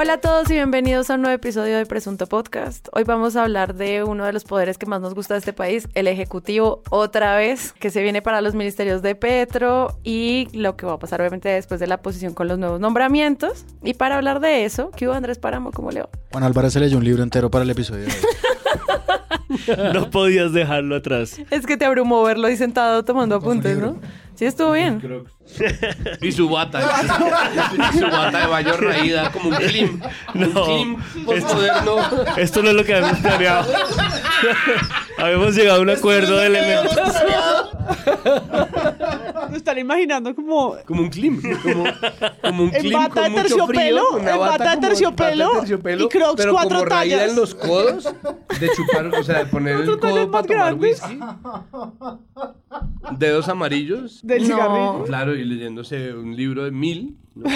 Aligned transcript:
Hola 0.00 0.12
a 0.12 0.20
todos 0.20 0.48
y 0.48 0.54
bienvenidos 0.54 1.10
a 1.10 1.16
un 1.16 1.22
nuevo 1.22 1.34
episodio 1.34 1.76
de 1.76 1.84
Presunto 1.84 2.28
Podcast. 2.28 2.86
Hoy 2.92 3.02
vamos 3.02 3.34
a 3.34 3.42
hablar 3.42 3.74
de 3.74 4.04
uno 4.04 4.24
de 4.24 4.32
los 4.32 4.44
poderes 4.44 4.78
que 4.78 4.86
más 4.86 5.00
nos 5.00 5.12
gusta 5.12 5.34
de 5.34 5.38
este 5.38 5.52
país, 5.52 5.88
el 5.94 6.06
Ejecutivo, 6.06 6.84
otra 6.90 7.34
vez, 7.34 7.72
que 7.72 7.90
se 7.90 8.00
viene 8.00 8.22
para 8.22 8.40
los 8.40 8.54
ministerios 8.54 9.02
de 9.02 9.16
Petro 9.16 9.98
y 10.04 10.46
lo 10.52 10.76
que 10.76 10.86
va 10.86 10.92
a 10.92 10.98
pasar 11.00 11.20
obviamente 11.20 11.48
después 11.48 11.80
de 11.80 11.88
la 11.88 12.00
posición 12.00 12.32
con 12.32 12.46
los 12.46 12.60
nuevos 12.60 12.78
nombramientos. 12.78 13.64
Y 13.82 13.94
para 13.94 14.18
hablar 14.18 14.38
de 14.38 14.64
eso, 14.64 14.92
¿qué 14.92 15.08
hubo 15.08 15.14
Andrés 15.14 15.40
Páramo? 15.40 15.72
¿Cómo 15.72 15.90
le 15.90 16.02
va? 16.02 16.10
Juan 16.30 16.44
Álvarez 16.44 16.74
se 16.74 16.78
leyó 16.78 16.96
un 16.96 17.04
libro 17.04 17.24
entero 17.24 17.50
para 17.50 17.64
el 17.64 17.70
episodio 17.70 18.04
de 18.04 18.12
hoy. 18.12 18.18
No 19.94 20.10
podías 20.10 20.52
dejarlo 20.52 20.96
atrás. 20.96 21.40
Es 21.50 21.66
que 21.66 21.76
te 21.76 21.84
abrumó 21.84 22.22
verlo 22.22 22.46
ahí 22.46 22.56
sentado 22.56 23.04
tomando 23.04 23.36
apuntes, 23.36 23.78
¿no? 23.78 23.96
Sí, 24.34 24.44
estuvo 24.44 24.72
bien. 24.72 25.02
Y 26.20 26.30
su 26.30 26.48
bata. 26.48 26.78
y 27.94 27.98
su 27.98 28.04
bata 28.04 28.40
de 28.40 28.46
baño 28.46 28.76
raída, 28.76 29.32
como 29.32 29.48
un 29.48 29.56
clim. 29.56 29.98
No. 30.34 30.46
Un 30.46 30.94
clim. 30.94 30.96
Esto 32.36 32.62
no 32.62 32.68
es 32.68 32.74
lo 32.76 32.84
que 32.84 32.94
habíamos 32.94 33.18
planeado. 33.20 33.72
habíamos 35.18 35.54
llegado 35.56 35.78
a 35.78 35.82
un 35.82 35.90
acuerdo 35.90 36.36
de 36.36 36.46
elementos. 36.46 36.96
Lo 39.50 39.56
están 39.56 39.78
imaginando 39.78 40.34
como 40.34 40.76
Como 40.84 41.00
un 41.02 41.08
clim. 41.08 41.40
Como, 41.62 41.84
como 42.42 42.64
un 42.64 42.74
En 42.74 42.80
clim 42.82 42.98
bata 42.98 43.14
con 43.14 43.22
de 43.24 43.30
mucho 43.30 43.42
terciopelo, 43.42 44.06
frío. 44.12 44.18
En 44.32 44.38
bata 44.38 44.70
de 44.74 44.80
terciopelo 44.86 45.46
bata 45.48 45.60
de 45.60 45.60
terciopelo, 45.60 46.04
y 46.04 46.08
Crocs 46.08 46.34
pero 46.36 46.52
cuatro 46.52 46.78
como 46.80 46.84
raída 46.84 47.16
tallas. 47.16 47.30
en 47.30 47.36
los 47.36 47.54
codos. 47.54 48.04
De 48.60 48.68
chupar, 48.76 49.06
o 49.06 49.22
sea, 49.24 49.37
de 49.38 49.46
poner 49.46 49.76
el 49.80 49.98
codo 49.98 50.30
para 50.30 50.46
tomar 50.46 50.76
grandes. 50.76 51.00
whisky. 51.02 51.18
Dedos 53.18 53.48
amarillos. 53.48 54.20
del 54.22 54.42
No. 54.48 54.54
cigarrillo. 54.56 55.04
Claro, 55.04 55.34
y 55.34 55.44
leyéndose 55.44 56.12
un 56.14 56.36
libro 56.36 56.64
de 56.64 56.70
mil. 56.70 57.16
¿no? 57.34 57.48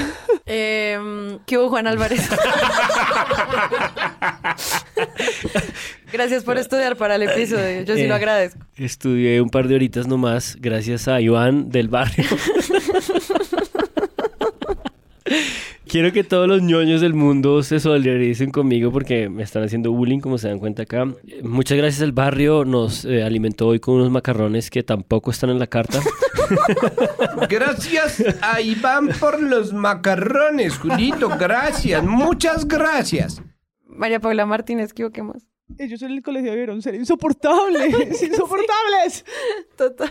Eh, 0.46 1.38
¿Qué 1.46 1.58
hubo 1.58 1.68
Juan 1.70 1.86
Álvarez? 1.86 2.28
Gracias 6.12 6.44
por 6.44 6.58
estudiar 6.58 6.96
para 6.96 7.14
el 7.16 7.22
episodio. 7.24 7.82
Yo 7.82 7.94
sí 7.96 8.06
lo 8.06 8.14
Eh, 8.14 8.16
agradezco. 8.16 8.60
Estudié 8.76 9.40
un 9.40 9.50
par 9.50 9.66
de 9.68 9.74
horitas 9.74 10.06
nomás, 10.06 10.56
gracias 10.60 11.08
a 11.08 11.20
Iván 11.20 11.70
del 11.70 11.88
barrio. 11.88 12.24
Quiero 15.92 16.10
que 16.10 16.24
todos 16.24 16.48
los 16.48 16.62
ñoños 16.62 17.02
del 17.02 17.12
mundo 17.12 17.62
se 17.62 17.78
solidaricen 17.78 18.50
conmigo 18.50 18.90
porque 18.90 19.28
me 19.28 19.42
están 19.42 19.62
haciendo 19.62 19.92
bullying, 19.92 20.20
como 20.20 20.38
se 20.38 20.48
dan 20.48 20.58
cuenta 20.58 20.84
acá. 20.84 21.04
Muchas 21.42 21.76
gracias 21.76 22.00
al 22.00 22.12
barrio, 22.12 22.64
nos 22.64 23.04
eh, 23.04 23.22
alimentó 23.22 23.68
hoy 23.68 23.78
con 23.78 23.96
unos 23.96 24.10
macarrones 24.10 24.70
que 24.70 24.82
tampoco 24.82 25.30
están 25.30 25.50
en 25.50 25.58
la 25.58 25.66
carta. 25.66 26.00
Gracias 27.50 28.24
a 28.40 28.62
Iván 28.62 29.10
por 29.20 29.42
los 29.42 29.74
macarrones, 29.74 30.78
Julito. 30.78 31.28
Gracias, 31.38 32.02
muchas 32.02 32.66
gracias. 32.66 33.42
María 33.84 34.18
Paula 34.18 34.46
Martínez, 34.46 34.94
¿qué 34.94 35.22
más? 35.22 35.46
Ellos 35.78 36.00
en 36.00 36.12
el 36.12 36.22
colegio 36.22 36.52
debieron 36.52 36.80
ser 36.80 36.94
insoportables. 36.94 38.22
insoportables. 38.22 39.26
Total. 39.76 40.10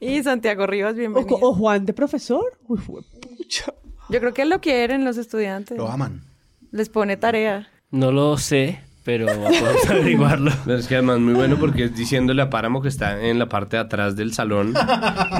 Y 0.00 0.22
Santiago 0.22 0.66
Rivas, 0.66 0.92
O, 0.92 0.96
bienvenido. 0.96 1.38
o 1.40 1.54
Juan 1.54 1.86
de 1.86 1.94
profesor. 1.94 2.58
Uy, 2.68 2.76
fue 2.76 3.00
pucha. 3.22 3.72
Yo 4.08 4.20
creo 4.20 4.34
que 4.34 4.44
lo 4.44 4.60
quieren 4.60 5.04
los 5.04 5.16
estudiantes. 5.16 5.76
Lo 5.76 5.90
aman. 5.90 6.22
Les 6.70 6.88
pone 6.88 7.16
tarea. 7.16 7.68
No 7.90 8.12
lo 8.12 8.36
sé, 8.36 8.80
pero 9.04 9.26
podemos 9.36 9.88
averiguarlo. 9.88 10.52
Pero 10.64 10.78
es 10.78 10.86
que 10.86 10.94
además 10.94 11.20
muy 11.20 11.34
bueno 11.34 11.56
porque 11.56 11.84
es 11.84 11.96
diciéndole 11.96 12.42
a 12.42 12.50
Páramo 12.50 12.82
que 12.82 12.88
está 12.88 13.22
en 13.22 13.38
la 13.38 13.48
parte 13.48 13.76
de 13.76 13.82
atrás 13.82 14.16
del 14.16 14.34
salón, 14.34 14.74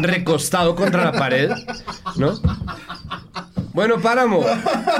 recostado 0.00 0.74
contra 0.74 1.04
la 1.04 1.12
pared, 1.12 1.50
¿no? 2.16 2.34
Bueno, 3.72 3.98
Páramo, 3.98 4.44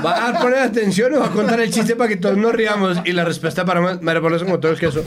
¿va 0.04 0.28
a 0.28 0.40
poner 0.40 0.58
atención 0.58 1.14
o 1.14 1.20
va 1.20 1.26
a 1.26 1.30
contar 1.30 1.60
el 1.60 1.70
chiste 1.70 1.94
para 1.94 2.08
que 2.08 2.16
todos 2.16 2.36
nos 2.36 2.52
riamos? 2.52 2.98
Y 3.04 3.12
la 3.12 3.24
respuesta 3.24 3.62
de 3.62 3.66
Páramo 3.68 4.00
Paula 4.00 4.36
es 4.36 4.42
como 4.42 4.58
todo 4.58 4.72
el 4.72 4.78
queso. 4.78 5.02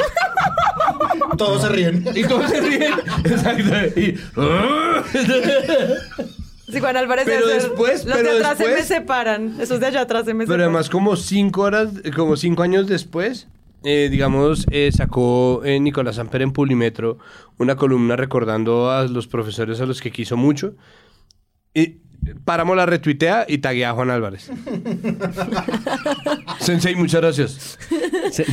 Todos 1.37 1.61
se 1.61 1.69
ríen. 1.69 2.05
Y 2.15 2.23
todos 2.23 2.49
se 2.49 2.61
ríen. 2.61 2.93
Exacto. 3.25 3.99
Y, 3.99 4.17
Si 6.77 6.81
Juan 6.81 6.95
Álvarez 6.97 7.25
Pero 7.25 7.47
después- 7.47 8.05
los 8.05 8.15
pero 8.17 8.31
de 8.33 8.37
atrás 8.37 8.57
se 8.59 8.67
me 8.67 8.83
separan. 8.83 9.59
Esos 9.59 9.79
de 9.79 9.87
allá 9.87 10.01
atrás 10.01 10.25
se 10.25 10.33
me 10.33 10.45
Pero 10.45 10.53
separan. 10.53 10.65
además 10.65 10.89
como 10.89 11.15
cinco 11.15 11.61
horas, 11.63 11.89
como 12.15 12.35
cinco 12.37 12.61
años 12.63 12.87
después, 12.87 13.47
eh, 13.83 14.09
digamos, 14.11 14.65
eh, 14.71 14.91
sacó 14.91 15.61
eh, 15.65 15.79
Nicolás 15.79 16.19
Amper 16.19 16.41
en 16.43 16.51
Pulimetro 16.51 17.17
una 17.57 17.75
columna 17.75 18.15
recordando 18.15 18.91
a 18.91 19.03
los 19.07 19.27
profesores 19.27 19.81
a 19.81 19.85
los 19.85 20.01
que 20.01 20.11
quiso 20.11 20.37
mucho. 20.37 20.75
Y 21.73 21.97
Páramo 22.45 22.75
la 22.75 22.85
retuitea 22.85 23.45
y 23.47 23.57
taguea 23.59 23.91
a 23.91 23.93
Juan 23.93 24.09
Álvarez. 24.09 24.47
Sensei, 26.59 26.95
muchas 26.95 27.21
gracias. 27.21 27.77
Se, 28.31 28.43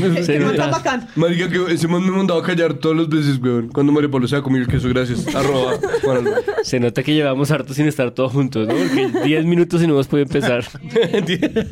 bacán. 0.71 1.09
Marica, 1.17 1.49
que 1.49 1.73
ese 1.73 1.89
man 1.89 2.05
me 2.05 2.11
mandaba 2.11 2.41
a 2.41 2.43
callar 2.43 2.75
todas 2.75 2.97
las 2.99 3.09
veces, 3.09 3.39
weón. 3.41 3.69
Cuando 3.69 3.93
María 3.93 4.11
Pablo 4.11 4.29
se 4.29 4.37
ha 4.37 4.43
comido 4.43 4.65
el 4.65 4.71
queso, 4.71 4.89
gracias. 4.89 5.35
Arroba 5.35 5.75
Juan 6.03 6.19
Álvarez. 6.19 6.45
Se 6.63 6.81
nota 6.81 7.03
que 7.03 7.15
llevamos 7.15 7.51
harto 7.51 7.75
sin 7.75 7.87
estar 7.89 8.11
todos 8.13 8.33
juntos, 8.33 8.69
¿no? 8.69 8.75
Porque 8.75 9.11
10 9.25 9.45
minutos 9.47 9.83
y 9.83 9.87
no 9.87 9.95
hemos 9.95 10.09
podido 10.09 10.27
empezar. 10.27 10.65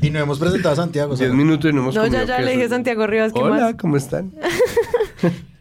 Y 0.03 0.11
no 0.11 0.19
hemos 0.21 0.39
presentado 0.39 0.73
a 0.73 0.77
Santiago. 0.77 1.15
o 1.15 1.17
sea, 1.17 1.27
Diez 1.27 1.37
minutos 1.37 1.71
y 1.71 1.75
no 1.75 1.83
hemos 1.83 1.95
No, 1.95 2.07
ya, 2.07 2.25
ya 2.25 2.39
le 2.39 2.45
queso. 2.45 2.51
dije 2.53 2.65
a 2.65 2.69
Santiago 2.69 3.07
Rivas, 3.07 3.33
¿qué 3.33 3.41
Hola, 3.41 3.65
más? 3.65 3.75
¿cómo 3.75 3.97
están? 3.97 4.33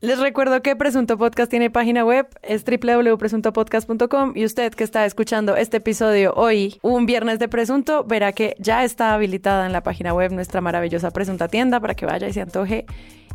Les 0.00 0.18
recuerdo 0.20 0.62
que 0.62 0.76
Presunto 0.76 1.18
Podcast 1.18 1.50
tiene 1.50 1.70
página 1.70 2.04
web, 2.04 2.28
es 2.42 2.64
www.presuntopodcast.com 2.64 4.32
y 4.36 4.44
usted 4.44 4.72
que 4.72 4.84
está 4.84 5.04
escuchando 5.04 5.56
este 5.56 5.78
episodio 5.78 6.32
hoy, 6.34 6.78
un 6.82 7.06
viernes 7.06 7.38
de 7.38 7.48
Presunto, 7.48 8.04
verá 8.04 8.32
que 8.32 8.54
ya 8.58 8.84
está 8.84 9.14
habilitada 9.14 9.66
en 9.66 9.72
la 9.72 9.82
página 9.82 10.14
web 10.14 10.32
nuestra 10.32 10.60
maravillosa 10.60 11.10
Presunta 11.10 11.48
Tienda 11.48 11.80
para 11.80 11.94
que 11.94 12.06
vaya 12.06 12.28
y 12.28 12.32
se 12.32 12.40
antoje 12.40 12.86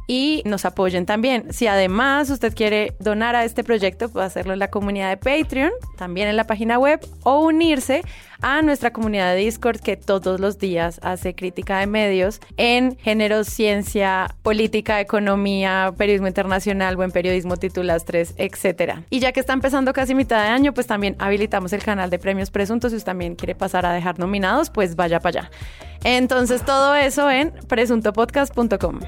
y 0.07 0.41
nos 0.45 0.65
apoyen 0.65 1.05
también. 1.05 1.53
Si 1.53 1.67
además 1.67 2.29
usted 2.29 2.53
quiere 2.53 2.95
donar 2.99 3.35
a 3.35 3.43
este 3.43 3.63
proyecto, 3.63 4.09
puede 4.09 4.25
hacerlo 4.25 4.53
en 4.53 4.59
la 4.59 4.69
comunidad 4.69 5.09
de 5.09 5.17
Patreon, 5.17 5.71
también 5.97 6.27
en 6.27 6.37
la 6.37 6.45
página 6.45 6.77
web 6.79 6.99
o 7.23 7.39
unirse 7.39 8.03
a 8.41 8.61
nuestra 8.61 8.91
comunidad 8.91 9.33
de 9.33 9.39
Discord 9.39 9.79
que 9.79 9.95
todos 9.95 10.39
los 10.39 10.59
días 10.59 10.99
hace 11.01 11.33
crítica 11.33 11.79
de 11.79 11.87
medios 11.87 12.41
en 12.57 12.97
género, 12.97 13.45
ciencia, 13.45 14.35
política, 14.43 14.99
economía, 14.99 15.93
periodismo 15.97 16.27
internacional, 16.27 16.97
buen 16.97 17.11
periodismo, 17.11 17.55
titulastres, 17.55 18.33
etcétera. 18.37 19.03
Y 19.09 19.19
ya 19.19 19.31
que 19.31 19.39
está 19.39 19.53
empezando 19.53 19.93
casi 19.93 20.13
mitad 20.13 20.43
de 20.43 20.49
año, 20.49 20.73
pues 20.73 20.87
también 20.87 21.15
habilitamos 21.19 21.71
el 21.71 21.83
canal 21.83 22.09
de 22.09 22.19
premios 22.19 22.51
presuntos. 22.51 22.91
Si 22.91 22.97
usted 22.97 23.13
también 23.13 23.35
quiere 23.35 23.55
pasar 23.55 23.85
a 23.85 23.93
dejar 23.93 24.19
nominados, 24.19 24.69
pues 24.69 24.95
vaya 24.95 25.19
para 25.21 25.41
allá. 25.41 25.51
Entonces 26.03 26.65
todo 26.65 26.95
eso 26.95 27.29
en 27.31 27.53
presuntopodcast.com. 27.67 28.99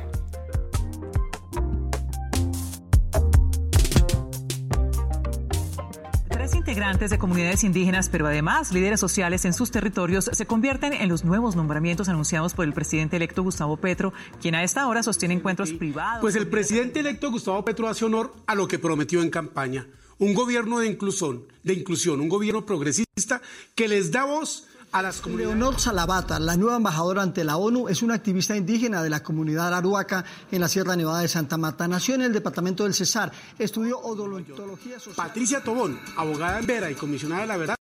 integrantes 6.65 7.11
de 7.11 7.19
comunidades 7.19 7.63
indígenas, 7.63 8.09
pero 8.09 8.25
además 8.25 8.71
líderes 8.71 8.99
sociales 8.99 9.45
en 9.45 9.53
sus 9.53 9.69
territorios, 9.69 10.31
se 10.33 10.47
convierten 10.47 10.93
en 10.93 11.09
los 11.09 11.23
nuevos 11.23 11.55
nombramientos 11.55 12.09
anunciados 12.09 12.55
por 12.55 12.65
el 12.65 12.73
presidente 12.73 13.17
electo 13.17 13.43
Gustavo 13.43 13.77
Petro, 13.77 14.13
quien 14.41 14.55
a 14.55 14.63
esta 14.63 14.87
hora 14.87 15.03
sostiene 15.03 15.35
encuentros 15.35 15.71
privados. 15.73 16.21
Pues 16.21 16.35
el 16.35 16.47
presidente 16.47 17.01
electo 17.01 17.29
Gustavo 17.29 17.63
Petro 17.63 17.87
hace 17.87 18.05
honor 18.05 18.33
a 18.47 18.55
lo 18.55 18.67
que 18.67 18.79
prometió 18.79 19.21
en 19.21 19.29
campaña. 19.29 19.85
Un 20.17 20.33
gobierno 20.33 20.79
de 20.79 20.87
inclusión, 20.87 21.43
de 21.61 21.73
inclusión, 21.73 22.19
un 22.19 22.29
gobierno 22.29 22.65
progresista 22.65 23.43
que 23.75 23.87
les 23.87 24.11
da 24.11 24.25
voz 24.25 24.65
a 24.95 25.01
las. 25.01 25.25
Leonor 25.25 25.79
Salavata, 25.79 26.39
la 26.39 26.55
nueva 26.55 26.77
embajadora 26.77 27.21
ante 27.21 27.43
la 27.43 27.57
ONU, 27.57 27.89
es 27.89 28.01
una 28.01 28.13
activista 28.13 28.55
indígena 28.55 29.03
de 29.03 29.09
la 29.09 29.21
comunidad 29.21 29.73
aruaca 29.73 30.23
en 30.51 30.61
la 30.61 30.69
Sierra 30.69 30.95
Nevada 30.95 31.19
de 31.19 31.27
Santa 31.27 31.57
Marta. 31.57 31.87
Nació 31.87 32.15
en 32.15 32.21
el 32.21 32.31
departamento 32.31 32.83
del 32.85 32.93
Cesar, 32.93 33.31
estudió 33.59 33.99
odontología 33.99 34.97
social. 34.99 35.27
Patricia 35.27 35.61
Tobón, 35.61 35.99
abogada 36.15 36.59
en 36.59 36.65
Vera 36.65 36.89
y 36.89 36.95
comisionada 36.95 37.41
de 37.41 37.47
la 37.47 37.57
verdad, 37.57 37.75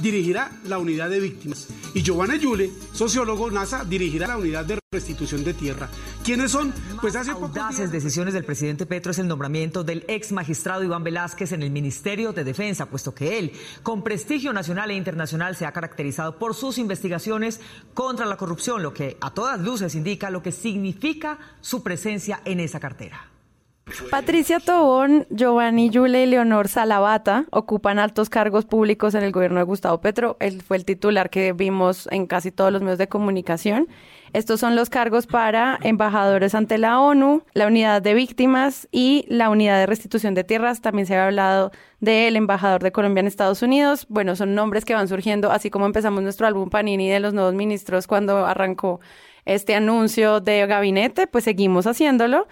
dirigirá 0.00 0.52
la 0.64 0.78
unidad 0.78 1.10
de 1.10 1.18
víctimas. 1.18 1.66
Y 1.94 2.02
Giovanna 2.02 2.36
Yule, 2.36 2.70
sociólogo 2.92 3.50
NASA, 3.50 3.84
dirigirá 3.84 4.28
la 4.28 4.38
unidad 4.38 4.64
de 4.64 4.78
restitución 4.92 5.42
de 5.42 5.54
tierra. 5.54 5.88
¿Quiénes 6.24 6.52
son? 6.52 6.72
Pues 7.00 7.16
hace 7.16 7.32
poco 7.32 7.46
audaces 7.46 7.90
decisiones 7.90 8.32
del 8.32 8.44
presidente 8.44 8.86
Petro 8.86 9.10
es 9.10 9.18
el 9.18 9.26
nombramiento 9.26 9.82
del 9.82 10.04
ex 10.06 10.30
magistrado 10.30 10.84
Iván 10.84 11.02
Velázquez 11.02 11.50
en 11.50 11.64
el 11.64 11.72
Ministerio 11.72 12.32
de 12.32 12.44
Defensa, 12.44 12.86
puesto 12.86 13.12
que 13.12 13.40
él, 13.40 13.52
con 13.82 14.04
prestigio 14.04 14.52
nacional 14.52 14.92
e 14.92 14.94
internacional, 14.94 15.56
se 15.56 15.66
ha 15.66 15.72
caracterizado 15.72 16.38
por 16.38 16.54
sus 16.54 16.78
investigaciones 16.78 17.60
contra 17.92 18.24
la 18.24 18.36
corrupción, 18.36 18.84
lo 18.84 18.94
que 18.94 19.16
a 19.20 19.34
todas 19.34 19.60
luces 19.60 19.96
indica 19.96 20.30
lo 20.30 20.44
que 20.44 20.52
significa 20.52 21.38
su 21.60 21.82
presencia 21.82 22.40
en 22.44 22.60
esa 22.60 22.78
cartera. 22.78 23.31
Patricia 24.10 24.60
Tobón, 24.60 25.26
Giovanni 25.30 25.90
Yule 25.90 26.22
y 26.22 26.26
Leonor 26.26 26.68
Salavata 26.68 27.46
ocupan 27.50 27.98
altos 27.98 28.30
cargos 28.30 28.64
públicos 28.64 29.14
en 29.14 29.24
el 29.24 29.32
gobierno 29.32 29.58
de 29.58 29.64
Gustavo 29.64 30.00
Petro. 30.00 30.36
Él 30.40 30.62
fue 30.62 30.76
el 30.76 30.84
titular 30.84 31.30
que 31.30 31.52
vimos 31.52 32.08
en 32.12 32.26
casi 32.26 32.52
todos 32.52 32.72
los 32.72 32.80
medios 32.80 32.98
de 32.98 33.08
comunicación. 33.08 33.88
Estos 34.32 34.60
son 34.60 34.76
los 34.76 34.88
cargos 34.88 35.26
para 35.26 35.78
embajadores 35.82 36.54
ante 36.54 36.78
la 36.78 37.00
ONU, 37.00 37.42
la 37.54 37.66
unidad 37.66 38.00
de 38.00 38.14
víctimas 38.14 38.88
y 38.92 39.26
la 39.28 39.50
unidad 39.50 39.78
de 39.78 39.86
restitución 39.86 40.34
de 40.34 40.44
tierras. 40.44 40.80
También 40.80 41.06
se 41.06 41.16
ha 41.16 41.26
hablado 41.26 41.72
del 42.00 42.36
embajador 42.36 42.82
de 42.82 42.92
Colombia 42.92 43.20
en 43.20 43.26
Estados 43.26 43.62
Unidos. 43.62 44.06
Bueno, 44.08 44.36
son 44.36 44.54
nombres 44.54 44.84
que 44.84 44.94
van 44.94 45.08
surgiendo, 45.08 45.50
así 45.50 45.70
como 45.70 45.86
empezamos 45.86 46.22
nuestro 46.22 46.46
álbum 46.46 46.70
Panini 46.70 47.10
de 47.10 47.20
los 47.20 47.34
nuevos 47.34 47.54
ministros 47.54 48.06
cuando 48.06 48.46
arrancó 48.46 49.00
este 49.44 49.74
anuncio 49.74 50.40
de 50.40 50.66
gabinete, 50.66 51.26
pues 51.26 51.44
seguimos 51.44 51.86
haciéndolo. 51.86 52.46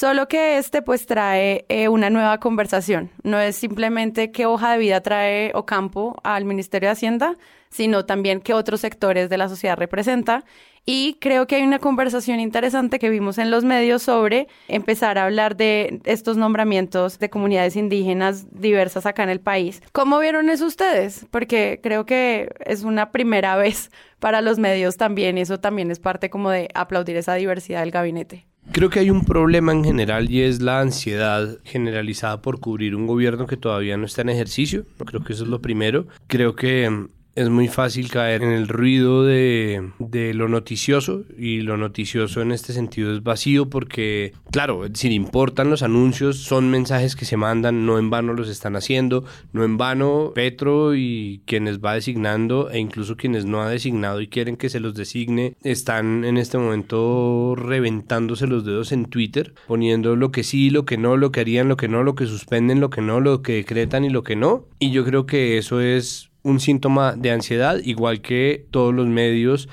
Solo 0.00 0.28
que 0.28 0.56
este 0.56 0.80
pues 0.80 1.04
trae 1.04 1.66
eh, 1.68 1.88
una 1.88 2.08
nueva 2.08 2.40
conversación. 2.40 3.10
No 3.22 3.38
es 3.38 3.56
simplemente 3.56 4.32
qué 4.32 4.46
hoja 4.46 4.72
de 4.72 4.78
vida 4.78 5.02
trae 5.02 5.52
Ocampo 5.54 6.16
al 6.24 6.46
Ministerio 6.46 6.88
de 6.88 6.92
Hacienda, 6.92 7.36
sino 7.68 8.06
también 8.06 8.40
qué 8.40 8.54
otros 8.54 8.80
sectores 8.80 9.28
de 9.28 9.36
la 9.36 9.50
sociedad 9.50 9.76
representa. 9.76 10.46
Y 10.86 11.18
creo 11.20 11.46
que 11.46 11.56
hay 11.56 11.64
una 11.64 11.80
conversación 11.80 12.40
interesante 12.40 12.98
que 12.98 13.10
vimos 13.10 13.36
en 13.36 13.50
los 13.50 13.62
medios 13.62 14.02
sobre 14.02 14.48
empezar 14.68 15.18
a 15.18 15.26
hablar 15.26 15.54
de 15.58 16.00
estos 16.04 16.38
nombramientos 16.38 17.18
de 17.18 17.28
comunidades 17.28 17.76
indígenas 17.76 18.46
diversas 18.58 19.04
acá 19.04 19.22
en 19.22 19.28
el 19.28 19.40
país. 19.40 19.82
¿Cómo 19.92 20.18
vieron 20.18 20.48
eso 20.48 20.64
ustedes? 20.64 21.26
Porque 21.30 21.78
creo 21.82 22.06
que 22.06 22.48
es 22.64 22.84
una 22.84 23.12
primera 23.12 23.54
vez 23.58 23.90
para 24.18 24.40
los 24.40 24.58
medios 24.58 24.96
también 24.96 25.36
eso 25.36 25.60
también 25.60 25.90
es 25.90 25.98
parte 25.98 26.30
como 26.30 26.48
de 26.48 26.68
aplaudir 26.72 27.18
esa 27.18 27.34
diversidad 27.34 27.80
del 27.80 27.90
gabinete. 27.90 28.49
Creo 28.72 28.88
que 28.88 29.00
hay 29.00 29.10
un 29.10 29.24
problema 29.24 29.72
en 29.72 29.84
general 29.84 30.30
y 30.30 30.42
es 30.42 30.62
la 30.62 30.80
ansiedad 30.80 31.58
generalizada 31.64 32.40
por 32.40 32.60
cubrir 32.60 32.94
un 32.94 33.06
gobierno 33.06 33.48
que 33.48 33.56
todavía 33.56 33.96
no 33.96 34.06
está 34.06 34.22
en 34.22 34.28
ejercicio. 34.28 34.86
Creo 35.04 35.24
que 35.24 35.32
eso 35.32 35.42
es 35.42 35.50
lo 35.50 35.60
primero. 35.60 36.06
Creo 36.28 36.54
que 36.54 37.08
es 37.34 37.48
muy 37.48 37.68
fácil 37.68 38.10
caer 38.10 38.42
en 38.42 38.50
el 38.50 38.68
ruido 38.68 39.24
de, 39.24 39.90
de, 39.98 40.34
lo 40.34 40.48
noticioso 40.48 41.24
y 41.38 41.60
lo 41.60 41.76
noticioso 41.76 42.42
en 42.42 42.52
este 42.52 42.72
sentido 42.72 43.12
es 43.14 43.22
vacío 43.22 43.70
porque, 43.70 44.32
claro, 44.50 44.82
si 44.94 45.12
importan 45.12 45.70
los 45.70 45.82
anuncios, 45.82 46.38
son 46.38 46.70
mensajes 46.70 47.16
que 47.16 47.24
se 47.24 47.36
mandan, 47.36 47.86
no 47.86 47.98
en 47.98 48.10
vano 48.10 48.34
los 48.34 48.48
están 48.48 48.76
haciendo, 48.76 49.24
no 49.52 49.64
en 49.64 49.76
vano 49.76 50.32
Petro 50.34 50.94
y 50.94 51.42
quienes 51.46 51.80
va 51.80 51.94
designando 51.94 52.70
e 52.70 52.78
incluso 52.78 53.16
quienes 53.16 53.44
no 53.44 53.62
ha 53.62 53.68
designado 53.68 54.20
y 54.20 54.28
quieren 54.28 54.56
que 54.56 54.68
se 54.68 54.80
los 54.80 54.94
designe 54.94 55.56
están 55.62 56.24
en 56.24 56.36
este 56.36 56.58
momento 56.58 57.54
reventándose 57.56 58.46
los 58.46 58.64
dedos 58.64 58.92
en 58.92 59.06
Twitter, 59.06 59.54
poniendo 59.66 60.16
lo 60.16 60.32
que 60.32 60.42
sí, 60.42 60.70
lo 60.70 60.84
que 60.84 60.98
no, 60.98 61.16
lo 61.16 61.32
que 61.32 61.40
harían, 61.40 61.68
lo 61.68 61.76
que 61.76 61.88
no, 61.88 62.02
lo 62.02 62.14
que 62.14 62.26
suspenden, 62.26 62.80
lo 62.80 62.90
que 62.90 63.02
no, 63.02 63.20
lo 63.20 63.42
que 63.42 63.54
decretan 63.54 64.04
y 64.04 64.10
lo 64.10 64.22
que 64.22 64.36
no. 64.36 64.66
Y 64.78 64.90
yo 64.90 65.04
creo 65.04 65.26
que 65.26 65.58
eso 65.58 65.80
es 65.80 66.29
un 66.42 66.60
síntoma 66.60 67.14
de 67.16 67.30
ansiedad, 67.30 67.78
igual 67.84 68.20
que 68.20 68.66
todos 68.70 68.94
los 68.94 69.06
medios 69.06 69.68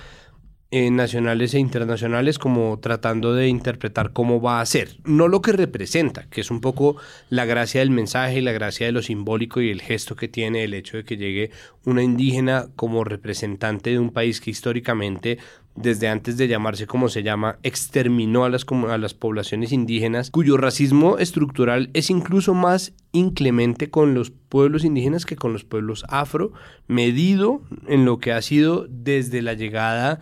eh, 0.69 0.91
nacionales 0.91 1.53
e 1.53 1.59
internacionales, 1.59 2.37
como 2.37 2.77
tratando 2.79 3.33
de 3.33 3.47
interpretar 3.47 4.11
cómo 4.11 4.41
va 4.41 4.59
a 4.59 4.65
ser, 4.65 4.97
no 5.05 5.29
lo 5.29 5.41
que 5.41 5.53
representa, 5.53 6.27
que 6.29 6.41
es 6.41 6.51
un 6.51 6.59
poco 6.59 6.97
la 7.29 7.45
gracia 7.45 7.79
del 7.79 7.89
mensaje 7.89 8.39
y 8.39 8.41
la 8.41 8.51
gracia 8.51 8.85
de 8.85 8.91
lo 8.91 9.01
simbólico 9.01 9.61
y 9.61 9.69
el 9.69 9.81
gesto 9.81 10.17
que 10.17 10.27
tiene 10.27 10.65
el 10.65 10.73
hecho 10.73 10.97
de 10.97 11.05
que 11.05 11.15
llegue 11.15 11.51
una 11.85 12.03
indígena 12.03 12.67
como 12.75 13.05
representante 13.05 13.91
de 13.91 13.99
un 13.99 14.09
país 14.09 14.41
que 14.41 14.51
históricamente 14.51 15.37
desde 15.77 16.09
antes 16.09 16.37
de 16.37 16.47
llamarse 16.47 16.87
como 16.87 17.07
se 17.07 17.23
llama, 17.23 17.59
exterminó 17.63 18.43
a 18.43 18.49
las, 18.49 18.65
a 18.89 18.97
las 18.97 19.13
poblaciones 19.13 19.71
indígenas, 19.71 20.31
cuyo 20.31 20.57
racismo 20.57 21.19
estructural 21.19 21.91
es 21.93 22.09
incluso 22.09 22.53
más 22.53 22.93
inclemente 23.11 23.89
con 23.89 24.13
los 24.13 24.31
pueblos 24.31 24.83
indígenas 24.83 25.25
que 25.25 25.35
con 25.35 25.53
los 25.53 25.63
pueblos 25.63 26.03
afro, 26.09 26.51
medido 26.87 27.61
en 27.87 28.05
lo 28.05 28.17
que 28.17 28.31
ha 28.31 28.41
sido 28.41 28.87
desde 28.89 29.41
la 29.41 29.53
llegada 29.53 30.19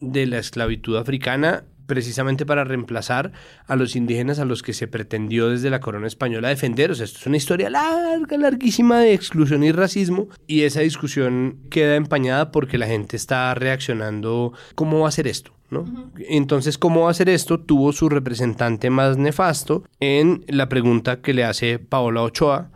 de 0.00 0.26
la 0.26 0.38
esclavitud 0.38 0.96
africana 0.96 1.64
precisamente 1.92 2.46
para 2.46 2.64
reemplazar 2.64 3.32
a 3.66 3.76
los 3.76 3.96
indígenas 3.96 4.38
a 4.38 4.46
los 4.46 4.62
que 4.62 4.72
se 4.72 4.88
pretendió 4.88 5.50
desde 5.50 5.68
la 5.68 5.80
corona 5.80 6.06
española 6.06 6.48
defender. 6.48 6.90
O 6.90 6.94
sea, 6.94 7.04
esto 7.04 7.18
es 7.18 7.26
una 7.26 7.36
historia 7.36 7.68
larga, 7.68 8.38
larguísima 8.38 9.00
de 9.00 9.12
exclusión 9.12 9.62
y 9.62 9.72
racismo 9.72 10.28
y 10.46 10.62
esa 10.62 10.80
discusión 10.80 11.58
queda 11.68 11.96
empañada 11.96 12.50
porque 12.50 12.78
la 12.78 12.86
gente 12.86 13.14
está 13.14 13.54
reaccionando, 13.54 14.54
¿cómo 14.74 15.00
va 15.00 15.08
a 15.08 15.12
ser 15.12 15.26
esto? 15.26 15.52
¿No? 15.68 15.84
Entonces, 16.30 16.78
¿cómo 16.78 17.02
va 17.02 17.10
a 17.10 17.14
ser 17.14 17.28
esto? 17.28 17.60
Tuvo 17.60 17.92
su 17.92 18.08
representante 18.08 18.88
más 18.88 19.18
nefasto 19.18 19.84
en 20.00 20.46
la 20.48 20.70
pregunta 20.70 21.20
que 21.20 21.34
le 21.34 21.44
hace 21.44 21.78
Paola 21.78 22.22
Ochoa, 22.22 22.70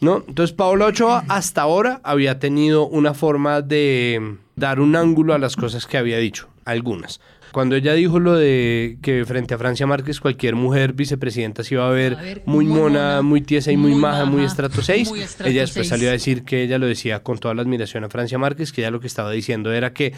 ¿no? 0.00 0.22
Entonces, 0.28 0.54
Paola 0.54 0.86
Ochoa 0.86 1.24
hasta 1.26 1.62
ahora 1.62 2.00
había 2.04 2.38
tenido 2.38 2.86
una 2.86 3.14
forma 3.14 3.62
de 3.62 4.36
dar 4.54 4.78
un 4.78 4.94
ángulo 4.94 5.34
a 5.34 5.40
las 5.40 5.56
cosas 5.56 5.88
que 5.88 5.98
había 5.98 6.18
dicho, 6.18 6.48
algunas. 6.64 7.20
Cuando 7.52 7.76
ella 7.76 7.94
dijo 7.94 8.20
lo 8.20 8.34
de 8.34 8.98
que 9.02 9.24
frente 9.24 9.54
a 9.54 9.58
Francia 9.58 9.86
Márquez 9.86 10.20
cualquier 10.20 10.54
mujer 10.54 10.92
vicepresidenta 10.92 11.64
se 11.64 11.74
iba 11.74 11.86
a 11.86 11.90
ver, 11.90 12.42
muy, 12.46 12.66
mona, 12.66 13.22
muy 13.22 13.40
tiesa 13.40 13.72
y 13.72 13.76
muy, 13.76 13.94
maja, 13.94 14.24
muy 14.24 14.44
estrato 14.44 14.82
6, 14.82 15.12
ella 15.44 15.62
después 15.62 15.88
salió 15.88 16.08
a 16.08 16.12
decir 16.12 16.44
que 16.44 16.62
ella 16.62 16.78
lo 16.78 16.86
decía 16.86 17.22
con 17.22 17.38
toda 17.38 17.54
la 17.54 17.62
admiración 17.62 18.04
a 18.04 18.08
Francia 18.08 18.38
Márquez, 18.38 18.72
que 18.72 18.82
ella 18.82 18.90
lo 18.90 19.00
que 19.00 19.06
estaba 19.06 19.30
diciendo 19.30 19.72
era 19.72 19.92
que 19.92 20.12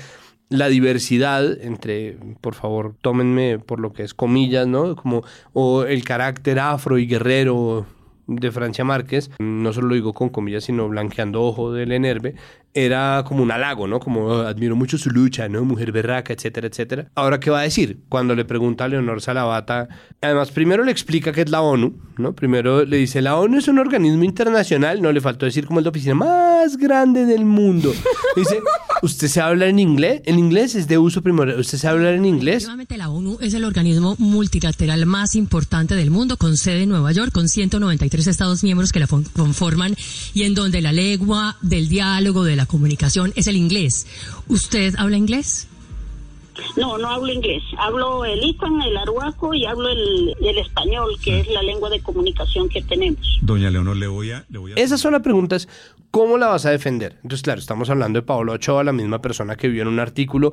la 0.48 0.68
diversidad 0.68 1.60
entre, 1.62 2.18
por 2.40 2.54
favor, 2.54 2.94
tómenme 3.00 3.58
por 3.58 3.80
lo 3.80 3.92
que 3.92 4.02
es 4.02 4.12
comillas, 4.12 4.66
¿no? 4.66 4.96
Como, 4.96 5.24
o 5.54 5.84
el 5.84 6.04
carácter 6.04 6.58
afro 6.58 6.98
y 6.98 7.06
guerrero 7.06 7.86
de 8.26 8.52
Francia 8.52 8.84
Márquez, 8.84 9.30
no 9.38 9.72
solo 9.72 9.88
lo 9.88 9.94
digo 9.94 10.12
con 10.12 10.28
comillas, 10.28 10.64
sino 10.64 10.88
blanqueando 10.88 11.42
ojo 11.42 11.72
del 11.72 11.92
Enerve, 11.92 12.34
era 12.74 13.22
como 13.26 13.42
un 13.42 13.50
halago, 13.50 13.86
¿no? 13.86 14.00
Como 14.00 14.26
oh, 14.26 14.46
admiro 14.46 14.76
mucho 14.76 14.96
su 14.98 15.10
lucha, 15.10 15.48
¿no? 15.48 15.64
Mujer 15.64 15.92
berraca, 15.92 16.32
etcétera, 16.32 16.68
etcétera. 16.68 17.08
Ahora, 17.14 17.38
¿qué 17.38 17.50
va 17.50 17.60
a 17.60 17.62
decir? 17.62 18.00
Cuando 18.08 18.34
le 18.34 18.44
pregunta 18.44 18.84
a 18.84 18.88
Leonor 18.88 19.20
Salavata, 19.20 19.88
además, 20.20 20.50
primero 20.50 20.84
le 20.84 20.92
explica 20.92 21.32
que 21.32 21.42
es 21.42 21.50
la 21.50 21.60
ONU, 21.60 21.98
¿no? 22.16 22.34
Primero 22.34 22.84
le 22.84 22.96
dice, 22.96 23.20
la 23.20 23.36
ONU 23.36 23.58
es 23.58 23.68
un 23.68 23.78
organismo 23.78 24.24
internacional, 24.24 25.02
no 25.02 25.12
le 25.12 25.20
faltó 25.20 25.46
decir 25.46 25.66
como 25.66 25.80
es 25.80 25.84
la 25.84 25.90
oficina 25.90 26.14
más 26.14 26.76
grande 26.76 27.26
del 27.26 27.44
mundo. 27.44 27.92
dice, 28.36 28.60
¿usted 29.02 29.28
se 29.28 29.40
habla 29.40 29.66
en 29.66 29.78
inglés? 29.78 30.22
En 30.24 30.38
inglés 30.38 30.74
es 30.74 30.88
de 30.88 30.98
uso 30.98 31.22
primordial. 31.22 31.60
¿Usted 31.60 31.78
se 31.78 31.88
habla 31.88 32.12
en 32.12 32.24
inglés? 32.24 32.68
La 32.96 33.08
ONU 33.08 33.38
es 33.40 33.54
el 33.54 33.64
organismo 33.64 34.16
multilateral 34.18 35.06
más 35.06 35.34
importante 35.34 35.94
del 35.94 36.10
mundo, 36.10 36.36
con 36.36 36.56
sede 36.56 36.82
en 36.82 36.90
Nueva 36.90 37.10
York, 37.12 37.32
con 37.32 37.48
193 37.48 38.26
estados 38.26 38.62
miembros 38.62 38.92
que 38.92 39.00
la 39.00 39.06
conforman 39.06 39.96
y 40.34 40.42
en 40.42 40.54
donde 40.54 40.80
la 40.80 40.92
lengua 40.92 41.56
del 41.62 41.88
diálogo, 41.88 42.44
de 42.44 42.56
la 42.56 42.61
comunicación 42.66 43.32
es 43.36 43.46
el 43.46 43.56
inglés. 43.56 44.06
¿Usted 44.48 44.94
habla 44.96 45.16
inglés? 45.16 45.68
No, 46.76 46.98
no 46.98 47.08
hablo 47.08 47.32
inglés. 47.32 47.62
Hablo 47.78 48.24
el 48.24 48.42
ipan, 48.42 48.80
el 48.82 48.96
aruaco 48.96 49.54
y 49.54 49.64
hablo 49.64 49.88
el, 49.88 50.34
el, 50.40 50.58
español, 50.58 51.16
que 51.22 51.40
es 51.40 51.48
la 51.48 51.62
lengua 51.62 51.90
de 51.90 52.00
comunicación 52.00 52.68
que 52.68 52.82
tenemos. 52.82 53.38
Doña 53.40 53.70
Leonor, 53.70 53.96
le 53.96 54.06
voy 54.06 54.30
a... 54.32 54.44
Le 54.48 54.58
voy 54.58 54.72
a... 54.72 54.74
Esas 54.74 55.00
son 55.00 55.12
las 55.12 55.22
preguntas. 55.22 55.68
¿Cómo 56.10 56.36
la 56.36 56.48
vas 56.48 56.66
a 56.66 56.70
defender? 56.70 57.16
Entonces, 57.22 57.42
claro, 57.42 57.58
estamos 57.58 57.88
hablando 57.88 58.20
de 58.20 58.26
Pablo 58.26 58.52
Ochoa, 58.52 58.84
la 58.84 58.92
misma 58.92 59.22
persona 59.22 59.56
que 59.56 59.68
vio 59.68 59.80
en 59.80 59.88
un 59.88 59.98
artículo 59.98 60.52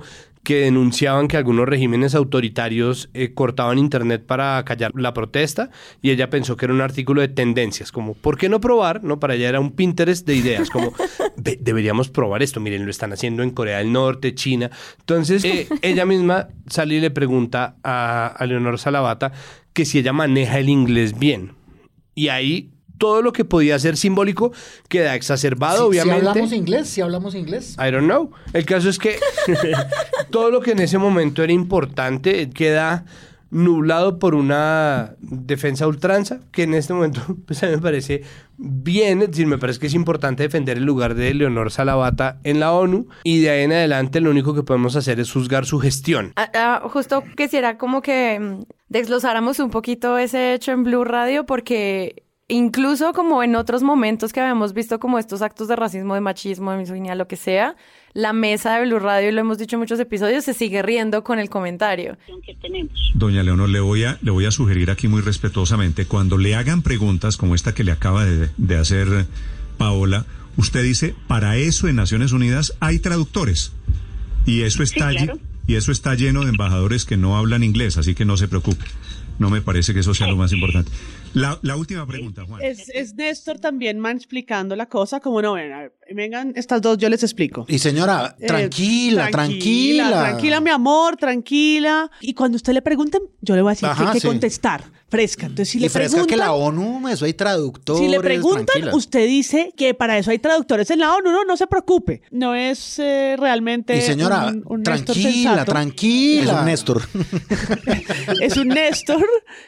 que 0.49 0.61
denunciaban 0.61 1.27
que 1.27 1.37
algunos 1.37 1.69
regímenes 1.69 2.15
autoritarios 2.15 3.11
eh, 3.13 3.35
cortaban 3.35 3.77
internet 3.77 4.25
para 4.25 4.65
callar 4.65 4.91
la 4.95 5.13
protesta 5.13 5.69
y 6.01 6.09
ella 6.09 6.31
pensó 6.31 6.57
que 6.57 6.65
era 6.65 6.73
un 6.73 6.81
artículo 6.81 7.21
de 7.21 7.27
tendencias, 7.27 7.91
como 7.91 8.15
¿por 8.15 8.35
qué 8.35 8.49
no 8.49 8.59
probar? 8.59 9.03
No, 9.03 9.19
para 9.19 9.35
ella 9.35 9.47
era 9.47 9.59
un 9.59 9.69
Pinterest 9.69 10.25
de 10.25 10.35
ideas, 10.35 10.71
como 10.71 10.91
deberíamos 11.37 12.09
probar 12.09 12.41
esto, 12.41 12.59
miren, 12.59 12.83
lo 12.83 12.89
están 12.89 13.13
haciendo 13.13 13.43
en 13.43 13.51
Corea 13.51 13.77
del 13.77 13.91
Norte, 13.91 14.33
China. 14.33 14.71
Entonces, 15.01 15.45
eh, 15.45 15.67
ella 15.83 16.07
misma 16.07 16.47
sale 16.65 16.95
y 16.95 16.99
le 16.99 17.11
pregunta 17.11 17.75
a, 17.83 18.25
a 18.25 18.45
Leonor 18.47 18.79
Salavata 18.79 19.31
que 19.73 19.85
si 19.85 19.99
ella 19.99 20.13
maneja 20.13 20.57
el 20.57 20.69
inglés 20.69 21.19
bien. 21.19 21.51
Y 22.15 22.29
ahí 22.29 22.71
todo 22.99 23.23
lo 23.23 23.33
que 23.33 23.45
podía 23.45 23.79
ser 23.79 23.97
simbólico 23.97 24.51
queda 24.87 25.15
exacerbado, 25.15 25.87
obviamente. 25.87 26.21
Si 26.21 26.27
hablamos 26.27 26.53
inglés, 26.53 26.89
si 26.89 27.01
hablamos 27.01 27.33
inglés. 27.33 27.75
I 27.79 27.89
don't 27.89 28.05
know. 28.05 28.29
El 28.53 28.65
caso 28.65 28.89
es 28.89 28.99
que 28.99 29.17
todo 30.29 30.51
lo 30.51 30.61
que 30.61 30.71
en 30.71 30.79
ese 30.79 30.99
momento 30.99 31.43
era 31.43 31.53
importante 31.53 32.51
queda 32.51 33.05
nublado 33.51 34.19
por 34.19 34.35
una 34.35 35.15
defensa 35.21 35.87
ultranza, 35.87 36.39
que 36.51 36.63
en 36.63 36.73
este 36.73 36.93
momento 36.93 37.21
pues, 37.45 37.63
a 37.63 37.67
mí 37.67 37.73
me 37.73 37.81
parece 37.81 38.23
bien, 38.57 39.21
es 39.21 39.29
decir, 39.29 39.47
me 39.47 39.57
parece 39.57 39.79
que 39.79 39.87
es 39.87 39.93
importante 39.93 40.43
defender 40.43 40.77
el 40.77 40.83
lugar 40.83 41.15
de 41.15 41.33
Leonor 41.33 41.71
Salavata 41.71 42.39
en 42.43 42.59
la 42.59 42.73
ONU 42.73 43.07
y 43.23 43.41
de 43.41 43.49
ahí 43.49 43.63
en 43.63 43.71
adelante 43.71 44.21
lo 44.21 44.29
único 44.29 44.53
que 44.53 44.63
podemos 44.63 44.95
hacer 44.95 45.19
es 45.19 45.31
juzgar 45.31 45.65
su 45.65 45.79
gestión. 45.79 46.33
Ah, 46.35 46.51
ah, 46.53 46.81
justo 46.89 47.23
quisiera 47.35 47.77
como 47.77 48.01
que 48.01 48.39
mm, 48.39 48.63
desglosáramos 48.89 49.59
un 49.59 49.71
poquito 49.71 50.17
ese 50.17 50.53
hecho 50.53 50.71
en 50.71 50.83
Blue 50.83 51.03
Radio 51.03 51.45
porque 51.45 52.23
incluso 52.49 53.13
como 53.13 53.41
en 53.43 53.55
otros 53.55 53.81
momentos 53.83 54.33
que 54.33 54.41
habíamos 54.41 54.73
visto 54.73 54.99
como 54.99 55.17
estos 55.19 55.41
actos 55.41 55.67
de 55.69 55.75
racismo, 55.77 56.15
de 56.15 56.21
machismo, 56.21 56.71
de 56.71 56.77
misoginia, 56.79 57.15
lo 57.15 57.27
que 57.27 57.37
sea, 57.37 57.75
la 58.13 58.33
mesa 58.33 58.75
de 58.77 58.85
Blue 58.85 58.99
Radio, 58.99 59.29
y 59.29 59.31
lo 59.31 59.39
hemos 59.41 59.57
dicho 59.57 59.75
en 59.75 59.79
muchos 59.81 59.99
episodios, 59.99 60.43
se 60.43 60.53
sigue 60.53 60.81
riendo 60.81 61.23
con 61.23 61.39
el 61.39 61.49
comentario. 61.49 62.17
Doña 63.13 63.43
Leonor, 63.43 63.69
le 63.69 63.79
voy, 63.79 64.03
a, 64.03 64.17
le 64.21 64.31
voy 64.31 64.45
a 64.45 64.51
sugerir 64.51 64.91
aquí 64.91 65.07
muy 65.07 65.21
respetuosamente, 65.21 66.05
cuando 66.05 66.37
le 66.37 66.55
hagan 66.55 66.81
preguntas 66.81 67.37
como 67.37 67.55
esta 67.55 67.73
que 67.73 67.83
le 67.83 67.91
acaba 67.91 68.25
de, 68.25 68.49
de 68.57 68.75
hacer 68.77 69.25
Paola, 69.77 70.25
usted 70.57 70.83
dice, 70.83 71.15
para 71.27 71.55
eso 71.57 71.87
en 71.87 71.95
Naciones 71.95 72.31
Unidas 72.31 72.73
hay 72.79 72.99
traductores. 72.99 73.71
Y 74.45 74.61
eso 74.63 74.83
está 74.83 75.09
Sí, 75.11 75.17
claro. 75.17 75.33
allí, 75.33 75.41
y 75.67 75.75
eso 75.75 75.91
está 75.91 76.15
lleno 76.15 76.43
de 76.43 76.49
embajadores 76.49 77.05
que 77.05 77.15
no 77.17 77.37
hablan 77.37 77.63
inglés, 77.63 77.97
así 77.97 78.15
que 78.15 78.25
no 78.25 78.37
se 78.37 78.47
preocupe. 78.47 78.85
No 79.37 79.49
me 79.49 79.61
parece 79.61 79.93
que 79.93 79.99
eso 79.99 80.13
sea 80.13 80.27
lo 80.27 80.35
más 80.35 80.51
importante. 80.51 80.91
La, 81.33 81.75
última 81.75 82.05
pregunta, 82.05 82.45
Juan. 82.45 82.61
Es, 82.61 82.89
es 82.89 83.13
Néstor 83.15 83.59
también 83.59 83.99
explicando 84.17 84.75
la 84.75 84.87
cosa, 84.87 85.19
como 85.19 85.41
no, 85.41 85.55
a 85.55 85.61
ver, 85.61 85.93
vengan 86.13 86.53
estas 86.55 86.81
dos, 86.81 86.97
yo 86.97 87.09
les 87.09 87.23
explico. 87.23 87.65
Y 87.67 87.79
señora, 87.79 88.35
Eh, 88.39 88.47
tranquila, 88.47 89.29
tranquila. 89.31 90.09
Tranquila, 90.29 90.59
mi 90.61 90.69
amor, 90.69 91.17
tranquila. 91.17 92.09
Y 92.21 92.33
cuando 92.33 92.55
usted 92.55 92.73
le 92.73 92.81
pregunten, 92.81 93.21
yo 93.41 93.55
le 93.55 93.61
voy 93.61 93.71
a 93.71 93.73
decir 93.73 93.89
que 93.97 94.03
hay 94.03 94.13
que 94.13 94.19
sí. 94.19 94.27
contestar, 94.27 94.83
fresca. 95.09 95.45
Entonces, 95.47 95.69
si 95.69 95.77
y 95.77 95.81
le 95.81 95.89
fresca 95.89 96.11
preguntan, 96.17 96.27
que 96.27 96.37
la 96.37 96.53
ONU, 96.53 97.07
eso 97.09 97.25
hay 97.25 97.33
traductores. 97.33 98.01
si 98.01 98.07
le 98.09 98.19
preguntan, 98.19 98.65
tranquila. 98.65 98.95
usted 98.95 99.27
dice 99.27 99.73
que 99.75 99.93
para 99.93 100.17
eso 100.17 100.31
hay 100.31 100.39
traductores 100.39 100.89
en 100.91 100.99
la 100.99 101.13
ONU, 101.15 101.31
no, 101.31 101.43
no 101.45 101.57
se 101.57 101.67
preocupe. 101.67 102.21
No 102.31 102.55
es 102.55 102.99
eh, 102.99 103.35
realmente 103.39 103.97
Y 103.97 104.01
señora, 104.01 104.47
un- 104.47 104.63
un 104.65 104.81
Néstor 104.83 105.15
tranquila, 105.15 105.65
tranquila. 105.65 106.51
Es 106.51 106.59
un 106.59 106.65
Néstor. 106.65 107.01
es 108.41 108.57
un 108.57 108.67
Néstor, 108.69 109.25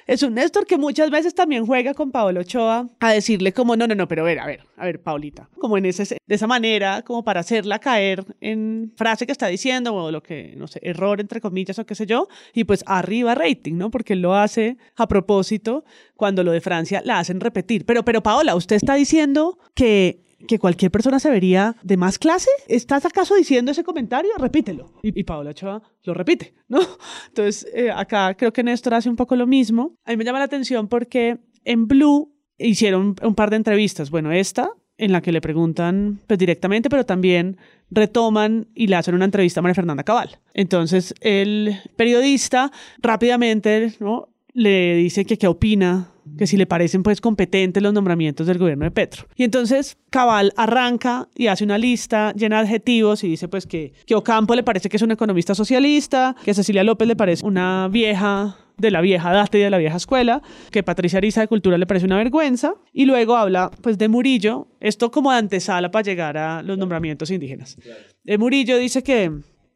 es 0.07 0.23
un 0.23 0.33
Néstor 0.35 0.65
que 0.65 0.77
muchas 0.77 1.09
veces 1.09 1.33
también 1.35 1.65
juega 1.65 1.93
con 1.93 2.11
Paolo 2.11 2.41
Ochoa 2.41 2.87
a 2.99 3.11
decirle 3.11 3.53
como, 3.53 3.75
no, 3.75 3.87
no, 3.87 3.95
no, 3.95 4.07
pero 4.07 4.21
a 4.23 4.25
ver, 4.25 4.39
a 4.39 4.45
ver, 4.45 4.61
a 4.77 4.85
ver, 4.85 5.01
Paulita, 5.01 5.49
como 5.59 5.77
en 5.77 5.85
ese, 5.85 6.17
de 6.31 6.35
esa 6.35 6.47
manera, 6.47 7.01
como 7.01 7.25
para 7.25 7.41
hacerla 7.41 7.79
caer 7.79 8.23
en 8.39 8.93
frase 8.95 9.25
que 9.25 9.33
está 9.33 9.47
diciendo 9.47 9.93
o 9.93 10.11
lo 10.11 10.23
que, 10.23 10.53
no 10.55 10.65
sé, 10.65 10.79
error 10.81 11.19
entre 11.19 11.41
comillas 11.41 11.77
o 11.77 11.85
qué 11.85 11.93
sé 11.93 12.05
yo, 12.05 12.29
y 12.53 12.63
pues 12.63 12.85
arriba 12.87 13.35
rating, 13.35 13.73
¿no? 13.73 13.91
Porque 13.91 14.13
él 14.13 14.21
lo 14.21 14.33
hace 14.33 14.77
a 14.95 15.09
propósito 15.09 15.83
cuando 16.15 16.45
lo 16.45 16.53
de 16.53 16.61
Francia 16.61 17.01
la 17.03 17.19
hacen 17.19 17.41
repetir. 17.41 17.85
Pero, 17.85 18.05
pero 18.05 18.23
Paola, 18.23 18.55
usted 18.55 18.77
está 18.77 18.95
diciendo 18.95 19.59
que 19.75 20.23
que 20.47 20.57
cualquier 20.57 20.89
persona 20.89 21.19
se 21.19 21.29
vería 21.29 21.75
de 21.83 21.97
más 21.97 22.17
clase? 22.17 22.49
¿Estás 22.67 23.05
acaso 23.05 23.35
diciendo 23.35 23.71
ese 23.71 23.83
comentario? 23.83 24.31
Repítelo. 24.39 24.91
Y, 25.03 25.19
y 25.19 25.23
Paola 25.23 25.51
Ochoa 25.51 25.83
lo 26.03 26.13
repite, 26.15 26.55
¿no? 26.67 26.79
Entonces, 27.27 27.67
eh, 27.75 27.91
acá 27.91 28.33
creo 28.35 28.51
que 28.51 28.63
Néstor 28.63 28.95
hace 28.95 29.07
un 29.07 29.17
poco 29.17 29.35
lo 29.35 29.45
mismo. 29.45 29.93
A 30.03 30.09
mí 30.09 30.17
me 30.17 30.23
llama 30.23 30.39
la 30.39 30.45
atención 30.45 30.87
porque 30.87 31.37
en 31.63 31.87
Blue 31.87 32.33
hicieron 32.57 33.15
un 33.21 33.35
par 33.35 33.49
de 33.49 33.57
entrevistas. 33.57 34.09
Bueno, 34.09 34.31
esta 34.31 34.71
en 35.01 35.11
la 35.11 35.21
que 35.21 35.31
le 35.31 35.41
preguntan 35.41 36.21
pues, 36.27 36.39
directamente, 36.39 36.89
pero 36.89 37.05
también 37.05 37.57
retoman 37.89 38.67
y 38.75 38.87
le 38.87 38.95
hacen 38.95 39.15
una 39.15 39.25
entrevista 39.25 39.59
a 39.59 39.63
María 39.63 39.75
Fernanda 39.75 40.03
Cabal. 40.03 40.37
Entonces, 40.53 41.13
el 41.19 41.75
periodista 41.95 42.71
rápidamente 43.01 43.93
¿no? 43.99 44.29
le 44.53 44.95
dice 44.95 45.25
que 45.25 45.37
qué 45.37 45.47
opina 45.47 46.07
que 46.37 46.45
si 46.45 46.55
le 46.55 46.67
parecen 46.67 47.01
pues 47.01 47.19
competentes 47.19 47.81
los 47.81 47.93
nombramientos 47.93 48.45
del 48.45 48.59
gobierno 48.59 48.85
de 48.85 48.91
Petro. 48.91 49.25
Y 49.35 49.43
entonces 49.43 49.97
Cabal 50.11 50.53
arranca 50.55 51.27
y 51.35 51.47
hace 51.47 51.63
una 51.63 51.79
lista 51.79 52.31
llena 52.33 52.57
de 52.57 52.67
adjetivos 52.67 53.23
y 53.23 53.27
dice 53.27 53.47
pues 53.47 53.65
que, 53.65 53.93
que 54.05 54.13
Ocampo 54.13 54.55
le 54.55 54.61
parece 54.61 54.87
que 54.87 54.97
es 54.97 55.03
un 55.03 55.11
economista 55.11 55.55
socialista, 55.55 56.35
que 56.43 56.53
Cecilia 56.53 56.83
López 56.83 57.07
le 57.07 57.15
parece 57.15 57.45
una 57.45 57.89
vieja 57.91 58.55
de 58.81 58.91
la 58.91 58.99
vieja 59.01 59.31
data 59.31 59.57
y 59.57 59.61
de 59.61 59.69
la 59.69 59.77
vieja 59.77 59.97
escuela, 59.97 60.41
que 60.71 60.83
Patricia 60.83 61.17
Ariza 61.17 61.41
de 61.41 61.47
Cultura 61.47 61.77
le 61.77 61.85
parece 61.85 62.05
una 62.07 62.17
vergüenza, 62.17 62.73
y 62.91 63.05
luego 63.05 63.37
habla 63.37 63.71
pues 63.81 63.97
de 63.97 64.07
Murillo, 64.09 64.67
esto 64.79 65.11
como 65.11 65.31
de 65.31 65.37
antesala 65.37 65.91
para 65.91 66.03
llegar 66.03 66.37
a 66.37 66.61
los 66.63 66.77
nombramientos 66.77 67.31
indígenas. 67.31 67.77
De 68.23 68.37
Murillo 68.37 68.77
dice 68.77 69.03
que, 69.03 69.31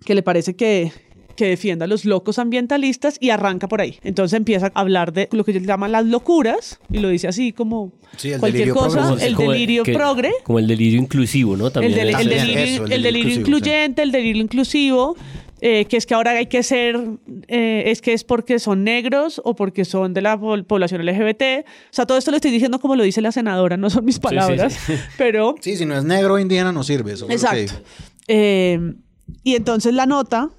que 0.06 0.16
le 0.16 0.24
parece 0.24 0.56
que 0.56 0.92
que 1.36 1.48
defienda 1.48 1.84
a 1.84 1.88
los 1.90 2.06
locos 2.06 2.40
ambientalistas 2.40 3.18
y 3.20 3.30
arranca 3.30 3.68
por 3.68 3.82
ahí. 3.82 4.00
Entonces 4.06 4.38
empieza 4.38 4.68
a 4.74 4.80
hablar 4.80 5.12
de 5.12 5.28
lo 5.34 5.44
que 5.44 5.52
ellos 5.52 5.64
llaman 5.64 5.92
las 5.92 6.06
locuras 6.06 6.80
y 6.90 7.00
lo 7.00 7.10
dice 7.10 7.28
así 7.28 7.52
como 7.52 7.92
Sí, 8.16 8.32
el 8.32 8.40
cualquier 8.40 8.70
cosa, 8.70 9.02
progre. 9.10 9.26
el 9.28 9.36
Como- 9.36 9.52
delirio 9.52 9.84
que- 9.84 9.94
progre, 9.94 10.32
Como 10.46 10.60
el 10.60 10.68
delirio 10.68 10.98
inclusivo, 10.98 11.58
¿no? 11.58 11.68
el, 11.68 11.74
También 11.74 12.00
el 12.00 12.14
delirio, 12.30 12.58
eso, 12.58 12.86
el 12.86 12.92
el 12.94 13.04
delirio 13.04 13.36
incluyente, 13.36 14.02
el 14.02 14.14
delirio 14.14 14.42
inclusivo, 14.42 15.18
eh, 15.62 15.86
que 15.86 15.98
es 15.98 16.06
que 16.06 16.14
ahora 16.14 16.32
hay 16.32 16.48
que 16.48 16.64
ser, 16.64 17.00
eh, 17.48 17.84
es 17.88 18.02
que 18.02 18.14
es 18.14 18.24
porque 18.24 18.60
son 18.60 18.84
negros 18.84 19.42
o 19.44 19.56
porque 19.56 19.86
son 19.86 20.14
de 20.14 20.22
la 20.22 20.38
población 20.38 21.06
LGBT. 21.06 21.66
O 21.66 21.92
sea, 21.92 22.06
todo 22.06 22.18
esto 22.18 22.32
lo 22.32 22.38
estoy 22.38 22.52
diciendo 22.52 22.80
como 22.80 22.96
lo 22.96 23.04
dice 23.04 23.22
la 23.22 23.32
senadora, 23.32 23.78
no 23.78 23.90
son 23.90 24.04
mis 24.04 24.20
palabras, 24.20 24.78
pero 25.18 25.56
Sí, 25.62 25.78
si 25.78 25.86
no 25.86 25.98
es 25.98 26.04
negro 26.04 26.34
o 26.34 26.40
indígena, 26.40 26.72
no 26.72 26.84
sirve. 26.84 27.14
Eso 27.14 27.30
Exacto. 27.30 27.74
Eh, 28.28 28.96
y 29.44 29.56
entonces 29.56 29.94
la 29.94 30.06
nota 30.06 30.50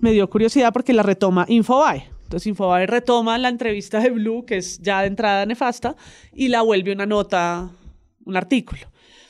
me 0.00 0.12
dio 0.12 0.28
curiosidad 0.28 0.72
porque 0.72 0.92
la 0.92 1.02
retoma 1.02 1.44
Infobae. 1.48 2.08
Entonces 2.24 2.46
Infobae 2.48 2.86
retoma 2.86 3.38
la 3.38 3.48
entrevista 3.48 4.00
de 4.00 4.10
Blue, 4.10 4.44
que 4.46 4.56
es 4.56 4.80
ya 4.80 5.00
de 5.00 5.08
entrada 5.08 5.46
nefasta, 5.46 5.96
y 6.32 6.48
la 6.48 6.62
vuelve 6.62 6.92
una 6.92 7.06
nota, 7.06 7.70
un 8.24 8.36
artículo. 8.36 8.82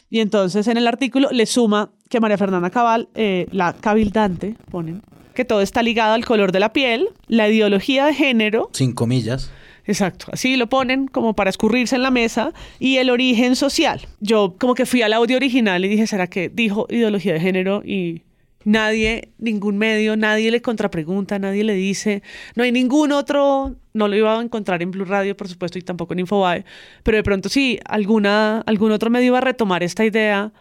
Y 0.09 0.21
entonces 0.21 0.67
en 0.67 0.77
el 0.77 0.87
artículo 0.87 1.29
le 1.31 1.47
suma 1.47 1.93
que 2.11 2.21
María 2.21 2.37
Fernanda 2.37 2.69
Cabal, 2.71 3.09
eh, 3.15 3.47
la 3.53 3.73
cabildante, 3.73 4.57
ponen, 4.71 5.01
que 5.33 5.47
todo 5.47 5.63
está 5.63 5.83
ligado 5.83 6.13
al 6.13 6.27
color 6.27 6.53
de 6.53 6.61
la 6.61 6.73
piel, 6.73 7.09
la 7.29 7.49
ideología 7.49 8.05
de 8.05 8.15
género, 8.15 8.69
Sin 8.73 8.93
comillas. 8.93 9.51
Exacto, 9.87 10.27
así 10.33 10.57
lo 10.57 10.69
ponen 10.69 11.07
como 11.07 11.35
para 11.35 11.51
escurrirse 11.51 11.97
en 11.97 12.03
la 12.03 12.11
mesa 12.11 12.53
y 12.79 12.99
el 12.99 13.11
origen 13.11 13.57
social. 13.57 14.07
Yo 14.21 14.57
como 14.59 14.75
que 14.75 14.87
fui 14.87 15.03
al 15.03 15.13
audio 15.13 15.37
original 15.37 15.85
y 15.85 15.89
dije, 15.89 16.07
¿será 16.07 16.27
que 16.27 16.49
dijo 16.49 16.87
ideología 16.91 17.33
de 17.33 17.41
género? 17.41 17.83
Y 17.85 18.23
nadie, 18.65 19.31
ningún 19.39 19.79
medio, 19.79 20.17
nadie 20.17 20.51
le 20.51 20.61
contrapregunta, 20.61 21.39
nadie 21.39 21.65
le 21.65 21.75
dice, 21.75 22.23
no 22.57 22.65
hay 22.65 22.73
ningún 22.73 23.13
otro, 23.13 23.77
no 23.95 24.09
lo 24.09 24.17
iba 24.17 24.39
a 24.39 24.43
encontrar 24.43 24.83
en 24.83 24.91
Blue 24.91 25.05
Radio, 25.05 25.37
por 25.37 25.49
supuesto, 25.49 25.79
y 25.79 25.83
tampoco 25.83 26.13
en 26.13 26.21
Infobae, 26.21 26.65
pero 27.03 27.17
de 27.17 27.23
pronto 27.23 27.49
sí, 27.49 27.79
alguna, 27.85 28.61
algún 28.67 28.93
otro 28.93 29.11
medio 29.11 29.29
iba 29.29 29.39
a 29.39 29.43
retomar 29.43 29.83
esta 29.83 30.05
idea, 30.05 30.53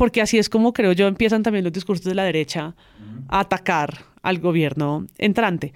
porque 0.00 0.22
así 0.22 0.38
es 0.38 0.48
como 0.48 0.72
creo 0.72 0.92
yo 0.92 1.06
empiezan 1.08 1.42
también 1.42 1.62
los 1.62 1.74
discursos 1.74 2.06
de 2.06 2.14
la 2.14 2.24
derecha 2.24 2.74
a 3.28 3.40
atacar 3.40 4.06
al 4.22 4.38
gobierno 4.38 5.06
entrante. 5.18 5.74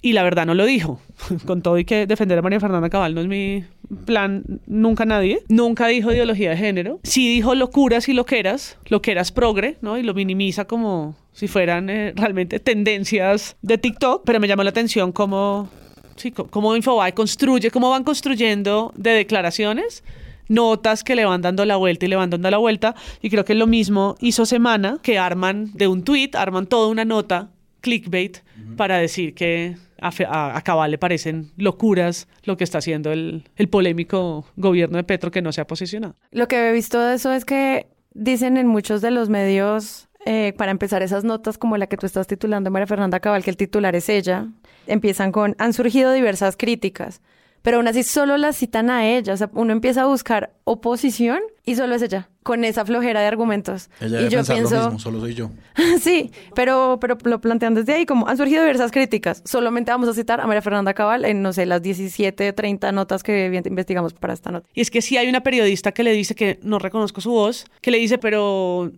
Y 0.00 0.12
la 0.12 0.22
verdad 0.22 0.46
no 0.46 0.54
lo 0.54 0.64
dijo. 0.64 1.00
Con 1.44 1.60
todo 1.60 1.76
y 1.76 1.84
que 1.84 2.06
defender 2.06 2.38
a 2.38 2.42
María 2.42 2.60
Fernanda 2.60 2.88
Cabal 2.88 3.16
no 3.16 3.20
es 3.20 3.26
mi 3.26 3.64
plan, 4.04 4.44
nunca 4.68 5.06
nadie. 5.06 5.42
Nunca 5.48 5.88
dijo 5.88 6.12
ideología 6.12 6.50
de 6.50 6.56
género. 6.56 7.00
Sí 7.02 7.28
dijo 7.28 7.56
locuras 7.56 8.08
y 8.08 8.12
loqueras, 8.12 8.78
loqueras 8.86 9.32
progre, 9.32 9.76
¿no? 9.80 9.98
Y 9.98 10.04
lo 10.04 10.14
minimiza 10.14 10.66
como 10.66 11.16
si 11.32 11.48
fueran 11.48 11.90
eh, 11.90 12.12
realmente 12.14 12.60
tendencias 12.60 13.56
de 13.60 13.76
TikTok. 13.76 14.22
Pero 14.24 14.38
me 14.38 14.46
llamó 14.46 14.62
la 14.62 14.70
atención 14.70 15.10
cómo, 15.10 15.68
sí, 16.14 16.30
cómo 16.30 16.76
Infobae 16.76 17.12
construye, 17.12 17.72
cómo 17.72 17.90
van 17.90 18.04
construyendo 18.04 18.92
de 18.94 19.10
declaraciones 19.10 20.04
notas 20.48 21.04
que 21.04 21.14
le 21.16 21.24
van 21.24 21.42
dando 21.42 21.64
la 21.64 21.76
vuelta 21.76 22.06
y 22.06 22.08
le 22.08 22.16
van 22.16 22.30
dando 22.30 22.50
la 22.50 22.58
vuelta. 22.58 22.94
Y 23.22 23.30
creo 23.30 23.44
que 23.44 23.54
lo 23.54 23.66
mismo 23.66 24.16
hizo 24.20 24.46
Semana, 24.46 24.98
que 25.02 25.18
arman 25.18 25.70
de 25.74 25.88
un 25.88 26.02
tweet, 26.04 26.30
arman 26.34 26.66
toda 26.66 26.88
una 26.88 27.04
nota, 27.04 27.50
clickbait, 27.80 28.38
para 28.76 28.98
decir 28.98 29.34
que 29.34 29.76
a, 30.00 30.10
Fe- 30.10 30.26
a, 30.26 30.56
a 30.56 30.62
Cabal 30.62 30.90
le 30.90 30.98
parecen 30.98 31.52
locuras 31.56 32.28
lo 32.42 32.56
que 32.56 32.64
está 32.64 32.78
haciendo 32.78 33.12
el, 33.12 33.44
el 33.56 33.68
polémico 33.68 34.46
gobierno 34.56 34.96
de 34.96 35.04
Petro 35.04 35.30
que 35.30 35.42
no 35.42 35.52
se 35.52 35.60
ha 35.60 35.66
posicionado. 35.66 36.16
Lo 36.30 36.48
que 36.48 36.68
he 36.68 36.72
visto 36.72 37.00
de 37.00 37.14
eso 37.14 37.32
es 37.32 37.44
que 37.44 37.86
dicen 38.12 38.56
en 38.56 38.66
muchos 38.66 39.00
de 39.02 39.10
los 39.10 39.28
medios, 39.28 40.08
eh, 40.26 40.54
para 40.56 40.70
empezar 40.70 41.02
esas 41.02 41.24
notas 41.24 41.58
como 41.58 41.76
la 41.76 41.86
que 41.86 41.96
tú 41.96 42.06
estás 42.06 42.26
titulando, 42.26 42.70
María 42.70 42.86
Fernanda 42.86 43.20
Cabal, 43.20 43.44
que 43.44 43.50
el 43.50 43.56
titular 43.56 43.94
es 43.94 44.08
ella, 44.08 44.48
empiezan 44.86 45.30
con, 45.32 45.54
han 45.58 45.72
surgido 45.72 46.12
diversas 46.12 46.56
críticas, 46.56 47.20
pero 47.64 47.78
aún 47.78 47.88
así 47.88 48.02
solo 48.02 48.36
la 48.36 48.52
citan 48.52 48.90
a 48.90 49.08
ella, 49.08 49.32
o 49.32 49.36
sea, 49.38 49.48
uno 49.54 49.72
empieza 49.72 50.02
a 50.02 50.06
buscar 50.06 50.52
oposición 50.64 51.40
y 51.64 51.76
solo 51.76 51.94
es 51.94 52.02
ella, 52.02 52.28
con 52.42 52.62
esa 52.62 52.84
flojera 52.84 53.22
de 53.22 53.26
argumentos. 53.26 53.88
Ella 54.00 54.20
y 54.20 54.24
debe 54.24 54.30
yo 54.30 54.38
pensar 54.40 54.56
pienso, 54.56 54.74
lo 54.74 54.82
mismo, 54.82 54.98
solo 54.98 55.20
soy 55.20 55.34
yo. 55.34 55.50
sí, 56.02 56.30
pero, 56.54 56.98
pero 57.00 57.16
lo 57.24 57.40
plantean 57.40 57.72
desde 57.72 57.94
ahí, 57.94 58.04
como 58.04 58.28
han 58.28 58.36
surgido 58.36 58.60
diversas 58.60 58.92
críticas. 58.92 59.40
Solamente 59.46 59.90
vamos 59.90 60.10
a 60.10 60.12
citar 60.12 60.42
a 60.42 60.46
María 60.46 60.60
Fernanda 60.60 60.92
Cabal 60.92 61.24
en, 61.24 61.40
no 61.40 61.54
sé, 61.54 61.64
las 61.64 61.80
17, 61.80 62.52
30 62.52 62.92
notas 62.92 63.22
que 63.22 63.46
investigamos 63.64 64.12
para 64.12 64.34
esta 64.34 64.50
nota. 64.50 64.68
Y 64.74 64.82
es 64.82 64.90
que 64.90 65.00
sí 65.00 65.16
hay 65.16 65.30
una 65.30 65.42
periodista 65.42 65.92
que 65.92 66.02
le 66.02 66.12
dice 66.12 66.34
que 66.34 66.60
no 66.62 66.78
reconozco 66.78 67.22
su 67.22 67.30
voz, 67.30 67.64
que 67.80 67.90
le 67.90 67.96
dice, 67.96 68.18
pero 68.18 68.92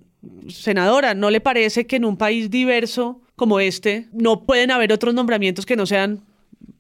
senadora, 0.49 1.15
¿no 1.15 1.31
le 1.31 1.41
parece 1.41 1.87
que 1.87 1.95
en 1.95 2.05
un 2.05 2.17
país 2.17 2.51
diverso 2.51 3.21
como 3.37 3.61
este 3.61 4.09
no 4.13 4.43
pueden 4.43 4.73
haber 4.73 4.93
otros 4.93 5.15
nombramientos 5.15 5.67
que 5.67 5.77
no 5.77 5.87
sean 5.87 6.25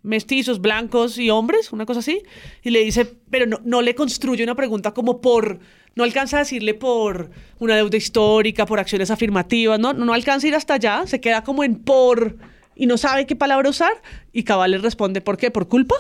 mestizos, 0.02 0.60
blancos 0.60 1.18
y 1.18 1.30
hombres, 1.30 1.72
una 1.72 1.86
cosa 1.86 2.00
así? 2.00 2.22
Y 2.62 2.70
le 2.70 2.80
dice, 2.84 3.04
pero 3.30 3.46
no, 3.46 3.60
no 3.64 3.82
le 3.82 3.94
construye 3.94 4.44
una 4.44 4.54
pregunta 4.54 4.92
como 4.92 5.20
por, 5.20 5.58
no 5.94 6.04
alcanza 6.04 6.36
a 6.36 6.40
decirle 6.40 6.74
por 6.74 7.30
una 7.58 7.74
deuda 7.74 7.96
histórica, 7.96 8.66
por 8.66 8.78
acciones 8.78 9.10
afirmativas, 9.10 9.80
no, 9.80 9.92
no 9.92 10.12
alcanza 10.12 10.46
a 10.46 10.48
ir 10.48 10.54
hasta 10.54 10.74
allá, 10.74 11.06
se 11.06 11.20
queda 11.20 11.42
como 11.42 11.64
en 11.64 11.76
por 11.76 12.36
y 12.76 12.86
no 12.86 12.98
sabe 12.98 13.26
qué 13.26 13.34
palabra 13.34 13.70
usar 13.70 14.02
y 14.32 14.44
Cabal 14.44 14.70
le 14.70 14.78
responde, 14.78 15.20
¿por 15.20 15.36
qué? 15.36 15.50
¿Por 15.50 15.66
culpa? 15.66 15.96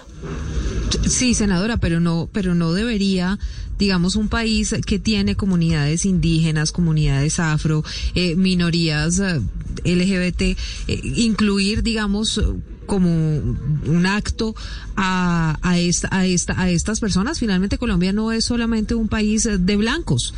Sí, 1.08 1.34
senadora, 1.34 1.78
pero 1.78 2.00
no, 2.00 2.28
pero 2.32 2.54
no 2.54 2.72
debería, 2.72 3.38
digamos, 3.78 4.16
un 4.16 4.28
país 4.28 4.74
que 4.86 4.98
tiene 4.98 5.36
comunidades 5.36 6.04
indígenas, 6.04 6.72
comunidades 6.72 7.38
afro, 7.40 7.84
eh, 8.14 8.36
minorías 8.36 9.18
eh, 9.18 9.40
LGBT, 9.84 10.42
eh, 10.42 10.56
incluir, 10.86 11.82
digamos, 11.82 12.40
como 12.86 13.08
un 13.10 14.06
acto 14.06 14.54
a, 14.96 15.58
a, 15.62 15.78
esta, 15.78 16.08
a, 16.10 16.26
esta, 16.26 16.60
a 16.60 16.70
estas 16.70 17.00
personas. 17.00 17.38
Finalmente, 17.38 17.78
Colombia 17.78 18.12
no 18.12 18.32
es 18.32 18.44
solamente 18.44 18.94
un 18.94 19.08
país 19.08 19.44
de 19.44 19.76
blancos. 19.76 20.34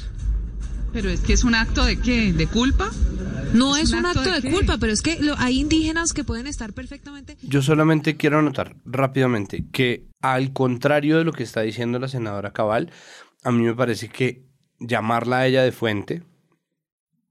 Pero 0.92 1.10
es 1.10 1.20
que 1.20 1.34
es 1.34 1.44
un 1.44 1.54
acto 1.54 1.84
de 1.84 1.98
qué? 1.98 2.32
¿De 2.32 2.46
culpa? 2.46 2.90
No 3.52 3.76
es, 3.76 3.92
un, 3.92 4.04
acto, 4.04 4.22
de, 4.22 4.50
culpa, 4.50 4.78
pero 4.78 4.92
es 4.92 5.00
que 5.00 5.18
hay 5.38 5.60
indígenas 5.60 6.12
que 6.12 6.24
pueden 6.24 6.46
estar 6.46 6.72
perfectamente. 6.72 7.36
Yo 7.42 7.62
solamente 7.62 8.16
quiero 8.16 8.38
anotar 8.38 8.76
rápidamente 8.84 9.64
que 9.72 10.04
al 10.20 10.52
contrario 10.52 11.18
de 11.18 11.24
lo 11.24 11.32
que 11.32 11.44
está 11.44 11.62
diciendo 11.62 11.98
la 11.98 12.08
senadora 12.08 12.52
Cabal, 12.52 12.90
a 13.42 13.52
mí 13.52 13.64
me 13.64 13.74
parece 13.74 14.08
que 14.08 14.44
llamarla 14.78 15.38
a 15.38 15.46
ella 15.46 15.62
de 15.62 15.72
fuente 15.72 16.22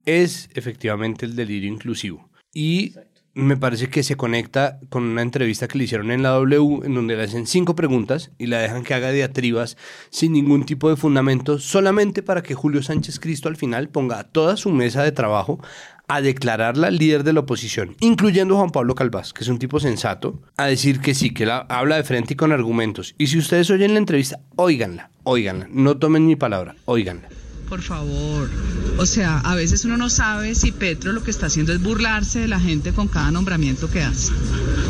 es 0.06 0.50
efectivamente 0.54 1.26
el 1.26 1.36
delirio 1.36 1.72
inclusivo. 1.72 2.30
Y 2.54 2.94
me 3.34 3.56
parece 3.56 3.90
que 3.90 4.02
se 4.02 4.16
conecta 4.16 4.80
con 4.90 5.04
una 5.04 5.22
entrevista 5.22 5.68
que 5.68 5.78
le 5.78 5.84
hicieron 5.84 6.10
en 6.10 6.24
la 6.24 6.30
W, 6.30 6.86
en 6.86 6.96
donde 6.96 7.16
le 7.16 7.24
hacen 7.24 7.46
cinco 7.46 7.76
preguntas 7.76 8.32
y 8.40 8.48
la 8.48 8.60
dejan 8.60 8.84
que 8.84 8.96
haga 8.96 9.12
diatribas 9.12 9.78
sin 10.10 10.34
ningún 10.34 10.66
tipo 10.66 10.90
de 10.90 10.96
fundamento, 10.96 11.60
solamente 11.60 12.24
para 12.24 12.42
que 12.42 12.56
Julio 12.56 12.82
Sánchez 12.82 13.20
Cristo 13.20 13.48
al 13.48 13.56
final 13.56 13.90
ponga 13.90 14.18
a 14.18 14.24
toda 14.24 14.58
su 14.58 14.72
mesa 14.72 15.04
de 15.04 15.12
trabajo 15.12 15.60
a 16.08 16.22
declararla 16.22 16.90
líder 16.90 17.24
de 17.24 17.34
la 17.34 17.42
oposición, 17.42 17.96
incluyendo 18.00 18.56
Juan 18.56 18.72
Pablo 18.72 18.96
Calvás, 18.96 19.34
que 19.34 19.44
es 19.44 19.50
un 19.50 19.60
tipo 19.60 19.80
sensato, 19.80 20.42
a 20.58 20.66
decir 20.66 21.00
que 21.02 21.14
sí, 21.14 21.34
que 21.34 21.46
la, 21.46 21.60
habla 21.70 21.98
de 21.98 22.04
frente 22.04 22.34
y 22.34 22.38
con 22.38 22.52
argumentos. 22.52 23.16
Y 23.18 23.28
si 23.28 23.38
ustedes 23.38 23.70
oyen 23.70 23.94
la 23.94 24.00
entrevista, 24.00 24.40
óiganla, 24.56 25.12
óiganla, 25.24 25.68
no 25.70 25.98
tomen 25.98 26.26
mi 26.26 26.36
palabra, 26.36 26.76
óiganla. 26.86 27.30
Por 27.70 27.82
favor. 27.82 28.50
O 28.98 29.06
sea, 29.06 29.40
a 29.40 29.54
veces 29.56 29.84
uno 29.84 29.98
no 29.98 30.10
sabe 30.10 30.56
si 30.56 30.72
Petro 30.72 31.12
lo 31.12 31.24
que 31.24 31.32
está 31.32 31.48
haciendo 31.48 31.74
es 31.74 31.82
burlarse 31.82 32.40
de 32.40 32.48
la 32.48 32.60
gente 32.60 32.94
con 32.94 33.08
cada 33.10 33.30
nombramiento 33.32 33.90
que 33.90 34.02
hace. 34.02 34.32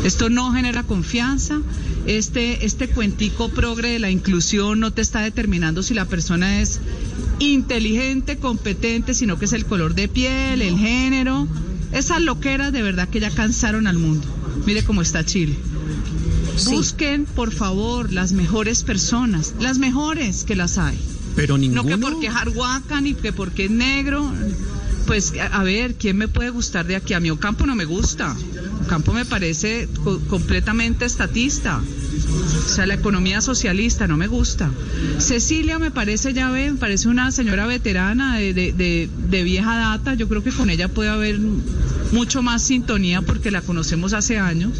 Esto 0.04 0.30
no 0.30 0.52
genera 0.52 0.84
confianza. 0.84 1.60
Este, 2.06 2.64
este 2.64 2.88
cuentico 2.88 3.48
progre 3.50 3.90
de 3.90 3.98
la 3.98 4.10
inclusión 4.10 4.80
no 4.80 4.92
te 4.92 5.02
está 5.02 5.20
determinando 5.20 5.82
si 5.82 5.92
la 5.92 6.04
persona 6.04 6.60
es 6.60 6.80
inteligente, 7.40 8.38
competente, 8.38 9.12
sino 9.12 9.38
que 9.38 9.46
es 9.46 9.52
el 9.52 9.66
color 9.66 9.94
de 9.94 10.08
piel, 10.08 10.62
el 10.62 10.78
género. 10.78 11.48
Esas 11.92 12.22
loqueras 12.22 12.72
de 12.72 12.82
verdad 12.82 13.08
que 13.08 13.20
ya 13.20 13.30
cansaron 13.30 13.88
al 13.88 13.98
mundo. 13.98 14.26
Mire 14.66 14.84
cómo 14.84 15.02
está 15.02 15.24
Chile. 15.24 15.56
Busquen, 16.66 17.24
por 17.24 17.52
favor, 17.52 18.12
las 18.12 18.32
mejores 18.32 18.82
personas, 18.84 19.54
las 19.60 19.78
mejores 19.78 20.44
que 20.44 20.56
las 20.56 20.78
hay. 20.78 20.98
Pero 21.38 21.56
ninguno... 21.56 21.84
No 21.84 21.88
que 21.88 21.98
porque 21.98 22.26
es 22.26 22.34
arhuaca 22.34 23.00
ni 23.00 23.14
que 23.14 23.32
porque 23.32 23.66
es 23.66 23.70
negro. 23.70 24.28
Pues 25.08 25.32
a 25.40 25.62
ver, 25.62 25.94
¿quién 25.94 26.18
me 26.18 26.28
puede 26.28 26.50
gustar 26.50 26.86
de 26.86 26.94
aquí? 26.94 27.14
A 27.14 27.20
mí 27.20 27.30
Ocampo 27.30 27.64
no 27.64 27.74
me 27.74 27.86
gusta. 27.86 28.36
Ocampo 28.84 29.14
me 29.14 29.24
parece 29.24 29.88
completamente 30.28 31.06
estatista. 31.06 31.80
O 31.80 32.68
sea, 32.68 32.84
la 32.84 32.92
economía 32.92 33.40
socialista 33.40 34.06
no 34.06 34.18
me 34.18 34.26
gusta. 34.26 34.70
Cecilia 35.16 35.78
me 35.78 35.90
parece, 35.90 36.34
ya 36.34 36.50
ve, 36.50 36.72
me 36.72 36.78
parece 36.78 37.08
una 37.08 37.32
señora 37.32 37.64
veterana 37.64 38.36
de, 38.36 38.52
de, 38.52 39.08
de, 39.30 39.42
vieja 39.44 39.78
data. 39.78 40.12
Yo 40.12 40.28
creo 40.28 40.44
que 40.44 40.50
con 40.50 40.68
ella 40.68 40.88
puede 40.88 41.08
haber 41.08 41.38
mucho 42.12 42.42
más 42.42 42.62
sintonía 42.62 43.22
porque 43.22 43.50
la 43.50 43.62
conocemos 43.62 44.12
hace 44.12 44.36
años. 44.36 44.72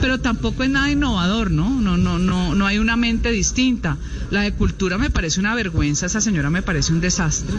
Pero 0.00 0.20
tampoco 0.20 0.62
es 0.62 0.70
nada 0.70 0.90
innovador, 0.90 1.50
¿no? 1.50 1.68
No, 1.68 1.98
no, 1.98 2.18
no, 2.18 2.54
no 2.54 2.66
hay 2.66 2.78
una 2.78 2.96
mente 2.96 3.30
distinta. 3.30 3.98
La 4.30 4.40
de 4.40 4.54
cultura 4.54 4.96
me 4.96 5.10
parece 5.10 5.38
una 5.38 5.54
vergüenza, 5.54 6.06
esa 6.06 6.22
señora 6.22 6.48
me 6.48 6.62
parece 6.62 6.94
un 6.94 7.02
desastre. 7.02 7.54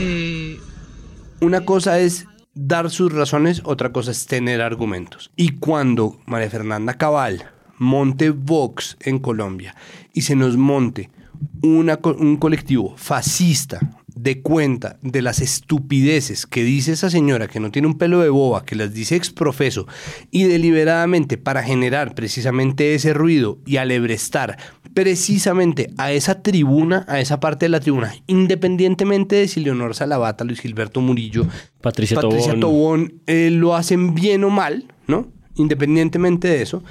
Eh... 0.00 0.55
Una 1.40 1.66
cosa 1.66 1.98
es 1.98 2.26
dar 2.54 2.90
sus 2.90 3.12
razones, 3.12 3.60
otra 3.64 3.92
cosa 3.92 4.10
es 4.10 4.26
tener 4.26 4.62
argumentos. 4.62 5.30
Y 5.36 5.50
cuando 5.56 6.18
María 6.26 6.48
Fernanda 6.48 6.94
Cabal 6.94 7.50
monte 7.78 8.30
Vox 8.30 8.96
en 9.00 9.18
Colombia 9.18 9.74
y 10.14 10.22
se 10.22 10.34
nos 10.34 10.56
monte 10.56 11.10
un 11.62 12.38
colectivo 12.38 12.94
fascista 12.96 13.80
de 14.16 14.40
cuenta 14.40 14.98
de 15.02 15.22
las 15.22 15.40
estupideces 15.40 16.46
que 16.46 16.64
dice 16.64 16.92
esa 16.92 17.10
señora 17.10 17.48
que 17.48 17.60
no 17.60 17.70
tiene 17.70 17.86
un 17.86 17.98
pelo 17.98 18.20
de 18.20 18.30
boba, 18.30 18.64
que 18.64 18.74
las 18.74 18.92
dice 18.92 19.14
exprofeso 19.14 19.86
y 20.30 20.44
deliberadamente 20.44 21.36
para 21.36 21.62
generar 21.62 22.14
precisamente 22.14 22.94
ese 22.94 23.12
ruido 23.12 23.58
y 23.66 23.76
alebrestar 23.76 24.56
precisamente 24.94 25.90
a 25.98 26.12
esa 26.12 26.42
tribuna, 26.42 27.04
a 27.08 27.20
esa 27.20 27.38
parte 27.38 27.66
de 27.66 27.68
la 27.68 27.80
tribuna, 27.80 28.14
independientemente 28.26 29.36
de 29.36 29.48
si 29.48 29.60
Leonor 29.60 29.94
Salavata, 29.94 30.42
Luis 30.44 30.60
Gilberto 30.60 31.02
Murillo, 31.02 31.46
Patricia, 31.82 32.18
Patricia 32.18 32.58
Tobón, 32.58 33.20
eh, 33.26 33.50
lo 33.52 33.76
hacen 33.76 34.14
bien 34.14 34.42
o 34.44 34.50
mal, 34.50 34.86
¿no? 35.06 35.28
Independientemente 35.56 36.48
de 36.48 36.62
eso, 36.62 36.82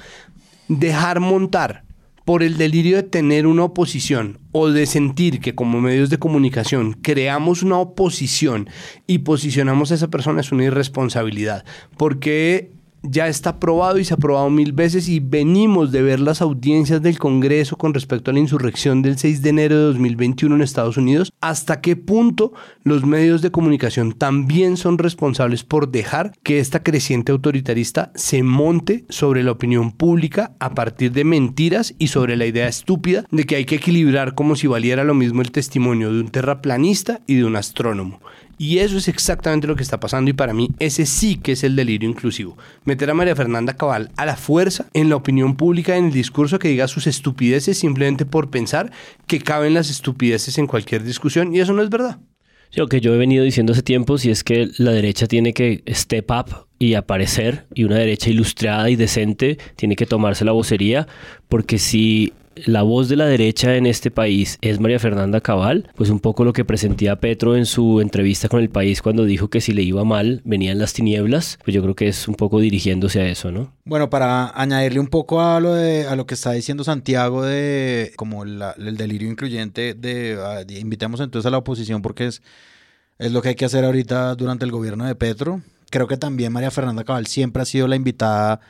dejar 0.68 1.18
montar 1.18 1.85
por 2.26 2.42
el 2.42 2.58
delirio 2.58 2.96
de 2.96 3.04
tener 3.04 3.46
una 3.46 3.62
oposición 3.62 4.40
o 4.50 4.68
de 4.68 4.86
sentir 4.86 5.38
que 5.38 5.54
como 5.54 5.80
medios 5.80 6.10
de 6.10 6.18
comunicación 6.18 6.94
creamos 6.94 7.62
una 7.62 7.78
oposición 7.78 8.68
y 9.06 9.18
posicionamos 9.18 9.92
a 9.92 9.94
esa 9.94 10.08
persona 10.08 10.40
es 10.40 10.50
una 10.50 10.64
irresponsabilidad. 10.64 11.64
Porque 11.96 12.72
ya 13.08 13.28
está 13.28 13.50
aprobado 13.50 13.98
y 13.98 14.04
se 14.04 14.14
ha 14.14 14.16
aprobado 14.16 14.50
mil 14.50 14.72
veces 14.72 15.08
y 15.08 15.20
venimos 15.20 15.92
de 15.92 16.02
ver 16.02 16.20
las 16.20 16.42
audiencias 16.42 17.02
del 17.02 17.18
Congreso 17.18 17.76
con 17.76 17.94
respecto 17.94 18.30
a 18.30 18.34
la 18.34 18.40
insurrección 18.40 19.02
del 19.02 19.18
6 19.18 19.42
de 19.42 19.50
enero 19.50 19.76
de 19.76 19.82
2021 19.84 20.54
en 20.54 20.62
Estados 20.62 20.96
Unidos, 20.96 21.32
hasta 21.40 21.80
qué 21.80 21.96
punto 21.96 22.52
los 22.82 23.04
medios 23.04 23.42
de 23.42 23.50
comunicación 23.50 24.12
también 24.12 24.76
son 24.76 24.98
responsables 24.98 25.64
por 25.64 25.90
dejar 25.90 26.32
que 26.42 26.58
esta 26.58 26.82
creciente 26.82 27.32
autoritarista 27.32 28.12
se 28.14 28.42
monte 28.42 29.04
sobre 29.08 29.42
la 29.42 29.52
opinión 29.52 29.92
pública 29.92 30.54
a 30.58 30.74
partir 30.74 31.12
de 31.12 31.24
mentiras 31.24 31.94
y 31.98 32.08
sobre 32.08 32.36
la 32.36 32.46
idea 32.46 32.68
estúpida 32.68 33.24
de 33.30 33.44
que 33.44 33.56
hay 33.56 33.64
que 33.64 33.76
equilibrar 33.76 34.34
como 34.34 34.56
si 34.56 34.66
valiera 34.66 35.04
lo 35.04 35.14
mismo 35.14 35.42
el 35.42 35.52
testimonio 35.52 36.12
de 36.12 36.20
un 36.20 36.28
terraplanista 36.28 37.20
y 37.26 37.36
de 37.36 37.44
un 37.44 37.56
astrónomo. 37.56 38.20
Y 38.58 38.78
eso 38.78 38.96
es 38.96 39.08
exactamente 39.08 39.66
lo 39.66 39.76
que 39.76 39.82
está 39.82 40.00
pasando 40.00 40.30
y 40.30 40.34
para 40.34 40.54
mí 40.54 40.70
ese 40.78 41.06
sí 41.06 41.36
que 41.36 41.52
es 41.52 41.64
el 41.64 41.76
delirio 41.76 42.08
inclusivo. 42.08 42.56
Meter 42.84 43.10
a 43.10 43.14
María 43.14 43.36
Fernanda 43.36 43.76
Cabal 43.76 44.10
a 44.16 44.24
la 44.24 44.36
fuerza 44.36 44.86
en 44.94 45.08
la 45.08 45.16
opinión 45.16 45.56
pública, 45.56 45.96
en 45.96 46.06
el 46.06 46.12
discurso 46.12 46.58
que 46.58 46.68
diga 46.68 46.88
sus 46.88 47.06
estupideces 47.06 47.78
simplemente 47.78 48.24
por 48.24 48.50
pensar 48.50 48.90
que 49.26 49.40
caben 49.40 49.74
las 49.74 49.90
estupideces 49.90 50.58
en 50.58 50.66
cualquier 50.66 51.02
discusión 51.02 51.54
y 51.54 51.60
eso 51.60 51.72
no 51.72 51.82
es 51.82 51.90
verdad. 51.90 52.18
Sí, 52.70 52.80
lo 52.80 52.88
que 52.88 53.00
yo 53.00 53.14
he 53.14 53.18
venido 53.18 53.44
diciendo 53.44 53.72
hace 53.72 53.82
tiempo, 53.82 54.18
si 54.18 54.30
es 54.30 54.42
que 54.42 54.68
la 54.78 54.90
derecha 54.90 55.26
tiene 55.26 55.52
que 55.52 55.82
step 55.88 56.30
up 56.30 56.66
y 56.78 56.94
aparecer 56.94 57.66
y 57.74 57.84
una 57.84 57.96
derecha 57.96 58.30
ilustrada 58.30 58.90
y 58.90 58.96
decente 58.96 59.58
tiene 59.76 59.96
que 59.96 60.06
tomarse 60.06 60.44
la 60.44 60.52
vocería 60.52 61.06
porque 61.48 61.78
si 61.78 62.32
la 62.64 62.82
voz 62.82 63.08
de 63.08 63.16
la 63.16 63.26
derecha 63.26 63.76
en 63.76 63.86
este 63.86 64.10
país 64.10 64.58
es 64.62 64.80
María 64.80 64.98
Fernanda 64.98 65.40
Cabal, 65.40 65.90
pues 65.94 66.10
un 66.10 66.20
poco 66.20 66.44
lo 66.44 66.52
que 66.52 66.64
presentía 66.64 67.20
Petro 67.20 67.56
en 67.56 67.66
su 67.66 68.00
entrevista 68.00 68.48
con 68.48 68.60
el 68.60 68.70
país 68.70 69.02
cuando 69.02 69.24
dijo 69.24 69.48
que 69.48 69.60
si 69.60 69.72
le 69.72 69.82
iba 69.82 70.04
mal 70.04 70.40
venían 70.44 70.78
las 70.78 70.92
tinieblas, 70.92 71.58
pues 71.64 71.74
yo 71.74 71.82
creo 71.82 71.94
que 71.94 72.08
es 72.08 72.28
un 72.28 72.34
poco 72.34 72.58
dirigiéndose 72.60 73.20
a 73.20 73.28
eso, 73.28 73.52
¿no? 73.52 73.72
Bueno, 73.84 74.10
para 74.10 74.50
añadirle 74.60 75.00
un 75.00 75.08
poco 75.08 75.42
a 75.42 75.60
lo 75.60 75.74
de 75.74 76.06
a 76.06 76.16
lo 76.16 76.26
que 76.26 76.34
está 76.34 76.52
diciendo 76.52 76.82
Santiago 76.84 77.44
de 77.44 78.12
como 78.16 78.44
el 78.44 78.96
delirio 78.96 79.30
incluyente 79.30 79.94
de, 79.94 80.38
ah, 80.42 80.64
de, 80.64 80.78
invitemos 80.78 81.20
entonces 81.20 81.46
a 81.46 81.50
la 81.50 81.58
oposición 81.58 82.02
porque 82.02 82.26
es 82.26 82.42
es 83.18 83.32
lo 83.32 83.42
que 83.42 83.50
hay 83.50 83.54
que 83.54 83.64
hacer 83.64 83.84
ahorita 83.84 84.34
durante 84.34 84.64
el 84.64 84.70
gobierno 84.70 85.06
de 85.06 85.14
Petro. 85.14 85.62
Creo 85.90 86.06
que 86.06 86.16
también 86.16 86.52
María 86.52 86.70
Fernanda 86.70 87.04
Cabal 87.04 87.26
siempre 87.26 87.62
ha 87.62 87.64
sido 87.64 87.88
la 87.88 87.96
invitada 87.96 88.60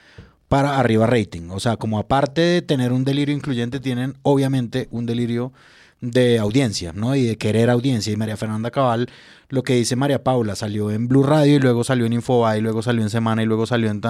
para 0.48 0.78
arriba 0.78 1.06
rating. 1.06 1.50
O 1.50 1.60
sea, 1.60 1.76
como 1.76 1.98
aparte 1.98 2.40
de 2.40 2.62
tener 2.62 2.92
un 2.92 3.04
delirio 3.04 3.34
incluyente, 3.34 3.80
tienen 3.80 4.14
obviamente 4.22 4.88
un 4.90 5.06
delirio 5.06 5.52
de 6.00 6.38
audiencia, 6.38 6.92
¿no? 6.92 7.16
Y 7.16 7.24
de 7.24 7.36
querer 7.36 7.70
audiencia. 7.70 8.12
Y 8.12 8.16
María 8.16 8.36
Fernanda 8.36 8.70
Cabal, 8.70 9.08
lo 9.48 9.62
que 9.62 9.74
dice 9.74 9.96
María 9.96 10.22
Paula, 10.22 10.54
salió 10.54 10.90
en 10.90 11.08
Blue 11.08 11.22
Radio 11.22 11.56
y 11.56 11.58
luego 11.58 11.84
salió 11.84 12.06
en 12.06 12.12
Infobae 12.12 12.58
y 12.58 12.60
luego 12.60 12.82
salió 12.82 13.02
en 13.02 13.10
Semana 13.10 13.42
y 13.42 13.46
luego 13.46 13.66
salió 13.66 13.90
en... 13.90 14.00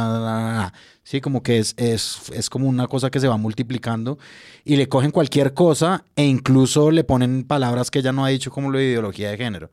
Sí, 1.05 1.21
como 1.21 1.43
que 1.43 1.59
es, 1.59 1.75
es, 1.77 2.31
es 2.33 2.51
como 2.51 2.69
una 2.69 2.89
cosa 2.89 3.11
que 3.11 3.21
se 3.21 3.29
va 3.29 3.37
multiplicando 3.37 4.19
y 4.65 4.77
le 4.77 4.89
cogen 4.89 5.13
cualquier 5.13 5.55
cosa 5.55 6.05
e 6.17 6.25
incluso 6.25 6.91
le 6.91 7.05
ponen 7.05 7.45
palabras 7.45 7.91
que 7.91 8.01
ella 8.01 8.13
no 8.13 8.25
ha 8.25 8.29
dicho 8.29 8.51
como 8.51 8.71
lo 8.71 8.79
de 8.79 8.87
ideología 8.87 9.31
de 9.31 9.37
género. 9.37 9.71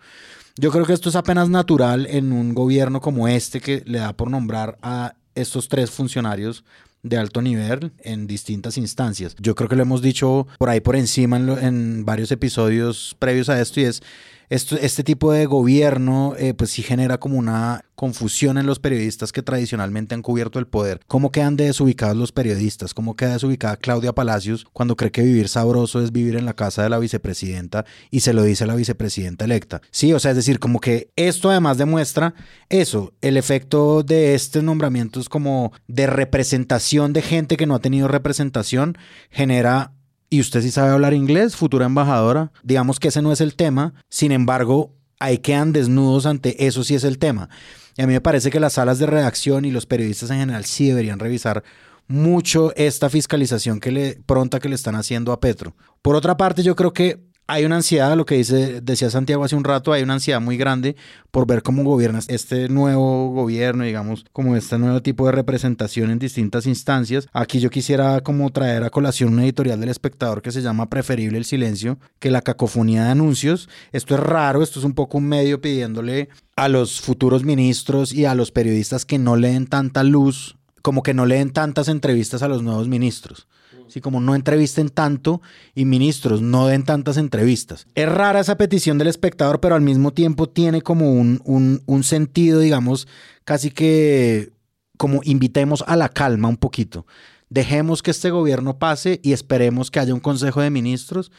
Yo 0.56 0.72
creo 0.72 0.86
que 0.86 0.94
esto 0.94 1.10
es 1.10 1.16
apenas 1.16 1.50
natural 1.50 2.06
en 2.08 2.32
un 2.32 2.54
gobierno 2.54 3.02
como 3.02 3.28
este 3.28 3.60
que 3.60 3.82
le 3.88 3.98
da 3.98 4.14
por 4.14 4.30
nombrar 4.30 4.78
a 4.84 5.16
estos 5.36 5.68
tres 5.68 5.92
funcionarios 5.92 6.64
de 7.04 7.18
alto 7.18 7.42
nivel 7.42 7.92
en 8.00 8.28
distintas 8.28 8.78
instancias. 8.78 9.36
Yo 9.40 9.56
creo 9.56 9.70
que 9.70 9.76
lo 9.76 9.82
hemos 9.82 10.02
dicho 10.02 10.48
por 10.58 10.70
ahí 10.70 10.80
por 10.80 10.96
encima 10.96 11.38
en, 11.38 12.06
varios 12.06 12.32
episodios 12.32 13.16
previos 13.20 13.50
a 13.50 13.62
esto 13.62 13.82
y 13.82 13.84
es 13.84 14.02
este 14.50 15.04
tipo 15.04 15.32
de 15.32 15.46
gobierno 15.46 16.36
eh, 16.38 16.54
pues 16.54 16.72
sí 16.72 16.84
genera 16.84 17.20
como 17.20 17.38
una 17.38 17.86
confusión 17.96 18.58
en 18.58 18.66
los 18.66 18.80
periodistas 18.80 19.32
que 19.32 19.44
tradicionalmente 19.44 20.16
han 20.16 20.22
cubierto 20.22 20.60
el 20.60 20.68
poder. 20.68 21.00
¿Cómo 21.08 21.32
quedan 21.32 21.56
de 21.56 21.66
desubicados 21.66 22.18
los 22.18 22.32
periodistas? 22.32 22.94
¿Cómo 22.94 23.16
queda 23.16 23.34
desubicada 23.34 23.78
Claudia 23.78 24.14
Palacios 24.14 24.66
cuando 24.74 24.96
cree 24.96 25.12
que 25.12 25.22
vivir 25.22 25.48
sabroso 25.48 26.02
es 26.02 26.12
vivir 26.12 26.36
en 26.36 26.46
la 26.46 26.54
casa 26.54 26.84
de 26.84 26.90
la 26.90 27.00
vicepresidenta 27.00 27.86
y 28.12 28.22
se 28.22 28.34
lo 28.34 28.44
dice 28.44 28.66
la 28.66 28.76
vicepresidenta 28.76 29.46
electa? 29.46 29.82
Sí, 29.92 30.12
o 30.14 30.20
sea, 30.20 30.32
es 30.32 30.38
decir, 30.38 30.60
como 30.60 30.80
que 30.80 31.12
esto 31.16 31.50
además 31.50 31.78
demuestra 31.78 32.34
eso, 32.70 33.14
el 33.22 33.38
efecto 33.38 34.04
de 34.04 34.36
este 34.36 34.62
nombramiento 34.62 35.20
es 35.20 35.30
como 35.30 35.72
de 35.88 36.08
representación 36.08 37.14
de 37.14 37.22
gente 37.22 37.58
que 37.58 37.68
no 37.68 37.76
ha 37.76 37.80
tenido 37.80 38.08
representación 38.08 38.98
genera 39.30 39.94
y 40.34 40.40
usted 40.40 40.64
sí 40.64 40.72
sabe 40.72 40.90
hablar 40.90 41.14
inglés, 41.14 41.56
futura 41.56 41.86
embajadora. 41.86 42.52
Digamos 42.64 43.00
que 43.00 43.10
ese 43.10 43.22
no 43.22 43.32
es 43.32 43.40
el 43.40 43.54
tema. 43.54 43.94
Sin 44.10 44.32
embargo, 44.32 44.92
ahí 45.20 45.38
quedan 45.38 45.74
desnudos 45.74 46.26
ante 46.26 46.66
eso 46.66 46.84
sí 46.84 46.96
es 46.96 47.04
el 47.04 47.20
tema. 47.20 47.50
Y 47.96 48.02
a 48.02 48.08
mí 48.08 48.14
me 48.14 48.20
parece 48.20 48.50
que 48.50 48.60
las 48.60 48.74
salas 48.74 48.98
de 48.98 49.06
redacción 49.06 49.64
y 49.64 49.70
los 49.70 49.86
periodistas 49.86 50.32
en 50.32 50.40
general 50.40 50.66
sí 50.66 50.88
deberían 50.88 51.20
revisar 51.20 51.64
mucho 52.08 52.74
esta 52.76 53.12
fiscalización 53.12 53.80
que 53.80 53.92
le 53.92 54.24
pronta 54.26 54.60
que 54.60 54.70
le 54.70 54.76
están 54.76 54.96
haciendo 54.96 55.34
a 55.34 55.40
Petro. 55.40 55.76
Por 56.02 56.16
otra 56.16 56.36
parte, 56.36 56.64
yo 56.64 56.76
creo 56.76 56.94
que 56.94 57.20
hay 57.54 57.66
una 57.66 57.76
ansiedad, 57.76 58.18
lo 58.18 58.26
que 58.26 58.36
dice, 58.36 58.82
decía 58.82 59.12
Santiago 59.12 59.44
hace 59.44 59.56
un 59.56 59.64
rato, 59.64 59.94
hay 59.94 60.02
una 60.02 60.14
ansiedad 60.14 60.42
muy 60.42 60.58
grande 60.58 60.96
por 61.30 61.46
ver 61.46 61.62
cómo 61.62 61.84
gobierna 61.84 62.20
este 62.28 62.68
nuevo 62.68 63.30
gobierno, 63.30 63.84
digamos, 63.84 64.26
como 64.34 64.56
este 64.56 64.80
nuevo 64.80 65.04
tipo 65.04 65.28
de 65.28 65.34
representación 65.34 66.10
en 66.10 66.18
distintas 66.18 66.66
instancias. 66.66 67.28
Aquí 67.32 67.60
yo 67.60 67.70
quisiera 67.70 68.22
como 68.22 68.50
traer 68.50 68.84
a 68.84 68.90
colación 68.90 69.34
una 69.34 69.44
editorial 69.44 69.80
del 69.80 69.90
espectador 69.90 70.42
que 70.42 70.52
se 70.52 70.64
llama 70.64 70.90
Preferible 70.90 71.38
el 71.38 71.46
silencio, 71.46 72.00
que 72.18 72.32
la 72.32 72.42
cacofonía 72.42 73.04
de 73.04 73.12
anuncios. 73.12 73.70
Esto 73.92 74.16
es 74.16 74.20
raro, 74.20 74.64
esto 74.64 74.80
es 74.80 74.86
un 74.86 74.94
poco 74.94 75.20
un 75.20 75.28
medio 75.28 75.62
pidiéndole 75.62 76.30
a 76.56 76.70
los 76.70 77.02
futuros 77.02 77.44
ministros 77.44 78.14
y 78.14 78.26
a 78.26 78.34
los 78.34 78.52
periodistas 78.52 79.06
que 79.06 79.20
no 79.20 79.36
leen 79.36 79.68
tanta 79.68 80.04
luz, 80.04 80.56
como 80.84 81.02
que 81.02 81.16
no 81.16 81.26
leen 81.26 81.50
tantas 81.50 81.88
entrevistas 81.88 82.44
a 82.44 82.48
los 82.48 82.62
nuevos 82.62 82.88
ministros. 82.88 83.48
Así 83.88 84.02
como 84.02 84.20
no 84.20 84.36
entrevisten 84.36 84.90
tanto 84.90 85.42
y 85.74 85.86
ministros 85.86 86.42
no 86.42 86.68
den 86.68 86.84
tantas 86.84 87.18
entrevistas. 87.18 87.88
Es 87.96 88.10
rara 88.10 88.42
esa 88.42 88.58
petición 88.58 88.98
del 88.98 89.08
espectador, 89.08 89.60
pero 89.60 89.76
al 89.76 89.82
mismo 89.82 90.12
tiempo 90.12 90.50
tiene 90.50 90.82
como 90.82 91.12
un, 91.14 91.42
un, 91.86 92.04
sentido, 92.04 92.60
digamos, 92.60 93.08
casi 93.46 93.72
que 93.72 94.52
como 94.98 95.22
invitemos 95.24 95.84
a 95.88 95.96
la 95.96 96.10
calma 96.10 96.50
un 96.50 96.58
poquito. 96.58 97.06
Dejemos 97.50 98.04
que 98.04 98.12
este 98.12 98.30
gobierno 98.30 98.78
pase 98.78 99.20
y 99.24 99.34
esperemos 99.34 99.90
que 99.90 100.00
haya 100.00 100.14
un 100.14 100.20
consejo 100.20 100.62
de 100.62 100.70
ministros 100.70 101.32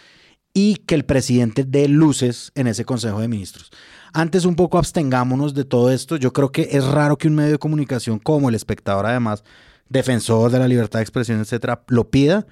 y 0.55 0.77
que 0.77 0.95
el 0.95 1.05
presidente 1.05 1.65
dé 1.65 1.89
luces 1.89 2.53
en 2.55 2.67
ese 2.67 2.85
consejo 2.85 3.21
de 3.21 3.29
ministros. 3.29 3.71
Antes 4.17 4.45
un 4.45 4.55
poco 4.55 4.79
abstengámonos 4.79 5.55
de 5.55 5.65
todo 5.65 5.91
esto. 5.91 6.15
Yo 6.17 6.33
creo 6.33 6.53
que 6.53 6.69
es 6.71 6.85
raro 6.85 7.19
que 7.19 7.27
un 7.27 7.35
medio 7.35 7.51
de 7.51 7.59
comunicación 7.59 8.21
como 8.21 8.49
el 8.49 8.55
espectador 8.55 9.07
además 9.07 9.43
defensor 9.89 10.53
de 10.53 10.61
la 10.61 10.69
libertad 10.69 11.01
de 11.01 11.03
expresión, 11.03 11.41
etcétera, 11.41 11.83
lo 11.89 12.09
pida, 12.11 12.47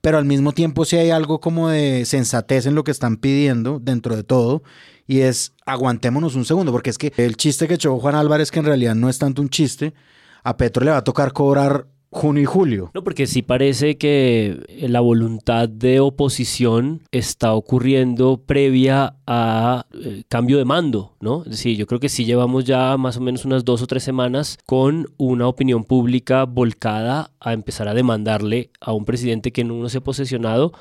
pero 0.00 0.16
al 0.16 0.24
mismo 0.24 0.52
tiempo 0.52 0.86
si 0.86 0.96
hay 0.96 1.10
algo 1.10 1.38
como 1.38 1.68
de 1.68 2.06
sensatez 2.06 2.64
en 2.64 2.74
lo 2.74 2.82
que 2.82 2.90
están 2.90 3.18
pidiendo 3.18 3.78
dentro 3.78 4.16
de 4.16 4.24
todo 4.24 4.62
y 5.06 5.20
es 5.20 5.52
aguantémonos 5.66 6.34
un 6.34 6.46
segundo, 6.46 6.72
porque 6.72 6.90
es 6.90 6.96
que 6.96 7.12
el 7.18 7.36
chiste 7.36 7.68
que 7.68 7.74
echó 7.74 7.98
Juan 7.98 8.14
Álvarez, 8.14 8.50
que 8.50 8.60
en 8.60 8.64
realidad 8.64 8.94
no 8.94 9.10
es 9.10 9.18
tanto 9.18 9.42
un 9.42 9.50
chiste, 9.50 9.92
a 10.42 10.56
Petro 10.56 10.82
le 10.82 10.92
va 10.92 10.96
a 10.98 11.04
tocar 11.04 11.32
cobrar 11.34 11.86
junio 12.12 12.42
y 12.42 12.46
julio. 12.46 12.90
No, 12.94 13.02
porque 13.02 13.26
sí 13.26 13.42
parece 13.42 13.96
que 13.96 14.60
la 14.86 15.00
voluntad 15.00 15.68
de 15.68 15.98
oposición 15.98 17.00
está 17.10 17.54
ocurriendo 17.54 18.42
previa 18.44 19.16
a 19.26 19.86
eh, 19.94 20.22
cambio 20.28 20.58
de 20.58 20.66
mando, 20.66 21.16
¿no? 21.20 21.42
Es 21.44 21.52
decir, 21.52 21.76
yo 21.76 21.86
creo 21.86 22.00
que 22.00 22.10
sí 22.10 22.24
llevamos 22.26 22.64
ya 22.64 22.96
más 22.98 23.16
o 23.16 23.22
menos 23.22 23.44
unas 23.46 23.64
dos 23.64 23.82
o 23.82 23.86
tres 23.86 24.02
semanas 24.02 24.58
con 24.66 25.08
una 25.16 25.48
opinión 25.48 25.84
pública 25.84 26.44
volcada 26.44 27.30
a 27.40 27.54
empezar 27.54 27.88
a 27.88 27.94
demandarle 27.94 28.70
a 28.80 28.92
un 28.92 29.06
presidente 29.06 29.50
que 29.50 29.64
no 29.64 29.88
se 29.88 29.98
ha 29.98 30.02
posesionado 30.02 30.72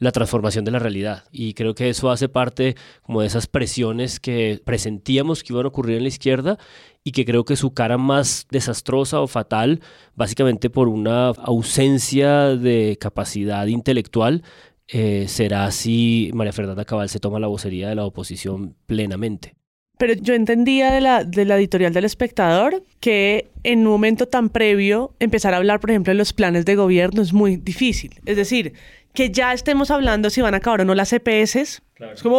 la 0.00 0.12
transformación 0.12 0.64
de 0.64 0.72
la 0.72 0.78
realidad. 0.80 1.24
Y 1.30 1.54
creo 1.54 1.74
que 1.74 1.90
eso 1.90 2.10
hace 2.10 2.28
parte 2.28 2.74
como 3.02 3.20
de 3.20 3.28
esas 3.28 3.46
presiones 3.46 4.18
que 4.18 4.60
presentíamos 4.64 5.44
que 5.44 5.52
iban 5.52 5.66
a 5.66 5.68
ocurrir 5.68 5.98
en 5.98 6.02
la 6.02 6.08
izquierda 6.08 6.58
y 7.04 7.12
que 7.12 7.24
creo 7.24 7.44
que 7.44 7.54
su 7.54 7.72
cara 7.72 7.98
más 7.98 8.46
desastrosa 8.50 9.20
o 9.20 9.28
fatal, 9.28 9.80
básicamente 10.14 10.70
por 10.70 10.88
una 10.88 11.28
ausencia 11.28 12.56
de 12.56 12.96
capacidad 13.00 13.66
intelectual, 13.66 14.42
eh, 14.88 15.26
será 15.28 15.70
si 15.70 16.30
María 16.34 16.52
Fernanda 16.52 16.84
Cabal 16.84 17.08
se 17.08 17.20
toma 17.20 17.38
la 17.38 17.46
vocería 17.46 17.88
de 17.88 17.94
la 17.94 18.04
oposición 18.04 18.74
plenamente. 18.86 19.54
Pero 19.98 20.14
yo 20.14 20.32
entendía 20.32 20.90
de 20.92 21.02
la, 21.02 21.24
de 21.24 21.44
la 21.44 21.58
editorial 21.58 21.92
del 21.92 22.06
espectador 22.06 22.82
que 23.00 23.50
en 23.64 23.80
un 23.80 23.92
momento 23.92 24.26
tan 24.26 24.48
previo 24.48 25.12
empezar 25.20 25.52
a 25.52 25.58
hablar, 25.58 25.78
por 25.78 25.90
ejemplo, 25.90 26.10
de 26.10 26.16
los 26.16 26.32
planes 26.32 26.64
de 26.64 26.74
gobierno 26.74 27.20
es 27.20 27.34
muy 27.34 27.58
difícil. 27.58 28.12
Es 28.24 28.36
decir, 28.36 28.72
que 29.12 29.30
ya 29.30 29.52
estemos 29.52 29.90
hablando 29.90 30.30
si 30.30 30.40
van 30.40 30.54
a 30.54 30.58
acabar 30.58 30.82
o 30.82 30.84
no 30.84 30.94
las 30.94 31.12
EPS. 31.12 31.82
Es 32.14 32.22
como, 32.22 32.36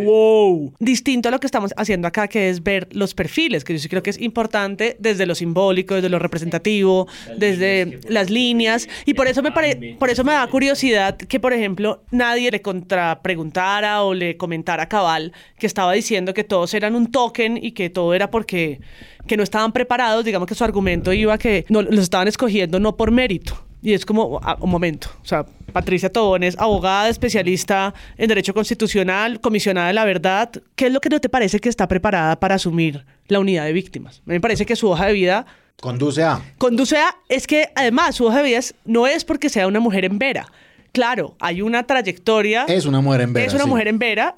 wow, 0.00 0.74
Distinto 0.80 1.28
a 1.28 1.32
lo 1.32 1.38
que 1.38 1.46
estamos 1.46 1.72
haciendo 1.76 2.08
acá, 2.08 2.26
que 2.26 2.48
es 2.48 2.64
ver 2.64 2.88
los 2.90 3.14
perfiles, 3.14 3.62
que 3.62 3.74
yo 3.74 3.78
sí 3.78 3.88
creo 3.88 4.02
que 4.02 4.10
es 4.10 4.20
importante 4.20 4.96
desde 4.98 5.24
lo 5.24 5.36
simbólico, 5.36 5.94
desde 5.94 6.08
lo 6.08 6.18
representativo, 6.18 7.06
desde 7.36 8.00
las 8.08 8.28
líneas. 8.28 8.88
Y 9.06 9.14
por 9.14 9.28
eso, 9.28 9.40
me 9.42 9.52
por 9.52 10.10
eso 10.10 10.24
me 10.24 10.32
da 10.32 10.44
curiosidad 10.48 11.16
que, 11.16 11.38
por 11.38 11.52
ejemplo, 11.52 12.02
nadie 12.10 12.50
le 12.50 12.60
contrapreguntara 12.60 14.02
o 14.02 14.14
le 14.14 14.36
comentara 14.36 14.84
a 14.84 14.88
Cabal 14.88 15.32
que 15.58 15.68
estaba 15.68 15.92
diciendo 15.92 16.34
que 16.34 16.42
todos 16.42 16.74
eran 16.74 16.96
un 16.96 17.12
token 17.12 17.58
y 17.62 17.72
que 17.72 17.88
todo 17.88 18.14
era 18.14 18.30
porque 18.30 18.80
que 19.28 19.36
no 19.36 19.44
estaban 19.44 19.70
preparados. 19.70 20.24
Digamos 20.24 20.48
que 20.48 20.56
su 20.56 20.64
argumento 20.64 21.12
iba 21.12 21.38
que 21.38 21.66
no, 21.68 21.82
los 21.82 22.00
estaban 22.00 22.26
escogiendo 22.26 22.80
no 22.80 22.96
por 22.96 23.12
mérito 23.12 23.71
y 23.82 23.94
es 23.94 24.06
como, 24.06 24.40
un 24.60 24.70
momento, 24.70 25.08
o 25.22 25.26
sea, 25.26 25.44
Patricia 25.72 26.10
Tobón 26.10 26.44
es 26.44 26.56
abogada, 26.58 27.08
especialista 27.08 27.92
en 28.16 28.28
Derecho 28.28 28.54
Constitucional, 28.54 29.40
comisionada 29.40 29.88
de 29.88 29.94
la 29.94 30.04
verdad. 30.04 30.50
¿Qué 30.76 30.86
es 30.86 30.92
lo 30.92 31.00
que 31.00 31.08
no 31.08 31.20
te 31.20 31.28
parece 31.28 31.58
que 31.58 31.68
está 31.68 31.88
preparada 31.88 32.38
para 32.38 32.54
asumir 32.54 33.04
la 33.26 33.40
unidad 33.40 33.64
de 33.64 33.72
víctimas? 33.72 34.22
Me 34.24 34.40
parece 34.40 34.66
que 34.66 34.76
su 34.76 34.88
hoja 34.88 35.06
de 35.06 35.14
vida... 35.14 35.46
Conduce 35.80 36.22
a... 36.22 36.40
Conduce 36.58 36.96
a... 36.96 37.16
Es 37.28 37.46
que 37.48 37.70
además 37.74 38.14
su 38.14 38.26
hoja 38.26 38.38
de 38.38 38.44
vida 38.44 38.60
no 38.84 39.08
es 39.08 39.24
porque 39.24 39.48
sea 39.48 39.66
una 39.66 39.80
mujer 39.80 40.04
en 40.04 40.18
vera. 40.18 40.46
Claro, 40.92 41.36
hay 41.40 41.60
una 41.62 41.84
trayectoria... 41.84 42.66
Es 42.68 42.86
una 42.86 43.00
mujer 43.00 43.22
en 43.22 43.32
vera. 43.32 43.46
Es 43.46 43.54
una 43.54 43.66
mujer 43.66 43.88
en 43.88 43.98
vera, 43.98 44.34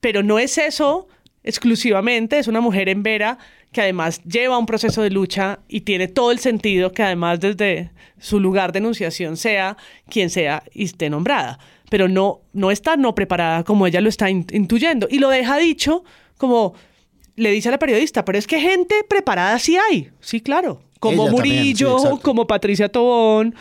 pero 0.00 0.22
no 0.22 0.38
es 0.38 0.58
eso 0.58 1.08
exclusivamente, 1.42 2.38
es 2.38 2.48
una 2.48 2.60
mujer 2.60 2.88
en 2.88 3.02
vera 3.02 3.38
que 3.74 3.82
además 3.82 4.22
lleva 4.22 4.56
un 4.56 4.64
proceso 4.64 5.02
de 5.02 5.10
lucha 5.10 5.58
y 5.68 5.82
tiene 5.82 6.08
todo 6.08 6.30
el 6.30 6.38
sentido 6.38 6.92
que 6.92 7.02
además 7.02 7.40
desde 7.40 7.90
su 8.18 8.40
lugar 8.40 8.72
de 8.72 8.78
enunciación 8.78 9.36
sea 9.36 9.76
quien 10.08 10.30
sea 10.30 10.62
y 10.72 10.84
esté 10.84 11.10
nombrada, 11.10 11.58
pero 11.90 12.08
no, 12.08 12.40
no 12.54 12.70
está 12.70 12.96
no 12.96 13.14
preparada 13.14 13.64
como 13.64 13.86
ella 13.86 14.00
lo 14.00 14.08
está 14.08 14.30
intuyendo. 14.30 15.08
Y 15.10 15.18
lo 15.18 15.28
deja 15.28 15.58
dicho 15.58 16.04
como 16.38 16.74
le 17.36 17.50
dice 17.50 17.68
a 17.68 17.72
la 17.72 17.78
periodista, 17.78 18.24
pero 18.24 18.38
es 18.38 18.46
que 18.46 18.60
gente 18.60 18.94
preparada 19.08 19.58
sí 19.58 19.76
hay, 19.76 20.10
sí, 20.20 20.40
claro, 20.40 20.80
como 21.00 21.28
Murillo, 21.28 22.20
como 22.22 22.46
Patricia 22.46 22.88
Tobón, 22.88 23.54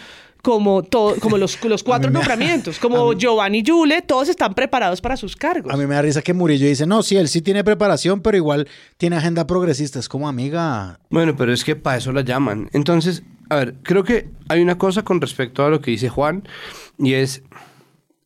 como, 0.43 0.83
todo, 0.83 1.15
como 1.21 1.37
los, 1.37 1.63
los 1.63 1.83
cuatro 1.83 2.11
nombramientos, 2.11 2.77
como 2.77 3.13
Giovanni 3.17 3.63
Yule, 3.63 4.01
todos 4.01 4.27
están 4.27 4.53
preparados 4.53 4.99
para 4.99 5.15
sus 5.15 5.37
cargos. 5.37 5.73
A 5.73 5.77
mí 5.77 5.87
me 5.87 5.95
da 5.95 6.01
risa 6.01 6.21
que 6.21 6.33
Murillo 6.33 6.67
dice, 6.67 6.85
no, 6.85 7.01
sí, 7.01 7.15
él 7.15 7.29
sí 7.29 7.41
tiene 7.41 7.63
preparación, 7.63 8.21
pero 8.21 8.35
igual 8.35 8.67
tiene 8.97 9.15
agenda 9.15 9.47
progresista, 9.47 9.99
es 9.99 10.09
como 10.09 10.27
amiga. 10.27 10.99
Bueno, 11.09 11.37
pero 11.37 11.53
es 11.53 11.63
que 11.63 11.77
para 11.77 11.95
eso 11.95 12.11
la 12.11 12.21
llaman. 12.21 12.69
Entonces, 12.73 13.23
a 13.49 13.55
ver, 13.55 13.75
creo 13.83 14.03
que 14.03 14.31
hay 14.49 14.61
una 14.61 14.77
cosa 14.77 15.03
con 15.03 15.21
respecto 15.21 15.63
a 15.63 15.69
lo 15.69 15.79
que 15.79 15.91
dice 15.91 16.09
Juan, 16.09 16.45
y 16.99 17.13
es, 17.13 17.41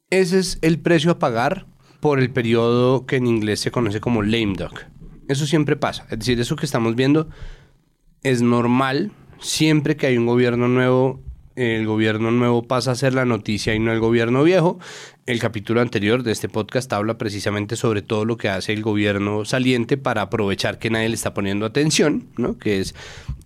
ese 0.09 0.39
es 0.39 0.57
el 0.63 0.79
precio 0.79 1.11
a 1.11 1.19
pagar 1.19 1.67
por 1.99 2.19
el 2.19 2.31
periodo 2.31 3.05
que 3.05 3.17
en 3.17 3.27
inglés 3.27 3.59
se 3.59 3.69
conoce 3.69 4.01
como 4.01 4.23
lame 4.23 4.55
duck. 4.57 4.85
Eso 5.27 5.45
siempre 5.45 5.75
pasa. 5.75 6.07
Es 6.09 6.17
decir, 6.17 6.39
eso 6.39 6.55
que 6.55 6.65
estamos 6.65 6.95
viendo 6.95 7.29
es 8.23 8.41
normal 8.41 9.11
siempre 9.39 9.95
que 9.97 10.07
hay 10.07 10.17
un 10.17 10.25
gobierno 10.25 10.67
nuevo 10.67 11.21
el 11.57 11.87
gobierno 11.87 12.29
nuevo 12.29 12.67
pasa 12.67 12.91
a 12.91 12.95
ser 12.95 13.15
la 13.15 13.25
noticia 13.25 13.73
y 13.73 13.79
no 13.79 13.91
el 13.91 13.99
gobierno 13.99 14.43
viejo. 14.43 14.79
El 15.25 15.39
capítulo 15.39 15.81
anterior 15.81 16.21
de 16.21 16.31
este 16.31 16.49
podcast 16.49 16.93
habla 16.93 17.17
precisamente 17.17 17.75
sobre 17.75 18.03
todo 18.03 18.25
lo 18.25 18.37
que 18.37 18.47
hace 18.47 18.73
el 18.73 18.83
gobierno 18.83 19.43
saliente 19.43 19.97
para 19.97 20.21
aprovechar 20.21 20.77
que 20.77 20.91
nadie 20.91 21.09
le 21.09 21.15
está 21.15 21.33
poniendo 21.33 21.65
atención, 21.65 22.27
¿no? 22.37 22.59
que 22.59 22.79
es 22.79 22.93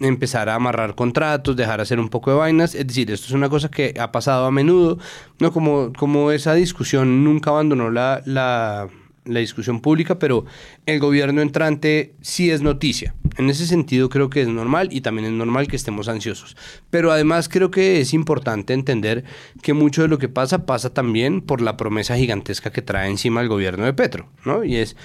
empezar 0.01 0.49
a 0.49 0.55
amarrar 0.55 0.93
contratos, 0.93 1.55
dejar 1.55 1.79
hacer 1.79 2.01
un 2.01 2.09
poco 2.09 2.31
de 2.31 2.37
vainas. 2.37 2.75
Es 2.75 2.85
decir, 2.85 3.09
esto 3.09 3.27
es 3.27 3.33
una 3.33 3.47
cosa 3.47 3.71
que 3.71 3.93
ha 3.97 4.11
pasado 4.11 4.45
a 4.45 4.51
menudo, 4.51 4.99
¿no? 5.39 5.53
como, 5.53 5.93
como 5.93 6.31
esa 6.31 6.53
discusión 6.53 7.23
nunca 7.23 7.51
abandonó 7.51 7.89
la, 7.91 8.21
la, 8.25 8.89
la 9.23 9.39
discusión 9.39 9.79
pública, 9.79 10.19
pero 10.19 10.43
el 10.85 10.99
gobierno 10.99 11.41
entrante 11.41 12.13
sí 12.19 12.51
es 12.51 12.61
noticia. 12.61 13.15
En 13.37 13.49
ese 13.49 13.65
sentido 13.65 14.09
creo 14.09 14.29
que 14.29 14.41
es 14.41 14.47
normal 14.47 14.89
y 14.91 15.01
también 15.01 15.27
es 15.27 15.33
normal 15.33 15.67
que 15.67 15.75
estemos 15.75 16.07
ansiosos. 16.07 16.57
Pero 16.89 17.11
además 17.11 17.49
creo 17.49 17.71
que 17.71 18.01
es 18.01 18.13
importante 18.13 18.73
entender 18.73 19.23
que 19.61 19.73
mucho 19.73 20.01
de 20.01 20.07
lo 20.07 20.17
que 20.17 20.29
pasa 20.29 20.65
pasa 20.65 20.93
también 20.93 21.41
por 21.41 21.61
la 21.61 21.77
promesa 21.77 22.17
gigantesca 22.17 22.71
que 22.71 22.81
trae 22.81 23.09
encima 23.09 23.41
el 23.41 23.47
gobierno 23.47 23.85
de 23.85 23.93
Petro, 23.93 24.27
¿no? 24.45 24.63
Y 24.63 24.77
es 24.77 24.95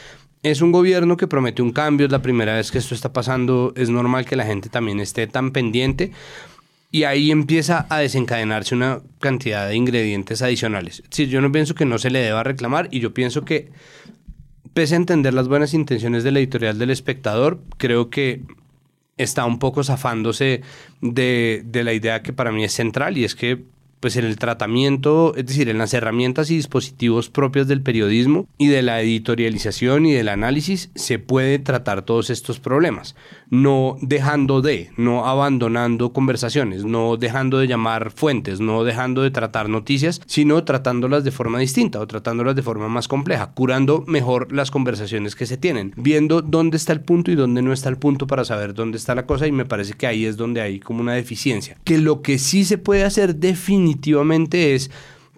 es 0.42 0.60
un 0.60 0.70
gobierno 0.70 1.16
que 1.16 1.26
promete 1.26 1.60
un 1.60 1.72
cambio, 1.72 2.06
es 2.06 2.12
la 2.12 2.22
primera 2.22 2.54
vez 2.54 2.70
que 2.70 2.78
esto 2.78 2.94
está 2.94 3.12
pasando, 3.12 3.72
es 3.74 3.90
normal 3.90 4.24
que 4.26 4.36
la 4.36 4.46
gente 4.46 4.68
también 4.68 5.00
esté 5.00 5.26
tan 5.26 5.50
pendiente 5.50 6.12
y 6.92 7.04
ahí 7.04 7.30
empieza 7.30 7.86
a 7.90 7.98
desencadenarse 7.98 8.74
una 8.74 9.00
cantidad 9.18 9.68
de 9.68 9.74
ingredientes 9.74 10.42
adicionales. 10.42 11.02
Sí, 11.10 11.26
yo 11.26 11.40
no 11.40 11.50
pienso 11.50 11.74
que 11.74 11.84
no 11.84 11.98
se 11.98 12.10
le 12.10 12.20
deba 12.20 12.44
reclamar 12.44 12.88
y 12.92 13.00
yo 13.00 13.12
pienso 13.12 13.44
que 13.44 13.70
pese 14.76 14.92
a 14.92 14.98
entender 14.98 15.32
las 15.32 15.48
buenas 15.48 15.72
intenciones 15.72 16.22
de 16.22 16.32
la 16.32 16.38
editorial 16.38 16.78
del 16.78 16.90
espectador, 16.90 17.62
creo 17.78 18.10
que 18.10 18.42
está 19.16 19.46
un 19.46 19.58
poco 19.58 19.82
zafándose 19.82 20.60
de, 21.00 21.62
de 21.64 21.82
la 21.82 21.94
idea 21.94 22.22
que 22.22 22.34
para 22.34 22.52
mí 22.52 22.62
es 22.62 22.74
central 22.74 23.16
y 23.16 23.24
es 23.24 23.34
que 23.34 23.64
pues 24.00 24.16
en 24.16 24.26
el 24.26 24.36
tratamiento, 24.36 25.34
es 25.34 25.46
decir, 25.46 25.70
en 25.70 25.78
las 25.78 25.94
herramientas 25.94 26.50
y 26.50 26.56
dispositivos 26.56 27.30
propios 27.30 27.66
del 27.68 27.80
periodismo 27.80 28.46
y 28.58 28.66
de 28.66 28.82
la 28.82 29.00
editorialización 29.00 30.04
y 30.04 30.12
del 30.12 30.28
análisis, 30.28 30.90
se 30.94 31.18
puede 31.18 31.58
tratar 31.58 32.02
todos 32.02 32.28
estos 32.28 32.60
problemas, 32.60 33.16
no 33.50 33.96
dejando 34.00 34.60
de, 34.62 34.90
no 34.96 35.26
abandonando 35.26 36.12
conversaciones, 36.12 36.84
no 36.84 37.16
dejando 37.16 37.58
de 37.58 37.66
llamar 37.66 38.10
fuentes, 38.10 38.60
no 38.60 38.84
dejando 38.84 39.22
de 39.22 39.30
tratar 39.30 39.68
noticias, 39.68 40.20
sino 40.26 40.64
tratándolas 40.64 41.24
de 41.24 41.30
forma 41.30 41.58
distinta 41.58 42.00
o 42.00 42.06
tratándolas 42.06 42.56
de 42.56 42.62
forma 42.62 42.88
más 42.88 43.08
compleja, 43.08 43.52
curando 43.52 44.04
mejor 44.06 44.52
las 44.52 44.70
conversaciones 44.70 45.34
que 45.34 45.46
se 45.46 45.56
tienen, 45.56 45.92
viendo 45.96 46.42
dónde 46.42 46.76
está 46.76 46.92
el 46.92 47.00
punto 47.00 47.30
y 47.30 47.36
dónde 47.36 47.62
no 47.62 47.72
está 47.72 47.88
el 47.88 47.98
punto 47.98 48.26
para 48.26 48.44
saber 48.44 48.74
dónde 48.74 48.98
está 48.98 49.14
la 49.14 49.26
cosa 49.26 49.46
y 49.46 49.52
me 49.52 49.64
parece 49.64 49.94
que 49.94 50.06
ahí 50.06 50.24
es 50.24 50.36
donde 50.36 50.60
hay 50.60 50.80
como 50.80 51.00
una 51.00 51.14
deficiencia. 51.14 51.76
Que 51.84 51.98
lo 51.98 52.22
que 52.22 52.38
sí 52.38 52.64
se 52.64 52.78
puede 52.78 53.04
hacer 53.04 53.36
definitivamente 53.36 54.74
es 54.74 54.90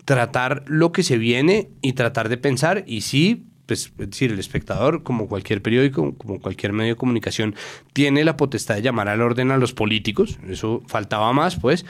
tratar 0.04 0.64
lo 0.66 0.90
que 0.90 1.02
se 1.02 1.18
viene 1.18 1.68
y 1.82 1.92
tratar 1.92 2.30
de 2.30 2.38
pensar 2.38 2.82
y 2.86 3.02
sí, 3.02 3.47
pues, 3.68 3.92
es 3.98 4.10
decir, 4.10 4.32
el 4.32 4.38
espectador, 4.38 5.02
como 5.02 5.28
cualquier 5.28 5.60
periódico, 5.60 6.14
como 6.14 6.40
cualquier 6.40 6.72
medio 6.72 6.94
de 6.94 6.96
comunicación, 6.96 7.54
tiene 7.92 8.24
la 8.24 8.38
potestad 8.38 8.76
de 8.76 8.82
llamar 8.82 9.08
al 9.08 9.20
orden 9.20 9.50
a 9.50 9.58
los 9.58 9.74
políticos, 9.74 10.38
eso 10.48 10.82
faltaba 10.86 11.34
más, 11.34 11.56
pues, 11.56 11.84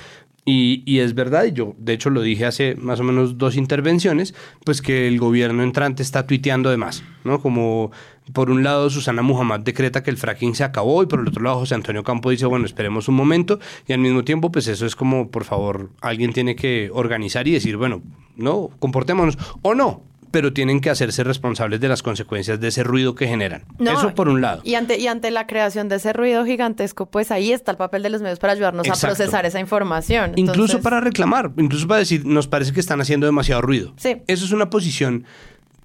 y, 0.45 0.83
y, 0.87 1.01
es 1.01 1.15
verdad, 1.15 1.45
y 1.45 1.53
yo 1.53 1.77
de 1.79 1.93
hecho 1.93 2.11
lo 2.11 2.23
dije 2.23 2.47
hace 2.47 2.75
más 2.75 2.99
o 2.99 3.05
menos 3.05 3.39
dos 3.39 3.55
intervenciones, 3.55 4.35
pues 4.65 4.83
que 4.83 5.07
el 5.07 5.21
gobierno 5.21 5.63
entrante 5.63 6.03
está 6.03 6.27
tuiteando 6.27 6.71
de 6.71 6.79
más, 6.79 7.05
¿no? 7.23 7.41
Como 7.41 7.93
por 8.33 8.51
un 8.51 8.65
lado 8.65 8.91
Susana 8.91 9.23
Muhammad 9.23 9.61
decreta 9.61 10.03
que 10.03 10.11
el 10.11 10.17
fracking 10.17 10.55
se 10.55 10.65
acabó 10.65 11.03
y 11.03 11.07
por 11.07 11.21
el 11.21 11.29
otro 11.29 11.43
lado 11.43 11.59
José 11.59 11.75
Antonio 11.75 12.03
Campo 12.03 12.31
dice, 12.31 12.47
bueno, 12.47 12.65
esperemos 12.65 13.09
un 13.09 13.15
momento 13.15 13.61
y 13.87 13.93
al 13.93 14.01
mismo 14.01 14.25
tiempo 14.25 14.51
pues 14.51 14.69
eso 14.69 14.87
es 14.87 14.97
como, 14.97 15.31
por 15.31 15.45
favor, 15.45 15.91
alguien 16.01 16.33
tiene 16.33 16.57
que 16.57 16.91
organizar 16.93 17.47
y 17.47 17.53
decir, 17.53 17.77
bueno, 17.77 18.03
no, 18.37 18.71
comportémonos 18.79 19.37
o 19.61 19.75
no, 19.75 20.08
pero 20.31 20.53
tienen 20.53 20.81
que 20.81 20.91
hacerse 20.91 21.25
responsables 21.25 21.81
de 21.81 21.89
las 21.89 22.03
consecuencias 22.03 22.61
de 22.61 22.69
ese 22.69 22.83
ruido 22.83 23.15
que 23.15 23.27
generan. 23.27 23.65
Eso 23.79 24.15
por 24.15 24.29
un 24.29 24.41
lado. 24.41 24.61
Y 24.65 24.75
ante, 24.75 24.99
y 24.99 25.07
ante 25.07 25.31
la 25.31 25.47
creación 25.47 25.89
de 25.89 25.97
ese 25.97 26.13
ruido 26.13 26.45
gigantesco, 26.45 27.07
pues 27.07 27.31
ahí 27.31 27.53
está 27.53 27.71
el 27.73 27.77
papel 27.77 28.03
de 28.03 28.11
los 28.11 28.23
medios 28.23 28.39
para 28.39 28.53
ayudarnos 28.53 28.89
a 28.89 29.07
procesar 29.07 29.47
esa 29.47 29.61
información. 29.61 30.33
Incluso 30.37 30.81
para 30.81 31.01
reclamar, 31.01 31.51
incluso 31.57 31.87
para 31.89 32.01
decir, 32.01 32.25
nos 32.25 32.49
parece 32.49 32.73
que 32.73 32.81
están 32.81 33.01
haciendo 33.01 33.27
demasiado 33.27 33.63
ruido. 33.63 33.93
Sí. 33.97 34.17
Eso 34.27 34.45
es 34.45 34.53
una 34.53 34.71
posición 34.71 35.25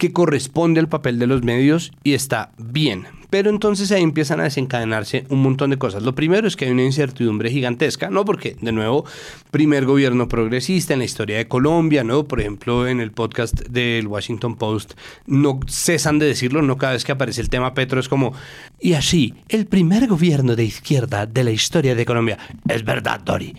que 0.04 0.12
corresponde 0.12 0.82
al 0.82 0.90
papel 0.90 1.18
de 1.18 1.28
los 1.28 1.44
medios 1.44 1.94
y 2.04 2.14
está 2.14 2.52
bien. 2.58 3.08
Pero 3.30 3.50
entonces 3.50 3.90
ahí 3.94 4.04
empiezan 4.04 4.42
a 4.42 4.44
desencadenarse 4.44 5.24
un 5.30 5.42
montón 5.42 5.70
de 5.70 5.78
cosas. 5.78 6.04
Lo 6.04 6.14
primero 6.14 6.46
es 6.46 6.58
que 6.58 6.66
hay 6.66 6.72
una 6.72 6.84
incertidumbre 6.84 7.50
gigantesca, 7.50 8.10
¿no? 8.10 8.26
Porque, 8.26 8.58
de 8.60 8.74
nuevo, 8.74 9.06
primer 9.50 9.86
gobierno 9.86 10.28
progresista 10.28 10.92
en 10.92 11.00
la 11.00 11.06
historia 11.06 11.38
de 11.38 11.48
Colombia, 11.48 12.04
¿no? 12.04 12.26
Por 12.26 12.42
ejemplo, 12.42 12.86
en 12.86 13.00
el 13.00 13.14
podcast 13.14 13.62
del 13.70 14.08
Washington 14.08 14.58
Post, 14.58 14.96
no 15.26 15.62
cesan 15.70 16.20
de 16.20 16.26
decirlo, 16.26 16.62
no 16.62 16.78
cada 16.78 16.92
vez 16.92 17.06
que 17.06 17.14
aparece 17.14 17.40
el 17.40 17.48
tema 17.48 17.74
Petro 17.74 18.02
es 18.02 18.10
como, 18.10 18.34
y 18.82 18.96
así, 18.96 19.36
el 19.48 19.68
primer 19.68 20.08
gobierno 20.08 20.58
de 20.58 20.66
izquierda 20.66 21.26
de 21.28 21.46
la 21.46 21.52
historia 21.52 21.96
de 21.96 22.04
Colombia. 22.04 22.38
Es 22.68 22.84
verdad, 22.84 23.22
Dori. 23.22 23.56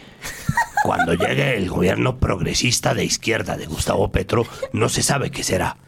Cuando 0.84 1.14
llegue 1.14 1.56
el 1.56 1.70
gobierno 1.70 2.18
progresista 2.18 2.92
de 2.92 3.06
izquierda 3.06 3.56
de 3.56 3.64
Gustavo 3.64 4.12
Petro, 4.12 4.46
no 4.74 4.90
se 4.90 5.02
sabe 5.02 5.30
qué 5.30 5.42
será. 5.42 5.78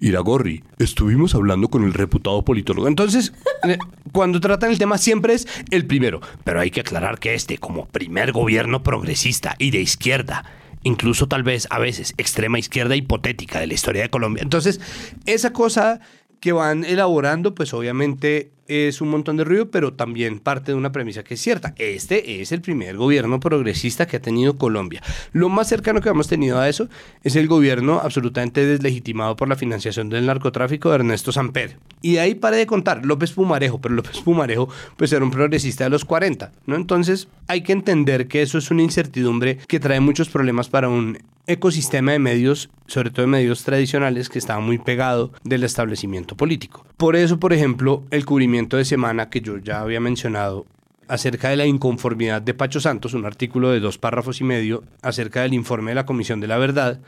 Iragorri, 0.00 0.64
estuvimos 0.78 1.34
hablando 1.34 1.68
con 1.68 1.84
el 1.84 1.94
reputado 1.94 2.44
politólogo. 2.44 2.88
Entonces, 2.88 3.32
eh, 3.68 3.78
cuando 4.12 4.40
tratan 4.40 4.70
el 4.70 4.78
tema 4.78 4.98
siempre 4.98 5.34
es 5.34 5.46
el 5.70 5.86
primero. 5.86 6.20
Pero 6.44 6.60
hay 6.60 6.70
que 6.70 6.80
aclarar 6.80 7.18
que 7.18 7.34
este, 7.34 7.58
como 7.58 7.86
primer 7.86 8.32
gobierno 8.32 8.82
progresista 8.82 9.56
y 9.58 9.70
de 9.70 9.80
izquierda, 9.80 10.44
incluso 10.82 11.28
tal 11.28 11.42
vez 11.42 11.66
a 11.70 11.78
veces 11.78 12.14
extrema 12.16 12.58
izquierda 12.58 12.96
hipotética 12.96 13.60
de 13.60 13.66
la 13.66 13.74
historia 13.74 14.02
de 14.02 14.10
Colombia. 14.10 14.42
Entonces, 14.42 14.80
esa 15.26 15.52
cosa 15.52 16.00
que 16.40 16.52
van 16.52 16.84
elaborando, 16.84 17.54
pues 17.54 17.72
obviamente 17.72 18.53
es 18.68 19.00
un 19.00 19.08
montón 19.08 19.36
de 19.36 19.44
ruido, 19.44 19.70
pero 19.70 19.92
también 19.92 20.38
parte 20.38 20.72
de 20.72 20.78
una 20.78 20.92
premisa 20.92 21.24
que 21.24 21.34
es 21.34 21.40
cierta. 21.40 21.74
Este 21.78 22.40
es 22.40 22.52
el 22.52 22.60
primer 22.60 22.96
gobierno 22.96 23.40
progresista 23.40 24.06
que 24.06 24.16
ha 24.16 24.22
tenido 24.22 24.56
Colombia. 24.56 25.02
Lo 25.32 25.48
más 25.48 25.68
cercano 25.68 26.00
que 26.00 26.08
hemos 26.08 26.28
tenido 26.28 26.58
a 26.58 26.68
eso 26.68 26.88
es 27.22 27.36
el 27.36 27.48
gobierno 27.48 28.00
absolutamente 28.02 28.64
deslegitimado 28.64 29.36
por 29.36 29.48
la 29.48 29.56
financiación 29.56 30.08
del 30.08 30.26
narcotráfico 30.26 30.90
de 30.90 30.96
Ernesto 30.96 31.32
Samper. 31.32 31.78
Y 32.02 32.14
de 32.14 32.20
ahí 32.20 32.34
pare 32.34 32.56
de 32.56 32.66
contar, 32.66 33.04
López 33.04 33.32
Pumarejo, 33.32 33.80
pero 33.80 33.94
López 33.94 34.20
Pumarejo 34.20 34.68
pues 34.96 35.12
era 35.12 35.24
un 35.24 35.30
progresista 35.30 35.84
de 35.84 35.90
los 35.90 36.04
40, 36.04 36.52
¿no? 36.66 36.76
Entonces 36.76 37.28
hay 37.48 37.62
que 37.62 37.72
entender 37.72 38.28
que 38.28 38.42
eso 38.42 38.58
es 38.58 38.70
una 38.70 38.82
incertidumbre 38.82 39.58
que 39.68 39.80
trae 39.80 40.00
muchos 40.00 40.28
problemas 40.28 40.68
para 40.68 40.88
un 40.88 41.18
ecosistema 41.46 42.12
de 42.12 42.18
medios, 42.18 42.70
sobre 42.86 43.10
todo 43.10 43.22
de 43.22 43.32
medios 43.32 43.64
tradicionales, 43.64 44.28
que 44.28 44.38
estaba 44.38 44.60
muy 44.60 44.78
pegado 44.78 45.32
del 45.42 45.64
establecimiento 45.64 46.36
político. 46.36 46.86
Por 46.96 47.16
eso, 47.16 47.38
por 47.38 47.52
ejemplo, 47.52 48.02
el 48.10 48.24
cubrimiento 48.24 48.53
de 48.54 48.84
semana 48.84 49.30
que 49.30 49.40
yo 49.40 49.58
ya 49.58 49.80
había 49.80 50.00
mencionado 50.00 50.66
acerca 51.08 51.50
de 51.50 51.56
la 51.56 51.66
inconformidad 51.66 52.40
de 52.40 52.54
Pacho 52.54 52.80
Santos, 52.80 53.12
un 53.14 53.26
artículo 53.26 53.70
de 53.70 53.80
dos 53.80 53.98
párrafos 53.98 54.40
y 54.40 54.44
medio 54.44 54.84
acerca 55.02 55.42
del 55.42 55.54
informe 55.54 55.90
de 55.90 55.96
la 55.96 56.06
Comisión 56.06 56.40
de 56.40 56.46
la 56.46 56.56
Verdad, 56.56 57.00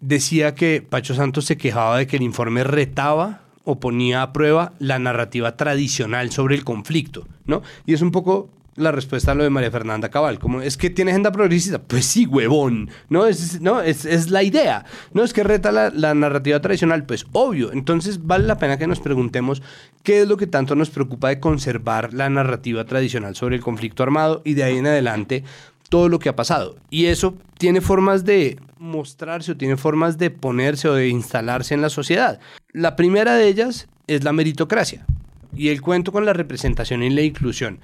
decía 0.00 0.54
que 0.54 0.82
Pacho 0.82 1.14
Santos 1.14 1.44
se 1.44 1.56
quejaba 1.56 1.98
de 1.98 2.06
que 2.06 2.16
el 2.16 2.22
informe 2.22 2.64
retaba 2.64 3.42
o 3.64 3.80
ponía 3.80 4.22
a 4.22 4.32
prueba 4.32 4.72
la 4.78 4.98
narrativa 4.98 5.56
tradicional 5.56 6.30
sobre 6.32 6.56
el 6.56 6.64
conflicto, 6.64 7.26
¿no? 7.46 7.62
Y 7.86 7.94
es 7.94 8.02
un 8.02 8.10
poco 8.10 8.50
la 8.76 8.92
respuesta 8.92 9.32
a 9.32 9.34
lo 9.34 9.44
de 9.44 9.50
María 9.50 9.70
Fernanda 9.70 10.10
Cabal, 10.10 10.38
como 10.38 10.60
es 10.60 10.76
que 10.76 10.90
tiene 10.90 11.10
agenda 11.10 11.32
progresista, 11.32 11.80
pues 11.80 12.04
sí, 12.06 12.26
huevón, 12.26 12.90
no 13.08 13.26
es, 13.26 13.60
no, 13.60 13.80
es, 13.80 14.04
es 14.04 14.30
la 14.30 14.42
idea, 14.42 14.84
no 15.12 15.22
es 15.22 15.32
que 15.32 15.44
reta 15.44 15.72
la, 15.72 15.90
la, 15.90 16.14
narrativa 16.14 16.60
tradicional, 16.60 17.04
pues 17.04 17.26
obvio, 17.32 17.72
entonces 17.72 18.26
vale 18.26 18.46
la 18.46 18.58
pena 18.58 18.78
que 18.78 18.86
nos 18.86 19.00
preguntemos 19.00 19.62
qué 20.02 20.22
es 20.22 20.28
lo 20.28 20.36
que 20.36 20.46
tanto 20.46 20.74
nos 20.74 20.90
preocupa 20.90 21.28
de 21.28 21.40
conservar 21.40 22.14
la 22.14 22.28
narrativa 22.28 22.84
tradicional 22.84 23.36
sobre 23.36 23.56
el 23.56 23.62
conflicto 23.62 24.02
armado 24.02 24.42
y 24.44 24.54
de 24.54 24.64
ahí 24.64 24.78
en 24.78 24.86
adelante 24.86 25.44
todo 25.88 26.08
lo 26.08 26.18
que 26.18 26.28
ha 26.28 26.36
pasado. 26.36 26.76
Y 26.90 27.06
eso 27.06 27.36
tiene 27.58 27.80
formas 27.80 28.24
de 28.24 28.58
mostrarse 28.78 29.52
o 29.52 29.56
tiene 29.56 29.76
formas 29.76 30.18
de 30.18 30.30
ponerse 30.30 30.88
o 30.88 30.94
de 30.94 31.08
instalarse 31.08 31.74
en 31.74 31.82
la 31.82 31.88
sociedad. 31.88 32.40
La 32.72 32.96
primera 32.96 33.34
de 33.34 33.46
ellas 33.46 33.88
es 34.06 34.24
la 34.24 34.32
meritocracia 34.32 35.06
y 35.56 35.68
el 35.68 35.82
cuento 35.82 36.12
con 36.12 36.24
la 36.24 36.32
representación 36.32 37.02
y 37.02 37.10
la 37.10 37.22
inclusión. 37.22 37.80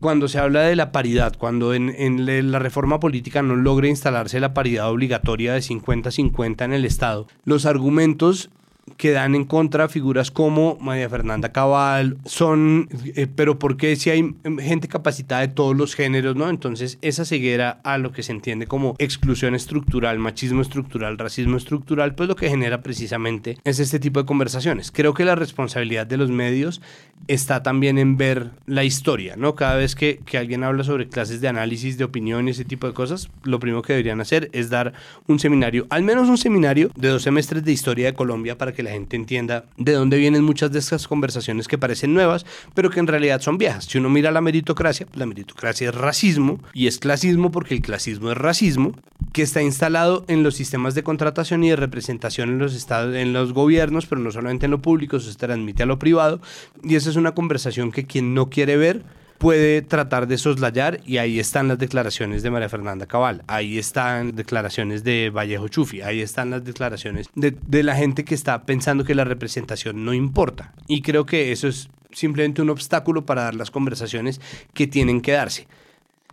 Cuando 0.00 0.28
se 0.28 0.38
habla 0.38 0.62
de 0.62 0.76
la 0.76 0.90
paridad, 0.92 1.36
cuando 1.38 1.74
en, 1.74 2.50
la 2.50 2.58
reforma 2.58 2.98
política 3.00 3.42
no 3.42 3.56
logra 3.56 3.88
instalarse 3.88 4.40
la 4.40 4.54
paridad 4.54 4.90
obligatoria 4.90 5.52
de 5.52 5.60
50-50 5.60 6.64
en 6.64 6.72
el 6.72 6.84
Estado, 6.84 7.26
los 7.44 7.66
argumentos 7.66 8.50
que 8.96 9.12
dan 9.12 9.34
en 9.34 9.44
contra 9.44 9.88
figuras 9.88 10.30
como 10.30 10.76
María 10.80 11.08
Fernanda 11.08 11.52
Cabal, 11.52 12.16
son, 12.24 12.88
eh, 13.14 13.26
pero 13.26 13.58
¿por 13.58 13.76
qué 13.76 13.94
si 13.96 14.10
hay 14.10 14.34
gente 14.60 14.88
capacitada 14.88 15.42
de 15.42 15.48
todos 15.48 15.76
los 15.76 15.94
géneros, 15.94 16.36
no? 16.36 16.48
Entonces, 16.48 16.98
esa 17.00 17.24
ceguera 17.24 17.80
a 17.84 17.98
lo 17.98 18.12
que 18.12 18.22
se 18.22 18.32
entiende 18.32 18.66
como 18.66 18.94
exclusión 18.98 19.54
estructural, 19.54 20.18
machismo 20.18 20.62
estructural, 20.62 21.18
racismo 21.18 21.56
estructural, 21.56 22.14
pues 22.14 22.28
lo 22.28 22.36
que 22.36 22.48
genera 22.48 22.82
precisamente 22.82 23.58
es 23.64 23.78
este 23.78 24.00
tipo 24.00 24.20
de 24.20 24.26
conversaciones. 24.26 24.90
Creo 24.90 25.14
que 25.14 25.24
la 25.24 25.34
responsabilidad 25.34 26.06
de 26.06 26.16
los 26.16 26.30
medios 26.30 26.80
está 27.28 27.62
también 27.62 27.98
en 27.98 28.16
ver 28.16 28.50
la 28.66 28.84
historia, 28.84 29.36
¿no? 29.36 29.54
Cada 29.54 29.76
vez 29.76 29.94
que, 29.94 30.18
que 30.18 30.38
alguien 30.38 30.64
habla 30.64 30.82
sobre 30.82 31.08
clases 31.08 31.40
de 31.40 31.48
análisis, 31.48 31.98
de 31.98 32.04
opinión 32.04 32.48
y 32.48 32.50
ese 32.50 32.64
tipo 32.64 32.88
de 32.88 32.94
cosas, 32.94 33.30
lo 33.44 33.60
primero 33.60 33.82
que 33.82 33.92
deberían 33.92 34.20
hacer 34.20 34.50
es 34.52 34.70
dar 34.70 34.92
un 35.28 35.38
seminario, 35.38 35.86
al 35.90 36.02
menos 36.02 36.28
un 36.28 36.38
seminario 36.38 36.90
de 36.96 37.08
dos 37.08 37.22
semestres 37.22 37.64
de 37.64 37.72
historia 37.72 38.06
de 38.06 38.14
Colombia 38.14 38.58
para 38.58 38.71
que 38.72 38.82
la 38.82 38.90
gente 38.90 39.16
entienda 39.16 39.64
de 39.76 39.92
dónde 39.92 40.18
vienen 40.18 40.44
muchas 40.44 40.72
de 40.72 40.78
estas 40.78 41.06
conversaciones 41.06 41.68
que 41.68 41.78
parecen 41.78 42.14
nuevas, 42.14 42.46
pero 42.74 42.90
que 42.90 43.00
en 43.00 43.06
realidad 43.06 43.40
son 43.40 43.58
viejas. 43.58 43.84
Si 43.84 43.98
uno 43.98 44.10
mira 44.10 44.30
la 44.30 44.40
meritocracia, 44.40 45.06
la 45.14 45.26
meritocracia 45.26 45.88
es 45.88 45.94
racismo 45.94 46.60
y 46.74 46.86
es 46.86 46.98
clasismo 46.98 47.50
porque 47.50 47.74
el 47.74 47.82
clasismo 47.82 48.30
es 48.30 48.36
racismo, 48.36 48.94
que 49.32 49.42
está 49.42 49.62
instalado 49.62 50.24
en 50.28 50.42
los 50.42 50.54
sistemas 50.54 50.94
de 50.94 51.02
contratación 51.02 51.64
y 51.64 51.70
de 51.70 51.76
representación 51.76 52.50
en 52.50 52.58
los 52.58 52.74
estados, 52.74 53.14
en 53.14 53.32
los 53.32 53.52
gobiernos, 53.52 54.06
pero 54.06 54.20
no 54.20 54.30
solamente 54.30 54.66
en 54.66 54.72
lo 54.72 54.82
público, 54.82 55.16
eso 55.16 55.30
se 55.30 55.38
transmite 55.38 55.82
a 55.82 55.86
lo 55.86 55.98
privado. 55.98 56.40
Y 56.82 56.96
esa 56.96 57.10
es 57.10 57.16
una 57.16 57.32
conversación 57.32 57.92
que 57.92 58.04
quien 58.04 58.34
no 58.34 58.50
quiere 58.50 58.76
ver 58.76 59.02
puede 59.42 59.82
tratar 59.82 60.28
de 60.28 60.38
soslayar 60.38 61.00
y 61.04 61.16
ahí 61.16 61.40
están 61.40 61.66
las 61.66 61.76
declaraciones 61.76 62.44
de 62.44 62.50
María 62.52 62.68
Fernanda 62.68 63.06
Cabal, 63.06 63.42
ahí 63.48 63.76
están 63.76 64.36
declaraciones 64.36 65.02
de 65.02 65.30
Vallejo 65.30 65.66
Chufi, 65.66 66.00
ahí 66.00 66.20
están 66.20 66.50
las 66.50 66.64
declaraciones 66.64 67.28
de, 67.34 67.82
la 67.82 67.96
gente 67.96 68.24
que 68.24 68.36
está 68.36 68.62
pensando 68.62 69.02
que 69.02 69.16
la 69.16 69.24
representación 69.24 70.04
no 70.04 70.14
importa. 70.14 70.72
Y 70.86 71.02
creo 71.02 71.26
que 71.26 71.50
eso 71.50 71.66
es 71.66 71.90
simplemente 72.12 72.62
un 72.62 72.70
obstáculo 72.70 73.26
para 73.26 73.42
dar 73.42 73.56
las 73.56 73.72
conversaciones 73.72 74.40
que 74.74 74.86
tienen 74.86 75.20
que 75.20 75.32
darse 75.32 75.66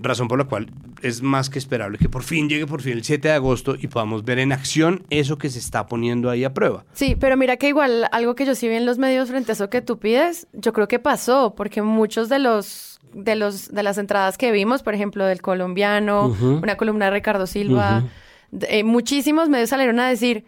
razón 0.02 0.28
por 0.28 0.38
la 0.38 0.46
cual 0.46 0.68
es 1.02 1.22
más 1.22 1.50
que 1.50 1.60
esperable 1.60 1.98
que 1.98 2.08
por 2.08 2.24
fin 2.24 2.48
llegue 2.48 2.66
por 2.66 2.82
fin 2.82 2.94
el 2.94 3.04
7 3.04 3.28
de 3.28 3.34
agosto 3.34 3.76
y 3.78 3.88
podamos 3.88 4.24
ver 4.24 4.40
en 4.40 4.52
acción 4.52 5.04
eso 5.10 5.38
que 5.38 5.50
se 5.50 5.60
está 5.60 5.88
poniendo 5.88 6.30
ahí 6.30 6.44
a 6.44 6.54
prueba. 6.54 6.86
Sí, 6.94 7.16
pero 7.20 7.36
mira 7.36 7.58
que 7.58 7.68
igual 7.68 8.08
algo 8.12 8.36
que 8.36 8.46
yo 8.46 8.56
sí 8.56 8.70
vi 8.70 8.76
en 8.76 8.86
los 8.86 8.98
medios 8.98 9.30
frente 9.30 9.52
a 9.52 9.54
eso 9.54 9.70
que 9.70 9.82
tú 9.82 10.00
pides, 10.00 10.48
yo 10.54 10.74
creo 10.74 10.88
que 10.88 11.00
pasó, 11.00 11.54
porque 11.56 11.82
muchos 11.82 12.30
de 12.30 12.40
los 12.40 12.89
de 13.14 13.36
los 13.36 13.74
de 13.74 13.84
las 13.84 13.98
entradas 13.98 14.38
que 14.38 14.52
vimos, 14.52 14.84
por 14.84 14.94
ejemplo, 14.94 15.26
del 15.26 15.42
colombiano, 15.42 16.36
una 16.42 16.78
columna 16.78 17.06
de 17.06 17.12
Ricardo 17.12 17.48
Silva, 17.48 18.04
eh, 18.52 18.84
muchísimos 18.84 19.50
medios 19.50 19.70
salieron 19.70 20.00
a 20.00 20.10
decir, 20.10 20.46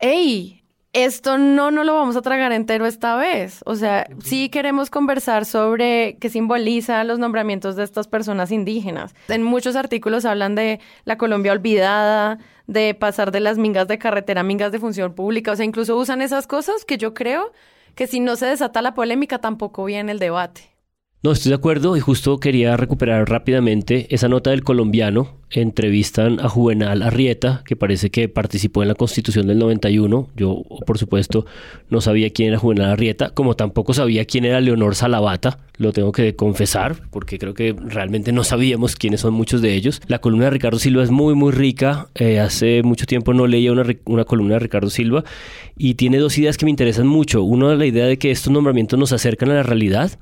hey, 0.00 0.64
esto 0.92 1.38
no 1.38 1.72
no 1.72 1.82
lo 1.82 1.94
vamos 1.94 2.16
a 2.16 2.22
tragar 2.22 2.52
entero 2.52 2.86
esta 2.86 3.16
vez. 3.16 3.60
O 3.66 3.74
sea, 3.74 4.06
sí 4.22 4.48
queremos 4.48 4.90
conversar 4.90 5.44
sobre 5.44 6.16
qué 6.20 6.28
simboliza 6.30 7.02
los 7.04 7.18
nombramientos 7.18 7.74
de 7.76 7.82
estas 7.82 8.06
personas 8.06 8.52
indígenas. 8.52 9.14
En 9.28 9.42
muchos 9.42 9.74
artículos 9.74 10.24
hablan 10.24 10.54
de 10.54 10.80
la 11.04 11.18
Colombia 11.18 11.52
olvidada, 11.52 12.38
de 12.66 12.94
pasar 12.94 13.32
de 13.32 13.40
las 13.40 13.58
mingas 13.58 13.88
de 13.88 13.98
carretera 13.98 14.42
a 14.42 14.44
mingas 14.44 14.72
de 14.72 14.78
función 14.78 15.14
pública. 15.14 15.52
O 15.52 15.56
sea, 15.56 15.64
incluso 15.64 15.96
usan 15.96 16.22
esas 16.22 16.46
cosas 16.46 16.84
que 16.84 16.96
yo 16.96 17.12
creo 17.12 17.52
que 17.94 18.06
si 18.06 18.20
no 18.20 18.36
se 18.36 18.46
desata 18.46 18.82
la 18.82 18.94
polémica 18.94 19.40
tampoco 19.40 19.84
viene 19.84 20.12
el 20.12 20.18
debate. 20.18 20.73
No, 21.24 21.32
estoy 21.32 21.48
de 21.48 21.56
acuerdo 21.56 21.96
y 21.96 22.00
justo 22.00 22.38
quería 22.38 22.76
recuperar 22.76 23.26
rápidamente 23.30 24.14
esa 24.14 24.28
nota 24.28 24.50
del 24.50 24.62
colombiano. 24.62 25.28
Entrevistan 25.60 26.40
a 26.40 26.48
Juvenal 26.48 27.02
Arrieta, 27.02 27.62
que 27.66 27.76
parece 27.76 28.10
que 28.10 28.28
participó 28.28 28.82
en 28.82 28.88
la 28.88 28.94
constitución 28.94 29.46
del 29.46 29.58
91. 29.58 30.28
Yo, 30.36 30.62
por 30.86 30.98
supuesto, 30.98 31.46
no 31.90 32.00
sabía 32.00 32.30
quién 32.30 32.48
era 32.48 32.58
Juvenal 32.58 32.90
Arrieta, 32.90 33.30
como 33.30 33.54
tampoco 33.56 33.94
sabía 33.94 34.24
quién 34.24 34.44
era 34.44 34.60
Leonor 34.60 34.94
Salavata, 34.94 35.58
lo 35.76 35.92
tengo 35.92 36.12
que 36.12 36.36
confesar, 36.36 36.96
porque 37.10 37.38
creo 37.38 37.54
que 37.54 37.74
realmente 37.78 38.32
no 38.32 38.44
sabíamos 38.44 38.94
quiénes 38.94 39.20
son 39.20 39.34
muchos 39.34 39.60
de 39.60 39.74
ellos. 39.74 40.00
La 40.06 40.20
columna 40.20 40.44
de 40.44 40.52
Ricardo 40.52 40.78
Silva 40.78 41.02
es 41.02 41.10
muy, 41.10 41.34
muy 41.34 41.52
rica. 41.52 42.08
Eh, 42.14 42.38
hace 42.38 42.82
mucho 42.84 43.06
tiempo 43.06 43.34
no 43.34 43.46
leía 43.46 43.72
una, 43.72 43.84
una 44.04 44.24
columna 44.24 44.54
de 44.54 44.60
Ricardo 44.60 44.90
Silva 44.90 45.24
y 45.76 45.94
tiene 45.94 46.18
dos 46.18 46.38
ideas 46.38 46.56
que 46.56 46.64
me 46.64 46.70
interesan 46.70 47.06
mucho. 47.06 47.42
Una, 47.42 47.74
la 47.74 47.86
idea 47.86 48.06
de 48.06 48.18
que 48.18 48.30
estos 48.30 48.52
nombramientos 48.52 48.98
nos 48.98 49.12
acercan 49.12 49.50
a 49.50 49.54
la 49.54 49.62
realidad 49.64 50.12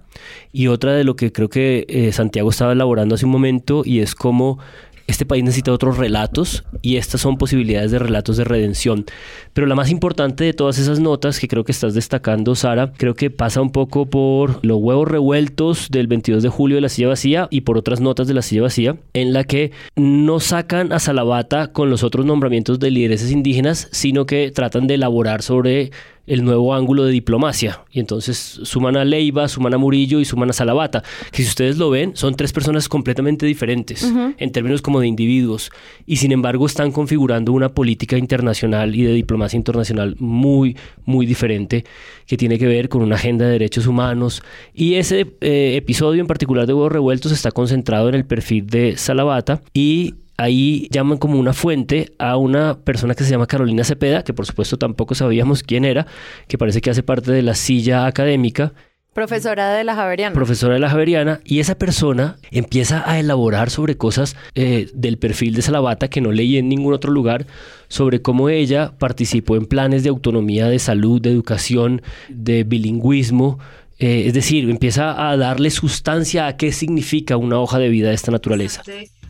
y 0.53 0.69
otra 0.69 0.95
de 0.95 1.05
lo 1.05 1.17
que 1.17 1.33
creo 1.33 1.51
que 1.51 1.85
eh, 1.89 2.13
Santiago 2.13 2.51
estaba 2.51 2.73
elaborando 2.73 3.15
hace 3.15 3.27
un 3.27 3.33
momento 3.33 3.83
y 3.85 4.01
es 4.01 4.15
cómo 4.15 4.59
este 5.07 5.27
país 5.27 5.45
necesita 5.45 5.73
otros 5.73 5.99
relatos 5.99 6.65
y 6.81 6.97
estas 6.97 7.21
son 7.21 7.39
posibilidades 7.39 7.91
de 7.91 7.99
relatos 7.99 8.37
de 8.37 8.45
redención. 8.45 9.05
Pero 9.53 9.67
la 9.67 9.75
más 9.75 9.91
importante 9.91 10.45
de 10.45 10.55
todas 10.55 10.79
esas 10.79 10.99
notas 10.99 11.39
que 11.39 11.49
creo 11.49 11.65
que 11.65 11.73
estás 11.73 11.93
destacando, 11.93 12.55
Sara, 12.55 12.93
creo 12.97 13.15
que 13.15 13.31
pasa 13.31 13.61
un 13.61 13.71
poco 13.71 14.07
por 14.07 14.65
los 14.65 14.79
huevos 14.79 15.07
revueltos 15.07 15.89
del 15.91 16.07
22 16.07 16.43
de 16.43 16.49
julio 16.49 16.77
de 16.77 16.81
la 16.81 16.89
silla 16.89 17.09
vacía 17.09 17.49
y 17.51 17.63
por 17.63 17.77
otras 17.77 18.01
notas 18.01 18.27
de 18.27 18.35
la 18.35 18.43
silla 18.43 18.63
vacía, 18.63 18.97
en 19.13 19.33
la 19.35 19.45
que 19.45 19.73
no 19.95 20.41
sacan 20.41 20.93
a 20.93 20.99
Salabata 20.99 21.73
con 21.73 21.91
los 21.91 22.03
otros 22.03 22.25
nombramientos 22.25 22.79
de 22.81 22.91
lideresas 22.91 23.31
indígenas, 23.31 23.89
sino 23.93 24.25
que 24.25 24.51
tratan 24.51 24.87
de 24.87 24.95
elaborar 24.95 25.43
sobre 25.43 25.91
el 26.25 26.45
nuevo 26.45 26.73
ángulo 26.73 27.05
de 27.05 27.11
diplomacia. 27.11 27.81
Y 27.91 27.99
entonces 27.99 28.61
suman 28.63 28.97
a 28.97 29.05
Leiva, 29.05 29.49
suman 29.49 29.75
a 29.75 29.79
Murillo 29.79 30.21
y 30.21 30.25
suman 30.25 30.51
a 30.51 30.53
Salabata, 30.53 31.03
que 31.33 31.43
si 31.43 31.49
ustedes 31.49 31.79
lo 31.79 31.91
ven, 31.91 32.13
son 32.15 32.37
tres 32.37 32.53
personas 32.53 32.89
completamente 32.89 33.45
diferentes 33.45 34.05
Ujú. 34.05 34.33
en 34.39 34.53
términos 34.53 34.83
como 34.83 35.01
de 35.01 35.09
individuos. 35.09 35.73
Y 36.07 36.17
sin 36.19 36.31
embargo 36.31 36.65
están 36.67 36.93
configurando 36.93 37.53
una 37.53 37.71
política 37.71 38.17
internacional 38.17 38.95
y 38.95 39.03
de 39.03 39.13
diplomacia 39.15 39.42
internacional 39.53 40.17
muy, 40.19 40.77
muy 41.05 41.27
diferente, 41.27 41.85
que 42.27 42.37
tiene 42.37 42.59
que 42.59 42.67
ver 42.67 42.89
con 42.89 43.03
una 43.03 43.17
agenda 43.17 43.45
de 43.47 43.53
derechos 43.53 43.87
humanos. 43.87 44.43
Y 44.73 44.95
ese 44.95 45.27
eh, 45.41 45.77
episodio 45.77 46.21
en 46.21 46.27
particular 46.27 46.67
de 46.67 46.75
Huevos 46.75 46.93
Revueltos 46.93 47.33
está 47.33 47.51
concentrado 47.51 48.09
en 48.09 48.15
el 48.15 48.25
perfil 48.25 48.67
de 48.67 48.97
Salabata 48.97 49.61
y 49.75 50.15
ahí 50.37 50.89
llaman 50.91 51.19
como 51.19 51.39
una 51.39 51.53
fuente 51.53 52.13
a 52.19 52.37
una 52.37 52.79
persona 52.79 53.15
que 53.15 53.25
se 53.25 53.31
llama 53.31 53.47
Carolina 53.47 53.85
Cepeda, 53.85 54.25
que 54.25 54.33
por 54.33 54.47
supuesto 54.47 54.77
tampoco 54.77 55.15
sabíamos 55.15 55.63
quién 55.63 55.85
era, 55.85 56.07
que 56.49 56.59
parece 56.59 56.81
que 56.81 56.91
hace 56.91 57.03
parte 57.03 57.33
de 57.33 57.43
la 57.43 57.55
silla 57.55 58.07
académica, 58.07 58.73
Profesora 59.15 59.75
de 59.75 59.85
la 59.85 59.95
Javeriana. 59.95 60.35
profesora 60.35 60.73
de 60.73 60.81
la 60.81 60.89
Javeriana, 60.89 61.41
y 61.45 61.61
esa 61.61 61.75
persona 61.75 62.39
empieza 62.51 63.09
a 63.09 63.21
elaborar 63.21 63.69
sobre 63.69 63.99
cosas 63.99 64.37
eh, 64.55 64.91
del 64.95 65.19
perfil 65.19 65.55
de 65.55 65.61
Salabata 65.61 66.09
que 66.09 66.23
no 66.23 66.33
leí 66.33 66.57
en 66.57 66.71
ningún 66.71 66.95
otro 66.95 67.13
lugar, 67.13 67.47
sobre 67.89 68.23
cómo 68.23 68.49
ella 68.49 68.95
participó 68.99 69.57
en 69.57 69.67
planes 69.67 70.03
de 70.03 70.09
autonomía 70.09 70.67
de 70.69 70.79
salud, 70.79 71.21
de 71.21 71.31
educación, 71.31 72.01
de 72.31 72.65
bilingüismo. 72.65 73.59
eh, 73.99 74.25
es 74.29 74.33
decir, 74.33 74.69
empieza 74.71 75.29
a 75.29 75.37
darle 75.37 75.71
sustancia 75.71 76.47
a 76.47 76.57
qué 76.57 76.73
significa 76.73 77.37
una 77.37 77.61
hoja 77.61 77.79
de 77.79 77.91
vida 77.91 78.09
de 78.09 78.15
esta 78.15 78.33
naturaleza. 78.33 78.83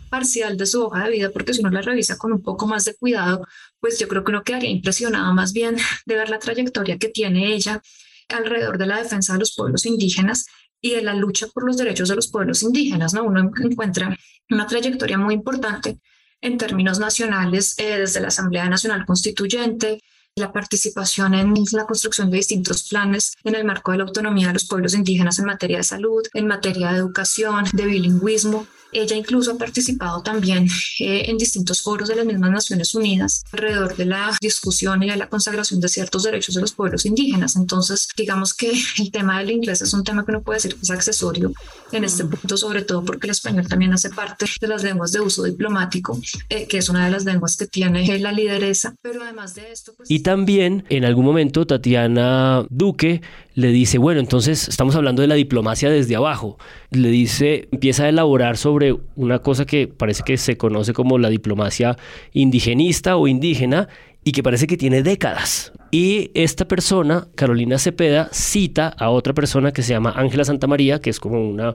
parcial 0.09 0.57
de 0.59 0.66
su 0.66 0.85
hoja 0.85 1.05
de 1.05 1.11
vida, 1.11 1.31
porque 1.33 1.55
si 1.55 1.61
uno 1.61 1.71
la 1.71 1.83
revisa 1.83 2.18
con 2.18 2.33
un 2.33 2.42
poco 2.42 2.68
más 2.68 2.85
de 2.85 2.95
cuidado, 2.95 3.47
pues 3.81 3.99
yo 3.99 4.07
creo 4.07 4.23
que 4.23 4.31
uno 4.31 4.45
quedaría 4.45 4.71
impresionado 4.71 5.35
más 5.35 5.53
bien 5.53 5.75
de 6.07 6.14
ver 6.14 6.29
la 6.29 6.38
trayectoria 6.38 6.99
que 6.99 7.09
tiene 7.09 7.55
ella 7.55 7.83
alrededor 8.28 8.78
de 8.78 8.87
la 8.87 8.98
defensa 8.98 9.35
de 9.35 9.40
los 9.40 9.54
pueblos 9.54 9.87
indígenas 9.87 10.46
y 10.80 10.94
de 10.94 11.02
la 11.02 11.14
lucha 11.14 11.46
por 11.46 11.64
los 11.64 11.76
derechos 11.76 12.08
de 12.08 12.16
los 12.16 12.28
pueblos 12.28 12.62
indígenas, 12.62 13.14
¿no? 13.14 13.24
Uno 13.24 13.50
encuentra 13.62 14.16
una 14.50 14.66
trayectoria 14.66 15.16
muy 15.16 15.35
importante 15.35 15.98
en 16.40 16.58
términos 16.58 16.98
nacionales, 16.98 17.78
eh, 17.78 17.98
desde 17.98 18.20
la 18.20 18.28
Asamblea 18.28 18.68
Nacional 18.68 19.06
Constituyente, 19.06 20.00
la 20.35 20.52
participación 20.52 21.35
en 21.35 21.54
la 21.72 21.87
construcción 21.87 22.30
de 22.30 22.38
distintos 22.38 22.88
planes 22.88 23.35
en 23.44 23.54
el 23.54 23.64
marco 23.64 23.92
de 23.92 23.98
la 23.98 24.04
autonomía 24.04 24.48
de 24.48 24.54
los 24.54 24.66
pueblos 24.66 24.94
indígenas 24.94 25.38
en 25.38 25.44
materia 25.44 25.78
de 25.78 25.85
salud, 25.85 26.22
en 26.32 26.46
materia 26.46 26.92
de 26.92 26.98
educación, 26.98 27.64
de 27.72 27.87
bilingüismo. 27.87 28.66
Ella 28.92 29.16
incluso 29.16 29.52
ha 29.52 29.59
participado 29.59 30.22
también 30.22 30.66
eh, 31.00 31.24
en 31.26 31.38
distintos 31.38 31.83
foros 31.83 32.09
de 32.09 32.16
las 32.16 32.26
mismas 32.26 32.50
Naciones 32.50 32.94
Unidas 32.94 33.42
alrededor 33.52 33.96
de 33.96 34.07
la 34.07 34.37
discusión 34.40 35.02
y 35.02 35.11
de 35.11 35.16
la 35.16 35.28
consagración 35.28 35.81
de 35.81 35.88
ciertos 35.88 36.22
derechos 36.24 36.55
de 36.55 36.61
los 36.61 36.72
pueblos 36.72 37.07
indígenas. 37.07 37.57
Entonces, 37.57 38.09
digamos 38.16 38.55
que 38.55 38.72
el 38.98 39.11
tema 39.11 39.38
del 39.38 39.50
inglés 39.50 39.83
es 39.83 39.92
un 39.94 40.05
tema 40.05 40.24
que 40.24 40.33
uno 40.33 40.42
puede 40.42 40.59
decir 40.59 40.74
que 40.74 40.83
es 40.83 40.90
accesorio 40.90 41.52
en 41.92 42.05
este 42.05 42.24
punto, 42.24 42.57
sobre 42.57 42.83
todo 42.83 43.05
porque 43.05 43.26
el 43.26 43.33
español 43.33 43.66
también 43.68 43.92
hace 43.92 44.11
parte 44.11 44.46
de 44.61 44.68
las 44.68 44.83
lenguas 44.83 45.12
de 45.12 45.20
uso 45.20 45.42
diplomático, 45.42 46.18
eh, 46.48 46.66
que 46.66 46.78
es 46.78 46.88
una 46.88 47.05
de 47.05 47.11
las 47.11 47.24
lenguas 47.24 47.57
que 47.57 47.66
tiene 47.66 48.05
eh, 48.05 48.18
la 48.18 48.33
lideresa. 48.33 48.94
Pero 49.02 49.22
además 49.22 49.55
de 49.55 49.72
esto, 49.72 49.92
pues, 49.96 50.11
Y 50.11 50.20
también 50.20 50.85
en 50.88 51.05
algún 51.05 51.24
momento 51.24 51.66
Tatiana 51.66 52.66
Duque 52.70 53.22
le 53.54 53.68
dice, 53.68 53.98
bueno, 53.98 54.20
entonces 54.20 54.68
estamos 54.68 54.96
hablando 54.96 55.22
de 55.22 55.28
la 55.28 55.34
diplomacia 55.34 55.90
desde 55.90 56.16
abajo. 56.16 56.58
Le 56.90 57.08
dice, 57.10 57.68
empieza 57.70 58.04
a 58.04 58.08
elaborar 58.08 58.56
sobre 58.56 58.96
una 59.16 59.40
cosa 59.40 59.66
que 59.66 59.88
parece 59.88 60.22
que 60.22 60.36
se 60.36 60.56
conoce 60.56 60.92
como 60.92 61.18
la 61.18 61.28
diplomacia 61.28 61.96
indigenista 62.32 63.16
o 63.16 63.28
indígena 63.28 63.88
y 64.24 64.32
que 64.32 64.42
parece 64.42 64.66
que 64.66 64.76
tiene 64.76 65.02
décadas. 65.02 65.72
Y 65.90 66.30
esta 66.35 66.66
persona, 66.66 67.26
Carolina 67.35 67.78
Cepeda, 67.78 68.28
cita 68.32 68.88
a 68.88 69.11
otra 69.11 69.35
persona 69.35 69.72
que 69.72 69.82
se 69.82 69.90
llama 69.92 70.12
Ángela 70.16 70.44
Santamaría, 70.44 71.00
que 71.00 71.11
es 71.11 71.20
como 71.20 71.46
una 71.48 71.74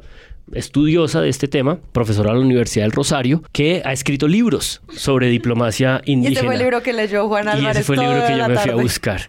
estudiosa 0.53 1.19
de 1.21 1.27
este 1.27 1.49
tema, 1.49 1.77
profesora 1.91 2.31
de 2.31 2.39
la 2.39 2.45
Universidad 2.45 2.86
del 2.86 2.93
Rosario, 2.93 3.43
que 3.51 3.81
ha 3.83 3.91
escrito 3.91 4.29
libros 4.29 4.81
sobre 4.95 5.27
diplomacia 5.27 6.01
Y 6.05 6.13
indígena. 6.13 6.39
ese 6.39 6.45
fue 6.45 6.55
el 6.55 6.62
libro 6.62 6.81
que 6.81 6.93
leyó 6.93 7.27
Juan 7.27 7.45
Y 7.47 7.49
Álvarez 7.49 7.77
ese 7.77 7.83
fue 7.83 7.95
el 7.95 8.01
libro 8.01 8.25
que 8.25 8.38
yo 8.38 8.47
me 8.47 8.53
fui 8.55 8.63
a 8.63 8.65
tarde. 8.67 8.81
buscar. 8.81 9.21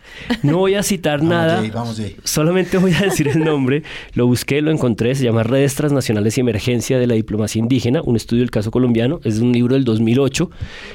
No 0.44 0.58
voy 0.58 0.74
a 0.76 0.82
citar 0.84 1.20
nada. 1.24 1.58
Jay, 1.58 1.70
vamos, 1.70 1.96
Jay. 1.96 2.16
Solamente 2.22 2.78
voy 2.78 2.94
a 2.94 3.00
decir 3.00 3.26
el 3.28 3.44
nombre. 3.44 3.82
Lo 4.14 4.26
busqué, 4.28 4.62
lo 4.62 4.70
encontré. 4.70 5.16
Se 5.16 5.24
llama 5.24 5.42
Redes 5.42 5.74
Transnacionales 5.74 6.38
y 6.38 6.40
Emergencia 6.40 6.98
de 7.00 7.06
la 7.08 7.14
Diplomacia 7.14 7.58
Indígena, 7.58 8.00
un 8.04 8.14
estudio 8.14 8.42
del 8.42 8.52
caso 8.52 8.70
colombiano. 8.70 9.20
Es 9.24 9.40
un 9.40 9.52
libro 9.52 9.74
del 9.74 9.84
2008, 9.84 10.50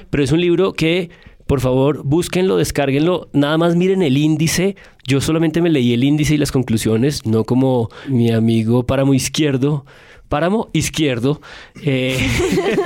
pero 0.09 0.23
es 0.23 0.31
un 0.31 0.39
libro 0.39 0.71
que 0.71 1.09
Por 1.53 1.61
favor, 1.61 2.01
búsquenlo, 2.03 2.57
descárguenlo, 2.57 3.29
nada 3.31 3.59
más 3.59 3.75
miren 3.75 4.01
el 4.01 4.17
índice. 4.17 4.75
Yo 5.03 5.21
solamente 5.21 5.61
me 5.61 5.69
leí 5.69 5.93
el 5.93 6.03
índice 6.03 6.33
y 6.33 6.37
las 6.39 6.51
conclusiones, 6.51 7.27
no 7.27 7.43
como 7.43 7.91
mi 8.07 8.31
amigo 8.31 8.87
páramo 8.87 9.13
izquierdo, 9.13 9.85
páramo 10.29 10.71
izquierdo, 10.73 11.41
eh, 11.83 12.17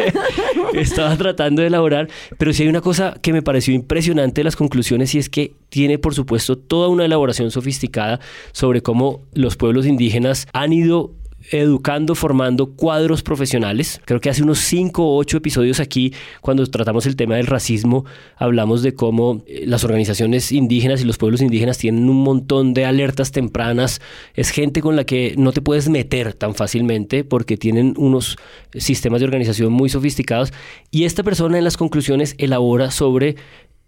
estaba 0.74 1.16
tratando 1.16 1.62
de 1.62 1.70
elaborar, 1.70 2.10
pero 2.38 2.52
sí 2.52 2.64
hay 2.64 2.68
una 2.68 2.82
cosa 2.82 3.18
que 3.22 3.32
me 3.32 3.42
pareció 3.42 3.74
impresionante 3.74 4.42
de 4.42 4.44
las 4.44 4.58
conclusiones 4.58 5.16
y 5.16 5.20
es 5.20 5.30
que 5.30 5.54
tiene, 5.70 5.98
por 5.98 6.14
supuesto, 6.14 6.58
toda 6.58 6.90
una 6.90 7.06
elaboración 7.06 7.52
sofisticada 7.52 8.20
sobre 8.52 8.82
cómo 8.82 9.22
los 9.34 9.56
pueblos 9.56 9.86
indígenas 9.86 10.46
han 10.52 10.74
ido 10.74 11.14
educando, 11.52 12.16
formando 12.16 12.74
cuadros 12.74 13.24
profesionales. 13.24 14.02
Creo 14.06 14.20
que 14.20 14.30
hace 14.30 14.44
unos 14.44 14.60
cinco 14.60 15.04
o 15.06 15.18
ocho 15.18 15.38
episodios 15.38 15.80
aquí, 15.80 16.14
cuando 16.42 16.66
tratamos 16.68 17.06
el 17.06 17.16
tema 17.16 17.36
del 17.36 17.48
racismo, 17.48 18.06
hablamos 18.36 18.82
de 18.82 18.94
cómo 18.94 19.44
eh, 19.48 19.64
las 19.66 19.84
organizaciones 19.84 20.52
indígenas 20.52 21.02
y 21.02 21.06
los 21.06 21.18
pueblos 21.18 21.42
indígenas 21.42 21.78
tienen 21.78 22.10
un 22.10 22.24
montón 22.24 22.74
de 22.74 22.86
alertas 22.86 23.32
tempranas. 23.32 24.02
Es 24.34 24.50
gente 24.52 24.82
con 24.82 24.96
la 24.96 25.06
que 25.06 25.36
no 25.38 25.52
te 25.52 25.62
puedes 25.62 25.90
meter 25.90 26.34
tan 26.34 26.56
fácilmente 26.56 27.24
porque 27.24 27.58
tienen 27.58 27.94
unos 27.98 28.38
sistemas 28.74 29.20
de 29.20 29.26
organización 29.26 29.72
muy 29.72 29.90
sofisticados. 29.90 30.54
Y 30.92 31.06
esta 31.06 31.24
persona 31.24 31.58
en 31.58 31.64
las 31.64 31.78
conclusiones 31.78 32.36
elabora 32.38 32.92
sobre 32.92 33.36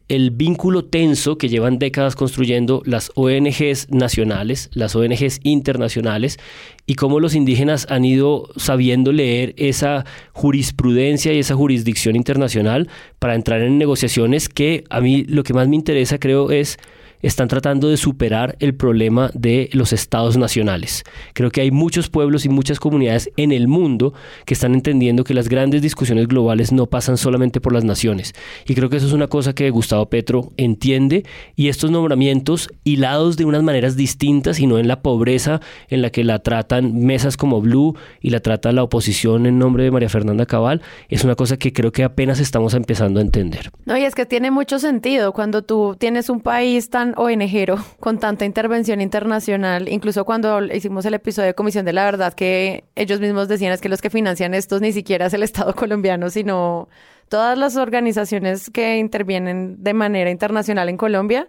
el 0.09 0.31
vínculo 0.31 0.83
tenso 0.83 1.37
que 1.37 1.49
llevan 1.49 1.77
décadas 1.77 2.15
construyendo 2.15 2.81
las 2.85 3.11
ONGs 3.15 3.89
nacionales, 3.91 4.69
las 4.73 4.95
ONGs 4.95 5.39
internacionales, 5.43 6.39
y 6.87 6.95
cómo 6.95 7.19
los 7.19 7.35
indígenas 7.35 7.85
han 7.89 8.03
ido 8.03 8.49
sabiendo 8.57 9.11
leer 9.11 9.53
esa 9.55 10.05
jurisprudencia 10.33 11.31
y 11.31 11.39
esa 11.39 11.55
jurisdicción 11.55 12.15
internacional 12.15 12.89
para 13.19 13.35
entrar 13.35 13.61
en 13.61 13.77
negociaciones 13.77 14.49
que 14.49 14.83
a 14.89 14.99
mí 14.99 15.23
lo 15.25 15.43
que 15.43 15.53
más 15.53 15.67
me 15.67 15.75
interesa 15.75 16.19
creo 16.19 16.49
es 16.49 16.77
están 17.21 17.47
tratando 17.47 17.89
de 17.89 17.97
superar 17.97 18.55
el 18.59 18.75
problema 18.75 19.31
de 19.33 19.69
los 19.73 19.93
estados 19.93 20.37
nacionales. 20.37 21.03
Creo 21.33 21.51
que 21.51 21.61
hay 21.61 21.71
muchos 21.71 22.09
pueblos 22.09 22.45
y 22.45 22.49
muchas 22.49 22.79
comunidades 22.79 23.29
en 23.37 23.51
el 23.51 23.67
mundo 23.67 24.13
que 24.45 24.53
están 24.53 24.73
entendiendo 24.73 25.23
que 25.23 25.33
las 25.33 25.49
grandes 25.49 25.81
discusiones 25.81 26.27
globales 26.27 26.71
no 26.71 26.85
pasan 26.85 27.17
solamente 27.17 27.61
por 27.61 27.73
las 27.73 27.83
naciones. 27.83 28.33
Y 28.65 28.75
creo 28.75 28.89
que 28.89 28.97
eso 28.97 29.07
es 29.07 29.13
una 29.13 29.27
cosa 29.27 29.53
que 29.53 29.69
Gustavo 29.69 30.09
Petro 30.09 30.51
entiende 30.57 31.25
y 31.55 31.67
estos 31.67 31.91
nombramientos 31.91 32.69
hilados 32.83 33.37
de 33.37 33.45
unas 33.45 33.63
maneras 33.63 33.95
distintas 33.95 34.59
y 34.59 34.67
no 34.67 34.79
en 34.79 34.87
la 34.87 35.01
pobreza 35.01 35.61
en 35.89 36.01
la 36.01 36.09
que 36.09 36.23
la 36.23 36.39
tratan 36.39 36.99
mesas 37.05 37.37
como 37.37 37.61
Blue 37.61 37.95
y 38.21 38.29
la 38.29 38.39
trata 38.39 38.71
la 38.71 38.83
oposición 38.83 39.45
en 39.45 39.59
nombre 39.59 39.83
de 39.83 39.91
María 39.91 40.09
Fernanda 40.09 40.45
Cabal, 40.45 40.81
es 41.09 41.23
una 41.23 41.35
cosa 41.35 41.57
que 41.57 41.73
creo 41.73 41.91
que 41.91 42.03
apenas 42.03 42.39
estamos 42.39 42.73
empezando 42.73 43.19
a 43.19 43.23
entender. 43.23 43.71
No, 43.85 43.97
y 43.97 44.03
es 44.03 44.15
que 44.15 44.25
tiene 44.25 44.51
mucho 44.51 44.79
sentido 44.79 45.33
cuando 45.33 45.61
tú 45.61 45.95
tienes 45.97 46.29
un 46.29 46.41
país 46.41 46.89
tan 47.13 47.13
ONGero, 47.17 47.77
con 47.99 48.19
tanta 48.19 48.45
intervención 48.45 49.01
internacional, 49.01 49.87
incluso 49.89 50.25
cuando 50.25 50.63
hicimos 50.63 51.05
el 51.05 51.13
episodio 51.13 51.47
de 51.47 51.53
Comisión 51.53 51.85
de 51.85 51.93
la 51.93 52.05
Verdad, 52.05 52.33
que 52.33 52.85
ellos 52.95 53.19
mismos 53.19 53.47
decían 53.47 53.71
es 53.73 53.81
que 53.81 53.89
los 53.89 54.01
que 54.01 54.09
financian 54.09 54.53
estos 54.53 54.81
ni 54.81 54.91
siquiera 54.91 55.27
es 55.27 55.33
el 55.33 55.43
Estado 55.43 55.73
colombiano, 55.75 56.29
sino 56.29 56.89
todas 57.27 57.57
las 57.57 57.75
organizaciones 57.75 58.69
que 58.69 58.97
intervienen 58.97 59.83
de 59.83 59.93
manera 59.93 60.29
internacional 60.29 60.89
en 60.89 60.97
Colombia. 60.97 61.47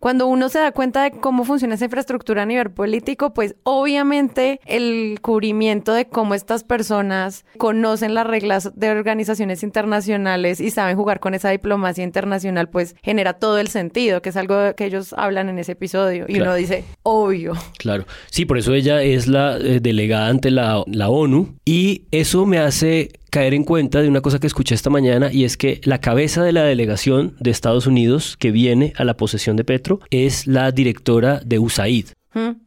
Cuando 0.00 0.26
uno 0.26 0.48
se 0.48 0.58
da 0.58 0.72
cuenta 0.72 1.02
de 1.02 1.10
cómo 1.12 1.44
funciona 1.44 1.74
esa 1.74 1.84
infraestructura 1.84 2.42
a 2.42 2.46
nivel 2.46 2.70
político, 2.70 3.34
pues 3.34 3.54
obviamente 3.64 4.58
el 4.64 5.18
cubrimiento 5.20 5.92
de 5.92 6.06
cómo 6.06 6.34
estas 6.34 6.64
personas 6.64 7.44
conocen 7.58 8.14
las 8.14 8.26
reglas 8.26 8.72
de 8.74 8.90
organizaciones 8.90 9.62
internacionales 9.62 10.60
y 10.60 10.70
saben 10.70 10.96
jugar 10.96 11.20
con 11.20 11.34
esa 11.34 11.50
diplomacia 11.50 12.02
internacional, 12.02 12.70
pues 12.70 12.96
genera 13.02 13.34
todo 13.34 13.58
el 13.58 13.68
sentido, 13.68 14.22
que 14.22 14.30
es 14.30 14.36
algo 14.38 14.74
que 14.74 14.86
ellos 14.86 15.12
hablan 15.12 15.50
en 15.50 15.58
ese 15.58 15.72
episodio. 15.72 16.24
Y 16.28 16.34
Claro. 16.34 16.44
uno 16.52 16.54
dice, 16.54 16.84
obvio. 17.02 17.52
Claro, 17.78 18.06
sí, 18.30 18.46
por 18.46 18.56
eso 18.56 18.72
ella 18.72 19.02
es 19.02 19.26
la 19.26 19.58
eh, 19.58 19.80
delegada 19.80 20.28
ante 20.28 20.50
la, 20.50 20.82
la 20.86 21.10
ONU 21.10 21.56
y 21.66 22.04
eso 22.10 22.46
me 22.46 22.58
hace 22.58 23.10
caer 23.30 23.54
en 23.54 23.64
cuenta 23.64 24.02
de 24.02 24.08
una 24.08 24.20
cosa 24.20 24.38
que 24.38 24.46
escuché 24.46 24.74
esta 24.74 24.90
mañana 24.90 25.32
y 25.32 25.44
es 25.44 25.56
que 25.56 25.80
la 25.84 26.00
cabeza 26.00 26.42
de 26.42 26.52
la 26.52 26.62
delegación 26.64 27.34
de 27.40 27.50
Estados 27.50 27.86
Unidos 27.86 28.36
que 28.38 28.50
viene 28.50 28.92
a 28.96 29.04
la 29.04 29.16
posesión 29.16 29.56
de 29.56 29.64
Petro 29.64 30.00
es 30.10 30.46
la 30.46 30.70
directora 30.72 31.40
de 31.44 31.58
USAID. 31.58 32.06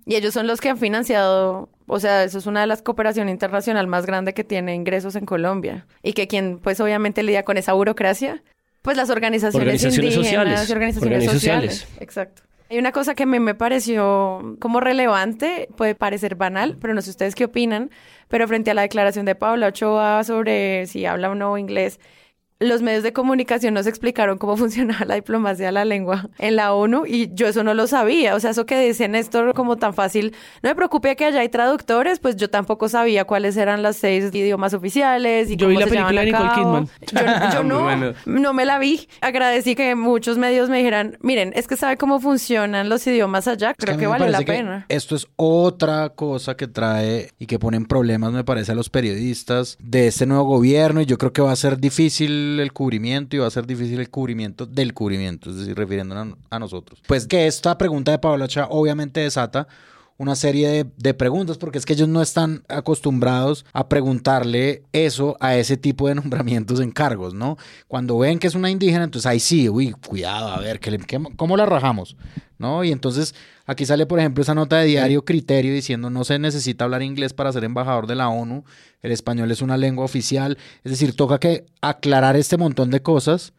Y 0.05 0.16
ellos 0.16 0.34
son 0.34 0.47
los 0.47 0.59
que 0.59 0.70
han 0.70 0.78
financiado, 0.78 1.70
o 1.88 1.99
sea, 1.99 2.24
eso 2.24 2.38
es 2.38 2.45
una 2.47 2.61
de 2.61 2.68
las 2.68 2.82
cooperaciones 2.82 3.32
internacional 3.32 3.88
más 3.88 4.05
grande 4.05 4.34
que 4.34 4.43
tiene 4.43 4.76
ingresos 4.76 5.16
en 5.16 5.26
Colombia. 5.26 5.86
Y 6.01 6.14
que 6.14 6.28
quien, 6.28 6.59
pues 6.59 6.80
obviamente 6.82 7.24
lidia 7.24 7.43
con 7.43 7.57
esa 7.57 7.74
burocracia, 7.74 8.43
pues 8.82 8.97
las 8.97 9.09
organizaciones, 9.09 9.55
Organizaciones 9.55 10.16
indígenas, 10.16 10.26
sociales. 10.26 10.72
organizaciones 10.72 10.97
Organizaciones 11.01 11.41
sociales. 11.41 11.74
sociales. 11.76 12.01
Exacto. 12.01 12.41
Hay 12.74 12.80
una 12.80 12.92
cosa 12.92 13.14
que 13.14 13.28
me, 13.28 13.40
me 13.40 13.54
pareció 13.54 14.56
como 14.60 14.80
relevante, 14.80 15.70
puede 15.78 15.94
parecer 15.94 16.34
banal, 16.34 16.76
pero 16.82 16.96
no 16.96 17.04
sé 17.04 17.12
ustedes 17.12 17.36
qué 17.36 17.46
opinan, 17.46 17.92
pero 18.30 18.48
frente 18.48 18.72
a 18.72 18.74
la 18.74 18.82
declaración 18.82 19.28
de 19.28 19.36
Paula 19.36 19.68
Ochoa 19.68 20.24
sobre 20.24 20.88
si 20.88 21.06
habla 21.06 21.30
o 21.30 21.36
no 21.36 21.60
inglés, 21.60 22.00
los 22.64 22.82
medios 22.82 23.03
de 23.03 23.14
comunicación 23.14 23.74
nos 23.74 23.88
explicaron 23.88 24.38
cómo 24.38 24.57
funcionaba 24.64 25.05
la 25.05 25.16
diplomacia 25.16 25.68
de 25.68 25.72
la 25.72 25.86
lengua 25.86 26.30
en 26.39 26.55
la 26.55 26.74
ONU 26.74 27.05
y 27.05 27.34
yo 27.34 27.47
eso 27.47 27.64
no 27.64 27.74
lo 27.74 27.88
sabía. 27.88 28.36
O 28.36 28.39
sea, 28.39 28.51
eso 28.51 28.66
que 28.66 28.80
dice 28.80 29.07
Néstor 29.07 29.53
como 29.53 29.78
tan 29.78 29.93
fácil, 29.93 30.34
no 30.61 30.70
me 30.70 30.76
preocupe 30.76 31.16
que 31.16 31.26
allá 31.26 31.41
hay 31.41 31.49
traductores, 31.49 32.20
pues 32.20 32.36
yo 32.36 32.49
tampoco 32.49 32.89
sabía 32.89 33.26
cuáles 33.26 33.57
eran 33.57 33.82
las 33.82 33.97
seis 33.97 34.26
idiomas 34.34 34.74
oficiales 34.74 35.49
y 35.49 35.55
Yo 35.55 35.68
cómo 35.68 35.70
vi 35.70 35.84
la 35.84 35.86
se 35.86 35.91
película 35.91 36.22
de 36.22 36.28
Nicole. 36.28 36.49
Kidman. 36.55 36.89
Yo, 37.11 37.53
yo 37.53 37.64
Muy 37.64 37.70
no, 37.70 37.84
bueno. 37.84 38.14
no 38.26 38.53
me 38.53 38.66
la 38.66 38.80
vi. 38.80 39.07
Agradecí 39.22 39.76
que 39.76 39.95
muchos 39.95 40.38
medios 40.38 40.70
me 40.70 40.78
dijeran, 40.78 41.18
miren, 41.22 41.53
es 41.55 41.68
que 41.68 41.78
sabe 41.78 41.97
cómo 41.97 42.20
funcionan 42.20 42.89
los 42.89 43.05
idiomas 43.07 43.47
allá, 43.47 43.72
Es 43.72 43.78
que 43.78 43.86
creo 43.86 43.97
que, 43.97 44.07
vale 44.07 44.30
la 44.30 44.41
pena. 44.41 44.86
Esto 44.89 45.16
es 45.16 45.28
otra 45.36 46.09
cosa 46.09 46.55
que 46.55 46.68
trae 46.68 47.32
y 47.39 47.45
que 47.45 47.59
pone 47.59 47.78
en 47.78 47.86
problemas, 47.86 48.32
me 48.32 48.43
parece, 48.43 48.72
a 48.72 48.76
los 48.76 48.89
periodistas 48.89 49.78
de 49.80 50.07
este 50.07 50.26
nuevo 50.26 50.43
gobierno. 50.43 51.01
Y 51.01 51.05
yo 51.05 51.18
creo 51.18 51.34
que 51.34 51.41
va 51.41 51.51
a 51.51 51.55
ser 51.55 51.78
difícil 51.80 52.53
el 52.60 52.74
cubrimiento 52.74 53.36
y 53.36 53.39
va 53.39 53.47
a 53.47 53.51
ser 53.51 53.66
difícil 53.68 53.99
el 53.99 54.10
cubrimiento 54.10 54.66
del 54.66 54.93
cubrimiento, 54.93 55.49
es 55.49 55.58
decir, 55.58 55.76
refiriéndonos 55.76 56.38
a, 56.49 56.60
nosotros. 56.60 56.99
Pues 57.08 57.28
que 57.28 57.47
esta 57.47 57.78
pregunta 57.78 58.12
de 58.12 58.20
Pablo 58.20 58.47
Chá 58.47 58.68
obviamente 58.70 59.20
desata 59.22 59.68
una 60.18 60.36
serie 60.36 60.86
de, 60.95 61.14
preguntas, 61.16 61.58
porque 61.58 61.80
es 61.80 61.86
que 61.86 61.93
ellos 61.93 62.08
no 62.08 62.22
están 62.22 62.64
acostumbrados 62.70 63.66
a 63.74 63.89
preguntarle 63.89 64.84
eso 64.93 65.36
a 65.39 65.56
ese 65.58 65.76
tipo 65.76 66.08
de 66.08 66.16
nombramientos 66.22 66.80
en 66.80 66.91
cargos, 66.91 67.34
¿no? 67.34 67.58
Cuando 67.88 68.18
ven 68.20 68.39
que 68.39 68.47
es 68.47 68.56
una 68.56 68.70
indígena, 68.70 69.04
entonces 69.06 69.26
ahí 69.26 69.39
sí, 69.39 69.68
uy, 69.70 69.91
cuidado, 70.08 70.49
a 70.49 70.60
ver, 70.60 70.80
¿qué 70.80 70.91
le- 70.91 70.99
qué- 70.99 71.22
¿cómo 71.36 71.58
la 71.58 71.66
rajamos? 71.66 72.16
¿No? 72.64 72.86
Y 72.86 72.93
entonces 72.93 73.36
aquí 73.66 73.86
sale, 73.86 74.05
por 74.05 74.20
ejemplo, 74.20 74.41
esa 74.41 74.55
nota 74.55 74.78
de 74.78 74.86
diario 74.86 75.26
Criterio 75.26 75.74
diciendo 75.74 76.09
no 76.09 76.24
se 76.24 76.39
necesita 76.39 76.86
hablar 76.86 77.01
inglés 77.01 77.34
para 77.34 77.51
ser 77.51 77.66
embajador 77.66 78.07
de 78.07 78.16
la 78.16 78.30
ONU, 78.30 78.64
el 79.01 79.11
español 79.11 79.51
es 79.51 79.61
una 79.61 79.76
lengua 79.76 80.05
oficial, 80.05 80.57
es 80.86 80.91
decir, 80.93 81.14
toca 81.14 81.39
que 81.39 81.66
aclarar 81.82 82.38
este 82.38 82.55
montón 82.55 82.89
de 82.89 83.01
cosas 83.01 83.51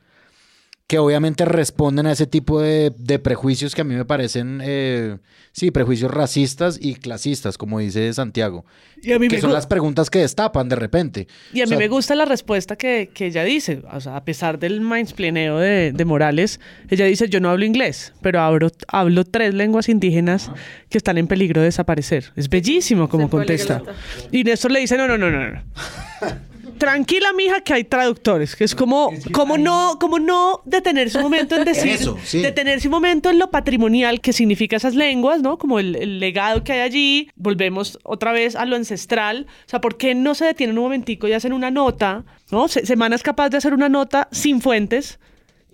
que 0.87 0.99
obviamente 0.99 1.47
responden 1.47 2.07
a 2.07 2.13
ese 2.13 2.27
tipo 2.27 2.61
de, 2.61 2.93
de 2.99 3.19
prejuicios 3.19 3.75
que 3.75 3.81
a 3.81 3.85
mí 3.85 3.95
me 3.95 4.05
parecen, 4.05 4.61
eh, 4.63 5.17
sí, 5.53 5.71
prejuicios 5.71 6.11
racistas 6.11 6.79
y 6.79 6.97
clasistas, 6.97 7.57
como 7.57 7.79
dice 7.79 8.13
Santiago. 8.13 8.67
Y 9.03 9.13
a 9.13 9.19
mí 9.19 9.29
que 9.29 9.37
me 9.37 9.41
son 9.41 9.55
las 9.55 9.67
preguntas 9.67 10.11
que 10.11 10.19
destapan 10.19 10.69
de 10.69 10.77
repente. 10.77 11.27
Y 11.55 11.61
a 11.61 11.65
O 11.65 11.67
mí 11.67 11.71
sea, 11.71 11.79
me 11.79 11.89
gusta 11.89 12.15
la 12.15 12.27
respuesta 12.27 12.77
que, 12.77 13.11
que 13.15 13.27
ella 13.27 13.45
dice. 13.45 13.83
O 13.95 14.01
sea, 14.01 14.17
a 14.17 14.25
pesar 14.27 14.59
del 14.59 14.83
mindsplaneo 14.83 15.59
de, 15.59 15.93
de 15.93 16.05
Morales, 16.05 16.61
ella 16.91 17.07
dice, 17.07 17.31
yo 17.31 17.41
no 17.41 17.49
hablo 17.49 17.65
inglés, 17.65 18.13
pero 18.21 18.41
hablo, 18.41 18.71
hablo 18.89 19.25
tres 19.25 19.55
lenguas 19.55 19.89
indígenas 19.89 20.51
que 20.91 20.99
están 20.99 21.17
en 21.17 21.29
peligro 21.29 21.63
de 21.63 21.67
desaparecer. 21.69 22.33
Es 22.37 22.51
bellísimo 22.51 23.09
como 23.09 23.31
contesta. 23.31 23.83
Y 24.31 24.45
Néstor 24.45 24.71
le 24.71 24.81
dice, 24.81 24.99
no, 24.99 25.09
no, 25.09 25.17
no, 25.17 25.31
no. 25.31 25.51
no. 25.51 25.63
Tranquila, 26.79 27.33
mija, 27.33 27.61
que 27.61 27.73
hay 27.75 27.85
traductores. 27.85 28.57
Que 28.57 28.65
es 28.65 28.75
como, 28.75 29.11
como 29.33 29.57
no, 29.59 29.99
como 30.01 30.19
no 30.19 30.61
detenerse 30.65 31.19
un 31.19 31.25
momento 31.25 31.57
en 31.57 31.65
decir, 31.67 31.93
Eso, 31.93 32.17
sí. 32.25 32.41
detenerse 32.41 32.89
un 32.89 32.93
momento 32.93 33.31
en 33.31 33.39
lo 33.39 33.51
patrimonial 33.51 34.21
que 34.21 34.33
significa 34.33 34.77
esas 34.77 34.95
lenguas, 34.95 35.41
¿no? 35.43 35.59
Como 35.59 35.79
el, 35.79 35.97
el 35.97 36.21
legado 36.21 36.65
que 36.65 36.73
hay 36.73 36.81
allí. 36.81 37.31
Volvemos 37.37 37.99
otra 38.05 38.33
vez 38.33 38.57
a 38.57 38.65
lo 38.65 38.77
ancestral. 38.77 39.47
O 39.67 39.69
sea, 39.69 39.81
¿por 39.81 39.97
qué 39.97 40.15
no 40.15 40.35
se 40.35 40.45
detienen 40.45 40.77
un 40.79 40.85
momentico 40.85 41.29
y 41.29 41.33
hacen 41.33 41.53
una 41.53 41.71
nota, 41.71 42.25
¿no? 42.51 42.69
Se- 42.69 42.85
Semana 42.87 43.15
es 43.17 43.23
capaz 43.23 43.49
de 43.51 43.57
hacer 43.59 43.73
una 43.75 43.89
nota 43.89 44.29
sin 44.33 44.61
fuentes, 44.61 45.19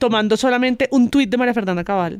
tomando 0.00 0.36
solamente 0.36 0.88
un 0.90 1.08
tuit 1.10 1.30
de 1.30 1.36
María 1.36 1.54
Fernanda 1.54 1.84
Cabal 1.84 2.18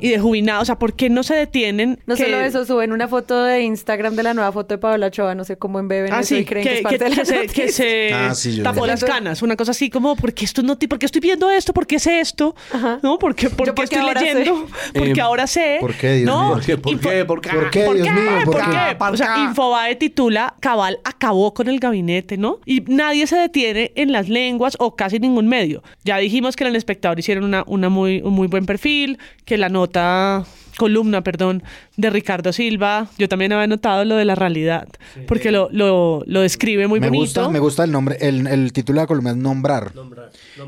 y 0.00 0.10
de 0.10 0.18
Jubinado. 0.18 0.60
O 0.60 0.64
sea, 0.66 0.78
¿por 0.78 0.92
qué 0.92 1.08
no 1.08 1.22
se 1.22 1.34
detienen? 1.34 1.98
No 2.06 2.14
que- 2.16 2.24
solo 2.24 2.36
eso, 2.42 2.66
suben 2.66 2.92
una 2.92 3.08
foto 3.08 3.42
de 3.44 3.62
Instagram 3.62 4.16
de 4.16 4.22
la 4.22 4.34
nueva 4.34 4.52
foto 4.52 4.74
de 4.74 4.78
Paola 4.78 5.06
Ochoa, 5.06 5.34
no 5.34 5.44
sé 5.44 5.56
cómo 5.56 5.78
embeben 5.78 6.12
Ah, 6.12 6.20
eso 6.20 6.28
sí, 6.34 6.40
y 6.40 6.44
creen 6.44 6.64
que, 6.64 6.70
que, 6.70 6.76
es 6.76 6.82
parte 6.82 6.98
que- 6.98 7.04
de 7.04 7.10
la 7.10 7.16
que 7.16 7.24
se, 7.24 7.46
que 7.48 7.68
se 7.72 8.12
Ah, 8.14 8.34
sí, 8.34 8.56
yo 8.56 8.62
tapó 8.62 8.86
las 8.86 9.02
canas, 9.02 9.40
una 9.42 9.56
cosa 9.56 9.70
así 9.70 9.88
como, 9.88 10.16
¿por 10.16 10.34
qué, 10.34 10.44
esto 10.44 10.62
no, 10.62 10.78
¿por 10.78 10.98
qué 10.98 11.06
estoy 11.06 11.20
viendo 11.22 11.48
esto? 11.50 11.72
¿Por 11.72 11.86
qué 11.86 11.98
sé 11.98 12.20
esto? 12.20 12.54
¿No? 13.02 13.18
¿Por 13.18 13.34
qué, 13.34 13.48
por 13.48 13.68
porque 13.74 13.84
estoy 13.84 13.98
ahora 14.00 14.20
sé. 14.20 14.34
leyendo? 14.34 14.66
Porque 14.94 15.20
Eh, 15.20 15.22
ahora 15.22 15.46
sé. 15.46 15.76
¿por 15.80 15.94
qué, 15.94 16.14
Dios 16.16 16.26
¿no? 16.26 16.42
mío? 16.42 16.54
¿Por 16.56 16.64
qué? 16.64 16.76
¿Por 16.78 16.92
Info- 16.92 17.08
qué? 17.10 17.24
¿Por 17.24 17.40
qué? 17.40 17.50
¿Por 17.50 17.70
qué, 17.70 17.84
¿Por 17.84 17.94
Dios 17.96 18.08
qué? 18.08 18.12
mío? 18.12 18.30
¿Por 18.44 18.54
¿Por 18.54 18.64
qué? 18.64 18.70
qué? 18.98 19.04
O 19.04 19.16
sea, 19.16 19.44
Infobae 19.44 19.94
titula 19.96 20.54
Cabal 20.60 20.98
acabó 21.04 21.54
con 21.54 21.68
el 21.68 21.78
gabinete, 21.78 22.36
¿no? 22.36 22.58
Y 22.66 22.80
nadie 22.88 23.26
se 23.26 23.36
detiene 23.36 23.92
en 23.94 24.10
las 24.12 24.28
lenguas 24.28 24.76
o 24.80 24.96
casi 24.96 25.18
ningún 25.20 25.46
medio. 25.48 25.82
Ya 26.04 26.16
dijimos 26.18 26.56
que 26.56 26.64
en 26.64 26.70
el 26.70 26.76
espectador 26.76 27.19
hicieron 27.20 27.44
una, 27.44 27.64
una 27.66 27.88
muy, 27.88 28.20
un 28.22 28.34
muy 28.34 28.48
buen 28.48 28.66
perfil, 28.66 29.18
que 29.44 29.56
la 29.56 29.68
nota 29.68 30.44
columna, 30.76 31.22
perdón, 31.22 31.62
de 31.96 32.10
Ricardo 32.10 32.52
Silva, 32.52 33.08
yo 33.18 33.28
también 33.28 33.52
había 33.52 33.66
notado 33.66 34.04
lo 34.04 34.16
de 34.16 34.24
la 34.24 34.34
realidad, 34.34 34.88
porque 35.26 35.50
lo, 35.52 35.68
lo, 35.72 36.22
lo 36.26 36.40
describe 36.40 36.86
muy 36.86 37.00
me 37.00 37.08
bonito. 37.08 37.24
Gusta, 37.24 37.48
me 37.50 37.58
gusta 37.58 37.84
el 37.84 37.92
nombre, 37.92 38.16
el, 38.20 38.46
el 38.46 38.72
título 38.72 38.98
de 38.98 39.02
la 39.02 39.06
columna 39.06 39.30
es 39.30 39.36
nombrar. 39.36 39.92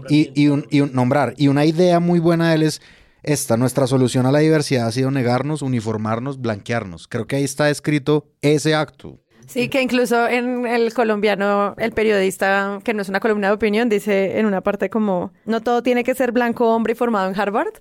y, 0.08 0.30
y, 0.34 0.48
un, 0.48 0.66
y 0.70 0.80
un 0.80 0.92
nombrar. 0.92 1.34
Y 1.38 1.48
una 1.48 1.64
idea 1.64 1.98
muy 1.98 2.18
buena 2.20 2.50
de 2.50 2.56
él 2.56 2.62
es 2.64 2.82
esta, 3.22 3.56
nuestra 3.56 3.86
solución 3.86 4.26
a 4.26 4.32
la 4.32 4.40
diversidad 4.40 4.88
ha 4.88 4.92
sido 4.92 5.10
negarnos, 5.10 5.62
uniformarnos, 5.62 6.40
blanquearnos. 6.40 7.06
Creo 7.08 7.26
que 7.26 7.36
ahí 7.36 7.44
está 7.44 7.70
escrito 7.70 8.26
ese 8.42 8.74
acto. 8.74 9.21
Sí, 9.46 9.68
que 9.68 9.82
incluso 9.82 10.26
en 10.28 10.66
el 10.66 10.94
colombiano, 10.94 11.74
el 11.78 11.92
periodista, 11.92 12.80
que 12.84 12.94
no 12.94 13.02
es 13.02 13.08
una 13.08 13.20
columna 13.20 13.48
de 13.48 13.54
opinión, 13.54 13.88
dice 13.88 14.38
en 14.38 14.46
una 14.46 14.62
parte 14.62 14.88
como, 14.88 15.32
no 15.44 15.60
todo 15.60 15.82
tiene 15.82 16.04
que 16.04 16.14
ser 16.14 16.32
blanco 16.32 16.74
hombre 16.74 16.94
formado 16.94 17.28
en 17.28 17.38
Harvard, 17.38 17.74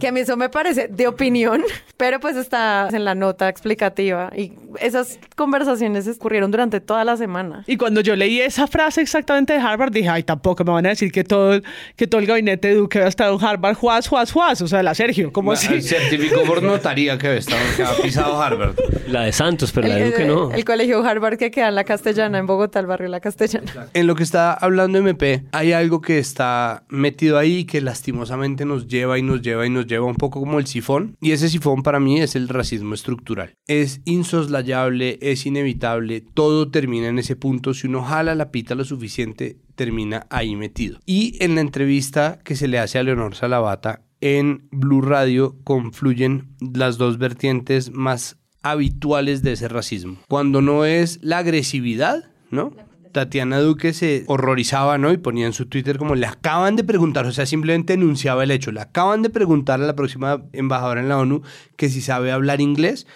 que 0.00 0.08
a 0.08 0.12
mí 0.12 0.20
eso 0.20 0.36
me 0.36 0.48
parece 0.48 0.88
de 0.88 1.06
opinión, 1.06 1.62
pero 1.96 2.20
pues 2.20 2.36
está 2.36 2.88
en 2.92 3.04
la 3.04 3.14
nota 3.14 3.48
explicativa 3.48 4.30
y 4.36 4.52
esas 4.80 5.18
conversaciones 5.34 6.06
ocurrieron 6.08 6.50
durante 6.50 6.80
toda 6.80 7.04
la 7.04 7.16
semana. 7.16 7.64
Y 7.66 7.76
cuando 7.76 8.00
yo 8.00 8.16
leí 8.16 8.40
esa 8.40 8.66
frase 8.66 9.00
exactamente 9.00 9.52
de 9.52 9.60
Harvard, 9.60 9.92
dije, 9.92 10.08
ay, 10.08 10.22
tampoco 10.22 10.64
me 10.64 10.72
van 10.72 10.86
a 10.86 10.90
decir 10.90 11.12
que 11.12 11.24
todo, 11.24 11.60
que 11.96 12.06
todo 12.06 12.20
el 12.20 12.26
gabinete 12.26 12.68
de 12.68 12.74
Duque 12.74 12.98
había 12.98 13.08
estado 13.08 13.38
en 13.38 13.44
Harvard, 13.44 13.76
juaz, 13.76 14.08
juaz, 14.08 14.32
juaz, 14.32 14.60
o 14.62 14.68
sea, 14.68 14.82
la 14.82 14.94
Sergio, 14.94 15.32
¿cómo 15.32 15.52
así? 15.52 15.80
Certificó 15.82 16.42
por 16.42 16.62
notaría 16.62 17.18
que 17.18 17.28
había, 17.28 17.38
estado, 17.38 17.60
que 17.76 17.82
había 17.82 18.02
pisado 18.02 18.40
Harvard. 18.40 18.74
La 19.08 19.22
de 19.22 19.32
Santos, 19.32 19.72
pero 19.72 19.88
la 19.88 19.96
de 19.96 20.02
El, 20.02 20.10
Duque 20.10 20.24
no. 20.24 20.52
el 20.52 20.64
colegio 20.64 21.04
Harvard 21.04 21.38
que 21.38 21.50
queda 21.50 21.68
en 21.68 21.74
la 21.74 21.84
Castellana, 21.84 22.38
en 22.38 22.46
Bogotá, 22.46 22.80
el 22.80 22.86
barrio 22.86 23.08
La 23.08 23.20
Castellana. 23.20 23.88
En 23.94 24.06
lo 24.06 24.14
que 24.14 24.22
está 24.22 24.52
hablando 24.52 24.98
MP, 24.98 25.44
hay 25.52 25.72
algo 25.72 26.00
que 26.00 26.18
está 26.18 26.84
metido 26.88 27.38
ahí 27.38 27.64
que 27.64 27.80
lastimosamente 27.80 28.64
nos 28.64 28.86
lleva 28.86 29.18
y 29.18 29.22
nos 29.22 29.42
lleva 29.42 29.66
y 29.66 29.70
nos 29.70 29.75
lleva 29.82 30.06
un 30.06 30.16
poco 30.16 30.40
como 30.40 30.58
el 30.58 30.66
sifón. 30.66 31.16
Y 31.20 31.32
ese 31.32 31.48
sifón 31.48 31.82
para 31.82 32.00
mí 32.00 32.20
es 32.20 32.36
el 32.36 32.48
racismo 32.48 32.94
estructural. 32.94 33.54
Es 33.66 34.00
insoslayable, 34.04 35.18
es 35.20 35.46
inevitable, 35.46 36.20
todo 36.20 36.70
termina 36.70 37.08
en 37.08 37.18
ese 37.18 37.36
punto. 37.36 37.74
Si 37.74 37.86
uno 37.86 38.02
jala 38.02 38.34
la 38.34 38.50
pita 38.50 38.74
lo 38.74 38.84
suficiente, 38.84 39.58
termina 39.74 40.26
ahí 40.30 40.56
metido. 40.56 40.98
Y 41.06 41.36
en 41.42 41.54
la 41.54 41.60
entrevista 41.60 42.38
que 42.44 42.56
se 42.56 42.68
le 42.68 42.78
hace 42.78 42.98
a 42.98 43.02
Leonor 43.02 43.34
Salavata 43.34 44.02
en 44.20 44.68
Blue 44.70 45.02
Radio 45.02 45.56
confluyen 45.64 46.56
las 46.60 46.98
dos 46.98 47.18
vertientes 47.18 47.92
más 47.92 48.38
habituales 48.62 49.42
de 49.42 49.52
ese 49.52 49.68
racismo. 49.68 50.18
Cuando 50.28 50.60
no 50.60 50.84
es 50.84 51.20
la 51.22 51.38
agresividad, 51.38 52.24
¿no? 52.50 52.72
Tatiana 53.16 53.60
Duque 53.60 53.94
se 53.94 54.24
horrorizaba, 54.26 54.98
¿no? 54.98 55.10
Y 55.10 55.16
ponía 55.16 55.46
en 55.46 55.54
su 55.54 55.64
Twitter 55.64 55.96
como 55.96 56.14
le 56.14 56.26
acaban 56.26 56.76
de 56.76 56.84
preguntar, 56.84 57.24
o 57.24 57.32
sea, 57.32 57.46
simplemente 57.46 57.94
enunciaba 57.94 58.44
el 58.44 58.50
hecho, 58.50 58.72
le 58.72 58.82
acaban 58.82 59.22
de 59.22 59.30
preguntar 59.30 59.80
a 59.80 59.86
la 59.86 59.96
próxima 59.96 60.42
embajadora 60.52 61.00
en 61.00 61.08
la 61.08 61.16
ONU 61.16 61.40
que 61.76 61.88
si 61.88 62.02
sabe 62.02 62.30
hablar 62.30 62.60
inglés. 62.60 63.06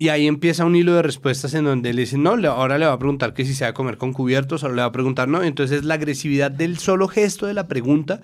Y 0.00 0.10
ahí 0.10 0.28
empieza 0.28 0.64
un 0.64 0.76
hilo 0.76 0.94
de 0.94 1.02
respuestas 1.02 1.54
en 1.54 1.64
donde 1.64 1.92
le 1.92 2.02
dicen, 2.02 2.22
no, 2.22 2.34
ahora 2.52 2.78
le 2.78 2.86
va 2.86 2.92
a 2.92 2.98
preguntar 3.00 3.34
que 3.34 3.44
si 3.44 3.52
sabe 3.52 3.74
comer 3.74 3.98
con 3.98 4.12
cubiertos, 4.12 4.62
ahora 4.62 4.76
le 4.76 4.82
va 4.82 4.86
a 4.86 4.92
preguntar, 4.92 5.26
no. 5.26 5.42
Entonces 5.42 5.84
la 5.84 5.94
agresividad 5.94 6.52
del 6.52 6.78
solo 6.78 7.08
gesto 7.08 7.46
de 7.46 7.54
la 7.54 7.66
pregunta 7.66 8.20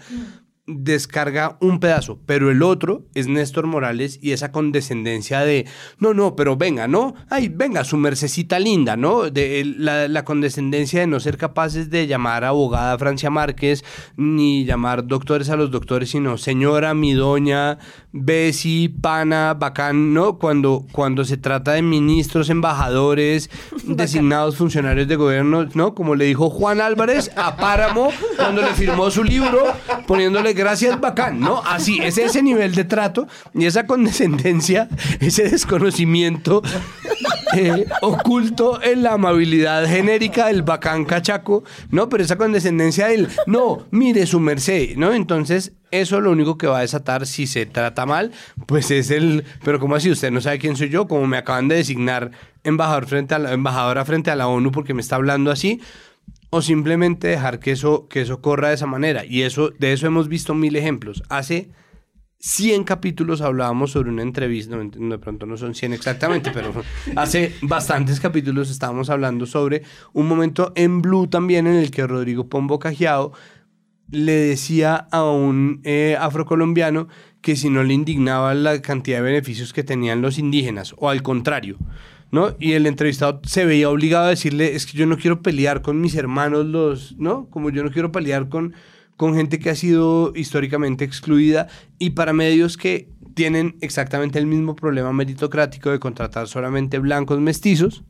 descarga 0.67 1.59
un 1.61 1.79
pedazo, 1.79 2.19
pero 2.25 2.51
el 2.51 2.63
otro 2.63 3.05
es 3.15 3.29
Néstor 3.29 3.67
Morales 3.67 4.19
y 4.23 4.33
esa 4.33 4.51
condescendencia 4.51 5.41
de, 5.41 5.67
no, 5.99 6.15
no, 6.15 6.37
pero 6.37 6.57
venga, 6.57 6.89
¿no? 6.89 7.15
Ay, 7.29 7.49
venga, 7.49 7.85
su 7.85 7.99
mercecita 7.99 8.59
linda, 8.59 8.97
¿no? 8.97 9.31
De 9.31 9.63
la, 9.77 10.09
la 10.09 10.25
condescendencia 10.25 11.01
de 11.01 11.07
no 11.07 11.21
ser 11.21 11.37
capaces 11.37 11.91
de 11.91 12.07
llamar 12.07 12.45
abogada 12.45 12.95
a 12.95 12.99
Francia 12.99 13.29
Márquez, 13.29 13.85
ni 14.17 14.65
llamar 14.65 15.07
doctores 15.07 15.51
a 15.51 15.57
los 15.57 15.71
doctores, 15.71 16.11
sino 16.11 16.39
señora, 16.39 16.95
mi 16.95 17.13
doña, 17.13 17.79
Bessie, 18.13 18.89
pana, 18.89 19.55
bacán, 19.55 20.15
¿no? 20.15 20.39
Cuando, 20.39 20.87
cuando 20.93 21.25
se 21.25 21.37
trata 21.37 21.73
de 21.73 21.83
ministros, 21.83 22.49
embajadores, 22.49 23.51
designados 23.85 24.57
funcionarios 24.57 25.09
de 25.09 25.17
gobierno, 25.17 25.69
¿no? 25.75 25.95
Como 25.95 26.15
le 26.15 26.25
dijo 26.25 26.49
Juan 26.49 26.81
Álvarez 26.81 27.31
a 27.37 27.57
Páramo 27.57 28.11
cuando 28.37 28.63
le 28.63 28.69
firmó 28.69 29.11
su 29.11 29.25
libro, 29.25 29.65
poniéndole 30.07 30.54
gracias 30.55 31.01
bacán, 31.01 31.41
¿no? 31.41 31.63
Así, 31.65 31.99
es 32.03 32.19
ese 32.19 32.43
nivel 32.43 32.75
de 32.75 32.85
trato 32.85 33.27
y 33.53 33.67
esa 33.67 33.87
condescendencia, 33.87 34.89
ese 35.21 35.49
desconocimiento 35.49 36.63
eh, 37.57 37.87
oculto 38.01 38.83
en 38.83 39.03
la 39.03 39.13
amabilidad 39.13 39.87
genérica 39.87 40.47
del 40.47 40.63
bacán 40.63 41.05
cachaco, 41.05 41.65
¿no? 41.91 42.09
Pero 42.09 42.25
esa 42.25 42.37
condescendencia 42.37 43.09
del, 43.09 43.29
no, 43.47 43.87
mire 43.91 44.27
su 44.27 44.41
merced, 44.41 44.97
¿no? 44.97 45.13
Entonces, 45.13 45.73
eso 45.91 46.21
lo 46.21 46.33
único 46.33 46.59
que 46.59 46.67
va 46.67 46.79
a 46.79 46.83
desatar 46.83 47.27
si 47.27 47.47
se 47.47 47.67
trata 47.67 48.07
mal, 48.07 48.33
pues 48.67 48.91
es 48.91 49.11
el, 49.11 49.45
pero 49.63 49.79
¿cómo 49.79 49.95
así? 49.95 50.11
Usted 50.11 50.31
no 50.33 50.41
sabe 50.41 50.59
quién 50.59 50.77
soy 50.77 50.89
yo, 50.89 51.07
como 51.07 51.27
me 51.27 51.37
acaban 51.37 51.69
de 51.69 51.77
designar 51.77 52.33
embajador 52.65 53.07
frente 53.07 53.35
a 53.35 53.39
la, 53.39 53.53
embajadora 53.53 54.05
frente 54.05 54.31
a 54.31 54.37
la 54.37 54.49
ONU 54.49 54.73
porque 54.73 54.95
me 54.95 55.03
está 55.03 55.17
hablando 55.17 55.51
así, 55.51 55.81
o 56.57 56.63
simplemente 56.63 57.27
dejar 57.27 57.59
que 57.59 57.73
eso, 57.73 58.07
que 58.07 58.21
eso 58.21 58.41
corra 58.41 58.69
de 58.69 58.75
esa 58.75 58.87
manera. 58.87 59.25
Y 59.25 59.43
eso, 59.43 59.71
de 59.71 59.93
eso 59.93 60.07
hemos 60.07 60.29
visto 60.29 60.55
mil 60.55 60.77
ejemplos. 60.77 61.25
Hace 61.29 61.71
100 62.39 62.85
capítulos 62.85 63.41
hablábamos 63.41 63.91
sobre 63.91 64.11
una 64.11 64.23
entrevista, 64.23 64.77
no, 64.77 65.11
de 65.11 65.19
pronto 65.19 65.47
no 65.47 65.57
son 65.57 65.75
100 65.75 65.95
exactamente, 65.95 66.53
pero 66.53 66.73
hace 67.17 67.53
bastantes 67.63 68.21
capítulos 68.21 68.71
estábamos 68.71 69.11
hablando 69.11 69.47
sobre 69.47 69.83
un 70.13 70.29
momento 70.29 70.73
en 70.77 71.03
Blue 71.03 71.27
también 71.27 71.67
en 71.67 71.75
el 71.75 71.91
que 71.91 72.07
Rodrigo 72.07 72.49
Pombo 72.49 72.79
Cajiao 72.79 73.33
le 74.13 74.35
decía 74.35 75.09
a 75.11 75.25
un 75.25 75.81
eh, 75.83 76.17
afrocolombiano 76.21 77.09
que 77.41 77.57
si 77.57 77.69
no 77.69 77.83
le 77.83 77.95
indignaba 77.95 78.55
la 78.55 78.81
cantidad 78.81 79.17
de 79.17 79.25
beneficios 79.25 79.73
que 79.73 79.83
tenían 79.83 80.23
los 80.23 80.39
indígenas, 80.39 80.95
o 80.99 81.11
al 81.11 81.23
contrario, 81.23 81.79
¿no? 82.31 82.57
Y 82.59 82.73
el 82.73 82.87
entrevistado 82.87 83.41
se 83.45 83.65
veía 83.65 83.91
obligado 83.91 84.27
a 84.27 84.31
decirle, 84.31 84.75
es 84.75 84.87
que 84.87 84.99
yo 84.99 85.07
no 85.07 85.17
quiero 85.17 85.43
pelear 85.43 85.83
con 85.83 86.01
mis 86.01 86.15
hermanos 86.15 86.67
los, 86.67 87.17
¿no? 87.19 87.49
Como 87.51 87.71
yo 87.71 87.85
no 87.85 87.91
quiero 87.91 88.13
pelear 88.13 88.49
con, 88.49 88.75
con 89.17 89.35
gente 89.35 89.59
que 89.59 89.71
ha 89.71 89.75
sido 89.75 90.33
históricamente 90.35 91.05
excluida 91.05 91.69
y 91.99 92.11
para 92.11 92.33
medios 92.33 92.77
que 92.77 93.09
tienen 93.35 93.77
exactamente 93.81 94.39
el 94.39 94.47
mismo 94.47 94.77
problema 94.77 95.13
meritocrático 95.13 95.91
de 95.91 95.99
contratar 95.99 96.49
solamente 96.49 96.99
blancos 96.99 97.41
mestizos, 97.41 98.05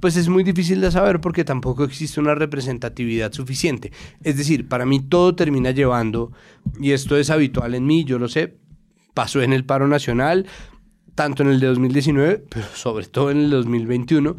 pues 0.00 0.16
es 0.16 0.28
muy 0.28 0.42
difícil 0.44 0.80
de 0.80 0.90
saber 0.90 1.20
porque 1.20 1.44
tampoco 1.44 1.84
existe 1.84 2.20
una 2.20 2.34
representatividad 2.34 3.32
suficiente. 3.32 3.92
Es 4.22 4.36
decir, 4.36 4.68
para 4.68 4.84
mí 4.84 5.00
todo 5.00 5.34
termina 5.34 5.70
llevando, 5.70 6.32
y 6.80 6.92
esto 6.92 7.16
es 7.16 7.30
habitual 7.30 7.74
en 7.74 7.86
mí, 7.86 8.04
yo 8.04 8.18
lo 8.18 8.28
sé, 8.28 8.58
pasó 9.14 9.40
en 9.40 9.52
el 9.52 9.64
paro 9.64 9.88
nacional, 9.88 10.46
tanto 11.16 11.42
en 11.42 11.48
el 11.48 11.58
de 11.58 11.66
2019, 11.66 12.44
pero 12.48 12.66
sobre 12.74 13.06
todo 13.06 13.32
en 13.32 13.38
el 13.38 13.50
2021, 13.50 14.36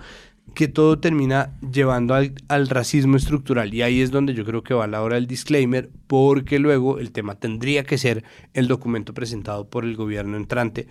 que 0.53 0.69
todo 0.69 0.99
termina 0.99 1.51
llevando 1.73 2.13
al, 2.13 2.33
al 2.47 2.69
racismo 2.69 3.17
estructural. 3.17 3.73
Y 3.73 3.81
ahí 3.81 3.99
es 3.99 4.11
donde 4.11 4.33
yo 4.33 4.45
creo 4.45 4.63
que 4.63 4.73
va 4.73 4.87
la 4.87 5.01
hora 5.01 5.15
del 5.15 5.27
disclaimer, 5.27 5.89
porque 6.07 6.59
luego 6.59 6.99
el 6.99 7.11
tema 7.11 7.35
tendría 7.35 7.83
que 7.83 7.97
ser 7.97 8.23
el 8.53 8.69
documento 8.69 9.13
presentado 9.13 9.69
por 9.69 9.83
el 9.83 9.97
gobierno 9.97 10.37
entrante 10.37 10.87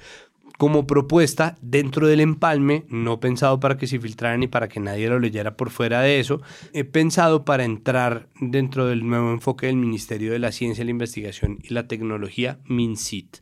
como 0.57 0.87
propuesta 0.87 1.57
dentro 1.61 2.07
del 2.07 2.20
empalme, 2.20 2.84
no 2.89 3.20
pensado 3.20 3.61
para 3.61 3.76
que 3.76 3.87
se 3.87 4.01
filtrara 4.01 4.37
ni 4.37 4.47
para 4.47 4.68
que 4.68 4.80
nadie 4.80 5.09
lo 5.09 5.18
leyera 5.18 5.57
por 5.57 5.70
fuera 5.70 6.01
de 6.01 6.20
eso, 6.20 6.41
he 6.72 6.84
pensado 6.84 7.45
para 7.45 7.64
entrar 7.64 8.28
dentro 8.41 8.87
del 8.87 9.07
nuevo 9.07 9.32
enfoque 9.32 9.66
del 9.66 9.76
Ministerio 9.76 10.32
de 10.32 10.39
la 10.39 10.53
Ciencia, 10.53 10.84
la 10.84 10.91
Investigación 10.91 11.59
y 11.62 11.74
la 11.74 11.87
Tecnología, 11.87 12.59
MINCIT, 12.66 13.39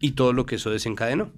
y 0.00 0.12
todo 0.12 0.32
lo 0.32 0.46
que 0.46 0.56
eso 0.56 0.70
desencadenó. 0.70 1.32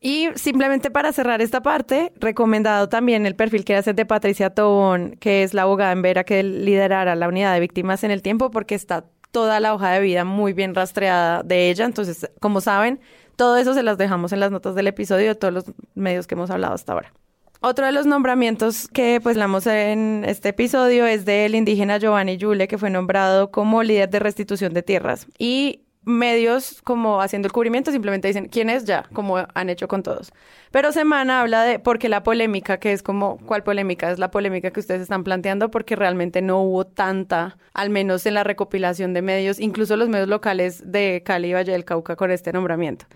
Y 0.00 0.28
simplemente 0.36 0.90
para 0.90 1.12
cerrar 1.12 1.42
esta 1.42 1.60
parte, 1.60 2.12
recomendado 2.16 2.88
también 2.88 3.26
el 3.26 3.34
perfil 3.34 3.64
que 3.64 3.74
hace 3.74 3.94
de 3.94 4.06
Patricia 4.06 4.50
Tobón, 4.50 5.16
que 5.18 5.42
es 5.42 5.54
la 5.54 5.62
abogada 5.62 5.90
en 5.92 6.02
Vera 6.02 6.22
que 6.22 6.42
liderará 6.44 7.16
la 7.16 7.26
unidad 7.26 7.52
de 7.52 7.60
víctimas 7.60 8.04
en 8.04 8.12
el 8.12 8.22
tiempo, 8.22 8.50
porque 8.52 8.76
está 8.76 9.06
toda 9.32 9.58
la 9.58 9.74
hoja 9.74 9.90
de 9.90 10.00
vida 10.00 10.24
muy 10.24 10.52
bien 10.52 10.74
rastreada 10.74 11.42
de 11.42 11.70
ella. 11.70 11.84
Entonces, 11.84 12.30
como 12.40 12.60
saben, 12.60 13.00
todo 13.34 13.56
eso 13.56 13.74
se 13.74 13.82
las 13.82 13.98
dejamos 13.98 14.32
en 14.32 14.40
las 14.40 14.52
notas 14.52 14.76
del 14.76 14.86
episodio 14.86 15.28
de 15.28 15.34
todos 15.34 15.52
los 15.52 15.64
medios 15.94 16.28
que 16.28 16.36
hemos 16.36 16.50
hablado 16.50 16.74
hasta 16.74 16.92
ahora. 16.92 17.12
Otro 17.60 17.86
de 17.86 17.92
los 17.92 18.06
nombramientos 18.06 18.86
que 18.86 19.20
pues 19.20 19.36
hablamos 19.36 19.66
en 19.66 20.24
este 20.24 20.50
episodio 20.50 21.06
es 21.06 21.24
del 21.24 21.56
indígena 21.56 21.98
Giovanni 21.98 22.36
Yule, 22.36 22.68
que 22.68 22.78
fue 22.78 22.88
nombrado 22.88 23.50
como 23.50 23.82
líder 23.82 24.08
de 24.10 24.20
restitución 24.20 24.74
de 24.74 24.84
tierras. 24.84 25.26
Y 25.38 25.82
medios 26.08 26.80
como 26.82 27.20
haciendo 27.20 27.46
el 27.46 27.52
cubrimiento 27.52 27.92
simplemente 27.92 28.28
dicen 28.28 28.48
quién 28.48 28.70
es 28.70 28.84
ya, 28.84 29.04
como 29.12 29.36
han 29.54 29.68
hecho 29.68 29.86
con 29.86 30.02
todos. 30.02 30.32
Pero 30.70 30.90
Semana 30.90 31.40
habla 31.40 31.62
de 31.62 31.78
porque 31.78 32.08
la 32.08 32.22
polémica, 32.22 32.78
que 32.78 32.92
es 32.92 33.02
como, 33.02 33.38
¿cuál 33.46 33.62
polémica? 33.62 34.10
Es 34.10 34.18
la 34.18 34.30
polémica 34.30 34.70
que 34.70 34.80
ustedes 34.80 35.02
están 35.02 35.22
planteando 35.22 35.70
porque 35.70 35.96
realmente 35.96 36.42
no 36.42 36.62
hubo 36.62 36.86
tanta, 36.86 37.58
al 37.74 37.90
menos 37.90 38.26
en 38.26 38.34
la 38.34 38.44
recopilación 38.44 39.14
de 39.14 39.22
medios, 39.22 39.60
incluso 39.60 39.96
los 39.96 40.08
medios 40.08 40.28
locales 40.28 40.82
de 40.90 41.22
Cali 41.24 41.50
y 41.50 41.54
Valle 41.54 41.72
del 41.72 41.84
Cauca 41.84 42.16
con 42.16 42.30
este 42.30 42.52
nombramiento. 42.52 43.06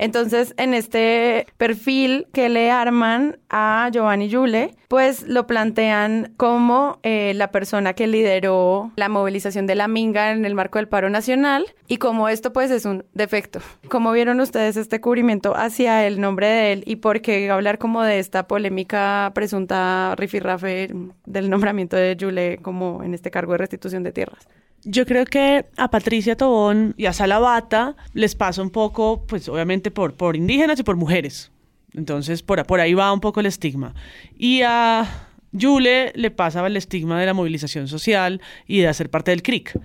Entonces, 0.00 0.54
en 0.56 0.72
este 0.72 1.46
perfil 1.58 2.26
que 2.32 2.48
le 2.48 2.70
arman 2.70 3.38
a 3.50 3.90
Giovanni 3.92 4.28
Yule, 4.28 4.74
pues 4.88 5.28
lo 5.28 5.46
plantean 5.46 6.32
como 6.38 7.00
eh, 7.02 7.34
la 7.34 7.50
persona 7.50 7.92
que 7.92 8.06
lideró 8.06 8.92
la 8.96 9.10
movilización 9.10 9.66
de 9.66 9.74
la 9.74 9.88
Minga 9.88 10.32
en 10.32 10.46
el 10.46 10.54
marco 10.54 10.78
del 10.78 10.88
paro 10.88 11.10
nacional 11.10 11.66
y 11.86 11.98
como 11.98 12.30
esto 12.30 12.50
pues 12.54 12.70
es 12.70 12.86
un 12.86 13.04
defecto. 13.12 13.60
¿Cómo 13.90 14.10
vieron 14.12 14.40
ustedes 14.40 14.78
este 14.78 15.02
cubrimiento 15.02 15.54
hacia 15.54 16.06
el 16.06 16.18
nombre 16.18 16.46
de 16.46 16.72
él 16.72 16.82
y 16.86 16.96
por 16.96 17.20
qué 17.20 17.50
hablar 17.50 17.76
como 17.76 18.02
de 18.02 18.20
esta 18.20 18.48
polémica 18.48 19.32
presunta 19.34 20.14
rifirrafe 20.16 20.94
del 21.26 21.50
nombramiento 21.50 21.98
de 21.98 22.16
Yule 22.16 22.58
como 22.62 23.02
en 23.02 23.12
este 23.12 23.30
cargo 23.30 23.52
de 23.52 23.58
restitución 23.58 24.02
de 24.02 24.12
tierras? 24.12 24.48
Yo 24.84 25.04
creo 25.04 25.24
que 25.26 25.66
a 25.76 25.90
Patricia 25.90 26.36
Tobón 26.36 26.94
y 26.96 27.06
a 27.06 27.12
Salabata 27.12 27.96
les 28.14 28.34
pasa 28.34 28.62
un 28.62 28.70
poco, 28.70 29.24
pues 29.26 29.48
obviamente 29.48 29.90
por, 29.90 30.14
por 30.14 30.36
indígenas 30.36 30.80
y 30.80 30.82
por 30.82 30.96
mujeres. 30.96 31.50
Entonces, 31.92 32.42
por, 32.42 32.64
por 32.66 32.80
ahí 32.80 32.94
va 32.94 33.12
un 33.12 33.20
poco 33.20 33.40
el 33.40 33.46
estigma. 33.46 33.94
Y 34.38 34.62
a 34.62 35.06
Yule 35.52 36.12
le 36.14 36.30
pasa 36.30 36.66
el 36.66 36.76
estigma 36.76 37.18
de 37.20 37.26
la 37.26 37.34
movilización 37.34 37.88
social 37.88 38.40
y 38.66 38.80
de 38.80 38.88
hacer 38.88 39.10
parte 39.10 39.32
del 39.32 39.42
CRIC. 39.42 39.78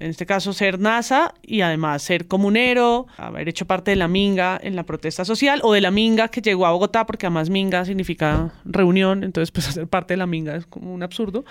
En 0.00 0.10
este 0.10 0.26
caso, 0.26 0.52
ser 0.52 0.78
NASA 0.78 1.34
y 1.42 1.60
además 1.60 2.02
ser 2.02 2.26
comunero, 2.26 3.06
haber 3.16 3.48
hecho 3.48 3.66
parte 3.66 3.90
de 3.90 3.96
la 3.96 4.08
Minga 4.08 4.58
en 4.62 4.76
la 4.76 4.84
protesta 4.84 5.24
social 5.24 5.60
o 5.62 5.72
de 5.72 5.80
la 5.80 5.90
Minga 5.90 6.28
que 6.28 6.40
llegó 6.40 6.66
a 6.66 6.72
Bogotá, 6.72 7.06
porque 7.06 7.26
además 7.26 7.50
Minga 7.50 7.84
significa 7.84 8.52
reunión, 8.64 9.24
entonces 9.24 9.50
pues 9.50 9.68
hacer 9.70 9.88
parte 9.88 10.14
de 10.14 10.18
la 10.18 10.26
Minga 10.26 10.56
es 10.56 10.66
como 10.66 10.92
un 10.92 11.02
absurdo, 11.02 11.44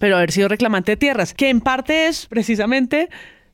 pero 0.00 0.16
haber 0.16 0.32
sido 0.32 0.48
reclamante 0.48 0.92
de 0.92 0.96
tierras, 0.96 1.34
que 1.34 1.48
en 1.48 1.60
parte 1.60 2.06
es 2.06 2.26
precisamente, 2.26 3.08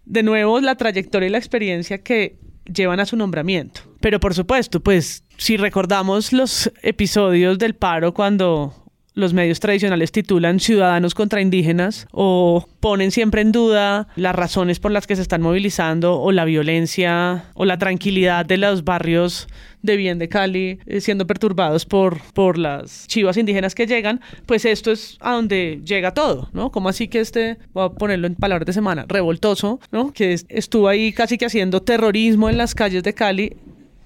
de 0.05 0.22
nuevo, 0.22 0.61
la 0.61 0.76
trayectoria 0.76 1.28
y 1.28 1.30
la 1.30 1.38
experiencia 1.38 1.99
que 1.99 2.38
llevan 2.64 3.01
a 3.01 3.07
su 3.07 3.16
nombramiento. 3.16 3.82
Pero 4.01 4.20
por 4.20 4.34
supuesto, 4.34 4.80
pues 4.80 5.24
si 5.36 5.57
recordamos 5.57 6.32
los 6.32 6.72
episodios 6.82 7.59
del 7.59 7.74
paro 7.74 8.14
cuando 8.14 8.74
los 9.15 9.35
medios 9.35 9.61
tradicionales 9.61 10.13
titulan 10.13 10.61
ciudadanos 10.61 11.15
contra 11.15 11.41
indígenas 11.41 12.07
o 12.13 12.67
ponen 12.81 13.11
siempre 13.11 13.43
en 13.43 13.53
duda 13.53 14.09
las 14.17 14.35
razones 14.35 14.81
por 14.81 14.93
las 14.93 15.07
que 15.07 15.17
se 15.17 15.23
están 15.23 15.43
movilizando 15.43 16.21
o 16.21 16.33
la 16.33 16.45
violencia 16.45 17.45
o 17.55 17.65
la 17.65 17.79
tranquilidad 17.79 18.47
de 18.47 18.57
los 18.57 18.85
barrios 18.85 19.49
de 19.83 19.97
bien 19.97 20.19
de 20.19 20.29
Cali 20.29 20.79
eh, 20.87 21.01
siendo 21.01 21.27
perturbados 21.27 21.87
por, 21.87 22.21
por 22.33 22.59
las 22.59 23.07
chivas 23.07 23.37
indígenas 23.37 23.75
que 23.75 23.87
llegan, 23.87 24.21
pues 24.47 24.65
esto 24.65 24.91
es 24.93 25.17
a 25.21 25.33
donde 25.33 25.81
llega 25.85 26.13
todo, 26.13 26.49
¿no? 26.53 26.71
Como 26.71 26.89
así 26.89 27.09
que 27.09 27.21
este, 27.21 27.59
voy 27.73 27.87
a 27.87 27.89
ponerlo 27.91 28.27
en 28.27 28.35
palabras 28.35 28.67
de 28.67 28.73
semana, 28.73 29.07
revoltoso, 29.09 29.81
¿no? 29.91 30.13
Que 30.13 30.39
estuvo 30.49 30.89
ahí 30.89 31.13
casi 31.13 31.39
que 31.39 31.47
haciendo 31.47 31.81
terrorismo 31.81 32.49
en 32.49 32.59
las 32.59 32.75
calles 32.75 33.03
de 33.03 33.15
Cali 33.15 33.57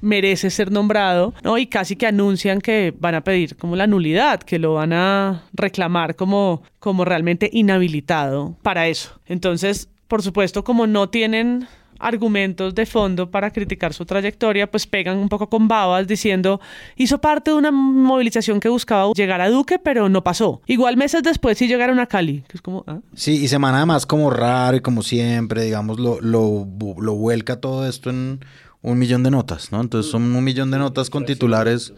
merece 0.05 0.51
ser 0.51 0.71
nombrado, 0.71 1.35
¿no? 1.43 1.59
Y 1.59 1.67
casi 1.67 1.97
que 1.97 2.07
anuncian 2.07 2.61
que 2.61 2.95
van 2.99 3.15
a 3.15 3.25
pedir 3.25 3.57
como 3.57 3.75
la 3.75 3.87
nulidad, 3.87 4.41
que 4.41 4.59
lo 4.59 4.75
van 4.75 4.93
a 4.93 5.45
reclamar 5.53 6.15
como, 6.15 6.63
como 6.79 7.05
realmente 7.05 7.51
inhabilitado 7.53 8.57
para 8.63 8.87
eso. 8.87 9.19
Entonces, 9.27 9.89
por 10.09 10.23
supuesto, 10.23 10.63
como 10.63 10.87
no 10.87 11.09
tienen 11.09 11.67
argumentos 11.99 12.75
de 12.75 12.87
fondo 12.87 13.31
para 13.31 13.51
criticar 13.51 13.95
su 13.95 14.05
trayectoria, 14.05 14.71
pues 14.71 14.87
pegan 14.87 15.19
un 15.19 15.29
poco 15.29 15.49
con 15.49 15.69
babas 15.69 16.07
diciendo 16.07 16.61
hizo 16.97 17.19
parte 17.19 17.51
de 17.51 17.57
una 17.57 17.71
movilización 17.71 18.61
que 18.61 18.69
buscaba 18.69 19.11
llegar 19.15 19.41
a 19.41 19.49
Duque, 19.49 19.79
pero 19.79 20.09
no 20.09 20.23
pasó. 20.23 20.61
Igual 20.67 20.97
meses 20.97 21.23
después 21.23 21.59
sí 21.59 21.67
llegaron 21.67 21.99
a 22.01 22.07
Cali, 22.07 22.45
que 22.49 22.59
es 22.59 22.63
como... 22.63 22.85
¿ah? 22.87 22.99
Sí, 23.15 23.45
y 23.45 23.49
semana 23.49 23.79
además 23.79 24.07
como 24.07 24.31
raro 24.31 24.77
y 24.77 24.81
como 24.81 25.03
siempre, 25.03 25.65
digamos, 25.65 25.99
lo, 25.99 26.21
lo, 26.21 26.67
lo 26.99 27.15
vuelca 27.15 27.61
todo 27.61 27.87
esto 27.89 28.11
en 28.11 28.41
un 28.85 28.99
millón 28.99 29.22
de 29.22 29.30
notas, 29.30 29.72
¿no? 29.72 29.80
Entonces 29.80 30.12
son 30.12 30.22
un 30.37 30.45
millón 30.45 30.70
de 30.70 30.78
notas 30.78 31.09
con 31.09 31.24
titulares, 31.24 31.95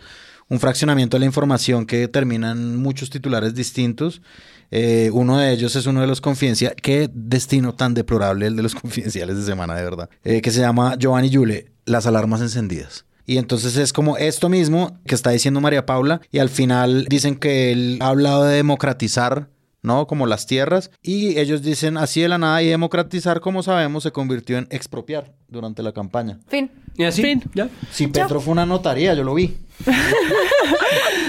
un 0.49 0.61
fraccionamiento 0.61 1.17
de 1.17 1.21
la 1.21 1.27
información 1.27 1.85
que 1.85 2.07
terminan 2.07 2.77
muchos 2.77 3.11
titulares 3.11 3.55
distintos. 3.55 4.23
Eh, 4.71 5.11
uno 5.13 5.39
de 5.39 5.53
ellos 5.53 5.75
es 5.75 5.87
uno 5.87 6.01
de 6.01 6.07
los 6.07 6.21
confidenciales, 6.21 6.77
qué 6.81 7.11
destino 7.13 7.75
tan 7.75 7.93
deplorable 7.93 8.47
el 8.47 8.55
de 8.55 8.63
los 8.63 8.75
confidenciales 8.81 9.37
de 9.37 9.43
semana, 9.43 9.75
de 9.75 9.83
verdad, 9.83 10.09
eh, 10.23 10.41
que 10.41 10.53
se 10.53 10.61
llama 10.61 10.97
Giovanni 10.97 11.29
Yule, 11.29 11.73
las 11.87 12.07
alarmas 12.07 12.41
encendidas. 12.41 13.05
Y 13.27 13.39
entonces 13.39 13.77
es 13.77 13.93
como 13.93 14.17
esto 14.17 14.49
mismo 14.49 15.01
que 15.07 15.17
está 15.17 15.31
diciendo 15.31 15.61
María 15.61 15.87
Paula 15.87 16.21
y 16.31 16.39
al 16.39 16.49
final 16.51 17.07
dicen 17.09 17.35
que 17.35 17.73
él 17.73 17.99
ha 18.01 18.11
hablado 18.11 18.45
de 18.45 18.55
democratizar 18.55 19.49
¿no? 19.87 20.07
Como 20.07 20.27
las 20.27 20.47
tierras. 20.47 20.91
Y 21.01 21.39
ellos 21.39 21.63
dicen 21.63 21.97
así 21.97 22.21
de 22.21 22.29
la 22.29 22.37
nada 22.39 22.61
y 22.63 22.67
democratizar, 22.69 23.41
como 23.41 23.63
sabemos, 23.63 24.03
se 24.03 24.11
convirtió 24.11 24.59
en 24.59 24.67
expropiar 24.71 25.33
durante 25.49 25.83
la 25.83 25.93
campaña. 25.93 26.39
Fin. 26.49 26.71
Y 26.97 27.05
así, 27.05 27.23
Fin. 27.23 27.43
ya. 27.55 27.69
Si 27.91 28.09
Petro 28.09 28.41
fue 28.41 28.53
una 28.53 28.67
notaría, 28.67 29.15
yo 29.15 29.23
lo 29.23 29.35
vi. 29.35 29.57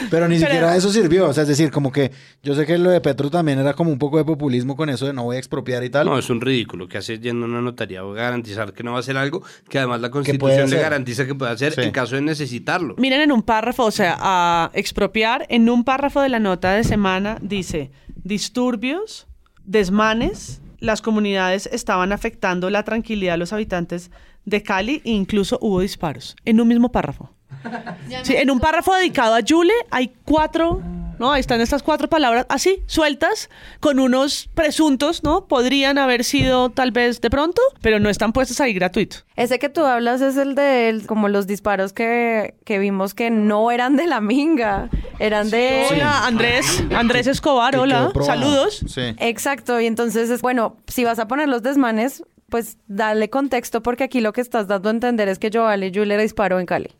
Pero 0.09 0.27
ni 0.29 0.39
siquiera 0.39 0.75
eso 0.75 0.89
sirvió. 0.89 1.27
O 1.27 1.33
sea, 1.33 1.43
es 1.43 1.49
decir, 1.49 1.69
como 1.69 1.91
que 1.91 2.11
yo 2.41 2.55
sé 2.55 2.65
que 2.65 2.77
lo 2.77 2.89
de 2.89 3.01
Petro 3.01 3.29
también 3.29 3.59
era 3.59 3.73
como 3.73 3.91
un 3.91 3.99
poco 3.99 4.17
de 4.17 4.23
populismo 4.23 4.75
con 4.77 4.89
eso 4.89 5.05
de 5.05 5.13
no 5.13 5.23
voy 5.23 5.35
a 5.35 5.39
expropiar 5.39 5.83
y 5.83 5.89
tal. 5.89 6.05
No, 6.07 6.17
es 6.17 6.29
un 6.29 6.39
ridículo 6.41 6.87
que 6.87 6.97
hace 6.97 7.19
yendo 7.19 7.45
a 7.45 7.49
una 7.49 7.61
notaría 7.61 8.05
o 8.05 8.13
garantizar 8.13 8.73
que 8.73 8.83
no 8.83 8.91
va 8.91 8.97
a 8.97 8.99
hacer 9.01 9.17
algo 9.17 9.43
que 9.69 9.77
además 9.79 9.99
la 10.01 10.09
constitución 10.09 10.69
le 10.69 10.77
garantiza 10.79 11.25
que 11.25 11.35
puede 11.35 11.51
hacer 11.51 11.73
Sí. 11.73 11.81
en 11.81 11.91
caso 11.91 12.15
de 12.15 12.21
necesitarlo. 12.21 12.95
Miren 12.97 13.21
en 13.21 13.31
un 13.33 13.43
párrafo, 13.43 13.83
o 13.83 13.91
sea, 13.91 14.15
a 14.19 14.71
expropiar, 14.73 15.45
en 15.49 15.69
un 15.69 15.83
párrafo 15.83 16.21
de 16.21 16.29
la 16.29 16.39
nota 16.39 16.71
de 16.73 16.83
semana 16.85 17.37
dice, 17.41 17.91
disturbios, 18.27 19.27
desmanes, 19.63 20.61
las 20.79 21.01
comunidades 21.01 21.67
estaban 21.71 22.11
afectando 22.11 22.69
la 22.69 22.83
tranquilidad 22.83 23.33
de 23.33 23.37
los 23.39 23.53
habitantes 23.53 24.11
de 24.45 24.63
Cali 24.63 25.01
e 25.03 25.11
incluso 25.11 25.57
hubo 25.61 25.81
disparos, 25.81 26.35
en 26.45 26.61
un 26.61 26.67
mismo 26.67 26.91
párrafo. 26.91 27.31
Sí, 28.23 28.35
en 28.35 28.49
un 28.49 28.59
párrafo 28.59 28.93
dedicado 28.93 29.35
a 29.35 29.39
Yule 29.41 29.73
hay 29.91 30.13
cuatro, 30.23 30.81
¿no? 31.19 31.31
Ahí 31.31 31.39
están 31.41 31.61
estas 31.61 31.83
cuatro 31.83 32.07
palabras 32.09 32.45
así, 32.49 32.83
sueltas, 32.87 33.49
con 33.79 33.99
unos 33.99 34.49
presuntos, 34.53 35.23
¿no? 35.23 35.47
Podrían 35.47 35.97
haber 35.97 36.23
sido 36.23 36.69
tal 36.69 36.91
vez 36.91 37.21
de 37.21 37.29
pronto, 37.29 37.61
pero 37.81 37.99
no 37.99 38.09
están 38.09 38.33
puestos 38.33 38.59
ahí 38.61 38.73
gratuito. 38.73 39.17
Ese 39.35 39.59
que 39.59 39.69
tú 39.69 39.83
hablas 39.85 40.21
es 40.21 40.37
el 40.37 40.55
de 40.55 40.89
el- 40.89 41.07
como 41.07 41.29
los 41.29 41.47
disparos 41.47 41.93
que, 41.93 42.55
que 42.65 42.79
vimos 42.79 43.13
que 43.13 43.29
no 43.29 43.71
eran 43.71 43.95
de 43.95 44.07
la 44.07 44.21
minga, 44.21 44.89
eran 45.19 45.49
de... 45.49 45.85
Hola, 45.91 46.25
Andrés, 46.25 46.83
Andrés 46.95 47.27
Escobar, 47.27 47.73
Que 47.73 47.79
hola, 47.79 48.11
saludos. 48.25 48.83
Sí. 48.87 49.15
Exacto, 49.19 49.79
y 49.79 49.85
entonces 49.87 50.29
es 50.29 50.41
bueno, 50.41 50.77
si 50.87 51.03
vas 51.03 51.19
a 51.19 51.27
poner 51.27 51.47
los 51.49 51.61
desmanes, 51.63 52.23
pues 52.49 52.77
dale 52.87 53.29
contexto 53.29 53.83
porque 53.83 54.05
aquí 54.05 54.21
lo 54.21 54.31
que 54.33 54.41
estás 54.41 54.67
dando 54.67 54.89
a 54.89 54.91
entender 54.91 55.27
es 55.27 55.37
que 55.39 55.49
Joale 55.53 55.91
Yule 55.91 56.17
disparó 56.17 56.59
en 56.59 56.65
Cali. 56.65 56.95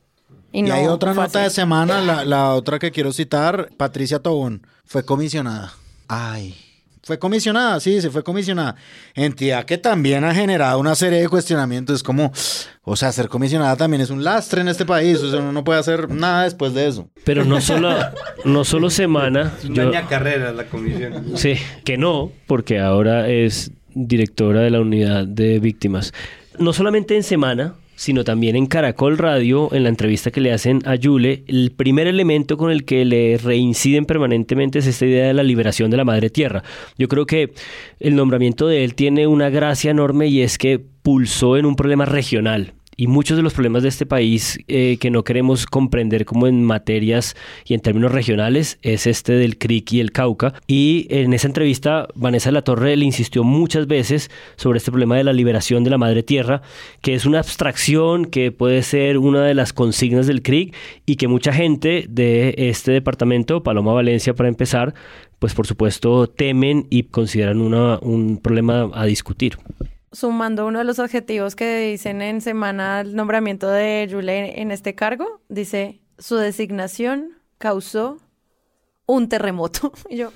Y, 0.51 0.69
hay 0.71 0.87
otra 0.87 1.13
nota 1.13 1.39
así. 1.39 1.45
de 1.45 1.49
semana, 1.49 2.01
la, 2.01 2.25
la 2.25 2.53
otra 2.53 2.79
que 2.79 2.91
quiero 2.91 3.11
citar, 3.13 3.69
Patricia 3.77 4.19
Tobón, 4.19 4.65
fue 4.85 5.03
comisionada. 5.03 5.73
Ay, 6.07 6.55
fue 7.03 7.19
comisionada, 7.19 7.79
sí, 7.79 8.01
se 8.01 8.09
fue 8.09 8.21
comisionada. 8.23 8.75
Entidad 9.15 9.63
que 9.65 9.77
también 9.77 10.23
ha 10.25 10.33
generado 10.33 10.77
una 10.79 10.93
serie 10.95 11.21
de 11.21 11.29
cuestionamientos, 11.29 12.03
como, 12.03 12.31
o 12.83 12.95
sea, 12.97 13.11
ser 13.13 13.29
comisionada 13.29 13.75
también 13.77 14.01
es 14.01 14.09
un 14.09 14.23
lastre 14.25 14.59
en 14.61 14.67
este 14.67 14.85
país, 14.85 15.17
o 15.19 15.29
sea, 15.31 15.39
uno 15.39 15.51
no 15.53 15.63
puede 15.63 15.79
hacer 15.79 16.09
nada 16.09 16.43
después 16.43 16.73
de 16.73 16.87
eso. 16.87 17.07
Pero 17.23 17.45
no 17.45 17.61
solo, 17.61 17.95
no 18.43 18.65
solo 18.65 18.89
semana. 18.89 19.53
Es 19.59 19.69
una 19.69 20.01
yo- 20.01 20.07
carrera 20.09 20.51
la 20.51 20.65
comisión. 20.65 21.37
Sí, 21.37 21.53
que 21.85 21.97
no, 21.97 22.31
porque 22.45 22.79
ahora 22.79 23.29
es 23.29 23.71
directora 23.93 24.61
de 24.61 24.69
la 24.71 24.81
unidad 24.81 25.25
de 25.25 25.59
víctimas. 25.59 26.13
No 26.59 26.73
solamente 26.73 27.15
en 27.15 27.23
semana, 27.23 27.75
sino 27.97 28.23
también 28.23 28.55
en 28.55 28.67
Caracol 28.67 29.17
Radio, 29.17 29.73
en 29.73 29.83
la 29.83 29.89
entrevista 29.89 30.29
que 30.29 30.39
le 30.39 30.53
hacen 30.53 30.81
a 30.85 30.95
Yule, 30.95 31.43
el 31.47 31.71
primer 31.75 32.05
elemento 32.05 32.55
con 32.55 32.71
el 32.71 32.85
que 32.85 33.03
le 33.05 33.37
reinciden 33.37 34.05
permanentemente 34.05 34.79
es 34.79 34.87
esta 34.87 35.07
idea 35.07 35.27
de 35.27 35.33
la 35.33 35.41
liberación 35.43 35.89
de 35.89 35.97
la 35.97 36.05
madre 36.05 36.29
tierra. 36.29 36.63
Yo 36.97 37.07
creo 37.07 37.25
que 37.25 37.53
el 37.99 38.15
nombramiento 38.15 38.67
de 38.67 38.83
él 38.83 38.93
tiene 38.93 39.25
una 39.25 39.49
gracia 39.49 39.89
enorme 39.89 40.27
y 40.27 40.43
es 40.43 40.59
que 40.59 40.79
pulsó 40.79 41.57
en 41.57 41.65
un 41.65 41.75
problema 41.75 42.05
regional. 42.05 42.76
Y 42.99 43.05
muchos 43.05 43.37
de 43.37 43.43
los 43.43 43.53
problemas 43.53 43.83
de 43.83 43.89
este 43.89 44.07
país 44.07 44.57
eh, 44.67 44.97
que 44.99 45.11
no 45.11 45.23
queremos 45.23 45.67
comprender 45.67 46.25
como 46.25 46.47
en 46.47 46.63
materias 46.63 47.35
y 47.63 47.75
en 47.75 47.79
términos 47.79 48.11
regionales 48.11 48.79
es 48.81 49.05
este 49.05 49.33
del 49.33 49.59
CRIC 49.59 49.93
y 49.93 49.99
el 49.99 50.11
Cauca. 50.11 50.55
Y 50.65 51.05
en 51.11 51.31
esa 51.33 51.45
entrevista 51.45 52.07
Vanessa 52.15 52.49
de 52.49 52.53
la 52.53 52.63
Torre 52.63 52.95
le 52.95 53.05
insistió 53.05 53.43
muchas 53.43 53.85
veces 53.85 54.31
sobre 54.55 54.79
este 54.79 54.89
problema 54.89 55.15
de 55.15 55.23
la 55.23 55.33
liberación 55.33 55.83
de 55.83 55.91
la 55.91 55.99
madre 55.99 56.23
tierra, 56.23 56.63
que 57.01 57.13
es 57.13 57.27
una 57.27 57.37
abstracción 57.37 58.25
que 58.25 58.51
puede 58.51 58.81
ser 58.81 59.19
una 59.19 59.43
de 59.43 59.53
las 59.53 59.73
consignas 59.73 60.25
del 60.25 60.41
CRIC 60.41 60.73
y 61.05 61.17
que 61.17 61.27
mucha 61.27 61.53
gente 61.53 62.07
de 62.09 62.55
este 62.57 62.93
departamento, 62.93 63.61
Paloma 63.61 63.93
Valencia 63.93 64.33
para 64.33 64.49
empezar, 64.49 64.95
pues 65.37 65.53
por 65.53 65.67
supuesto 65.67 66.25
temen 66.25 66.87
y 66.89 67.03
consideran 67.03 67.61
una, 67.61 67.99
un 67.99 68.37
problema 68.37 68.89
a 68.95 69.05
discutir. 69.05 69.59
Sumando 70.11 70.65
uno 70.65 70.79
de 70.79 70.85
los 70.85 70.99
objetivos 70.99 71.55
que 71.55 71.79
dicen 71.79 72.21
en 72.21 72.41
semana 72.41 73.01
el 73.01 73.15
nombramiento 73.15 73.67
de 73.69 74.07
Yule 74.09 74.61
en 74.61 74.71
este 74.71 74.95
cargo, 74.95 75.41
dice 75.49 76.01
su 76.17 76.37
designación 76.37 77.37
causó 77.57 78.17
un 79.05 79.29
terremoto. 79.29 79.91
Y 80.09 80.17
yo, 80.17 80.31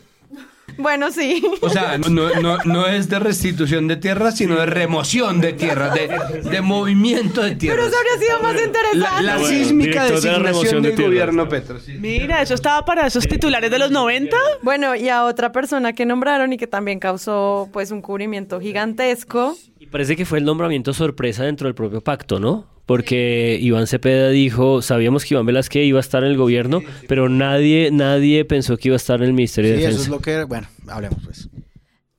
Bueno, 0.77 1.11
sí. 1.11 1.43
O 1.61 1.69
sea, 1.69 1.97
no, 1.97 2.09
no, 2.41 2.57
no 2.65 2.87
es 2.87 3.09
de 3.09 3.19
restitución 3.19 3.87
de 3.87 3.97
tierras, 3.97 4.37
sino 4.37 4.55
de 4.55 4.65
remoción 4.65 5.41
de 5.41 5.53
tierras, 5.53 5.93
de, 5.93 6.07
de 6.49 6.61
movimiento 6.61 7.41
de 7.41 7.55
tierras. 7.55 7.77
Pero 7.79 7.89
eso 7.89 7.97
habría 7.97 8.27
sido 8.27 8.39
más 8.41 8.53
interesante. 8.53 8.97
La, 8.97 9.21
la 9.21 9.37
Bueno, 9.37 9.47
sísmica 9.47 10.05
designación 10.05 10.83
de 10.83 10.91
del 10.91 11.01
gobierno 11.05 11.47
Petro. 11.49 11.79
sí. 11.79 11.93
Mira, 11.99 12.41
eso 12.41 12.53
estaba 12.53 12.83
para 12.85 13.07
esos 13.07 13.27
titulares 13.27 13.69
de 13.71 13.79
los 13.79 13.91
90. 13.91 14.35
Bueno, 14.61 14.95
y 14.95 15.09
a 15.09 15.25
otra 15.25 15.51
persona 15.51 15.93
que 15.93 16.05
nombraron 16.05 16.53
y 16.53 16.57
que 16.57 16.67
también 16.67 16.99
causó 16.99 17.69
pues 17.71 17.91
un 17.91 18.01
cubrimiento 18.01 18.59
gigantesco. 18.59 19.55
Y 19.79 19.87
parece 19.87 20.15
que 20.15 20.25
fue 20.25 20.39
el 20.39 20.45
nombramiento 20.45 20.93
sorpresa 20.93 21.43
dentro 21.43 21.67
del 21.67 21.75
propio 21.75 22.01
pacto, 22.01 22.39
¿no? 22.39 22.67
Porque 22.91 23.57
Iván 23.61 23.87
Cepeda 23.87 24.31
dijo, 24.31 24.81
sabíamos 24.81 25.23
que 25.23 25.33
Iván 25.33 25.45
Velázquez 25.45 25.85
iba 25.85 25.97
a 25.97 26.01
estar 26.01 26.25
en 26.25 26.31
el 26.31 26.35
gobierno, 26.35 26.81
pero 27.07 27.29
nadie, 27.29 27.89
nadie 27.89 28.43
pensó 28.43 28.75
que 28.75 28.89
iba 28.89 28.95
a 28.95 28.97
estar 28.97 29.21
en 29.21 29.27
el 29.27 29.33
Ministerio 29.33 29.69
Sí, 29.71 29.75
de 29.77 29.79
eso 29.79 29.87
Defensa. 29.91 30.03
es 30.03 30.09
lo 30.09 30.19
que... 30.19 30.43
Bueno, 30.43 30.67
hablemos 30.89 31.19
pues. 31.23 31.47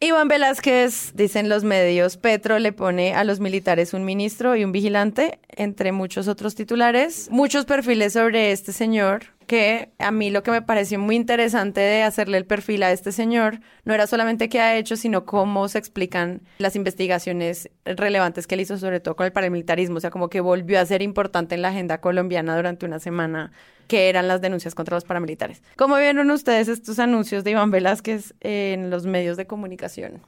Iván 0.00 0.28
Velázquez, 0.28 1.12
dicen 1.14 1.50
los 1.50 1.62
medios, 1.62 2.16
Petro 2.16 2.58
le 2.58 2.72
pone 2.72 3.12
a 3.14 3.22
los 3.22 3.38
militares 3.38 3.92
un 3.92 4.06
ministro 4.06 4.56
y 4.56 4.64
un 4.64 4.72
vigilante, 4.72 5.40
entre 5.50 5.92
muchos 5.92 6.26
otros 6.26 6.54
titulares. 6.54 7.28
Muchos 7.30 7.66
perfiles 7.66 8.14
sobre 8.14 8.50
este 8.52 8.72
señor, 8.72 9.24
que 9.44 9.92
a 9.98 10.10
mí 10.10 10.30
lo 10.30 10.42
que 10.42 10.50
me 10.50 10.62
pareció 10.62 10.98
muy 10.98 11.16
interesante 11.16 11.80
de 11.80 12.02
hacerle 12.02 12.38
el 12.38 12.46
perfil 12.46 12.82
a 12.82 12.92
este 12.92 13.12
señor 13.12 13.60
no 13.84 13.94
era 13.94 14.06
solamente 14.06 14.48
qué 14.48 14.60
ha 14.60 14.76
hecho, 14.76 14.96
sino 14.96 15.24
cómo 15.24 15.68
se 15.68 15.78
explican 15.78 16.42
las 16.58 16.76
investigaciones 16.76 17.70
relevantes 17.84 18.46
que 18.46 18.54
él 18.54 18.62
hizo, 18.62 18.78
sobre 18.78 19.00
todo 19.00 19.16
con 19.16 19.26
el 19.26 19.32
paramilitarismo. 19.32 19.96
O 19.96 20.00
sea, 20.00 20.10
como 20.10 20.28
que 20.28 20.40
volvió 20.40 20.80
a 20.80 20.86
ser 20.86 21.02
importante 21.02 21.54
en 21.54 21.62
la 21.62 21.68
agenda 21.68 22.00
colombiana 22.00 22.56
durante 22.56 22.86
una 22.86 22.98
semana 22.98 23.52
que 23.88 24.08
eran 24.08 24.28
las 24.28 24.40
denuncias 24.40 24.74
contra 24.74 24.96
los 24.96 25.04
paramilitares. 25.04 25.62
¿Cómo 25.76 25.96
vieron 25.96 26.30
ustedes 26.30 26.68
estos 26.68 26.98
anuncios 26.98 27.44
de 27.44 27.50
Iván 27.52 27.70
Velázquez 27.70 28.34
en 28.40 28.90
los 28.90 29.06
medios 29.06 29.36
de 29.36 29.46
comunicación? 29.46 30.22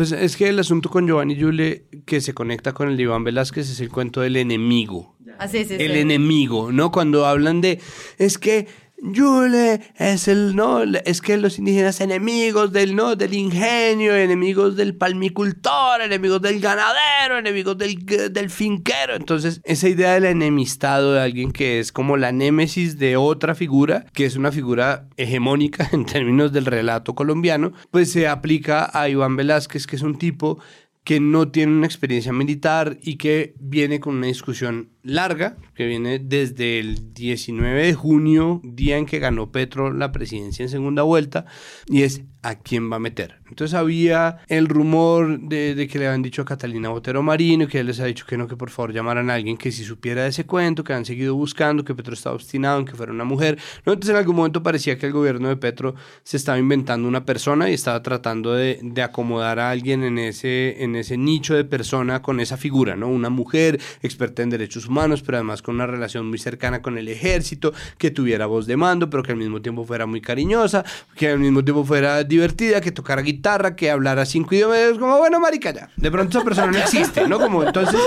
Pues 0.00 0.12
es 0.12 0.38
que 0.38 0.48
el 0.48 0.58
asunto 0.58 0.88
con 0.88 1.06
Giovanni 1.06 1.36
Yule 1.36 1.84
que 2.06 2.22
se 2.22 2.32
conecta 2.32 2.72
con 2.72 2.88
el 2.88 2.96
de 2.96 3.02
Iván 3.02 3.22
Velázquez 3.22 3.68
es 3.68 3.80
el 3.80 3.90
cuento 3.90 4.22
del 4.22 4.36
enemigo. 4.36 5.14
Ah, 5.38 5.46
sí, 5.46 5.62
sí, 5.66 5.74
el 5.78 5.92
sí. 5.92 5.98
enemigo, 5.98 6.72
¿no? 6.72 6.90
Cuando 6.90 7.26
hablan 7.26 7.60
de 7.60 7.80
es 8.16 8.38
que 8.38 8.66
Yule 9.02 9.80
es 9.96 10.28
el 10.28 10.54
no, 10.54 10.82
es 10.82 11.22
que 11.22 11.36
los 11.36 11.58
indígenas 11.58 12.00
enemigos 12.00 12.72
del 12.72 12.94
no, 12.94 13.16
del 13.16 13.34
ingenio, 13.34 14.14
enemigos 14.14 14.76
del 14.76 14.94
palmicultor, 14.94 16.02
enemigos 16.02 16.42
del 16.42 16.60
ganadero, 16.60 17.38
enemigos 17.38 17.78
del, 17.78 18.50
finquero. 18.50 19.14
Entonces, 19.16 19.60
esa 19.64 19.88
idea 19.88 20.14
del 20.14 20.26
enemistado 20.26 21.14
de 21.14 21.20
alguien 21.20 21.52
que 21.52 21.80
es 21.80 21.92
como 21.92 22.16
la 22.16 22.32
némesis 22.32 22.98
de 22.98 23.16
otra 23.16 23.54
figura, 23.54 24.04
que 24.12 24.26
es 24.26 24.36
una 24.36 24.52
figura 24.52 25.08
hegemónica 25.16 25.88
en 25.92 26.04
términos 26.04 26.52
del 26.52 26.66
relato 26.66 27.14
colombiano, 27.14 27.72
pues 27.90 28.12
se 28.12 28.28
aplica 28.28 28.90
a 28.92 29.08
Iván 29.08 29.36
Velázquez, 29.36 29.86
que 29.86 29.96
es 29.96 30.02
un 30.02 30.18
tipo 30.18 30.58
que 31.04 31.18
no 31.18 31.48
tiene 31.48 31.72
una 31.72 31.86
experiencia 31.86 32.32
militar 32.32 32.98
y 33.00 33.16
que 33.16 33.54
viene 33.58 34.00
con 34.00 34.16
una 34.16 34.26
discusión 34.26 34.90
larga, 35.02 35.56
que 35.74 35.86
viene 35.86 36.18
desde 36.18 36.78
el 36.78 37.14
19 37.14 37.86
de 37.86 37.94
junio, 37.94 38.60
día 38.64 38.96
en 38.96 39.06
que 39.06 39.18
ganó 39.18 39.50
Petro 39.50 39.92
la 39.92 40.12
presidencia 40.12 40.62
en 40.62 40.68
segunda 40.68 41.02
vuelta, 41.02 41.46
y 41.86 42.02
es 42.02 42.22
a 42.42 42.54
quién 42.54 42.90
va 42.90 42.96
a 42.96 43.00
meter. 43.00 43.38
Entonces 43.48 43.74
había 43.74 44.38
el 44.48 44.68
rumor 44.68 45.40
de, 45.40 45.88
que 45.90 45.98
le 45.98 46.06
habían 46.06 46.22
dicho 46.22 46.42
a 46.42 46.44
Catalina 46.44 46.88
Botero 46.88 47.22
Marino, 47.22 47.66
que 47.68 47.80
él 47.80 47.86
les 47.86 48.00
ha 48.00 48.06
dicho 48.06 48.24
que 48.26 48.38
no, 48.38 48.46
que 48.46 48.56
por 48.56 48.70
favor 48.70 48.92
llamaran 48.92 49.28
a 49.28 49.34
alguien 49.34 49.56
que 49.56 49.72
si 49.72 49.84
supiera 49.84 50.22
de 50.22 50.28
ese 50.28 50.46
cuento, 50.46 50.84
que 50.84 50.92
han 50.92 51.04
seguido 51.04 51.34
buscando, 51.34 51.84
que 51.84 51.94
Petro 51.94 52.14
estaba 52.14 52.36
obstinado 52.36 52.78
en 52.78 52.86
que 52.86 52.94
fuera 52.94 53.12
una 53.12 53.24
mujer. 53.24 53.58
Entonces 53.78 54.10
en 54.10 54.16
algún 54.16 54.36
momento 54.36 54.62
parecía 54.62 54.96
que 54.96 55.06
el 55.06 55.12
gobierno 55.12 55.48
de 55.48 55.56
Petro 55.56 55.94
se 56.22 56.36
estaba 56.36 56.58
inventando 56.58 57.08
una 57.08 57.24
persona 57.26 57.68
y 57.68 57.74
estaba 57.74 58.02
tratando 58.02 58.54
de, 58.54 58.78
de 58.82 59.02
acomodar 59.02 59.58
a 59.58 59.70
alguien 59.70 60.02
en 60.04 60.18
ese, 60.18 60.82
en 60.82 60.96
ese 60.96 61.18
nicho 61.18 61.54
de 61.54 61.64
persona 61.64 62.22
con 62.22 62.40
esa 62.40 62.56
figura, 62.56 62.96
¿no? 62.96 63.08
Una 63.08 63.28
mujer 63.28 63.80
experta 64.02 64.42
en 64.42 64.50
derechos 64.50 64.88
humanos, 64.90 65.22
pero 65.22 65.38
además 65.38 65.62
con 65.62 65.76
una 65.76 65.86
relación 65.86 66.28
muy 66.28 66.38
cercana 66.38 66.82
con 66.82 66.98
el 66.98 67.08
ejército, 67.08 67.72
que 67.96 68.10
tuviera 68.10 68.46
voz 68.46 68.66
de 68.66 68.76
mando, 68.76 69.08
pero 69.08 69.22
que 69.22 69.32
al 69.32 69.38
mismo 69.38 69.62
tiempo 69.62 69.84
fuera 69.84 70.06
muy 70.06 70.20
cariñosa, 70.20 70.84
que 71.16 71.28
al 71.28 71.38
mismo 71.38 71.64
tiempo 71.64 71.84
fuera 71.84 72.22
divertida, 72.24 72.80
que 72.80 72.92
tocara 72.92 73.22
guitarra, 73.22 73.76
que 73.76 73.90
hablara 73.90 74.26
cinco 74.26 74.54
idiomas, 74.54 74.98
como, 74.98 75.18
bueno, 75.18 75.40
marica, 75.40 75.72
ya. 75.72 75.88
De 75.96 76.10
pronto 76.10 76.36
esa 76.36 76.44
persona 76.44 76.72
no 76.72 76.78
existe, 76.78 77.26
¿no? 77.28 77.38
Como 77.38 77.62
entonces, 77.62 78.00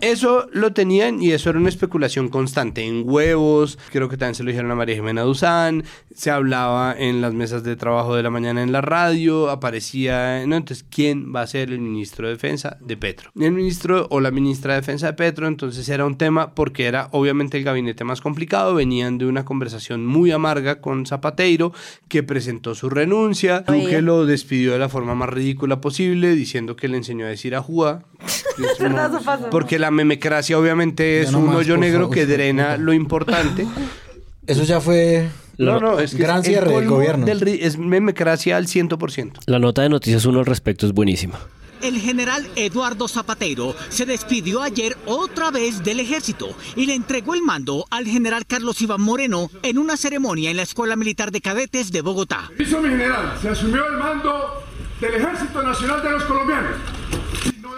eso 0.00 0.48
lo 0.52 0.72
tenían 0.72 1.22
y 1.22 1.32
eso 1.32 1.50
era 1.50 1.58
una 1.58 1.68
especulación 1.68 2.28
constante 2.28 2.82
en 2.82 3.08
huevos, 3.08 3.78
creo 3.92 4.08
que 4.08 4.16
también 4.16 4.34
se 4.34 4.42
lo 4.42 4.50
dijeron 4.50 4.70
a 4.70 4.74
María 4.74 4.96
Jimena 4.96 5.22
Duzán, 5.22 5.84
se 6.14 6.30
hablaba 6.30 6.94
en 6.96 7.20
las 7.20 7.34
mesas 7.34 7.64
de 7.64 7.76
trabajo 7.76 8.14
de 8.14 8.22
la 8.22 8.30
mañana 8.30 8.62
en 8.62 8.72
la 8.72 8.80
radio, 8.80 9.50
aparecía, 9.50 10.46
¿no? 10.46 10.56
Entonces, 10.56 10.86
¿quién 10.88 11.34
va 11.34 11.42
a 11.42 11.46
ser 11.46 11.70
el 11.70 11.80
ministro 11.80 12.26
de 12.26 12.34
Defensa 12.34 12.76
de 12.80 12.96
Petro? 12.96 13.30
El 13.38 13.52
ministro 13.52 14.06
o 14.10 14.20
la 14.20 14.30
ministra 14.30 14.74
de 14.74 14.80
Defensa 14.80 15.08
de 15.08 15.12
Petro, 15.14 15.46
entonces 15.46 15.88
era 15.88 16.06
un 16.06 16.13
tema 16.16 16.54
porque 16.54 16.86
era 16.86 17.08
obviamente 17.12 17.56
el 17.56 17.64
gabinete 17.64 18.04
más 18.04 18.20
complicado, 18.20 18.74
venían 18.74 19.18
de 19.18 19.26
una 19.26 19.44
conversación 19.44 20.04
muy 20.04 20.32
amarga 20.32 20.80
con 20.80 21.06
Zapateiro, 21.06 21.72
que 22.08 22.22
presentó 22.22 22.74
su 22.74 22.90
renuncia, 22.90 23.60
Duque 23.60 24.02
lo 24.02 24.26
despidió 24.26 24.72
de 24.72 24.78
la 24.78 24.88
forma 24.88 25.14
más 25.14 25.28
ridícula 25.28 25.80
posible, 25.80 26.34
diciendo 26.34 26.76
que 26.76 26.88
le 26.88 26.96
enseñó 26.96 27.26
a 27.26 27.28
decir. 27.28 27.54
Eso 27.54 29.24
pasó. 29.24 29.50
porque 29.50 29.78
la 29.78 29.90
memecracia 29.90 30.58
obviamente 30.58 31.20
es 31.20 31.32
no 31.32 31.38
un 31.40 31.46
más, 31.46 31.56
hoyo 31.56 31.76
negro 31.76 32.02
favor. 32.02 32.14
que 32.14 32.26
drena 32.26 32.76
lo 32.76 32.92
importante. 32.92 33.66
Eso 34.46 34.62
ya 34.64 34.80
fue 34.80 35.28
No, 35.56 35.80
no, 35.80 35.98
es 35.98 36.14
que 36.14 36.22
gran 36.22 36.42
cierre 36.42 36.72
del 36.74 36.88
gobierno. 36.88 37.24
del 37.24 37.46
es 37.48 37.78
memecracia 37.78 38.56
al 38.56 38.66
100%. 38.66 39.40
La 39.46 39.58
nota 39.58 39.82
de 39.82 39.88
Noticias 39.88 40.24
1 40.26 40.38
al 40.38 40.46
respecto 40.46 40.86
es 40.86 40.92
buenísima. 40.92 41.38
El 41.84 42.00
general 42.00 42.48
Eduardo 42.56 43.08
Zapatero 43.08 43.76
se 43.90 44.06
despidió 44.06 44.62
ayer 44.62 44.96
otra 45.04 45.50
vez 45.50 45.84
del 45.84 46.00
ejército 46.00 46.56
y 46.76 46.86
le 46.86 46.94
entregó 46.94 47.34
el 47.34 47.42
mando 47.42 47.84
al 47.90 48.06
general 48.06 48.46
Carlos 48.46 48.80
Iván 48.80 49.02
Moreno 49.02 49.50
en 49.62 49.76
una 49.76 49.98
ceremonia 49.98 50.50
en 50.50 50.56
la 50.56 50.62
Escuela 50.62 50.96
Militar 50.96 51.30
de 51.30 51.42
Cadetes 51.42 51.92
de 51.92 52.00
Bogotá. 52.00 52.50
Hizo 52.58 52.80
mi 52.80 52.88
general, 52.88 53.36
se 53.42 53.50
asumió 53.50 53.86
el 53.86 53.98
mando 53.98 54.64
del 54.98 55.12
Ejército 55.12 55.62
Nacional 55.62 56.02
de 56.02 56.10
los 56.12 56.24
Colombianos. 56.24 56.76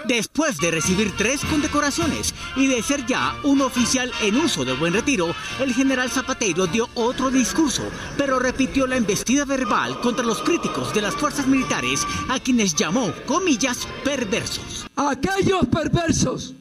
Después 0.07 0.59
de 0.59 0.71
recibir 0.71 1.13
tres 1.17 1.41
condecoraciones 1.45 2.35
y 2.55 2.67
de 2.69 2.83
ser 2.83 3.05
ya 3.07 3.35
un 3.43 3.61
oficial 3.61 4.11
en 4.23 4.37
uso 4.37 4.65
de 4.65 4.73
buen 4.75 4.93
retiro, 4.93 5.35
el 5.61 5.75
general 5.75 6.11
Zapatero 6.11 6.67
dio 6.67 6.89
otro 6.95 7.31
discurso, 7.31 7.83
pero 8.17 8.39
repitió 8.39 8.87
la 8.87 8.97
embestida 8.97 9.45
verbal 9.45 10.01
contra 10.01 10.25
los 10.25 10.43
críticos 10.43 10.95
de 10.95 11.03
las 11.03 11.15
fuerzas 11.15 11.47
militares, 11.49 12.07
a 12.29 12.39
quienes 12.39 12.75
llamó, 12.75 13.13
comillas, 13.27 13.89
perversos. 14.05 14.87
Aquellos 14.97 15.67
perversos 15.67 16.55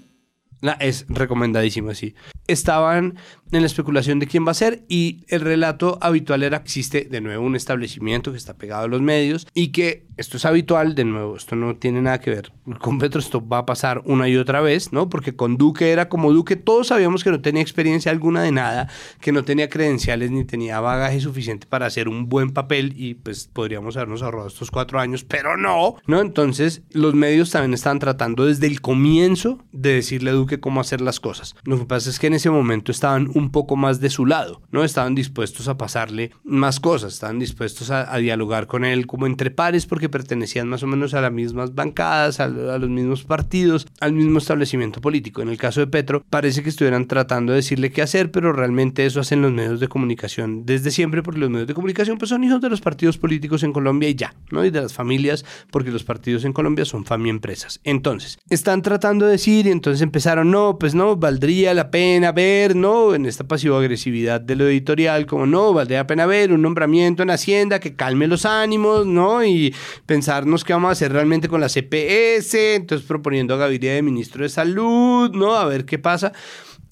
La- 0.61 0.73
es 0.73 1.05
recomendadísimo, 1.07 1.93
sí. 1.93 2.15
Estaban 2.47 3.15
en 3.51 3.61
la 3.61 3.67
especulación 3.67 4.19
de 4.19 4.27
quién 4.27 4.45
va 4.45 4.51
a 4.51 4.55
ser 4.55 4.83
y 4.87 5.23
el 5.27 5.41
relato 5.41 5.97
habitual 6.01 6.43
era 6.43 6.59
que 6.59 6.65
existe 6.65 7.07
de 7.09 7.21
nuevo 7.21 7.45
un 7.45 7.55
establecimiento 7.55 8.31
que 8.31 8.37
está 8.37 8.55
pegado 8.55 8.85
a 8.85 8.87
los 8.87 9.01
medios 9.01 9.47
y 9.53 9.69
que 9.69 10.05
esto 10.17 10.37
es 10.37 10.45
habitual, 10.45 10.95
de 10.95 11.03
nuevo, 11.03 11.35
esto 11.35 11.55
no 11.55 11.75
tiene 11.75 12.01
nada 12.01 12.19
que 12.19 12.31
ver 12.31 12.51
con 12.79 12.99
Petro, 12.99 13.19
esto 13.19 13.45
va 13.45 13.59
a 13.59 13.65
pasar 13.65 14.01
una 14.05 14.29
y 14.29 14.37
otra 14.37 14.61
vez, 14.61 14.93
¿no? 14.93 15.09
Porque 15.09 15.35
con 15.35 15.57
Duque 15.57 15.91
era 15.91 16.07
como 16.07 16.31
Duque, 16.31 16.55
todos 16.55 16.87
sabíamos 16.87 17.23
que 17.23 17.31
no 17.31 17.41
tenía 17.41 17.61
experiencia 17.61 18.11
alguna 18.11 18.41
de 18.41 18.51
nada, 18.51 18.89
que 19.19 19.31
no 19.31 19.43
tenía 19.43 19.69
credenciales 19.69 20.31
ni 20.31 20.45
tenía 20.45 20.79
bagaje 20.79 21.19
suficiente 21.19 21.67
para 21.67 21.85
hacer 21.85 22.07
un 22.07 22.29
buen 22.29 22.51
papel 22.51 22.93
y 22.95 23.15
pues 23.15 23.49
podríamos 23.51 23.97
habernos 23.97 24.21
ahorrado 24.23 24.47
estos 24.47 24.71
cuatro 24.71 24.99
años, 24.99 25.23
pero 25.25 25.57
no, 25.57 25.97
¿no? 26.07 26.21
Entonces 26.21 26.81
los 26.91 27.13
medios 27.13 27.51
también 27.51 27.73
estaban 27.73 27.99
tratando 27.99 28.45
desde 28.45 28.67
el 28.67 28.79
comienzo 28.81 29.59
de 29.73 29.95
decirle 29.95 30.31
a 30.31 30.33
Duque 30.33 30.59
cómo 30.59 30.79
hacer 30.79 31.01
las 31.01 31.19
cosas. 31.19 31.55
Lo 31.63 31.77
que 31.77 31.85
pasa 31.85 32.09
es 32.09 32.19
que 32.19 32.27
en 32.27 32.34
ese 32.35 32.49
momento 32.49 32.91
estaban 32.91 33.29
un 33.33 33.51
poco 33.51 33.75
más 33.75 33.99
de 33.99 34.09
su 34.09 34.25
lado, 34.25 34.61
¿no? 34.71 34.83
Estaban 34.83 35.15
dispuestos 35.15 35.67
a 35.67 35.77
pasarle 35.77 36.31
más 36.43 36.79
cosas, 36.79 37.13
estaban 37.13 37.39
dispuestos 37.39 37.91
a, 37.91 38.15
dialogar 38.15 38.65
con 38.65 38.85
él 38.85 39.07
como 39.07 39.27
entre 39.27 39.51
pares 39.51 39.85
porque 39.85 40.09
pertenecían 40.09 40.67
más 40.67 40.83
o 40.83 40.87
menos 40.87 41.13
a 41.13 41.21
las 41.21 41.31
mismas 41.31 41.75
bancadas, 41.75 42.39
a, 42.39 42.45
a 42.45 42.77
los 42.77 42.89
mismos 42.89 43.23
partidos, 43.23 43.87
al 43.99 44.13
mismo 44.13 44.37
establecimiento 44.37 45.01
político. 45.01 45.41
En 45.41 45.49
el 45.49 45.57
caso 45.57 45.81
de 45.81 45.87
Petro, 45.87 46.23
parece 46.29 46.63
que 46.63 46.69
estuvieran 46.69 47.07
tratando 47.07 47.51
de 47.51 47.57
decirle 47.57 47.91
qué 47.91 48.01
hacer, 48.01 48.31
pero 48.31 48.53
realmente 48.53 49.05
eso 49.05 49.19
hacen 49.19 49.41
los 49.41 49.51
medios 49.51 49.79
de 49.79 49.87
comunicación 49.87 50.65
desde 50.65 50.91
siempre, 50.91 51.23
porque 51.23 51.39
los 51.39 51.49
medios 51.49 51.67
de 51.67 51.73
comunicación 51.73 52.17
pues 52.17 52.29
son 52.29 52.43
hijos 52.43 52.61
de 52.61 52.69
los 52.69 52.81
partidos 52.81 53.17
políticos 53.17 53.63
en 53.63 53.73
Colombia 53.73 54.09
y 54.09 54.15
ya, 54.15 54.33
¿no? 54.51 54.65
Y 54.65 54.69
de 54.69 54.81
las 54.81 54.93
familias, 54.93 55.45
porque 55.71 55.91
los 55.91 56.03
partidos 56.03 56.45
en 56.45 56.53
Colombia 56.53 56.85
son 56.85 57.05
familia 57.05 57.25
empresas. 57.31 57.79
Entonces, 57.83 58.37
están 58.49 58.81
tratando 58.81 59.25
de 59.25 59.33
decir 59.33 59.67
y 59.67 59.71
entonces 59.71 60.01
empezaron, 60.01 60.51
no, 60.51 60.77
pues 60.79 60.95
no, 60.95 61.15
valdría 61.15 61.73
la 61.73 61.91
pena 61.91 62.24
ver, 62.31 62.75
¿no? 62.75 63.15
En 63.15 63.25
esta 63.25 63.47
pasivo-agresividad 63.47 64.41
de 64.41 64.55
lo 64.55 64.67
editorial, 64.67 65.25
como 65.25 65.45
no, 65.45 65.73
valdría 65.73 65.99
la 65.99 66.07
pena 66.07 66.25
ver 66.25 66.53
un 66.53 66.61
nombramiento 66.61 67.23
en 67.23 67.29
Hacienda 67.29 67.79
que 67.79 67.95
calme 67.95 68.27
los 68.27 68.45
ánimos, 68.45 69.05
¿no? 69.05 69.43
Y 69.43 69.73
pensarnos 70.05 70.63
qué 70.63 70.73
vamos 70.73 70.89
a 70.89 70.91
hacer 70.93 71.11
realmente 71.11 71.47
con 71.47 71.61
la 71.61 71.67
CPS, 71.67 72.75
entonces 72.75 73.05
proponiendo 73.07 73.53
a 73.53 73.57
Gaviria 73.57 73.93
de 73.93 74.01
ministro 74.01 74.43
de 74.43 74.49
Salud, 74.49 75.31
¿no? 75.31 75.55
A 75.55 75.65
ver 75.65 75.85
qué 75.85 75.99
pasa. 75.99 76.31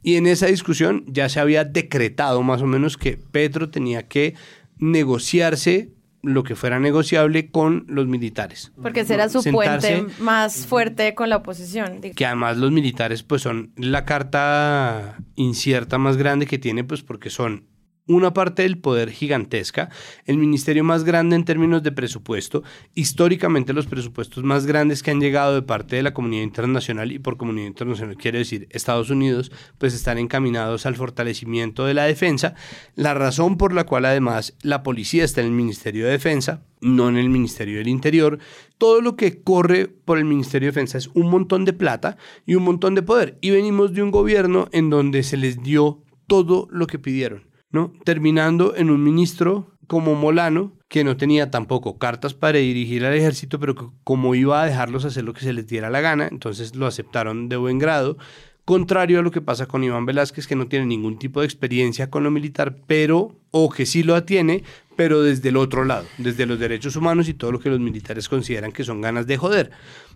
Y 0.02 0.18
en 0.18 0.28
esa 0.28 0.48
discusión 0.48 1.06
ya 1.08 1.30
se 1.30 1.40
había 1.40 1.64
decretado 1.64 2.44
más 2.44 2.62
o 2.62 2.68
menos 2.68 2.98
que 2.98 3.18
Petro 3.18 3.70
tenía 3.70 4.08
que 4.08 4.36
negociarse 4.78 5.93
lo 6.24 6.44
que 6.44 6.56
fuera 6.56 6.80
negociable 6.80 7.52
con 7.52 7.84
los 7.88 8.08
militares. 8.08 8.72
Porque 8.82 9.06
será 9.06 9.28
su 9.30 9.40
Sentarse- 9.44 9.52
puente 9.52 10.06
más 10.24 10.66
fuerte 10.66 11.14
con 11.16 11.30
la 11.30 11.36
oposición. 11.38 12.00
que 12.02 12.26
además 12.26 12.58
los 12.58 12.72
militares 12.72 13.22
pues 13.24 13.42
son 13.42 13.72
la 13.76 14.06
carta 14.06 15.18
incierta 15.36 15.98
más 15.98 16.18
grande 16.18 16.46
que 16.48 16.58
tiene 16.58 16.84
pues 16.84 17.02
porque 17.04 17.30
son 17.30 17.66
una 18.08 18.34
parte 18.34 18.64
del 18.64 18.78
poder 18.78 19.12
gigantesca, 19.12 19.90
el 20.26 20.38
ministerio 20.38 20.84
más 20.84 21.04
grande 21.04 21.36
en 21.36 21.46
términos 21.46 21.84
de 21.84 21.92
presupuesto, 21.92 22.64
históricamente 22.96 23.74
los 23.74 23.88
presupuestos 23.88 24.44
más 24.44 24.66
grandes 24.66 25.04
que 25.04 25.12
han 25.12 25.22
llegado 25.22 25.56
de 25.56 25.62
parte 25.62 25.96
de 25.96 26.04
la 26.04 26.14
comunidad 26.14 26.44
internacional 26.44 27.12
y 27.12 27.20
por 27.20 27.38
comunidad 27.38 27.68
internacional 27.68 28.18
quiere 28.18 28.40
decir 28.40 28.68
Estados 28.72 29.10
Unidos, 29.10 29.52
pues 29.78 29.94
están 29.94 30.18
encaminados 30.18 30.86
al 30.86 30.96
fortalecimiento 30.96 31.86
de 31.86 31.94
la 31.94 32.04
defensa, 32.04 32.56
la 32.96 33.14
razón 33.14 33.58
por 33.58 33.74
la 33.74 33.86
cual 33.86 34.06
además 34.06 34.56
la 34.62 34.84
policía 34.84 35.24
está 35.24 35.42
en 35.42 35.48
el 35.48 35.54
Ministerio 35.54 36.06
de 36.06 36.12
Defensa, 36.12 36.64
no 36.82 37.10
en 37.10 37.18
el 37.18 37.30
Ministerio 37.30 37.78
del 37.78 37.88
Interior. 37.88 38.40
Todo 38.78 39.02
lo 39.02 39.16
que 39.16 39.42
corre 39.42 39.88
por 39.88 40.18
el 40.18 40.26
Ministerio 40.26 40.68
de 40.68 40.72
Defensa 40.72 40.98
es 40.98 41.10
un 41.14 41.30
montón 41.30 41.66
de 41.66 41.74
plata 41.74 42.18
y 42.46 42.56
un 42.56 42.64
montón 42.64 42.96
de 42.96 43.02
poder. 43.02 43.38
Y 43.42 43.52
venimos 43.52 43.94
de 43.94 44.04
un 44.04 44.12
gobierno 44.12 44.68
en 44.72 44.90
donde 44.90 45.24
se 45.24 45.38
les 45.38 45.64
dio 45.64 46.04
todo 46.28 46.68
lo 46.72 46.88
que 46.88 47.00
pidieron, 47.00 47.48
¿no? 47.74 47.92
Terminando 48.06 48.76
en 48.78 48.90
un 48.90 49.04
ministro 49.04 49.74
como 49.88 50.16
Molano, 50.16 50.72
que 50.88 51.04
no 51.04 51.18
tenía 51.18 51.52
tampoco 51.52 51.98
cartas 51.98 52.34
para 52.34 52.60
dirigir 52.60 53.04
al 53.04 53.16
ejército, 53.16 53.60
pero 53.60 53.76
que 53.76 53.86
como 54.06 54.36
iba 54.36 54.62
a 54.62 54.66
dejarlos 54.66 55.04
hacer 55.04 55.26
lo 55.26 55.34
que 55.34 55.42
se 55.42 55.52
les 55.52 55.68
diera 55.68 55.90
la 55.90 56.00
gana, 56.00 56.30
entonces 56.32 56.76
lo 56.76 56.86
aceptaron 56.86 57.50
de 57.50 57.58
buen 57.58 57.80
grado. 57.80 58.18
Contrario 58.64 59.20
a 59.20 59.24
lo 59.24 59.32
que 59.32 59.42
pasa 59.42 59.66
con 59.66 59.84
Iván 59.84 60.06
Velázquez, 60.06 60.48
que 60.48 60.56
no 60.56 60.68
tiene 60.68 60.86
ningún 60.86 61.20
tipo 61.20 61.42
de 61.42 61.48
experiencia 61.48 62.10
con 62.10 62.24
lo 62.24 62.32
militar, 62.32 62.78
pero, 62.88 63.36
o 63.52 63.70
que 63.70 63.86
sí 63.86 64.04
lo 64.04 64.24
tiene, 64.24 64.64
pero 64.96 65.22
desde 65.22 65.50
el 65.50 65.58
otro 65.58 65.84
lado, 65.84 66.06
desde 66.18 66.46
los 66.46 66.60
derechos 66.60 66.96
humanos 66.96 67.28
y 67.28 67.34
todo 67.34 67.52
lo 67.52 67.60
que 67.60 67.70
los 67.70 67.80
militares 67.80 68.30
consideran 68.30 68.72
que 68.72 68.86
son 68.86 69.02
ganas 69.02 69.28
de 69.28 69.36
joder. 69.36 69.72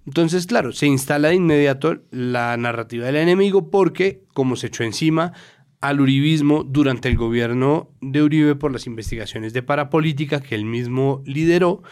Entonces, 0.05 0.45
claro, 0.45 0.71
se 0.71 0.85
instala 0.85 1.27
de 1.29 1.35
inmediato 1.35 1.97
la 2.11 2.55
narrativa 2.55 3.07
del 3.07 3.17
enemigo 3.17 3.69
porque, 3.69 4.23
como 4.33 4.55
se 4.55 4.67
echó 4.67 4.83
encima 4.83 5.33
al 5.79 6.01
uribismo 6.01 6.63
durante 6.63 7.07
el 7.07 7.17
gobierno 7.17 7.91
de 8.01 8.23
Uribe 8.23 8.55
por 8.55 8.71
las 8.71 8.87
investigaciones 8.87 9.53
de 9.53 9.63
parapolítica 9.63 10.41
que 10.41 10.55
él 10.55 10.65
mismo 10.65 11.21
lideró, 11.25 11.83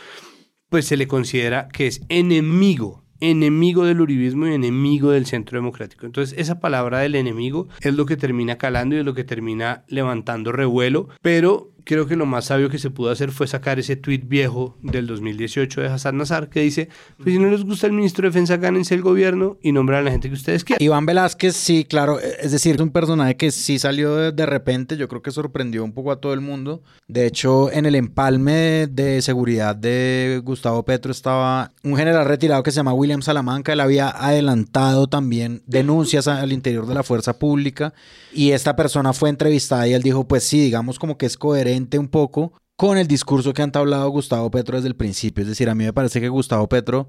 pues 0.70 0.86
se 0.86 0.98
le 0.98 1.08
considera 1.08 1.70
que 1.70 1.88
es 1.88 2.02
enemigo, 2.10 3.05
enemigo 3.20 3.86
del 3.86 4.02
uribismo 4.02 4.48
y 4.48 4.54
enemigo 4.54 5.12
del 5.12 5.26
centro 5.26 5.58
democrático. 5.58 6.06
Entonces 6.06 6.38
esa 6.38 6.60
palabra 6.60 7.00
del 7.00 7.16
enemigo 7.16 7.68
es 7.82 7.94
lo 7.94 8.06
que 8.06 8.18
termina 8.18 8.58
calando 8.58 8.96
y 8.96 9.00
es 9.00 9.06
lo 9.06 9.14
que 9.14 9.24
termina 9.24 9.84
levantando 9.88 10.52
revuelo, 10.52 11.10
pero 11.22 11.72
creo 11.86 12.08
que 12.08 12.16
lo 12.16 12.26
más 12.26 12.46
sabio 12.46 12.70
que 12.70 12.80
se 12.80 12.90
pudo 12.90 13.12
hacer 13.12 13.32
fue 13.32 13.48
sacar 13.48 13.80
ese 13.80 13.96
tuit 13.96 14.28
viejo 14.28 14.78
del 14.82 15.08
2018 15.08 15.82
de 15.82 15.88
Hassan 15.88 16.18
Nazar 16.18 16.50
que 16.50 16.62
dice, 16.62 16.90
pues 17.18 17.34
si 17.34 17.40
no 17.40 17.50
les 17.50 17.64
gusta 17.64 17.88
el 17.88 17.94
ministro 17.94 18.24
de 18.24 18.30
Defensa, 18.30 18.58
gánense 18.58 18.96
el 18.96 19.02
gobierno 19.02 19.58
y 19.62 19.72
nombran 19.72 20.02
a 20.02 20.04
la 20.04 20.12
gente 20.12 20.28
que 20.28 20.34
ustedes 20.34 20.64
quieran. 20.64 20.84
Iván 20.84 21.06
Velázquez, 21.06 21.56
sí, 21.56 21.86
claro, 21.86 22.20
es 22.20 22.52
decir, 22.52 22.76
es 22.76 22.82
un 22.82 22.90
personaje 22.90 23.38
que 23.38 23.52
sí 23.52 23.80
salió 23.80 24.32
de 24.32 24.46
repente, 24.46 24.98
yo 24.98 25.08
creo 25.08 25.22
que 25.22 25.32
sorprendió 25.32 25.84
un 25.84 25.94
poco 25.94 26.12
a 26.12 26.20
todo 26.20 26.34
el 26.34 26.42
mundo. 26.42 26.82
De 27.08 27.28
hecho, 27.28 27.72
en 27.72 27.86
el 27.86 27.96
empalme 27.96 28.88
de 28.88 29.22
seguridad 29.22 29.76
de 29.76 30.42
Gustavo 30.44 30.84
Petro 30.84 31.12
estaba 31.12 31.72
un 31.84 31.96
general 31.96 32.26
retirado 32.26 32.64
que 32.64 32.72
se 32.72 32.78
llama 32.78 32.94
William 32.94 33.15
Salamanca, 33.22 33.74
él 33.74 33.80
había 33.80 34.10
adelantado 34.10 35.08
también 35.08 35.64
denuncias 35.66 36.28
al 36.28 36.52
interior 36.52 36.88
de 36.88 36.94
la 36.96 37.04
fuerza 37.04 37.40
pública 37.40 37.94
y 38.34 38.52
esta 38.52 38.76
persona 38.76 39.14
fue 39.14 39.30
entrevistada 39.30 39.88
y 39.88 39.94
él 39.94 40.02
dijo, 40.04 40.28
pues 40.28 40.44
sí, 40.44 40.60
digamos 40.60 41.00
como 41.00 41.18
que 41.18 41.26
es 41.26 41.38
coherente 41.38 42.00
un 42.00 42.08
poco 42.08 42.54
con 42.76 42.98
el 42.98 43.08
discurso 43.08 43.54
que 43.54 43.62
han 43.62 43.72
tablado 43.72 44.10
Gustavo 44.10 44.52
Petro 44.52 44.78
desde 44.78 44.90
el 44.90 44.96
principio. 44.96 45.44
Es 45.44 45.48
decir, 45.48 45.70
a 45.70 45.76
mí 45.76 45.86
me 45.86 45.94
parece 45.94 46.20
que 46.20 46.30
Gustavo 46.30 46.68
Petro 46.68 47.08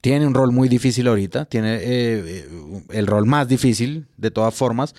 tiene 0.00 0.26
un 0.26 0.34
rol 0.34 0.52
muy 0.52 0.68
difícil 0.68 1.08
ahorita, 1.08 1.46
tiene 1.46 1.76
eh, 1.76 1.82
eh, 1.86 2.48
el 2.90 3.06
rol 3.06 3.24
más 3.24 3.48
difícil 3.48 4.06
de 4.18 4.30
todas 4.30 4.54
formas. 4.54 4.94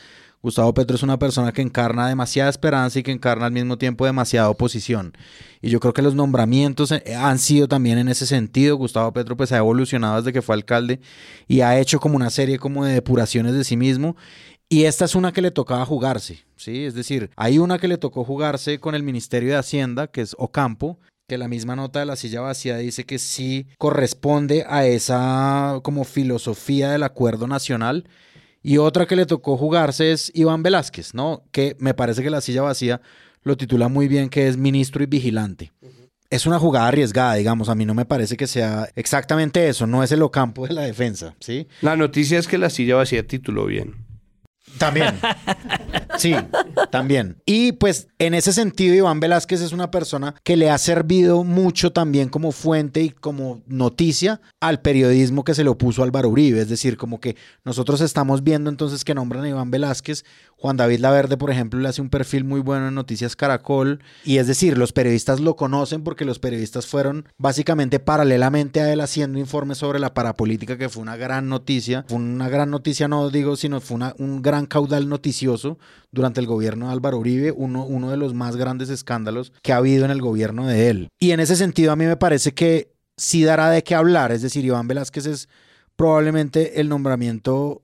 Gustavo 0.45 0.75
Petro 0.75 0.95
es 0.95 1.01
una 1.01 1.17
persona 1.17 1.51
que 1.51 1.63
encarna 1.63 2.07
demasiada 2.07 2.51
esperanza 2.51 2.99
y 2.99 3.01
que 3.01 3.11
encarna 3.11 3.47
al 3.47 3.51
mismo 3.51 3.79
tiempo 3.79 4.05
demasiada 4.05 4.47
oposición. 4.47 5.17
Y 5.59 5.71
yo 5.71 5.79
creo 5.79 5.91
que 5.91 6.03
los 6.03 6.13
nombramientos 6.13 6.91
eh, 6.91 7.15
han 7.15 7.39
sido 7.39 7.67
también 7.67 7.97
en 7.97 8.09
ese 8.09 8.27
sentido. 8.27 8.77
Gustavo 8.77 9.11
Petro 9.11 9.35
pues 9.35 9.51
ha 9.51 9.57
evolucionado 9.57 10.17
desde 10.17 10.31
que 10.31 10.43
fue 10.43 10.53
alcalde 10.53 10.99
y 11.47 11.61
ha 11.61 11.79
hecho 11.79 11.99
como 11.99 12.15
una 12.15 12.29
serie 12.29 12.59
como 12.59 12.85
de 12.85 12.93
depuraciones 12.93 13.55
de 13.55 13.63
sí 13.63 13.75
mismo. 13.75 14.17
Y 14.69 14.83
esta 14.83 15.05
es 15.05 15.15
una 15.15 15.31
que 15.31 15.41
le 15.41 15.49
tocaba 15.49 15.83
jugarse, 15.83 16.45
¿sí? 16.57 16.85
Es 16.85 16.93
decir, 16.93 17.31
hay 17.35 17.57
una 17.57 17.79
que 17.79 17.87
le 17.87 17.97
tocó 17.97 18.23
jugarse 18.23 18.79
con 18.79 18.93
el 18.93 19.01
Ministerio 19.01 19.49
de 19.49 19.57
Hacienda, 19.57 20.05
que 20.05 20.21
es 20.21 20.35
Ocampo, 20.37 20.99
que 21.27 21.39
la 21.39 21.47
misma 21.47 21.75
nota 21.75 22.01
de 22.01 22.05
la 22.05 22.17
silla 22.17 22.41
vacía 22.41 22.77
dice 22.77 23.03
que 23.05 23.17
sí 23.17 23.65
corresponde 23.79 24.63
a 24.69 24.85
esa 24.85 25.79
como 25.81 26.03
filosofía 26.03 26.91
del 26.91 27.01
acuerdo 27.01 27.47
nacional. 27.47 28.07
Y 28.67 28.79
otra 28.79 29.05
que 29.05 29.15
le 29.15 29.27
tocó 29.27 29.57
jugarse 29.57 30.11
es 30.11 30.31
Iván 30.33 30.63
Velázquez, 30.63 31.13
¿no? 31.13 31.43
Que 31.51 31.75
me 31.77 31.93
parece 31.93 32.23
que 32.23 32.31
la 32.31 32.41
silla 32.41 32.63
vacía 32.63 32.99
lo 33.43 33.57
titula 33.57 33.89
muy 33.89 34.07
bien, 34.07 34.27
que 34.27 34.47
es 34.47 34.57
ministro 34.57 35.03
y 35.03 35.05
vigilante. 35.05 35.71
Es 36.31 36.47
una 36.47 36.57
jugada 36.57 36.87
arriesgada, 36.87 37.35
digamos. 37.35 37.69
A 37.69 37.75
mí 37.75 37.85
no 37.85 37.93
me 37.93 38.05
parece 38.05 38.37
que 38.37 38.47
sea 38.47 38.89
exactamente 38.95 39.69
eso. 39.69 39.85
No 39.85 40.01
es 40.01 40.11
el 40.11 40.23
Ocampo 40.23 40.65
de 40.65 40.73
la 40.73 40.81
defensa, 40.81 41.35
¿sí? 41.39 41.67
La 41.81 41.95
noticia 41.95 42.39
es 42.39 42.47
que 42.47 42.57
la 42.57 42.71
silla 42.71 42.95
vacía 42.95 43.27
tituló 43.27 43.67
bien. 43.67 44.04
También. 44.77 45.15
Sí, 46.17 46.33
también. 46.91 47.37
Y 47.45 47.73
pues 47.73 48.07
en 48.19 48.33
ese 48.33 48.53
sentido, 48.53 48.95
Iván 48.95 49.19
Velázquez 49.19 49.61
es 49.61 49.71
una 49.73 49.91
persona 49.91 50.35
que 50.43 50.55
le 50.55 50.69
ha 50.69 50.77
servido 50.77 51.43
mucho 51.43 51.91
también 51.91 52.29
como 52.29 52.51
fuente 52.51 53.01
y 53.01 53.09
como 53.09 53.61
noticia 53.67 54.39
al 54.61 54.81
periodismo 54.81 55.43
que 55.43 55.53
se 55.53 55.63
le 55.63 55.69
opuso 55.69 56.03
Álvaro 56.03 56.29
Uribe. 56.29 56.61
Es 56.61 56.69
decir, 56.69 56.97
como 56.97 57.19
que 57.19 57.35
nosotros 57.63 58.01
estamos 58.01 58.43
viendo 58.43 58.69
entonces 58.69 59.03
que 59.03 59.13
nombran 59.13 59.43
a 59.43 59.49
Iván 59.49 59.71
Velázquez. 59.71 60.23
Juan 60.57 60.77
David 60.77 60.99
Laverde, 60.99 61.37
por 61.37 61.51
ejemplo, 61.51 61.79
le 61.79 61.89
hace 61.89 62.01
un 62.01 62.09
perfil 62.09 62.45
muy 62.45 62.61
bueno 62.61 62.87
en 62.87 62.95
Noticias 62.95 63.35
Caracol. 63.35 63.99
Y 64.23 64.37
es 64.37 64.47
decir, 64.47 64.77
los 64.77 64.93
periodistas 64.93 65.39
lo 65.41 65.55
conocen 65.57 66.03
porque 66.03 66.23
los 66.25 66.39
periodistas 66.39 66.87
fueron 66.87 67.27
básicamente 67.37 67.99
paralelamente 67.99 68.79
a 68.79 68.91
él 68.91 69.01
haciendo 69.01 69.37
informes 69.37 69.77
sobre 69.79 69.99
la 69.99 70.13
parapolítica, 70.13 70.77
que 70.77 70.87
fue 70.89 71.03
una 71.03 71.17
gran 71.17 71.49
noticia. 71.49 72.05
Fue 72.07 72.17
una 72.17 72.47
gran 72.49 72.71
noticia, 72.71 73.07
no 73.07 73.29
digo, 73.29 73.57
sino 73.57 73.81
fue 73.81 73.95
una- 73.95 74.15
un 74.17 74.41
gran 74.41 74.64
caudal 74.65 75.09
noticioso 75.09 75.77
durante 76.11 76.39
el 76.39 76.47
gobierno 76.47 76.87
de 76.87 76.93
Álvaro 76.93 77.19
Uribe, 77.19 77.51
uno, 77.51 77.85
uno 77.85 78.11
de 78.11 78.17
los 78.17 78.33
más 78.33 78.55
grandes 78.55 78.89
escándalos 78.89 79.53
que 79.61 79.73
ha 79.73 79.77
habido 79.77 80.05
en 80.05 80.11
el 80.11 80.21
gobierno 80.21 80.67
de 80.67 80.89
él. 80.89 81.09
Y 81.19 81.31
en 81.31 81.39
ese 81.39 81.55
sentido 81.55 81.91
a 81.91 81.95
mí 81.95 82.05
me 82.05 82.17
parece 82.17 82.53
que 82.53 82.93
sí 83.17 83.43
dará 83.43 83.69
de 83.69 83.83
qué 83.83 83.95
hablar, 83.95 84.31
es 84.31 84.41
decir, 84.41 84.65
Iván 84.65 84.87
Velázquez 84.87 85.25
es 85.25 85.49
probablemente 85.95 86.81
el 86.81 86.89
nombramiento 86.89 87.81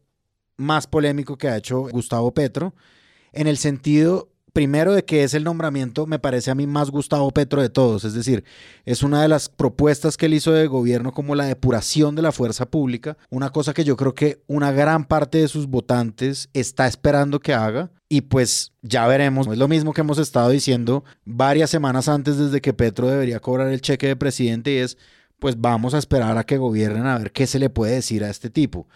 más 0.57 0.87
polémico 0.87 1.37
que 1.37 1.47
ha 1.47 1.57
hecho 1.57 1.83
Gustavo 1.83 2.33
Petro, 2.33 2.75
en 3.31 3.47
el 3.47 3.57
sentido 3.57 4.30
primero 4.53 4.93
de 4.93 5.05
que 5.05 5.23
es 5.23 5.33
el 5.33 5.43
nombramiento, 5.43 6.05
me 6.05 6.19
parece 6.19 6.51
a 6.51 6.55
mí 6.55 6.67
más 6.67 6.89
Gustavo 6.89 7.31
Petro 7.31 7.61
de 7.61 7.69
todos, 7.69 8.03
es 8.03 8.13
decir, 8.13 8.43
es 8.85 9.03
una 9.03 9.21
de 9.21 9.27
las 9.27 9.49
propuestas 9.49 10.17
que 10.17 10.25
él 10.25 10.33
hizo 10.33 10.51
de 10.51 10.67
gobierno 10.67 11.11
como 11.11 11.35
la 11.35 11.45
depuración 11.45 12.15
de 12.15 12.21
la 12.21 12.31
fuerza 12.31 12.69
pública, 12.69 13.17
una 13.29 13.51
cosa 13.51 13.73
que 13.73 13.83
yo 13.83 13.95
creo 13.95 14.13
que 14.13 14.41
una 14.47 14.71
gran 14.71 15.05
parte 15.05 15.37
de 15.39 15.47
sus 15.47 15.67
votantes 15.67 16.49
está 16.53 16.87
esperando 16.87 17.39
que 17.39 17.53
haga. 17.53 17.91
Y 18.09 18.21
pues 18.21 18.73
ya 18.81 19.07
veremos, 19.07 19.47
es 19.47 19.57
lo 19.57 19.69
mismo 19.69 19.93
que 19.93 20.01
hemos 20.01 20.17
estado 20.17 20.49
diciendo 20.49 21.05
varias 21.23 21.69
semanas 21.69 22.09
antes 22.09 22.37
desde 22.37 22.59
que 22.59 22.73
Petro 22.73 23.07
debería 23.07 23.39
cobrar 23.39 23.69
el 23.69 23.79
cheque 23.79 24.07
de 24.07 24.17
presidente 24.17 24.73
y 24.73 24.77
es 24.77 24.97
pues 25.39 25.59
vamos 25.59 25.95
a 25.95 25.97
esperar 25.97 26.37
a 26.37 26.43
que 26.43 26.57
gobiernen 26.57 27.07
a 27.07 27.17
ver 27.17 27.31
qué 27.31 27.47
se 27.47 27.57
le 27.57 27.71
puede 27.71 27.95
decir 27.95 28.23
a 28.23 28.29
este 28.29 28.51
tipo. 28.51 28.87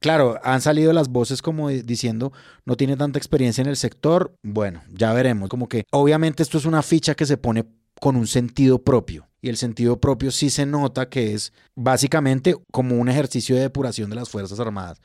Claro, 0.00 0.38
han 0.42 0.60
salido 0.60 0.92
las 0.92 1.08
voces 1.08 1.42
como 1.42 1.68
di- 1.68 1.82
diciendo 1.82 2.32
no 2.64 2.76
tiene 2.76 2.96
tanta 2.96 3.18
experiencia 3.18 3.62
en 3.62 3.68
el 3.68 3.76
sector. 3.76 4.34
Bueno, 4.42 4.82
ya 4.92 5.12
veremos. 5.12 5.48
Como 5.48 5.68
que 5.68 5.84
obviamente 5.92 6.42
esto 6.42 6.58
es 6.58 6.64
una 6.64 6.82
ficha 6.82 7.14
que 7.14 7.26
se 7.26 7.36
pone 7.36 7.64
con 8.00 8.16
un 8.16 8.26
sentido 8.26 8.78
propio. 8.82 9.26
Y 9.42 9.48
el 9.48 9.56
sentido 9.56 10.00
propio 10.00 10.30
sí 10.30 10.50
se 10.50 10.66
nota 10.66 11.08
que 11.08 11.34
es 11.34 11.52
básicamente 11.74 12.56
como 12.72 12.96
un 12.96 13.08
ejercicio 13.08 13.56
de 13.56 13.62
depuración 13.62 14.10
de 14.10 14.16
las 14.16 14.28
Fuerzas 14.28 14.60
Armadas. 14.60 15.00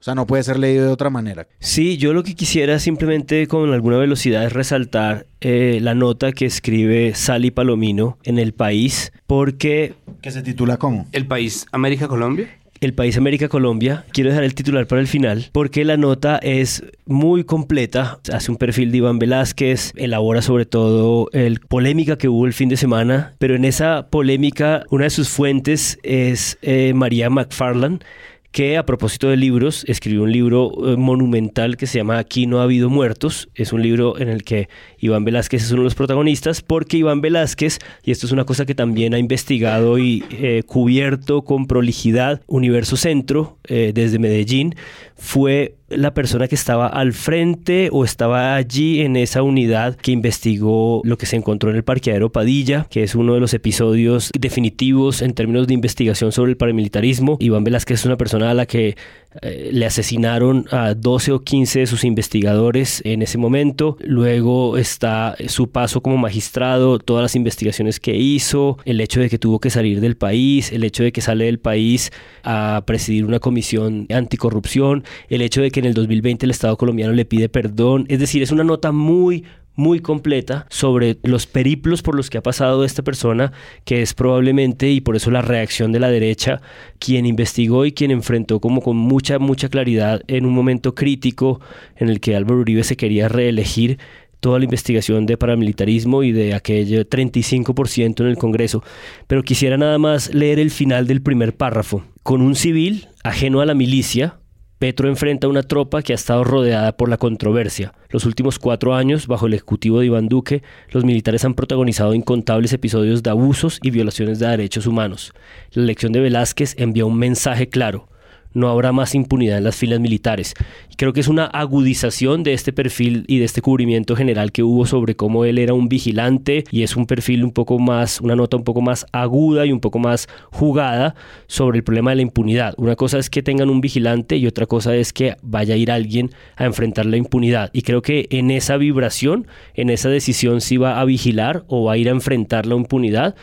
O 0.00 0.04
sea, 0.04 0.14
no 0.14 0.28
puede 0.28 0.44
ser 0.44 0.58
leído 0.60 0.84
de 0.86 0.92
otra 0.92 1.10
manera. 1.10 1.48
Sí, 1.58 1.96
yo 1.96 2.12
lo 2.12 2.22
que 2.22 2.36
quisiera 2.36 2.78
simplemente 2.78 3.48
con 3.48 3.72
alguna 3.72 3.96
velocidad 3.96 4.44
es 4.44 4.52
resaltar 4.52 5.26
eh, 5.40 5.80
la 5.82 5.94
nota 5.96 6.30
que 6.30 6.46
escribe 6.46 7.14
Sally 7.16 7.50
Palomino 7.50 8.16
en 8.22 8.38
El 8.38 8.54
País, 8.54 9.12
porque... 9.26 9.94
¿Que 10.22 10.30
se 10.30 10.42
titula 10.42 10.76
cómo? 10.76 11.08
El 11.10 11.26
País 11.26 11.66
América 11.72 12.06
Colombia. 12.06 12.48
El 12.80 12.94
País 12.94 13.16
América 13.16 13.48
Colombia. 13.48 14.04
Quiero 14.12 14.30
dejar 14.30 14.44
el 14.44 14.54
titular 14.54 14.86
para 14.86 15.00
el 15.00 15.08
final 15.08 15.46
porque 15.52 15.84
la 15.84 15.96
nota 15.96 16.38
es 16.38 16.84
muy 17.06 17.44
completa. 17.44 18.18
Hace 18.32 18.50
un 18.50 18.56
perfil 18.56 18.90
de 18.90 18.98
Iván 18.98 19.18
Velázquez, 19.18 19.92
elabora 19.96 20.42
sobre 20.42 20.66
todo 20.66 21.28
el 21.32 21.60
polémica 21.60 22.18
que 22.18 22.28
hubo 22.28 22.46
el 22.46 22.52
fin 22.52 22.68
de 22.68 22.76
semana, 22.76 23.34
pero 23.38 23.54
en 23.54 23.64
esa 23.64 24.08
polémica 24.08 24.84
una 24.90 25.04
de 25.04 25.10
sus 25.10 25.28
fuentes 25.28 25.98
es 26.02 26.58
eh, 26.62 26.92
María 26.94 27.30
McFarland 27.30 28.04
que 28.50 28.76
a 28.78 28.86
propósito 28.86 29.28
de 29.28 29.36
libros, 29.36 29.84
escribió 29.88 30.22
un 30.22 30.32
libro 30.32 30.72
eh, 30.86 30.96
monumental 30.96 31.76
que 31.76 31.86
se 31.86 31.98
llama 31.98 32.18
Aquí 32.18 32.46
no 32.46 32.60
ha 32.60 32.64
habido 32.64 32.88
muertos. 32.88 33.48
Es 33.54 33.72
un 33.72 33.82
libro 33.82 34.18
en 34.18 34.28
el 34.28 34.42
que 34.42 34.68
Iván 34.98 35.24
Velázquez 35.24 35.62
es 35.62 35.70
uno 35.70 35.82
de 35.82 35.84
los 35.84 35.94
protagonistas, 35.94 36.62
porque 36.62 36.96
Iván 36.96 37.20
Velázquez, 37.20 37.78
y 38.02 38.10
esto 38.10 38.26
es 38.26 38.32
una 38.32 38.44
cosa 38.44 38.66
que 38.66 38.74
también 38.74 39.14
ha 39.14 39.18
investigado 39.18 39.98
y 39.98 40.24
eh, 40.30 40.62
cubierto 40.66 41.42
con 41.42 41.66
prolijidad 41.66 42.42
Universo 42.46 42.96
Centro 42.96 43.58
eh, 43.64 43.92
desde 43.94 44.18
Medellín, 44.18 44.74
fue 45.14 45.77
la 45.88 46.12
persona 46.12 46.48
que 46.48 46.54
estaba 46.54 46.86
al 46.86 47.12
frente 47.12 47.88
o 47.92 48.04
estaba 48.04 48.54
allí 48.54 49.00
en 49.00 49.16
esa 49.16 49.42
unidad 49.42 49.96
que 49.96 50.12
investigó 50.12 51.00
lo 51.04 51.16
que 51.16 51.26
se 51.26 51.36
encontró 51.36 51.70
en 51.70 51.76
el 51.76 51.84
parqueadero 51.84 52.30
Padilla, 52.30 52.86
que 52.90 53.02
es 53.02 53.14
uno 53.14 53.34
de 53.34 53.40
los 53.40 53.54
episodios 53.54 54.30
definitivos 54.38 55.22
en 55.22 55.32
términos 55.32 55.66
de 55.66 55.74
investigación 55.74 56.32
sobre 56.32 56.50
el 56.50 56.56
paramilitarismo. 56.56 57.36
Iván 57.40 57.64
Velázquez 57.64 58.00
es 58.00 58.06
una 58.06 58.16
persona 58.16 58.50
a 58.50 58.54
la 58.54 58.66
que 58.66 58.96
eh, 59.42 59.68
le 59.72 59.84
asesinaron 59.84 60.66
a 60.70 60.94
12 60.94 61.32
o 61.32 61.40
15 61.40 61.80
de 61.80 61.86
sus 61.86 62.04
investigadores 62.04 63.02
en 63.04 63.20
ese 63.20 63.36
momento. 63.36 63.98
Luego 64.00 64.78
está 64.78 65.36
su 65.48 65.70
paso 65.70 66.00
como 66.00 66.16
magistrado, 66.16 66.98
todas 66.98 67.22
las 67.22 67.36
investigaciones 67.36 68.00
que 68.00 68.16
hizo, 68.16 68.78
el 68.86 69.00
hecho 69.00 69.20
de 69.20 69.28
que 69.28 69.38
tuvo 69.38 69.60
que 69.60 69.68
salir 69.68 70.00
del 70.00 70.16
país, 70.16 70.72
el 70.72 70.82
hecho 70.82 71.02
de 71.02 71.12
que 71.12 71.20
sale 71.20 71.44
del 71.44 71.58
país 71.58 72.10
a 72.42 72.82
presidir 72.86 73.26
una 73.26 73.38
comisión 73.38 74.06
anticorrupción, 74.10 75.04
el 75.28 75.42
hecho 75.42 75.60
de 75.60 75.70
que 75.70 75.80
en 75.80 75.86
el 75.86 75.94
2020 75.94 76.46
el 76.46 76.50
Estado 76.50 76.78
colombiano 76.78 77.12
le 77.12 77.26
pide 77.26 77.50
perdón. 77.50 78.06
Es 78.08 78.20
decir, 78.20 78.42
es 78.42 78.50
una 78.50 78.64
nota 78.64 78.92
muy, 78.92 79.44
muy 79.78 80.00
completa 80.00 80.66
sobre 80.70 81.18
los 81.22 81.46
periplos 81.46 82.02
por 82.02 82.16
los 82.16 82.28
que 82.28 82.38
ha 82.38 82.42
pasado 82.42 82.84
esta 82.84 83.02
persona, 83.02 83.52
que 83.84 84.02
es 84.02 84.12
probablemente, 84.12 84.90
y 84.90 85.00
por 85.00 85.14
eso 85.14 85.30
la 85.30 85.40
reacción 85.40 85.92
de 85.92 86.00
la 86.00 86.10
derecha, 86.10 86.60
quien 86.98 87.24
investigó 87.26 87.86
y 87.86 87.92
quien 87.92 88.10
enfrentó 88.10 88.60
como 88.60 88.82
con 88.82 88.96
mucha, 88.96 89.38
mucha 89.38 89.68
claridad 89.68 90.20
en 90.26 90.46
un 90.46 90.52
momento 90.52 90.96
crítico 90.96 91.60
en 91.96 92.08
el 92.08 92.18
que 92.18 92.34
Álvaro 92.34 92.60
Uribe 92.60 92.82
se 92.82 92.96
quería 92.96 93.28
reelegir 93.28 93.98
toda 94.40 94.58
la 94.58 94.64
investigación 94.64 95.26
de 95.26 95.36
paramilitarismo 95.36 96.24
y 96.24 96.32
de 96.32 96.54
aquel 96.54 97.08
35% 97.08 98.20
en 98.20 98.26
el 98.26 98.36
Congreso. 98.36 98.82
Pero 99.28 99.44
quisiera 99.44 99.76
nada 99.76 99.98
más 99.98 100.34
leer 100.34 100.58
el 100.58 100.70
final 100.70 101.06
del 101.06 101.22
primer 101.22 101.54
párrafo. 101.54 102.04
Con 102.24 102.42
un 102.42 102.56
civil 102.56 103.08
ajeno 103.22 103.60
a 103.60 103.66
la 103.66 103.74
milicia, 103.74 104.40
Petro 104.78 105.08
enfrenta 105.08 105.48
una 105.48 105.64
tropa 105.64 106.02
que 106.02 106.12
ha 106.12 106.14
estado 106.14 106.44
rodeada 106.44 106.96
por 106.96 107.08
la 107.08 107.16
controversia. 107.16 107.94
Los 108.10 108.24
últimos 108.24 108.60
cuatro 108.60 108.94
años, 108.94 109.26
bajo 109.26 109.48
el 109.48 109.54
ejecutivo 109.54 109.98
de 109.98 110.06
Iván 110.06 110.28
Duque, 110.28 110.62
los 110.90 111.04
militares 111.04 111.44
han 111.44 111.54
protagonizado 111.54 112.14
incontables 112.14 112.72
episodios 112.72 113.24
de 113.24 113.30
abusos 113.30 113.80
y 113.82 113.90
violaciones 113.90 114.38
de 114.38 114.46
derechos 114.46 114.86
humanos. 114.86 115.32
La 115.72 115.82
elección 115.82 116.12
de 116.12 116.20
Velázquez 116.20 116.76
envía 116.78 117.06
un 117.06 117.18
mensaje 117.18 117.68
claro 117.68 118.08
no 118.54 118.68
habrá 118.68 118.92
más 118.92 119.14
impunidad 119.14 119.58
en 119.58 119.64
las 119.64 119.76
filas 119.76 120.00
militares. 120.00 120.54
Y 120.90 120.96
creo 120.96 121.12
que 121.12 121.20
es 121.20 121.28
una 121.28 121.46
agudización 121.46 122.42
de 122.42 122.54
este 122.54 122.72
perfil 122.72 123.24
y 123.28 123.38
de 123.38 123.44
este 123.44 123.62
cubrimiento 123.62 124.16
general 124.16 124.52
que 124.52 124.62
hubo 124.62 124.86
sobre 124.86 125.16
cómo 125.16 125.44
él 125.44 125.58
era 125.58 125.74
un 125.74 125.88
vigilante 125.88 126.64
y 126.70 126.82
es 126.82 126.96
un 126.96 127.06
perfil 127.06 127.44
un 127.44 127.52
poco 127.52 127.78
más, 127.78 128.20
una 128.20 128.36
nota 128.36 128.56
un 128.56 128.64
poco 128.64 128.80
más 128.80 129.06
aguda 129.12 129.66
y 129.66 129.72
un 129.72 129.80
poco 129.80 129.98
más 129.98 130.28
jugada 130.50 131.14
sobre 131.46 131.78
el 131.78 131.84
problema 131.84 132.10
de 132.10 132.16
la 132.16 132.22
impunidad. 132.22 132.74
Una 132.76 132.96
cosa 132.96 133.18
es 133.18 133.30
que 133.30 133.42
tengan 133.42 133.70
un 133.70 133.80
vigilante 133.80 134.36
y 134.36 134.46
otra 134.46 134.66
cosa 134.66 134.94
es 134.96 135.12
que 135.12 135.36
vaya 135.42 135.74
a 135.74 135.76
ir 135.76 135.90
alguien 135.90 136.30
a 136.56 136.64
enfrentar 136.64 137.06
la 137.06 137.16
impunidad. 137.16 137.70
Y 137.72 137.82
creo 137.82 138.02
que 138.02 138.26
en 138.30 138.50
esa 138.50 138.76
vibración, 138.76 139.46
en 139.74 139.90
esa 139.90 140.08
decisión 140.08 140.60
si 140.60 140.76
va 140.76 141.00
a 141.00 141.04
vigilar 141.04 141.64
o 141.68 141.84
va 141.84 141.92
a 141.94 141.96
ir 141.96 142.08
a 142.08 142.12
enfrentar 142.12 142.66
la 142.66 142.74
impunidad, 142.74 143.34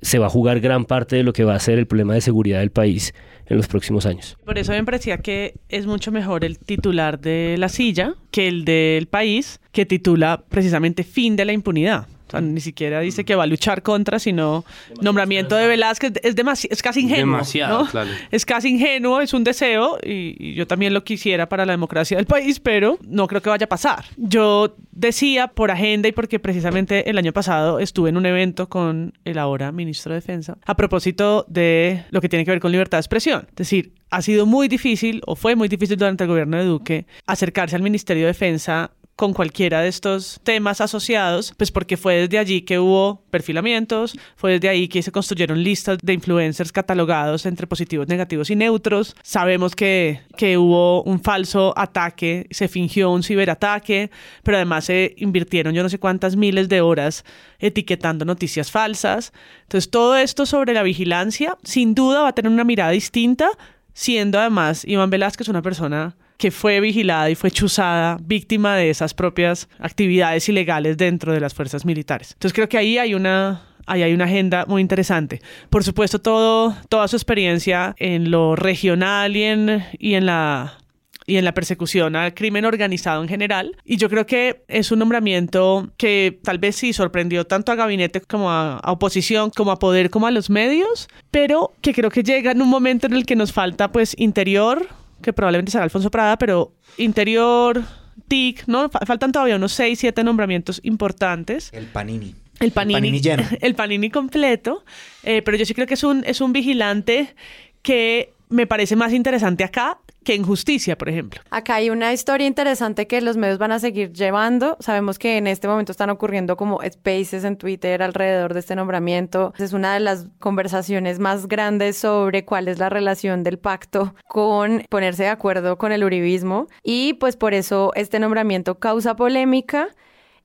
se 0.00 0.18
va 0.18 0.26
a 0.26 0.30
jugar 0.30 0.60
gran 0.60 0.84
parte 0.84 1.16
de 1.16 1.22
lo 1.22 1.32
que 1.32 1.44
va 1.44 1.54
a 1.54 1.60
ser 1.60 1.78
el 1.78 1.86
problema 1.86 2.14
de 2.14 2.20
seguridad 2.20 2.58
del 2.58 2.70
país 2.70 3.14
en 3.46 3.56
los 3.56 3.68
próximos 3.68 4.06
años. 4.06 4.36
Por 4.44 4.58
eso 4.58 4.72
me 4.72 4.84
parecía 4.84 5.18
que 5.18 5.54
es 5.68 5.86
mucho 5.86 6.12
mejor 6.12 6.44
el 6.44 6.58
titular 6.58 7.20
de 7.20 7.56
la 7.58 7.68
silla 7.68 8.14
que 8.30 8.48
el 8.48 8.64
del 8.64 9.06
país, 9.06 9.60
que 9.72 9.86
titula 9.86 10.44
precisamente 10.48 11.04
fin 11.04 11.36
de 11.36 11.44
la 11.44 11.52
impunidad 11.52 12.06
ni 12.40 12.60
siquiera 12.60 13.00
dice 13.00 13.24
que 13.24 13.34
va 13.34 13.44
a 13.44 13.46
luchar 13.46 13.82
contra, 13.82 14.18
sino 14.18 14.64
nombramiento 15.00 15.56
de 15.56 15.66
Velázquez. 15.66 16.12
Es, 16.22 16.34
es 16.70 16.82
casi 16.82 17.00
ingenuo. 17.00 17.36
Demasiado, 17.36 17.86
claro. 17.86 18.10
Es 18.30 18.46
casi 18.46 18.68
ingenuo, 18.68 19.20
es 19.20 19.32
un 19.32 19.44
deseo 19.44 19.98
y, 20.02 20.54
yo 20.54 20.66
también 20.66 20.94
lo 20.94 21.04
quisiera 21.04 21.48
para 21.48 21.64
la 21.66 21.72
democracia 21.72 22.16
del 22.16 22.26
país, 22.26 22.60
pero 22.60 22.98
no 23.02 23.26
creo 23.26 23.42
que 23.42 23.50
vaya 23.50 23.64
a 23.64 23.68
pasar. 23.68 24.04
Yo 24.16 24.76
decía 24.90 25.48
por 25.48 25.70
agenda 25.70 26.08
y 26.08 26.12
porque 26.12 26.38
precisamente 26.38 27.08
el 27.08 27.18
año 27.18 27.32
pasado 27.32 27.78
estuve 27.78 28.10
en 28.10 28.16
un 28.16 28.26
evento 28.26 28.68
con 28.68 29.12
el 29.24 29.38
ahora 29.38 29.72
ministro 29.72 30.12
de 30.12 30.20
Defensa 30.20 30.58
a 30.64 30.76
propósito 30.76 31.44
de 31.48 32.04
lo 32.10 32.20
que 32.20 32.28
tiene 32.28 32.44
que 32.44 32.50
ver 32.50 32.60
con 32.60 32.72
libertad 32.72 32.98
de 32.98 33.02
expresión. 33.02 33.46
Es 33.50 33.56
decir, 33.56 33.92
ha 34.10 34.22
sido 34.22 34.46
muy 34.46 34.68
difícil 34.68 35.22
o 35.26 35.36
fue 35.36 35.56
muy 35.56 35.68
difícil 35.68 35.96
durante 35.96 36.24
el 36.24 36.28
gobierno 36.28 36.58
de 36.58 36.64
Duque 36.64 37.06
acercarse 37.26 37.76
al 37.76 37.82
Ministerio 37.82 38.24
de 38.24 38.28
Defensa 38.28 38.92
con 39.22 39.34
cualquiera 39.34 39.82
de 39.82 39.88
estos 39.88 40.40
temas 40.42 40.80
asociados, 40.80 41.54
pues 41.56 41.70
porque 41.70 41.96
fue 41.96 42.16
desde 42.16 42.40
allí 42.40 42.62
que 42.62 42.80
hubo 42.80 43.22
perfilamientos, 43.30 44.18
fue 44.34 44.54
desde 44.54 44.68
ahí 44.68 44.88
que 44.88 45.00
se 45.00 45.12
construyeron 45.12 45.62
listas 45.62 45.98
de 46.02 46.12
influencers 46.12 46.72
catalogados 46.72 47.46
entre 47.46 47.68
positivos, 47.68 48.08
negativos 48.08 48.50
y 48.50 48.56
neutros. 48.56 49.14
Sabemos 49.22 49.76
que, 49.76 50.22
que 50.36 50.58
hubo 50.58 51.04
un 51.04 51.22
falso 51.22 51.72
ataque, 51.76 52.48
se 52.50 52.66
fingió 52.66 53.12
un 53.12 53.22
ciberataque, 53.22 54.10
pero 54.42 54.56
además 54.56 54.86
se 54.86 55.14
invirtieron 55.18 55.72
yo 55.72 55.84
no 55.84 55.88
sé 55.88 56.00
cuántas 56.00 56.34
miles 56.34 56.68
de 56.68 56.80
horas 56.80 57.24
etiquetando 57.60 58.24
noticias 58.24 58.72
falsas. 58.72 59.32
Entonces 59.62 59.88
todo 59.88 60.16
esto 60.16 60.46
sobre 60.46 60.74
la 60.74 60.82
vigilancia 60.82 61.56
sin 61.62 61.94
duda 61.94 62.22
va 62.22 62.28
a 62.30 62.34
tener 62.34 62.50
una 62.50 62.64
mirada 62.64 62.90
distinta, 62.90 63.52
siendo 63.92 64.40
además 64.40 64.84
Iván 64.84 65.10
Velázquez 65.10 65.46
una 65.46 65.62
persona 65.62 66.16
que 66.42 66.50
fue 66.50 66.80
vigilada 66.80 67.30
y 67.30 67.36
fue 67.36 67.52
chuzada, 67.52 68.18
víctima 68.20 68.74
de 68.74 68.90
esas 68.90 69.14
propias 69.14 69.68
actividades 69.78 70.48
ilegales 70.48 70.96
dentro 70.96 71.32
de 71.32 71.38
las 71.38 71.54
fuerzas 71.54 71.84
militares. 71.84 72.32
Entonces 72.32 72.52
creo 72.52 72.68
que 72.68 72.76
ahí 72.76 72.98
hay 72.98 73.14
una, 73.14 73.62
ahí 73.86 74.02
hay 74.02 74.12
una 74.12 74.24
agenda 74.24 74.64
muy 74.66 74.82
interesante. 74.82 75.40
Por 75.70 75.84
supuesto, 75.84 76.18
todo, 76.18 76.76
toda 76.88 77.06
su 77.06 77.14
experiencia 77.14 77.94
en 77.96 78.32
lo 78.32 78.56
regional 78.56 79.36
y 79.36 79.44
en, 79.44 79.84
y 80.00 80.14
en 80.14 80.26
la 80.26 80.78
y 81.24 81.36
en 81.36 81.44
la 81.44 81.54
persecución 81.54 82.16
al 82.16 82.34
crimen 82.34 82.64
organizado 82.64 83.22
en 83.22 83.28
general. 83.28 83.76
Y 83.84 83.96
yo 83.96 84.10
creo 84.10 84.26
que 84.26 84.64
es 84.66 84.90
un 84.90 84.98
nombramiento 84.98 85.92
que 85.96 86.40
tal 86.42 86.58
vez 86.58 86.74
sí 86.74 86.92
sorprendió 86.92 87.46
tanto 87.46 87.70
a 87.70 87.76
gabinete 87.76 88.20
como 88.20 88.50
a, 88.50 88.78
a, 88.78 88.90
oposición, 88.90 89.50
como 89.50 89.70
a 89.70 89.78
poder, 89.78 90.10
como 90.10 90.26
a 90.26 90.32
los 90.32 90.50
medios, 90.50 91.08
pero 91.30 91.70
que 91.80 91.94
creo 91.94 92.10
que 92.10 92.24
llega 92.24 92.50
en 92.50 92.60
un 92.60 92.68
momento 92.68 93.06
en 93.06 93.12
el 93.12 93.24
que 93.24 93.36
nos 93.36 93.52
falta 93.52 93.92
pues 93.92 94.16
interior, 94.18 94.88
que 95.22 95.32
probablemente 95.32 95.72
será 95.72 95.84
Alfonso 95.84 96.10
Prada, 96.10 96.36
pero 96.36 96.74
interior, 96.98 97.82
TIC, 98.28 98.64
¿no? 98.66 98.90
Faltan 98.90 99.32
todavía 99.32 99.56
unos 99.56 99.72
6, 99.72 99.98
7 99.98 100.24
nombramientos 100.24 100.80
importantes. 100.82 101.70
El 101.72 101.86
Panini. 101.86 102.34
El 102.60 102.70
panini, 102.70 103.20
el 103.60 103.74
panini 103.74 104.10
completo. 104.10 104.84
Eh, 105.24 105.42
pero 105.42 105.56
yo 105.56 105.64
sí 105.64 105.74
creo 105.74 105.86
que 105.86 105.94
es 105.94 106.04
un, 106.04 106.22
es 106.24 106.40
un 106.40 106.52
vigilante 106.52 107.34
que 107.82 108.32
me 108.50 108.66
parece 108.66 108.94
más 108.94 109.12
interesante 109.12 109.64
acá 109.64 109.98
que 110.22 110.34
en 110.34 110.44
justicia, 110.44 110.96
por 110.96 111.08
ejemplo. 111.08 111.40
Acá 111.50 111.76
hay 111.76 111.90
una 111.90 112.12
historia 112.12 112.46
interesante 112.46 113.06
que 113.06 113.20
los 113.20 113.36
medios 113.36 113.58
van 113.58 113.72
a 113.72 113.78
seguir 113.78 114.12
llevando. 114.12 114.76
Sabemos 114.80 115.18
que 115.18 115.36
en 115.36 115.46
este 115.46 115.68
momento 115.68 115.92
están 115.92 116.10
ocurriendo 116.10 116.56
como 116.56 116.80
spaces 116.82 117.44
en 117.44 117.56
Twitter 117.56 118.02
alrededor 118.02 118.54
de 118.54 118.60
este 118.60 118.76
nombramiento. 118.76 119.52
Es 119.58 119.72
una 119.72 119.94
de 119.94 120.00
las 120.00 120.26
conversaciones 120.38 121.18
más 121.18 121.48
grandes 121.48 121.96
sobre 121.96 122.44
cuál 122.44 122.68
es 122.68 122.78
la 122.78 122.88
relación 122.88 123.42
del 123.42 123.58
pacto 123.58 124.14
con 124.28 124.84
ponerse 124.88 125.24
de 125.24 125.28
acuerdo 125.28 125.78
con 125.78 125.92
el 125.92 126.04
uribismo 126.04 126.68
y 126.82 127.14
pues 127.14 127.36
por 127.36 127.54
eso 127.54 127.92
este 127.94 128.18
nombramiento 128.18 128.78
causa 128.78 129.16
polémica. 129.16 129.88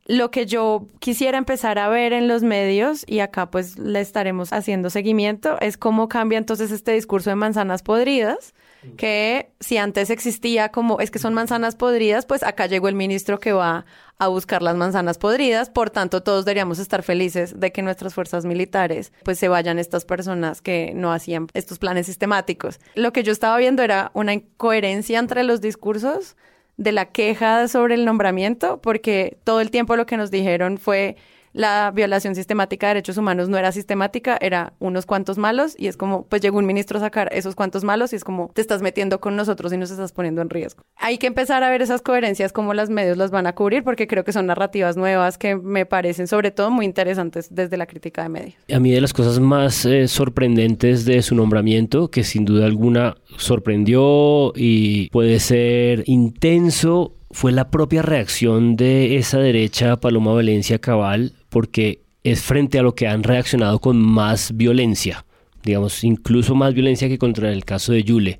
Lo 0.05 0.31
que 0.31 0.45
yo 0.45 0.87
quisiera 0.99 1.37
empezar 1.37 1.77
a 1.79 1.89
ver 1.89 2.13
en 2.13 2.29
los 2.29 2.41
medios, 2.41 3.03
y 3.07 3.19
acá 3.19 3.51
pues 3.51 3.77
le 3.77 3.99
estaremos 3.99 4.53
haciendo 4.53 4.89
seguimiento, 4.89 5.59
es 5.59 5.77
cómo 5.77 6.07
cambia 6.07 6.37
entonces 6.37 6.71
este 6.71 6.93
discurso 6.93 7.29
de 7.29 7.35
manzanas 7.35 7.83
podridas, 7.83 8.53
que 8.95 9.51
si 9.59 9.77
antes 9.77 10.09
existía 10.09 10.69
como 10.69 10.99
es 10.99 11.11
que 11.11 11.19
son 11.19 11.33
manzanas 11.33 11.75
podridas, 11.75 12.25
pues 12.25 12.43
acá 12.43 12.67
llegó 12.67 12.87
el 12.87 12.95
ministro 12.95 13.39
que 13.39 13.53
va 13.53 13.85
a 14.19 14.27
buscar 14.27 14.61
las 14.61 14.75
manzanas 14.75 15.17
podridas, 15.17 15.69
por 15.69 15.89
tanto 15.89 16.23
todos 16.23 16.45
deberíamos 16.45 16.79
estar 16.79 17.03
felices 17.03 17.59
de 17.59 17.71
que 17.71 17.81
nuestras 17.81 18.13
fuerzas 18.13 18.45
militares 18.45 19.11
pues 19.23 19.37
se 19.37 19.47
vayan 19.47 19.77
estas 19.79 20.05
personas 20.05 20.61
que 20.61 20.91
no 20.95 21.11
hacían 21.11 21.47
estos 21.53 21.79
planes 21.79 22.07
sistemáticos. 22.07 22.79
Lo 22.95 23.13
que 23.13 23.23
yo 23.23 23.31
estaba 23.31 23.57
viendo 23.57 23.83
era 23.83 24.11
una 24.13 24.33
incoherencia 24.33 25.19
entre 25.19 25.43
los 25.43 25.61
discursos 25.61 26.35
de 26.77 26.91
la 26.91 27.05
queja 27.05 27.67
sobre 27.67 27.95
el 27.95 28.05
nombramiento, 28.05 28.79
porque 28.81 29.37
todo 29.43 29.61
el 29.61 29.71
tiempo 29.71 29.95
lo 29.95 30.05
que 30.05 30.17
nos 30.17 30.31
dijeron 30.31 30.77
fue 30.77 31.17
la 31.57 31.91
violación 31.91 32.35
sistemática 32.35 32.87
de 32.87 32.95
derechos 32.95 33.17
humanos 33.17 33.49
no 33.49 33.57
era 33.57 33.71
sistemática, 33.71 34.37
era 34.39 34.73
unos 34.79 35.07
cuantos 35.07 35.39
malos 35.39 35.75
y 35.77 35.87
es 35.87 35.97
como, 35.97 36.27
pues 36.27 36.41
llegó 36.41 36.59
un 36.59 36.67
ministro 36.67 36.99
a 36.99 37.01
sacar 37.01 37.29
esos 37.33 37.55
cuantos 37.55 37.83
malos 37.83 38.13
y 38.13 38.15
es 38.15 38.23
como, 38.23 38.51
te 38.53 38.61
estás 38.61 38.83
metiendo 38.83 39.19
con 39.19 39.35
nosotros 39.35 39.73
y 39.73 39.77
nos 39.77 39.89
estás 39.89 40.11
poniendo 40.11 40.43
en 40.43 40.51
riesgo. 40.51 40.83
Hay 40.97 41.17
que 41.17 41.25
empezar 41.25 41.63
a 41.63 41.69
ver 41.69 41.81
esas 41.81 42.03
coherencias, 42.03 42.53
cómo 42.53 42.75
los 42.75 42.91
medios 42.91 43.17
las 43.17 43.31
van 43.31 43.47
a 43.47 43.55
cubrir, 43.55 43.83
porque 43.83 44.05
creo 44.05 44.23
que 44.23 44.33
son 44.33 44.45
narrativas 44.45 44.97
nuevas 44.97 45.39
que 45.39 45.55
me 45.55 45.87
parecen 45.87 46.27
sobre 46.27 46.51
todo 46.51 46.69
muy 46.69 46.85
interesantes 46.85 47.47
desde 47.49 47.75
la 47.75 47.87
crítica 47.87 48.21
de 48.21 48.29
medios. 48.29 48.55
A 48.71 48.79
mí 48.79 48.91
de 48.91 49.01
las 49.01 49.13
cosas 49.13 49.39
más 49.39 49.83
eh, 49.85 50.07
sorprendentes 50.07 51.05
de 51.05 51.23
su 51.23 51.33
nombramiento, 51.33 52.11
que 52.11 52.23
sin 52.23 52.45
duda 52.45 52.67
alguna 52.67 53.15
sorprendió 53.37 54.53
y 54.55 55.09
puede 55.09 55.39
ser 55.39 56.03
intenso, 56.05 57.17
fue 57.31 57.51
la 57.51 57.69
propia 57.69 58.01
reacción 58.01 58.75
de 58.75 59.17
esa 59.17 59.39
derecha 59.39 59.97
Paloma 59.97 60.33
Valencia 60.33 60.79
Cabal, 60.79 61.33
porque 61.57 62.03
es 62.23 62.43
frente 62.43 62.77
a 62.77 62.83
lo 62.83 62.93
que 62.93 63.07
han 63.07 63.23
reaccionado 63.23 63.79
con 63.79 63.97
más 63.97 64.55
violencia, 64.55 65.25
digamos, 65.63 66.03
incluso 66.03 66.53
más 66.53 66.75
violencia 66.75 67.09
que 67.09 67.17
contra 67.17 67.51
el 67.51 67.65
caso 67.65 67.93
de 67.93 68.03
Yule. 68.03 68.37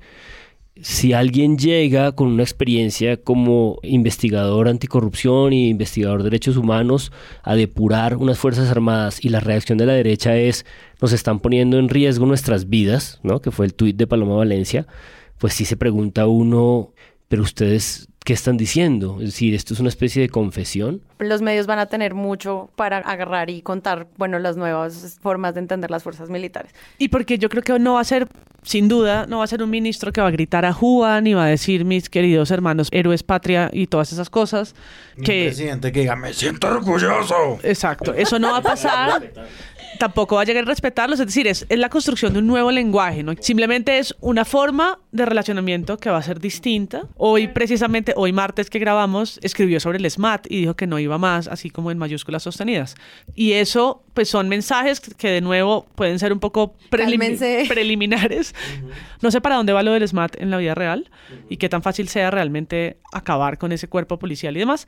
Si 0.80 1.12
alguien 1.12 1.58
llega 1.58 2.12
con 2.12 2.28
una 2.28 2.44
experiencia 2.44 3.16
como 3.16 3.80
investigador 3.82 4.68
anticorrupción 4.68 5.52
y 5.52 5.68
investigador 5.68 6.18
de 6.18 6.30
derechos 6.30 6.56
humanos 6.56 7.10
a 7.42 7.56
depurar 7.56 8.16
unas 8.18 8.38
Fuerzas 8.38 8.70
Armadas 8.70 9.18
y 9.20 9.30
la 9.30 9.40
reacción 9.40 9.78
de 9.78 9.86
la 9.86 9.94
derecha 9.94 10.36
es 10.36 10.64
nos 11.02 11.12
están 11.12 11.40
poniendo 11.40 11.80
en 11.80 11.88
riesgo 11.88 12.24
nuestras 12.24 12.68
vidas, 12.68 13.18
¿no? 13.24 13.40
que 13.40 13.50
fue 13.50 13.66
el 13.66 13.74
tuit 13.74 13.96
de 13.96 14.06
Paloma 14.06 14.36
Valencia, 14.36 14.86
pues 15.38 15.54
sí 15.54 15.64
se 15.64 15.76
pregunta 15.76 16.28
uno, 16.28 16.92
pero 17.26 17.42
ustedes 17.42 18.07
¿qué 18.28 18.34
están 18.34 18.58
diciendo? 18.58 19.16
Es 19.20 19.28
decir, 19.28 19.54
esto 19.54 19.72
es 19.72 19.80
una 19.80 19.88
especie 19.88 20.20
de 20.20 20.28
confesión. 20.28 21.00
Los 21.18 21.40
medios 21.40 21.66
van 21.66 21.78
a 21.78 21.86
tener 21.86 22.12
mucho 22.12 22.68
para 22.76 22.98
agarrar 22.98 23.48
y 23.48 23.62
contar, 23.62 24.06
bueno, 24.18 24.38
las 24.38 24.58
nuevas 24.58 25.18
formas 25.22 25.54
de 25.54 25.60
entender 25.60 25.90
las 25.90 26.02
fuerzas 26.02 26.28
militares. 26.28 26.70
Y 26.98 27.08
porque 27.08 27.38
yo 27.38 27.48
creo 27.48 27.62
que 27.62 27.78
no 27.78 27.94
va 27.94 28.00
a 28.00 28.04
ser, 28.04 28.28
sin 28.62 28.86
duda, 28.86 29.24
no 29.26 29.38
va 29.38 29.44
a 29.44 29.46
ser 29.46 29.62
un 29.62 29.70
ministro 29.70 30.12
que 30.12 30.20
va 30.20 30.26
a 30.26 30.30
gritar 30.30 30.66
a 30.66 30.74
Juan 30.74 31.26
y 31.26 31.32
va 31.32 31.46
a 31.46 31.48
decir, 31.48 31.86
mis 31.86 32.10
queridos 32.10 32.50
hermanos, 32.50 32.88
héroes 32.90 33.22
patria 33.22 33.70
y 33.72 33.86
todas 33.86 34.12
esas 34.12 34.28
cosas. 34.28 34.74
Que... 35.24 35.44
Un 35.44 35.46
presidente 35.46 35.90
que 35.90 36.00
diga, 36.00 36.14
me 36.14 36.34
siento 36.34 36.66
orgulloso. 36.66 37.60
Exacto, 37.62 38.12
eso 38.12 38.38
no 38.38 38.50
va 38.50 38.58
a 38.58 38.62
pasar. 38.62 39.32
tampoco 39.98 40.36
va 40.36 40.42
a 40.42 40.44
llegar 40.44 40.64
a 40.64 40.66
respetarlos. 40.66 41.20
Es 41.20 41.26
decir, 41.26 41.46
es, 41.46 41.66
es, 41.68 41.78
la 41.78 41.88
construcción 41.88 42.32
de 42.32 42.40
un 42.40 42.46
nuevo 42.46 42.70
lenguaje, 42.70 43.22
¿no? 43.22 43.34
Simplemente 43.40 43.98
es 43.98 44.14
una 44.20 44.44
forma 44.44 44.98
de 45.12 45.24
relacionamiento 45.24 45.96
que 45.98 46.10
va 46.10 46.18
a 46.18 46.22
ser 46.22 46.40
distinta. 46.40 47.06
Hoy, 47.16 47.48
precisamente, 47.48 48.12
hoy 48.16 48.32
martes 48.32 48.70
que 48.70 48.78
grabamos, 48.78 49.38
escribió 49.42 49.80
sobre 49.80 49.98
el 49.98 50.10
SMAT 50.10 50.46
y 50.50 50.60
dijo 50.60 50.76
que 50.76 50.86
no 50.86 50.98
iba 50.98 51.18
más, 51.18 51.48
así 51.48 51.70
como 51.70 51.90
en 51.90 51.98
mayúsculas 51.98 52.42
sostenidas. 52.42 52.94
Y 53.34 53.52
eso, 53.52 54.02
pues 54.14 54.28
son 54.28 54.48
mensajes 54.48 55.00
que 55.00 55.28
de 55.28 55.40
nuevo 55.40 55.86
pueden 55.94 56.18
ser 56.18 56.32
un 56.32 56.40
poco 56.40 56.74
prelim 56.90 57.20
preliminares. 57.68 58.54
No 59.22 59.30
sé 59.30 59.40
para 59.40 59.56
dónde 59.56 59.72
va 59.72 59.82
lo 59.82 59.92
del 59.92 60.06
SMAT 60.06 60.40
en 60.40 60.50
la 60.50 60.58
vida 60.58 60.74
real 60.74 61.10
y 61.48 61.56
qué 61.56 61.68
tan 61.68 61.82
fácil 61.82 62.08
sea 62.08 62.30
realmente 62.30 62.98
acabar 63.12 63.58
con 63.58 63.72
ese 63.72 63.88
cuerpo 63.88 64.18
policial 64.18 64.56
y 64.56 64.60
demás. 64.60 64.86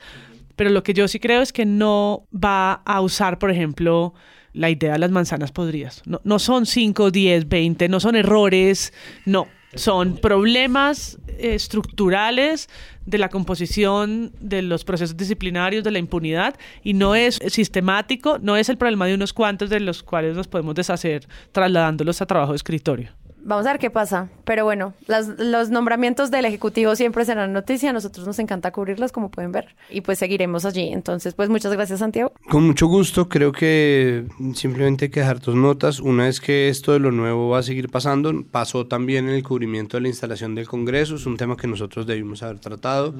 Pero 0.57 0.71
lo 0.71 0.83
que 0.83 0.93
yo 0.93 1.09
sí 1.09 1.21
creo 1.21 1.41
es 1.41 1.53
que 1.53 1.65
no 1.65 2.27
va 2.33 2.75
a 2.85 3.01
usar, 3.01 3.39
por 3.39 3.51
ejemplo, 3.51 4.15
la 4.53 4.71
idea 4.71 4.93
de 4.93 4.99
las 4.99 5.11
manzanas 5.11 5.53
podridas. 5.53 6.03
No, 6.07 6.21
no 6.25 6.39
son 6.39 6.67
5, 6.67 7.11
10, 7.11 7.49
20, 7.49 7.89
no 7.89 8.01
son 8.01 8.17
errores, 8.17 8.93
no. 9.25 9.49
Son 9.75 10.17
problemas 10.17 11.19
estructurales 11.39 12.69
de 13.07 13.19
la 13.19 13.29
composición 13.29 14.33
de 14.41 14.63
los 14.63 14.85
procesos 14.85 15.17
disciplinarios, 15.17 15.85
de 15.85 15.93
la 15.93 16.01
impunidad, 16.01 16.57
y 16.83 16.95
no 16.95 17.15
es 17.15 17.39
sistemático, 17.49 18.39
no 18.41 18.57
es 18.57 18.69
el 18.69 18.79
problema 18.79 19.07
de 19.07 19.15
unos 19.15 19.33
cuantos 19.33 19.71
de 19.71 19.79
los 19.79 20.03
cuales 20.03 20.35
nos 20.35 20.49
podemos 20.49 20.75
deshacer 20.75 21.27
trasladándolos 21.53 22.21
a 22.21 22.27
trabajo 22.27 22.53
de 22.53 22.57
escritorio. 22.57 23.20
Vamos 23.43 23.67
a 23.67 23.73
ver 23.73 23.81
qué 23.81 23.91
pasa. 23.91 24.29
Pero 24.45 24.65
bueno, 24.65 24.95
las, 25.07 25.29
los 25.39 25.71
nombramientos 25.71 26.31
del 26.31 26.45
Ejecutivo 26.45 26.97
siempre 26.97 27.25
serán 27.25 27.53
noticia. 27.53 27.93
Nosotros 27.93 28.27
nos 28.27 28.39
encanta 28.39 28.71
cubrirlos, 28.71 29.13
como 29.13 29.31
pueden 29.31 29.53
ver. 29.53 29.75
Y 29.89 30.01
pues 30.03 30.19
seguiremos 30.19 30.65
allí. 30.65 30.89
Entonces, 30.93 31.35
pues 31.35 31.49
muchas 31.49 31.73
gracias, 31.73 32.01
Santiago. 32.01 32.33
Con 32.49 32.67
mucho 32.67 32.87
gusto. 32.87 33.29
Creo 33.29 33.53
que 33.53 34.27
simplemente 34.55 35.07
hay 35.07 35.11
que 35.11 35.21
dejar 35.21 35.41
tus 35.41 35.55
notas. 35.55 36.01
Una 36.01 36.29
es 36.29 36.41
que 36.41 36.69
esto 36.69 36.93
de 36.93 36.99
lo 36.99 37.13
nuevo 37.13 37.49
va 37.49 37.59
a 37.59 37.63
seguir 37.63 37.89
pasando. 37.91 38.33
Pasó 38.51 38.87
también 38.87 39.29
el 39.29 39.43
cubrimiento 39.43 39.97
de 39.97 40.03
la 40.03 40.09
instalación 40.09 40.55
del 40.55 40.69
Congreso. 40.69 41.17
Es 41.17 41.27
un 41.27 41.37
tema 41.37 41.57
que 41.57 41.67
nosotros 41.67 42.07
debimos 42.07 42.43
haber 42.43 42.59
tratado 42.59 43.15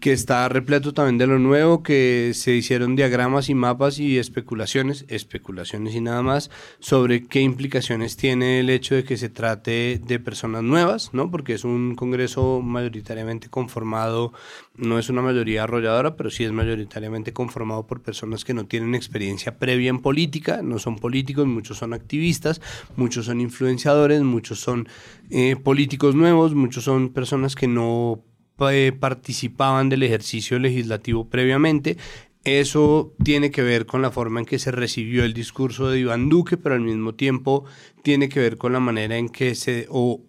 que 0.00 0.12
está 0.12 0.48
repleto 0.48 0.92
también 0.92 1.18
de 1.18 1.26
lo 1.26 1.38
nuevo, 1.38 1.82
que 1.82 2.32
se 2.34 2.54
hicieron 2.54 2.96
diagramas 2.96 3.48
y 3.48 3.54
mapas 3.54 3.98
y 3.98 4.18
especulaciones, 4.18 5.06
especulaciones 5.08 5.94
y 5.94 6.00
nada 6.00 6.22
más, 6.22 6.50
sobre 6.80 7.26
qué 7.26 7.40
implicaciones 7.40 8.16
tiene 8.16 8.60
el 8.60 8.68
hecho 8.68 8.94
de 8.94 9.04
que 9.04 9.16
se 9.16 9.30
trate 9.30 10.00
de 10.04 10.20
personas 10.20 10.62
nuevas, 10.62 11.14
¿no? 11.14 11.30
Porque 11.30 11.54
es 11.54 11.64
un 11.64 11.94
Congreso 11.94 12.60
mayoritariamente 12.62 13.48
conformado, 13.48 14.32
no 14.76 14.98
es 14.98 15.08
una 15.08 15.22
mayoría 15.22 15.62
arrolladora, 15.62 16.14
pero 16.14 16.30
sí 16.30 16.44
es 16.44 16.52
mayoritariamente 16.52 17.32
conformado 17.32 17.86
por 17.86 18.02
personas 18.02 18.44
que 18.44 18.54
no 18.54 18.66
tienen 18.66 18.94
experiencia 18.94 19.58
previa 19.58 19.88
en 19.88 20.00
política, 20.00 20.60
no 20.62 20.78
son 20.78 20.96
políticos, 20.96 21.46
muchos 21.46 21.78
son 21.78 21.94
activistas, 21.94 22.60
muchos 22.96 23.26
son 23.26 23.40
influenciadores, 23.40 24.22
muchos 24.22 24.60
son 24.60 24.88
eh, 25.30 25.56
políticos 25.56 26.14
nuevos, 26.14 26.54
muchos 26.54 26.84
son 26.84 27.08
personas 27.08 27.54
que 27.54 27.66
no 27.66 28.22
participaban 28.56 29.88
del 29.88 30.02
ejercicio 30.02 30.58
legislativo 30.58 31.28
previamente. 31.28 31.96
Eso 32.44 33.12
tiene 33.24 33.50
que 33.50 33.62
ver 33.62 33.86
con 33.86 34.02
la 34.02 34.12
forma 34.12 34.38
en 34.38 34.46
que 34.46 34.60
se 34.60 34.70
recibió 34.70 35.24
el 35.24 35.34
discurso 35.34 35.90
de 35.90 35.98
Iván 35.98 36.28
Duque, 36.28 36.56
pero 36.56 36.76
al 36.76 36.80
mismo 36.80 37.14
tiempo 37.14 37.64
tiene 38.02 38.28
que 38.28 38.38
ver 38.38 38.56
con 38.56 38.72
la 38.72 38.78
manera 38.78 39.16
en 39.16 39.28
que 39.28 39.56
se, 39.56 39.88
o 39.90 40.22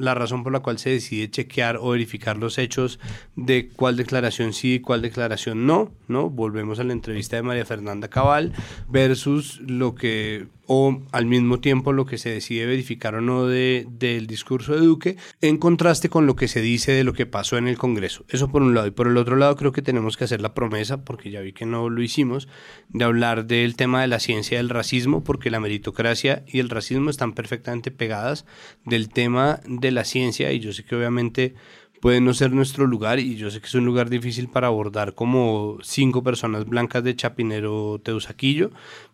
la 0.00 0.14
razón 0.14 0.42
por 0.42 0.52
la 0.52 0.60
cual 0.60 0.78
se 0.78 0.90
decide 0.90 1.30
chequear 1.30 1.76
o 1.76 1.90
verificar 1.90 2.36
los 2.36 2.58
hechos 2.58 2.98
de 3.36 3.68
cuál 3.68 3.96
declaración 3.96 4.52
sí 4.52 4.74
y 4.74 4.80
cuál 4.80 5.02
declaración 5.02 5.66
no, 5.66 5.92
¿no? 6.08 6.30
Volvemos 6.30 6.78
a 6.78 6.84
la 6.84 6.92
entrevista 6.92 7.36
de 7.36 7.42
María 7.42 7.66
Fernanda 7.66 8.08
Cabal 8.08 8.52
versus 8.88 9.60
lo 9.60 9.94
que 9.94 10.46
o 10.72 11.02
al 11.10 11.26
mismo 11.26 11.58
tiempo 11.58 11.92
lo 11.92 12.06
que 12.06 12.16
se 12.16 12.30
decide 12.30 12.64
verificar 12.64 13.16
o 13.16 13.20
no 13.20 13.48
de, 13.48 13.88
del 13.90 14.28
discurso 14.28 14.72
de 14.72 14.86
Duque, 14.86 15.16
en 15.40 15.58
contraste 15.58 16.08
con 16.08 16.28
lo 16.28 16.36
que 16.36 16.46
se 16.46 16.60
dice 16.60 16.92
de 16.92 17.02
lo 17.02 17.12
que 17.12 17.26
pasó 17.26 17.58
en 17.58 17.66
el 17.66 17.76
Congreso. 17.76 18.24
Eso 18.28 18.52
por 18.52 18.62
un 18.62 18.72
lado. 18.72 18.86
Y 18.86 18.92
por 18.92 19.08
el 19.08 19.16
otro 19.16 19.34
lado 19.34 19.56
creo 19.56 19.72
que 19.72 19.82
tenemos 19.82 20.16
que 20.16 20.22
hacer 20.22 20.40
la 20.40 20.54
promesa, 20.54 21.04
porque 21.04 21.32
ya 21.32 21.40
vi 21.40 21.52
que 21.52 21.66
no 21.66 21.90
lo 21.90 22.00
hicimos, 22.02 22.46
de 22.88 23.04
hablar 23.04 23.46
del 23.46 23.74
tema 23.74 24.00
de 24.00 24.06
la 24.06 24.20
ciencia 24.20 24.58
del 24.58 24.68
racismo, 24.68 25.24
porque 25.24 25.50
la 25.50 25.58
meritocracia 25.58 26.44
y 26.46 26.60
el 26.60 26.70
racismo 26.70 27.10
están 27.10 27.32
perfectamente 27.32 27.90
pegadas 27.90 28.46
del 28.84 29.08
tema 29.08 29.58
de 29.66 29.90
la 29.90 30.04
ciencia 30.04 30.52
y 30.52 30.60
yo 30.60 30.72
sé 30.72 30.84
que 30.84 30.94
obviamente 30.94 31.56
puede 32.00 32.20
no 32.20 32.32
ser 32.32 32.52
nuestro 32.52 32.86
lugar 32.86 33.18
y 33.18 33.36
yo 33.36 33.50
sé 33.50 33.60
que 33.60 33.66
es 33.66 33.74
un 33.74 33.84
lugar 33.84 34.08
difícil 34.08 34.48
para 34.48 34.68
abordar 34.68 35.14
como 35.14 35.78
cinco 35.82 36.22
personas 36.22 36.64
blancas 36.66 37.04
de 37.04 37.14
Chapinero 37.14 38.00
Teusaquillo, 38.02 38.70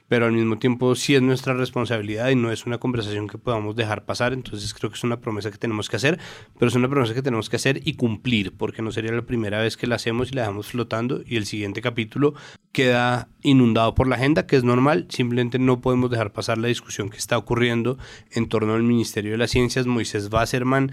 pero 0.08 0.26
al 0.26 0.32
mismo 0.32 0.58
tiempo 0.58 0.94
sí 0.94 1.14
es 1.14 1.22
nuestra 1.22 1.54
responsabilidad 1.54 2.30
y 2.30 2.36
no 2.36 2.52
es 2.52 2.66
una 2.66 2.78
conversación 2.78 3.28
que 3.28 3.38
podamos 3.38 3.76
dejar 3.76 4.04
pasar, 4.04 4.32
entonces 4.32 4.72
creo 4.74 4.90
que 4.90 4.96
es 4.96 5.04
una 5.04 5.20
promesa 5.20 5.50
que 5.50 5.58
tenemos 5.58 5.88
que 5.88 5.96
hacer, 5.96 6.18
pero 6.58 6.68
es 6.68 6.74
una 6.74 6.88
promesa 6.88 7.14
que 7.14 7.22
tenemos 7.22 7.50
que 7.50 7.56
hacer 7.56 7.80
y 7.84 7.94
cumplir, 7.94 8.52
porque 8.56 8.82
no 8.82 8.92
sería 8.92 9.12
la 9.12 9.22
primera 9.22 9.60
vez 9.60 9.76
que 9.76 9.86
la 9.86 9.96
hacemos 9.96 10.30
y 10.30 10.34
la 10.34 10.42
dejamos 10.42 10.68
flotando 10.68 11.22
y 11.26 11.36
el 11.36 11.46
siguiente 11.46 11.82
capítulo 11.82 12.34
queda 12.72 13.28
inundado 13.42 13.94
por 13.94 14.06
la 14.06 14.16
agenda, 14.16 14.46
que 14.46 14.56
es 14.56 14.64
normal, 14.64 15.06
simplemente 15.08 15.58
no 15.58 15.80
podemos 15.80 16.10
dejar 16.10 16.32
pasar 16.32 16.58
la 16.58 16.68
discusión 16.68 17.10
que 17.10 17.16
está 17.16 17.38
ocurriendo 17.38 17.98
en 18.32 18.48
torno 18.48 18.74
al 18.74 18.82
Ministerio 18.82 19.32
de 19.32 19.38
las 19.38 19.50
Ciencias, 19.50 19.86
Moisés 19.86 20.28
Wasserman, 20.30 20.92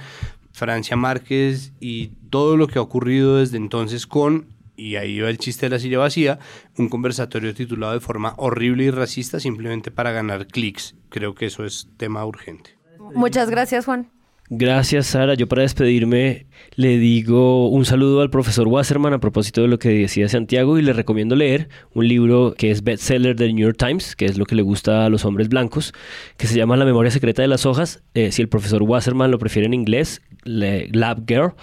Francia 0.54 0.96
Márquez 0.96 1.74
y 1.80 2.12
todo 2.30 2.58
lo 2.58 2.68
que 2.68 2.78
ha 2.78 2.82
ocurrido 2.82 3.38
desde 3.38 3.58
entonces 3.58 4.06
con, 4.06 4.46
y 4.76 4.96
ahí 4.96 5.20
va 5.20 5.30
el 5.30 5.38
chiste 5.38 5.68
de 5.68 5.72
la 5.72 5.80
silla 5.80 6.00
vacía, 6.00 6.40
un 6.78 6.90
conversatorio 6.90 7.54
titulado 7.54 7.94
de 7.94 8.00
forma 8.00 8.34
horrible 8.38 8.86
y 8.86 8.92
racista 8.92 9.40
simplemente 9.40 9.92
para 9.92 10.12
ganar 10.12 10.48
clics. 10.48 10.96
Creo 11.10 11.36
que 11.36 11.46
eso 11.46 11.66
es 11.66 11.88
tema 11.98 12.26
urgente. 12.26 12.78
Muchas 13.14 13.50
gracias, 13.50 13.86
Juan. 13.86 14.10
Gracias, 14.50 15.08
Sara. 15.08 15.36
Yo 15.36 15.48
para 15.48 15.62
despedirme 15.62 16.46
le 16.76 16.98
digo 16.98 17.70
un 17.70 17.86
saludo 17.86 18.22
al 18.22 18.30
profesor 18.30 18.68
Wasserman 18.68 19.14
a 19.14 19.20
propósito 19.20 19.62
de 19.62 19.68
lo 19.68 19.80
que 19.80 19.90
decía 19.90 20.28
Santiago 20.28 20.78
y 20.78 20.82
le 20.82 20.92
recomiendo 20.92 21.36
leer 21.36 21.70
un 21.94 22.08
libro 22.08 22.54
que 22.58 22.70
es 22.70 22.84
bestseller 22.84 23.36
del 23.36 23.56
New 23.56 23.66
York 23.66 23.78
Times, 23.78 24.16
que 24.16 24.26
es 24.26 24.38
lo 24.38 24.46
que 24.46 24.56
le 24.56 24.62
gusta 24.62 25.06
a 25.06 25.10
los 25.10 25.24
hombres 25.24 25.48
blancos, 25.48 25.94
que 26.38 26.48
se 26.48 26.56
llama 26.56 26.76
La 26.76 26.86
memoria 26.86 27.10
secreta 27.10 27.42
de 27.42 27.48
las 27.48 27.66
hojas. 27.66 28.04
Eh, 28.14 28.32
si 28.32 28.42
el 28.42 28.50
profesor 28.50 28.84
Wasserman 28.84 29.32
lo 29.32 29.40
prefiere 29.40 29.66
en 29.66 29.74
inglés, 29.74 30.22
Lab 30.44 31.24
Girl. 31.26 31.54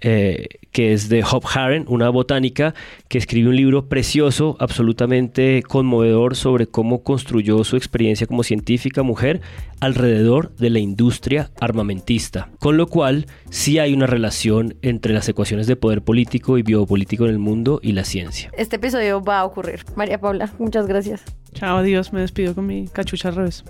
Eh, 0.00 0.46
que 0.72 0.92
es 0.92 1.08
de 1.08 1.24
Hop 1.24 1.44
Haren, 1.52 1.84
una 1.88 2.08
botánica 2.08 2.74
que 3.08 3.18
escribe 3.18 3.48
un 3.48 3.56
libro 3.56 3.88
precioso, 3.88 4.56
absolutamente 4.60 5.62
conmovedor 5.66 6.36
sobre 6.36 6.66
cómo 6.66 7.02
construyó 7.02 7.64
su 7.64 7.76
experiencia 7.76 8.26
como 8.26 8.42
científica 8.42 9.02
mujer 9.02 9.40
alrededor 9.80 10.54
de 10.56 10.70
la 10.70 10.78
industria 10.78 11.50
armamentista. 11.60 12.50
Con 12.58 12.76
lo 12.76 12.86
cual, 12.86 13.26
sí 13.50 13.78
hay 13.78 13.92
una 13.92 14.06
relación 14.06 14.76
entre 14.82 15.12
las 15.12 15.28
ecuaciones 15.28 15.66
de 15.66 15.76
poder 15.76 16.02
político 16.02 16.58
y 16.58 16.62
biopolítico 16.62 17.24
en 17.24 17.30
el 17.30 17.38
mundo 17.38 17.80
y 17.82 17.92
la 17.92 18.04
ciencia. 18.04 18.50
Este 18.56 18.76
episodio 18.76 19.22
va 19.22 19.40
a 19.40 19.44
ocurrir. 19.44 19.84
María 19.96 20.20
Paula, 20.20 20.52
muchas 20.58 20.86
gracias. 20.86 21.22
Chao, 21.54 21.78
adiós. 21.78 22.12
Me 22.12 22.20
despido 22.20 22.54
con 22.54 22.66
mi 22.66 22.88
cachucha 22.88 23.28
al 23.28 23.36
revés. 23.36 23.64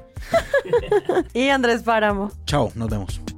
y 1.34 1.48
Andrés 1.48 1.82
Páramo. 1.82 2.30
Chao, 2.44 2.72
nos 2.74 2.90
vemos. 2.90 3.38